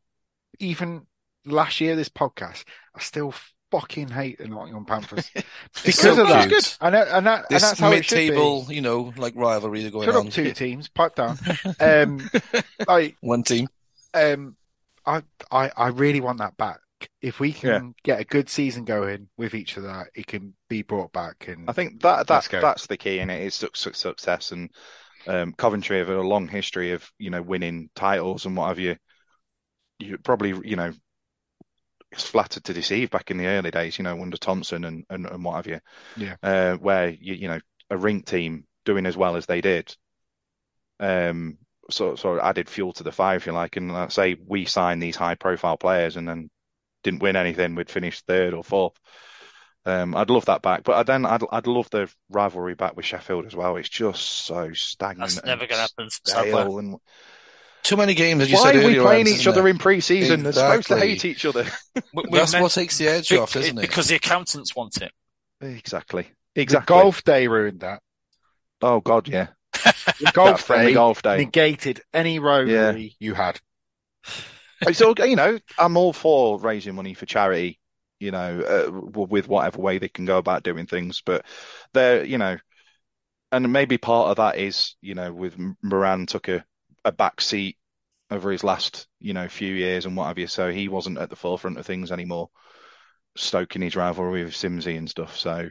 even 0.59 1.07
last 1.45 1.79
year, 1.81 1.95
this 1.95 2.09
podcast, 2.09 2.63
I 2.95 3.01
still 3.01 3.33
fucking 3.71 4.09
hate 4.09 4.37
the 4.37 4.47
Nottingham 4.47 4.85
Panthers 4.85 5.29
because 5.83 5.95
so 5.99 6.21
of 6.21 6.27
that. 6.29 6.49
cute. 6.49 6.77
And, 6.81 6.95
that- 6.95 7.07
and 7.09 7.25
that, 7.27 7.45
and 7.49 7.59
that's 7.59 7.79
how 7.79 7.91
it 7.91 8.05
should 8.05 8.15
be. 8.15 8.29
mid-table, 8.29 8.67
you 8.69 8.81
know, 8.81 9.13
like 9.17 9.35
rivalry 9.35 9.89
going 9.89 10.05
Shut 10.05 10.15
on. 10.15 10.27
up, 10.27 10.33
two 10.33 10.51
teams, 10.53 10.87
pipe 10.89 11.15
down. 11.15 11.37
Um, 11.79 12.29
like, 12.87 13.17
One 13.21 13.43
team. 13.43 13.67
um, 14.13 14.55
I, 15.05 15.23
I, 15.51 15.71
I 15.75 15.87
really 15.89 16.21
want 16.21 16.39
that 16.39 16.57
back. 16.57 16.79
If 17.21 17.39
we 17.39 17.51
can 17.51 17.93
get 18.03 18.19
a 18.21 18.23
good 18.23 18.49
season 18.49 18.85
going 18.85 19.27
with 19.37 19.53
each 19.53 19.77
of 19.77 19.83
that, 19.83 20.07
it 20.15 20.25
can 20.25 20.55
be 20.69 20.81
brought 20.81 21.11
back. 21.11 21.45
And 21.49 21.69
I 21.69 21.73
think 21.73 22.01
that 22.01 22.27
Let's 22.29 22.47
that 22.47 22.51
go. 22.51 22.61
that's 22.61 22.87
the 22.87 22.97
key 22.97 23.19
in 23.19 23.29
it 23.29 23.43
is 23.43 23.53
su- 23.53 23.69
su- 23.73 23.93
success 23.93 24.51
and 24.51 24.71
um, 25.27 25.53
Coventry 25.53 25.97
have 25.99 26.09
a 26.09 26.21
long 26.21 26.47
history 26.47 26.93
of 26.93 27.07
you 27.19 27.29
know 27.31 27.41
winning 27.41 27.89
titles 27.95 28.45
and 28.45 28.55
what 28.55 28.69
have 28.69 28.79
you. 28.79 28.95
You 29.99 30.17
probably 30.17 30.53
you 30.67 30.77
know 30.77 30.93
it's 32.11 32.27
flattered 32.27 32.63
to 32.65 32.73
deceive 32.73 33.09
back 33.09 33.31
in 33.31 33.37
the 33.37 33.47
early 33.47 33.71
days, 33.71 33.97
you 33.97 34.03
know, 34.03 34.21
under 34.21 34.37
Thompson 34.37 34.85
and 34.85 35.05
and, 35.09 35.25
and 35.25 35.43
what 35.43 35.55
have 35.55 35.67
you. 35.67 35.79
Yeah. 36.15 36.35
Uh, 36.41 36.75
where 36.75 37.09
you 37.09 37.33
you 37.33 37.47
know 37.47 37.59
a 37.89 37.97
rink 37.97 38.25
team 38.25 38.65
doing 38.85 39.05
as 39.05 39.17
well 39.17 39.35
as 39.35 39.45
they 39.45 39.61
did. 39.61 39.95
Um, 40.99 41.57
sort, 41.89 42.19
so 42.19 42.35
so 42.35 42.41
added 42.41 42.69
fuel 42.69 42.93
to 42.93 43.03
the 43.03 43.11
fire 43.11 43.37
if 43.37 43.45
you 43.45 43.51
like, 43.51 43.77
and 43.77 43.93
let's 43.93 44.15
say 44.15 44.35
we 44.45 44.65
signed 44.65 45.01
these 45.01 45.15
high 45.15 45.35
profile 45.35 45.77
players 45.77 46.15
and 46.17 46.27
then 46.27 46.49
didn't 47.03 47.21
win 47.21 47.35
anything, 47.35 47.75
we'd 47.75 47.89
finish 47.89 48.21
third 48.21 48.53
or 48.53 48.63
fourth. 48.63 48.99
Um, 49.85 50.15
I'd 50.15 50.31
love 50.31 50.45
that 50.45 50.63
back, 50.63 50.83
but 50.83 51.05
then 51.05 51.25
I'd 51.25 51.43
I'd 51.51 51.67
love 51.67 51.89
the 51.91 52.11
rivalry 52.29 52.73
back 52.73 52.95
with 52.95 53.05
Sheffield 53.05 53.45
as 53.45 53.55
well. 53.55 53.77
It's 53.77 53.89
just 53.89 54.23
so 54.45 54.73
stagnant. 54.73 55.31
That's 55.31 55.45
never 55.45 55.67
going 55.67 55.77
to 55.77 55.81
happen. 55.81 56.09
Stale 56.09 56.79
and 56.79 56.95
Too 57.85 57.95
many 57.97 58.15
games, 58.15 58.41
as 58.41 58.49
you 58.49 58.57
why 58.57 58.63
said 58.63 58.75
are 58.75 58.79
we 58.79 58.85
earlier. 58.85 59.01
playing 59.03 59.27
Ants, 59.27 59.41
each 59.41 59.47
other 59.47 59.67
in 59.67 59.77
pre-season? 59.77 60.41
They're 60.43 60.53
supposed 60.53 60.87
to 60.87 60.97
hate 60.97 61.23
each 61.23 61.45
other. 61.45 61.65
We- 62.13 62.23
we 62.29 62.39
That's 62.39 62.53
meant- 62.53 62.63
what 62.63 62.71
takes 62.71 62.97
the 62.97 63.07
edge 63.07 63.29
be- 63.29 63.37
off, 63.37 63.55
isn't 63.55 63.77
it? 63.77 63.81
Because 63.81 64.07
the 64.07 64.15
accountants 64.15 64.75
want 64.75 64.97
it. 65.01 65.11
Exactly. 65.61 66.27
the 66.55 66.61
Exactly. 66.61 66.93
golf 66.93 67.23
day 67.23 67.47
ruined 67.47 67.81
that. 67.81 68.01
Oh 68.81 68.99
God, 69.01 69.27
yeah. 69.27 69.47
The 70.19 70.31
golf 70.33 70.67
day 70.67 70.93
golf 70.93 71.21
day. 71.21 71.37
negated 71.37 72.01
any 72.13 72.39
rivalry 72.39 73.15
you 73.19 73.33
had. 73.33 73.59
So 74.91 75.13
you 75.23 75.35
know, 75.37 75.57
I'm 75.79 75.95
all 75.97 76.11
for 76.11 76.59
raising 76.59 76.95
money 76.95 77.13
for 77.13 77.25
charity. 77.25 77.79
You 78.19 78.31
know, 78.31 78.61
uh, 78.61 78.91
with 79.25 79.47
whatever 79.47 79.81
way 79.81 79.97
they 79.99 80.09
can 80.09 80.25
go 80.25 80.37
about 80.37 80.63
doing 80.63 80.85
things, 80.85 81.21
but 81.25 81.45
they're 81.93 82.23
you 82.25 82.37
know, 82.37 82.57
and 83.51 83.71
maybe 83.71 83.97
part 83.97 84.29
of 84.31 84.37
that 84.37 84.57
is 84.57 84.95
you 85.01 85.15
know, 85.15 85.31
with 85.33 85.55
Moran 85.81 86.25
took 86.25 86.47
a 86.49 86.65
a 87.05 87.11
back 87.13 87.39
seat 87.39 87.77
over 88.31 88.51
his 88.51 88.63
last 88.63 89.07
you 89.19 89.33
know 89.33 89.47
few 89.47 89.73
years 89.73 90.05
and 90.05 90.17
what 90.17 90.25
have 90.27 90.37
you, 90.39 90.47
so 90.47 90.69
he 90.71 90.87
wasn't 90.89 91.17
at 91.19 91.29
the 91.29 91.35
forefront 91.37 91.77
of 91.77 91.85
things 91.85 92.11
anymore, 92.11 92.49
stoking 93.37 93.81
his 93.81 93.95
rivalry 93.95 94.43
with 94.43 94.53
Simsy 94.53 94.97
and 94.97 95.09
stuff. 95.09 95.37
So 95.37 95.69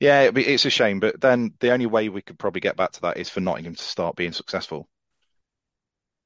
yeah, 0.00 0.22
it'd 0.22 0.34
be- 0.34 0.46
it's 0.46 0.64
a 0.64 0.70
shame, 0.70 0.98
but 1.00 1.20
then 1.20 1.54
the 1.60 1.70
only 1.72 1.86
way 1.86 2.08
we 2.08 2.22
could 2.22 2.38
probably 2.38 2.60
get 2.60 2.76
back 2.76 2.92
to 2.92 3.00
that 3.02 3.16
is 3.18 3.30
for 3.30 3.40
Nottingham 3.40 3.74
to 3.76 3.82
start 3.82 4.16
being 4.16 4.32
successful, 4.32 4.88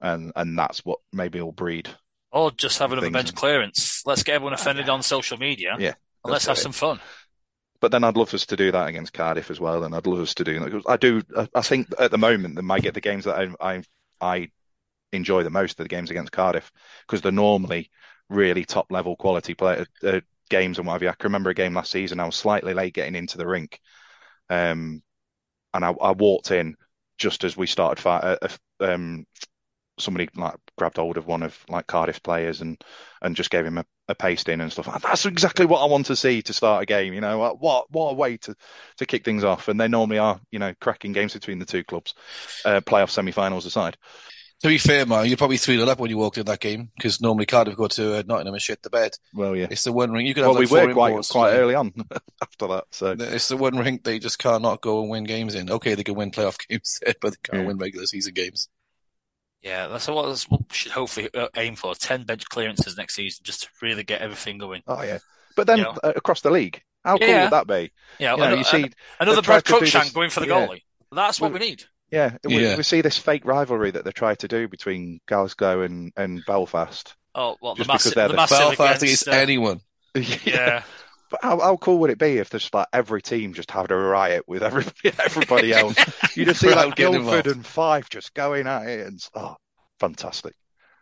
and 0.00 0.32
and 0.36 0.58
that's 0.58 0.84
what 0.84 1.00
maybe 1.12 1.40
will 1.40 1.52
breed. 1.52 1.88
Or 2.30 2.50
just 2.50 2.78
have 2.78 2.92
another 2.92 3.06
Things 3.06 3.12
bench 3.14 3.28
and- 3.30 3.36
clearance. 3.38 4.02
Let's 4.06 4.22
get 4.22 4.34
everyone 4.36 4.52
offended 4.54 4.88
on 4.88 5.02
social 5.02 5.38
media. 5.38 5.76
Yeah, 5.78 5.94
And 6.24 6.32
let's 6.32 6.46
have 6.46 6.58
it. 6.58 6.60
some 6.60 6.72
fun. 6.72 7.00
But 7.80 7.92
then 7.92 8.02
I'd 8.04 8.16
love 8.16 8.34
us 8.34 8.46
to 8.46 8.56
do 8.56 8.72
that 8.72 8.88
against 8.88 9.12
Cardiff 9.12 9.50
as 9.50 9.60
well, 9.60 9.84
and 9.84 9.94
I'd 9.94 10.06
love 10.06 10.20
us 10.20 10.34
to 10.34 10.44
do. 10.44 10.64
Because 10.64 10.84
I 10.86 10.96
do. 10.96 11.22
I- 11.54 11.62
think 11.62 11.88
at 11.98 12.10
the 12.10 12.18
moment, 12.18 12.56
they 12.56 12.62
might 12.62 12.82
get 12.82 12.94
the 12.94 13.00
games 13.00 13.24
that 13.24 13.36
I 13.60 13.74
I, 13.76 13.82
I 14.20 14.50
enjoy 15.12 15.42
the 15.42 15.50
most 15.50 15.80
are 15.80 15.84
the 15.84 15.88
games 15.88 16.10
against 16.10 16.32
Cardiff 16.32 16.70
because 17.06 17.22
they're 17.22 17.32
normally 17.32 17.90
really 18.28 18.64
top 18.64 18.90
level 18.90 19.16
quality 19.16 19.54
play 19.54 19.84
uh, 20.04 20.20
games 20.50 20.78
and 20.78 20.86
what 20.86 20.94
have 20.94 21.02
you. 21.02 21.08
I 21.08 21.12
can 21.12 21.28
remember 21.28 21.50
a 21.50 21.54
game 21.54 21.74
last 21.74 21.90
season. 21.92 22.20
I 22.20 22.26
was 22.26 22.36
slightly 22.36 22.74
late 22.74 22.94
getting 22.94 23.16
into 23.16 23.38
the 23.38 23.46
rink, 23.46 23.80
um, 24.50 25.02
and 25.74 25.84
I, 25.84 25.90
I 25.90 26.12
walked 26.12 26.50
in 26.50 26.76
just 27.18 27.44
as 27.44 27.56
we 27.56 27.66
started 27.66 28.00
fi- 28.02 28.18
uh, 28.18 28.36
uh, 28.42 28.84
um, 28.84 29.26
somebody 30.00 30.28
like 30.36 30.54
grabbed 30.76 30.96
hold 30.96 31.16
of 31.16 31.26
one 31.26 31.42
of 31.42 31.58
like 31.68 31.86
Cardiff 31.86 32.22
players 32.22 32.60
and 32.60 32.82
and 33.22 33.36
just 33.36 33.50
gave 33.50 33.64
him 33.66 33.78
a, 33.78 33.84
a 34.08 34.14
pasting 34.14 34.60
and 34.60 34.70
stuff. 34.72 34.88
And 34.88 35.02
that's 35.02 35.26
exactly 35.26 35.66
what 35.66 35.82
I 35.82 35.86
want 35.86 36.06
to 36.06 36.16
see 36.16 36.42
to 36.42 36.52
start 36.52 36.82
a 36.82 36.86
game. 36.86 37.12
You 37.14 37.20
know, 37.20 37.38
what 37.38 37.90
what 37.90 38.10
a 38.10 38.14
way 38.14 38.36
to 38.38 38.54
to 38.98 39.06
kick 39.06 39.24
things 39.24 39.44
off. 39.44 39.68
And 39.68 39.80
they 39.80 39.88
normally 39.88 40.18
are, 40.18 40.40
you 40.50 40.58
know, 40.58 40.74
cracking 40.80 41.12
games 41.12 41.34
between 41.34 41.58
the 41.58 41.66
two 41.66 41.84
clubs, 41.84 42.14
uh, 42.64 42.80
playoff 42.80 43.10
semi-finals 43.10 43.66
aside. 43.66 43.96
To 44.62 44.68
be 44.68 44.78
fair, 44.78 45.06
man, 45.06 45.26
you're 45.26 45.36
probably 45.36 45.56
3 45.56 45.76
0 45.76 45.88
up 45.88 46.00
when 46.00 46.10
you 46.10 46.18
walked 46.18 46.36
in 46.36 46.46
that 46.46 46.58
game 46.58 46.90
because 46.96 47.20
normally 47.20 47.46
Cardiff 47.46 47.76
go 47.76 47.86
to 47.86 48.16
uh, 48.18 48.22
Nottingham 48.26 48.54
and 48.54 48.60
shit 48.62 48.82
the 48.82 48.90
bed. 48.90 49.12
Well, 49.32 49.54
yeah. 49.54 49.68
It's 49.70 49.84
the 49.84 49.92
one 49.92 50.10
ring. 50.10 50.26
You 50.26 50.34
could 50.34 50.40
Well, 50.42 50.50
have 50.54 50.58
we 50.58 50.64
like 50.66 50.70
were 50.72 50.86
four 50.88 50.94
quite 50.94 51.08
imports. 51.10 51.30
quite 51.30 51.52
early 51.52 51.74
on 51.76 51.92
after 52.42 52.66
that. 52.66 52.84
So 52.90 53.14
It's 53.16 53.46
the 53.46 53.56
one 53.56 53.78
ring 53.78 54.00
they 54.02 54.18
just 54.18 54.40
cannot 54.40 54.80
go 54.80 55.00
and 55.00 55.10
win 55.10 55.22
games 55.24 55.54
in. 55.54 55.70
Okay, 55.70 55.94
they 55.94 56.02
can 56.02 56.16
win 56.16 56.32
playoff 56.32 56.58
games, 56.68 56.98
but 57.20 57.30
they 57.30 57.36
can't 57.44 57.62
Yeah. 57.62 57.66
win 57.68 57.78
regular 57.78 58.06
season 58.06 58.34
games. 58.34 58.68
Yeah, 59.62 59.88
that's 59.88 60.06
what, 60.08 60.26
that's 60.28 60.48
what 60.48 60.60
we 60.60 60.66
should 60.74 60.92
hopefully 60.92 61.28
uh, 61.34 61.48
aim 61.56 61.74
for. 61.76 61.94
10 61.94 62.24
bench 62.24 62.48
clearances 62.48 62.96
next 62.96 63.14
season 63.16 63.40
just 63.44 63.62
to 63.62 63.68
really 63.82 64.04
get 64.04 64.20
everything 64.20 64.58
going. 64.58 64.82
oh 64.86 65.02
yeah. 65.02 65.18
But 65.56 65.66
then 65.66 65.78
You 65.78 65.84
know. 65.84 65.98
uh, 66.04 66.12
across 66.14 66.40
the 66.42 66.50
league, 66.50 66.80
how 67.04 67.18
cool 67.18 67.26
Yeah. 67.26 67.44
would 67.44 67.52
that 67.52 67.66
be? 67.66 67.90
Yeah, 68.20 68.32
You 68.32 68.36
know, 68.38 68.44
ano- 68.44 68.56
you 68.56 68.64
see, 68.64 68.82
an- 68.84 68.94
another 69.20 69.36
they've 69.36 69.44
tried 69.44 69.64
Brad 69.64 69.80
to 69.80 69.86
Cruikshank 69.86 70.14
going 70.14 70.30
for 70.30 70.40
the 70.40 70.46
yeah. 70.46 70.66
goalie. 70.66 70.82
That's 71.10 71.40
what 71.40 71.52
We- 71.52 71.58
we 71.58 71.66
need. 71.66 71.84
yeah, 72.10 72.36
we, 72.44 72.62
Yeah. 72.62 72.76
we 72.76 72.82
see 72.84 73.00
this 73.00 73.18
fake 73.18 73.44
rivalry 73.44 73.90
that 73.90 74.04
they 74.04 74.12
try 74.12 74.34
to 74.36 74.46
do 74.48 74.68
between 74.68 75.20
Glasgow 75.26 75.82
and 75.82 76.12
and 76.16 76.42
Belfast. 76.46 77.14
Oh, 77.34 77.56
well, 77.60 77.74
the 77.74 77.82
because 77.84 77.88
massive, 77.88 78.14
they're 78.14 78.28
the 78.28 78.32
the 78.32 78.36
massive 78.36 78.58
Belfast 78.58 79.02
against, 79.02 79.22
against 79.26 79.28
uh, 79.28 79.32
anyone. 79.32 79.80
Yeah, 80.14 80.82
But 80.82 80.84
how, 81.42 81.58
how 81.60 81.76
cool 81.76 81.98
would 81.98 82.10
it 82.10 82.18
be 82.18 82.38
if 82.38 82.50
there's 82.50 82.72
like 82.72 82.88
every 82.92 83.22
team 83.22 83.52
just 83.52 83.70
had 83.70 83.90
a 83.90 83.96
riot 83.96 84.44
with 84.46 84.62
everybody 84.62 85.12
everybody 85.24 85.72
else? 85.72 85.96
You 86.36 86.44
just 86.44 86.60
see 86.60 86.74
like 86.74 86.94
Guildford 86.96 87.24
involved. 87.24 87.46
and 87.48 87.66
Fife 87.66 88.08
just 88.08 88.34
going 88.34 88.66
at 88.66 88.86
it, 88.86 89.06
and 89.06 89.28
oh, 89.34 89.56
fantastic. 90.00 90.54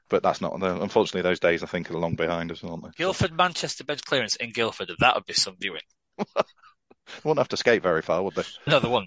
But 0.08 0.22
that's 0.22 0.40
not 0.40 0.54
unfortunately 0.54 1.22
those 1.22 1.40
days 1.40 1.62
I 1.62 1.66
think 1.66 1.90
are 1.90 1.98
long 1.98 2.14
behind 2.14 2.52
us, 2.52 2.62
aren't 2.62 2.84
they? 2.84 2.90
Guildford, 2.96 3.36
Manchester 3.36 3.82
bench 3.84 4.04
clearance 4.04 4.36
in 4.36 4.52
Guildford. 4.52 4.92
That 5.00 5.16
would 5.16 5.26
be 5.26 5.32
some 5.32 5.56
viewing. 5.58 5.82
Wouldn't 7.24 7.38
have 7.38 7.48
to 7.48 7.56
skate 7.56 7.82
very 7.82 8.02
far, 8.02 8.22
would 8.22 8.34
they? 8.34 8.42
Another 8.66 8.88
one. 8.88 9.06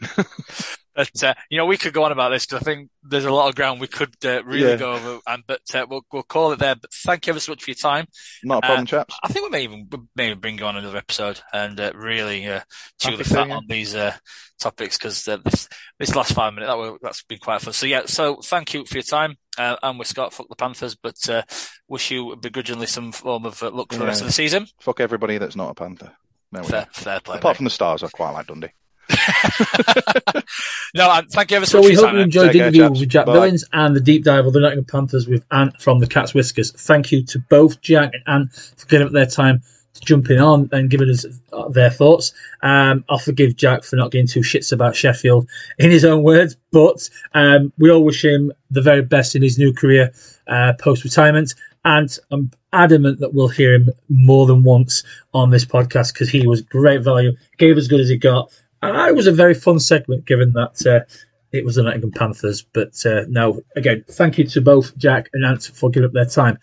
but 0.96 1.24
uh, 1.24 1.34
you 1.50 1.58
know, 1.58 1.66
we 1.66 1.78
could 1.78 1.94
go 1.94 2.04
on 2.04 2.12
about 2.12 2.30
this 2.30 2.46
because 2.46 2.62
I 2.62 2.66
think 2.66 2.90
there's 3.04 3.26
a 3.26 3.32
lot 3.32 3.50
of 3.50 3.56
ground 3.56 3.80
we 3.80 3.88
could 3.88 4.14
uh, 4.26 4.44
really 4.44 4.72
Yeah. 4.72 4.76
go 4.78 4.94
over. 4.94 5.20
And 5.28 5.44
but 5.48 5.62
uh, 5.74 5.86
we'll 5.90 6.06
we'll 6.12 6.24
call 6.24 6.52
it 6.52 6.60
there. 6.60 6.76
But 6.76 6.92
thank 6.94 7.28
you 7.28 7.32
ever 7.32 7.40
so 7.40 7.52
much 7.52 7.64
for 7.64 7.72
your 7.72 7.76
time. 7.76 8.08
Not 8.44 8.60
a 8.64 8.68
problem, 8.68 8.84
Uh, 8.84 8.86
chaps. 8.88 9.16
I 9.24 9.28
think 9.30 9.46
we 9.46 9.50
may 9.50 9.64
even 9.64 9.88
we 9.92 10.00
may 10.16 10.28
even 10.28 10.40
bring 10.40 10.58
you 10.58 10.66
on 10.66 10.78
another 10.78 10.98
episode 10.98 11.42
and 11.54 11.80
uh, 11.80 11.92
really 11.96 12.48
uh, 12.48 12.62
chew 13.00 13.12
Happy 13.12 13.24
the 13.24 13.30
fat 13.30 13.50
on 13.52 13.66
these 13.68 13.96
uh, 13.96 14.14
topics 14.60 14.98
because 14.98 15.28
uh, 15.28 15.38
this 15.46 15.70
this 16.00 16.16
last 16.16 16.34
five 16.34 16.54
minutes 16.54 16.70
that 16.72 16.78
were, 16.78 16.98
that's 17.02 17.24
been 17.24 17.40
quite 17.40 17.62
fun. 17.62 17.74
So 17.74 17.86
yeah, 17.86 18.04
so 18.06 18.38
thank 18.44 18.74
you 18.74 18.86
for 18.86 18.96
your 18.96 19.04
time. 19.04 19.36
Uh, 19.58 19.76
and 19.84 20.00
with 20.00 20.08
Scott, 20.08 20.32
fuck 20.34 20.48
the 20.48 20.56
Panthers, 20.56 20.96
but 20.96 21.18
uh, 21.30 21.42
wish 21.90 22.12
you 22.12 22.36
begrudgingly 22.38 22.88
some 22.88 23.12
form 23.12 23.46
of 23.46 23.62
uh, 23.62 23.70
luck 23.72 23.92
for 23.92 24.00
the 24.00 24.06
rest 24.06 24.22
of 24.22 24.28
the 24.28 24.32
season. 24.34 24.66
Fuck 24.80 25.02
everybody 25.02 25.38
that's 25.38 25.56
not 25.58 25.72
a 25.72 25.74
Panther. 25.74 26.14
There 26.52 26.64
we 26.64 26.68
Fair, 26.68 26.82
go. 26.86 26.88
fair 26.94 27.20
play. 27.20 27.38
Apart 27.38 27.54
mate. 27.54 27.58
from 27.58 27.64
the 27.66 27.70
Stars, 27.70 28.04
I 28.04 28.08
quite 28.10 28.32
like 28.32 28.48
Dundee. 28.48 28.70
no, 30.96 31.10
and 31.12 31.30
thank 31.30 31.52
you 31.52 31.58
ever 31.58 31.66
so, 31.66 31.82
So 31.82 31.82
much 31.82 31.90
we 31.90 31.96
hope 31.96 32.06
time. 32.06 32.16
you 32.16 32.22
enjoyed 32.22 32.50
the 32.50 32.54
care, 32.54 32.68
interview 32.68 32.82
chaps. 32.88 33.00
with 33.00 33.10
Jack 33.10 33.26
Bye. 33.26 33.34
Billings 33.34 33.66
and 33.74 33.96
the 33.96 34.00
deep 34.02 34.24
dive 34.24 34.46
of 34.46 34.54
the 34.54 34.60
Nottingham 34.60 34.86
Panthers 34.86 35.28
with 35.28 35.46
Ant 35.52 35.80
from 35.82 36.00
the 36.00 36.08
Cat's 36.08 36.34
Whiskers. 36.34 36.72
Thank 36.72 37.12
you 37.12 37.24
to 37.26 37.40
both 37.50 37.82
Jack 37.82 38.12
and 38.14 38.24
Ant 38.28 38.54
for 38.78 38.88
giving 38.88 39.08
up 39.08 39.14
their 39.14 39.26
time 39.26 39.62
to 39.94 40.02
jumping 40.02 40.40
on 40.40 40.70
and 40.72 40.90
giving 40.90 41.10
us 41.10 41.26
uh, 41.54 41.68
their 41.70 41.90
thoughts. 41.90 42.34
Um, 42.62 43.04
I'll 43.10 43.18
forgive 43.20 43.56
Jack 43.56 43.84
for 43.84 43.96
not 43.96 44.12
getting 44.12 44.28
too 44.28 44.42
shits 44.42 44.72
about 44.72 44.96
Sheffield 44.96 45.48
in 45.80 45.90
his 45.92 46.06
own 46.06 46.24
words, 46.24 46.56
but 46.72 47.10
um, 47.34 47.72
we 47.78 47.90
all 47.92 48.04
wish 48.04 48.24
him 48.24 48.52
the 48.72 48.82
very 48.82 49.02
best 49.02 49.36
in 49.36 49.42
his 49.42 49.58
new 49.58 49.74
career 49.74 50.12
uh, 50.48 50.74
post 50.80 51.04
retirement. 51.04 51.54
And 51.86 52.16
I'm 52.32 52.52
adamant 52.74 53.20
that 53.20 53.34
we'll 53.34 53.48
hear 53.48 53.74
him 53.74 53.90
more 54.10 54.46
than 54.46 54.64
once 54.64 55.04
on 55.34 55.50
this 55.50 55.66
podcast 55.66 56.14
because 56.14 56.30
he 56.30 56.46
was 56.46 56.62
great 56.62 57.02
value, 57.02 57.32
gave 57.58 57.78
as 57.78 57.88
good 57.88 58.02
as 58.02 58.10
he 58.10 58.18
got. 58.18 58.52
And 58.82 58.96
it 59.10 59.16
was 59.16 59.28
a 59.28 59.32
very 59.32 59.54
fun 59.54 59.80
segment 59.80 60.26
given 60.26 60.54
that 60.54 60.86
uh, 60.86 61.06
it 61.52 61.66
was 61.66 61.76
the 61.76 61.84
Nottingham 61.84 62.12
Panthers. 62.12 62.62
But 62.62 63.06
uh, 63.06 63.26
no, 63.28 63.62
again, 63.76 64.04
thank 64.10 64.38
you 64.38 64.46
to 64.46 64.62
both 64.62 64.96
Jack 64.98 65.30
and 65.34 65.46
Ant 65.46 65.72
for 65.74 65.90
giving 65.90 66.08
up 66.08 66.14
their 66.14 66.26
time. 66.26 66.60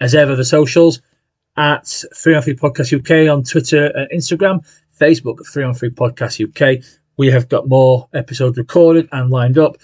As 0.00 0.14
ever, 0.14 0.36
the 0.36 0.44
socials 0.44 1.00
at 1.56 1.86
3 1.86 2.34
on 2.34 2.42
3 2.42 2.54
Podcast 2.54 2.98
UK 2.98 3.32
on 3.32 3.42
Twitter 3.42 3.86
and 3.86 4.10
Instagram, 4.10 4.66
Facebook 4.98 5.46
3 5.46 5.64
on 5.64 5.74
3 5.74 5.90
Podcast 5.90 6.42
UK. 6.46 6.84
We 7.16 7.28
have 7.28 7.48
got 7.48 7.68
more 7.68 8.08
episodes 8.12 8.58
recorded 8.58 9.08
and 9.12 9.30
lined 9.30 9.56
up. 9.56 9.76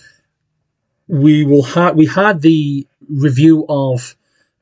We 1.08 1.44
will 1.44 1.62
have 1.62 1.96
we 1.96 2.06
had 2.06 2.42
the 2.42 2.86
review 3.08 3.64
of 3.68 4.16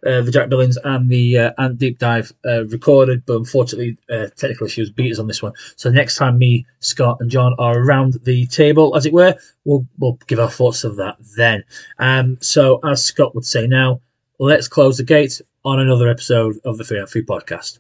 uh, 0.07 0.23
the 0.23 0.31
Jack 0.31 0.49
Billings 0.49 0.79
and 0.85 1.09
the 1.09 1.39
uh, 1.39 1.53
Ant 1.59 1.79
Deep 1.79 1.99
Dive 1.99 2.33
uh, 2.47 2.65
recorded, 2.67 3.25
but 3.27 3.37
unfortunately, 3.37 3.99
uh, 4.11 4.29
technical 4.37 4.67
issues 4.67 4.91
beat 4.91 5.13
us 5.13 5.19
on 5.19 5.27
this 5.27 5.43
one. 5.43 5.53
So 5.77 5.91
next 5.91 6.17
time 6.17 6.39
me, 6.39 6.67
Scott, 6.81 7.19
and 7.21 7.31
John 7.31 7.55
are 7.59 7.79
around 7.79 8.15
the 8.25 8.47
table, 8.47 8.97
as 8.97 9.07
it 9.07 9.13
were, 9.13 9.37
we'll 9.65 9.87
we'll 9.99 10.19
give 10.27 10.41
our 10.41 10.51
thoughts 10.51 10.85
of 10.85 10.97
that 10.97 11.17
then. 11.37 11.65
Um, 11.99 12.39
so 12.41 12.81
as 12.85 13.05
Scott 13.05 13.35
would 13.35 13.45
say 13.45 13.67
now, 13.67 14.01
let's 14.39 14.69
close 14.69 14.97
the 14.97 15.05
gate 15.05 15.41
on 15.65 15.79
another 15.79 16.09
episode 16.09 16.57
of 16.65 16.79
the 16.79 16.85
Three 16.85 17.01
on 17.01 17.07
Three 17.07 17.25
podcast. 17.25 17.79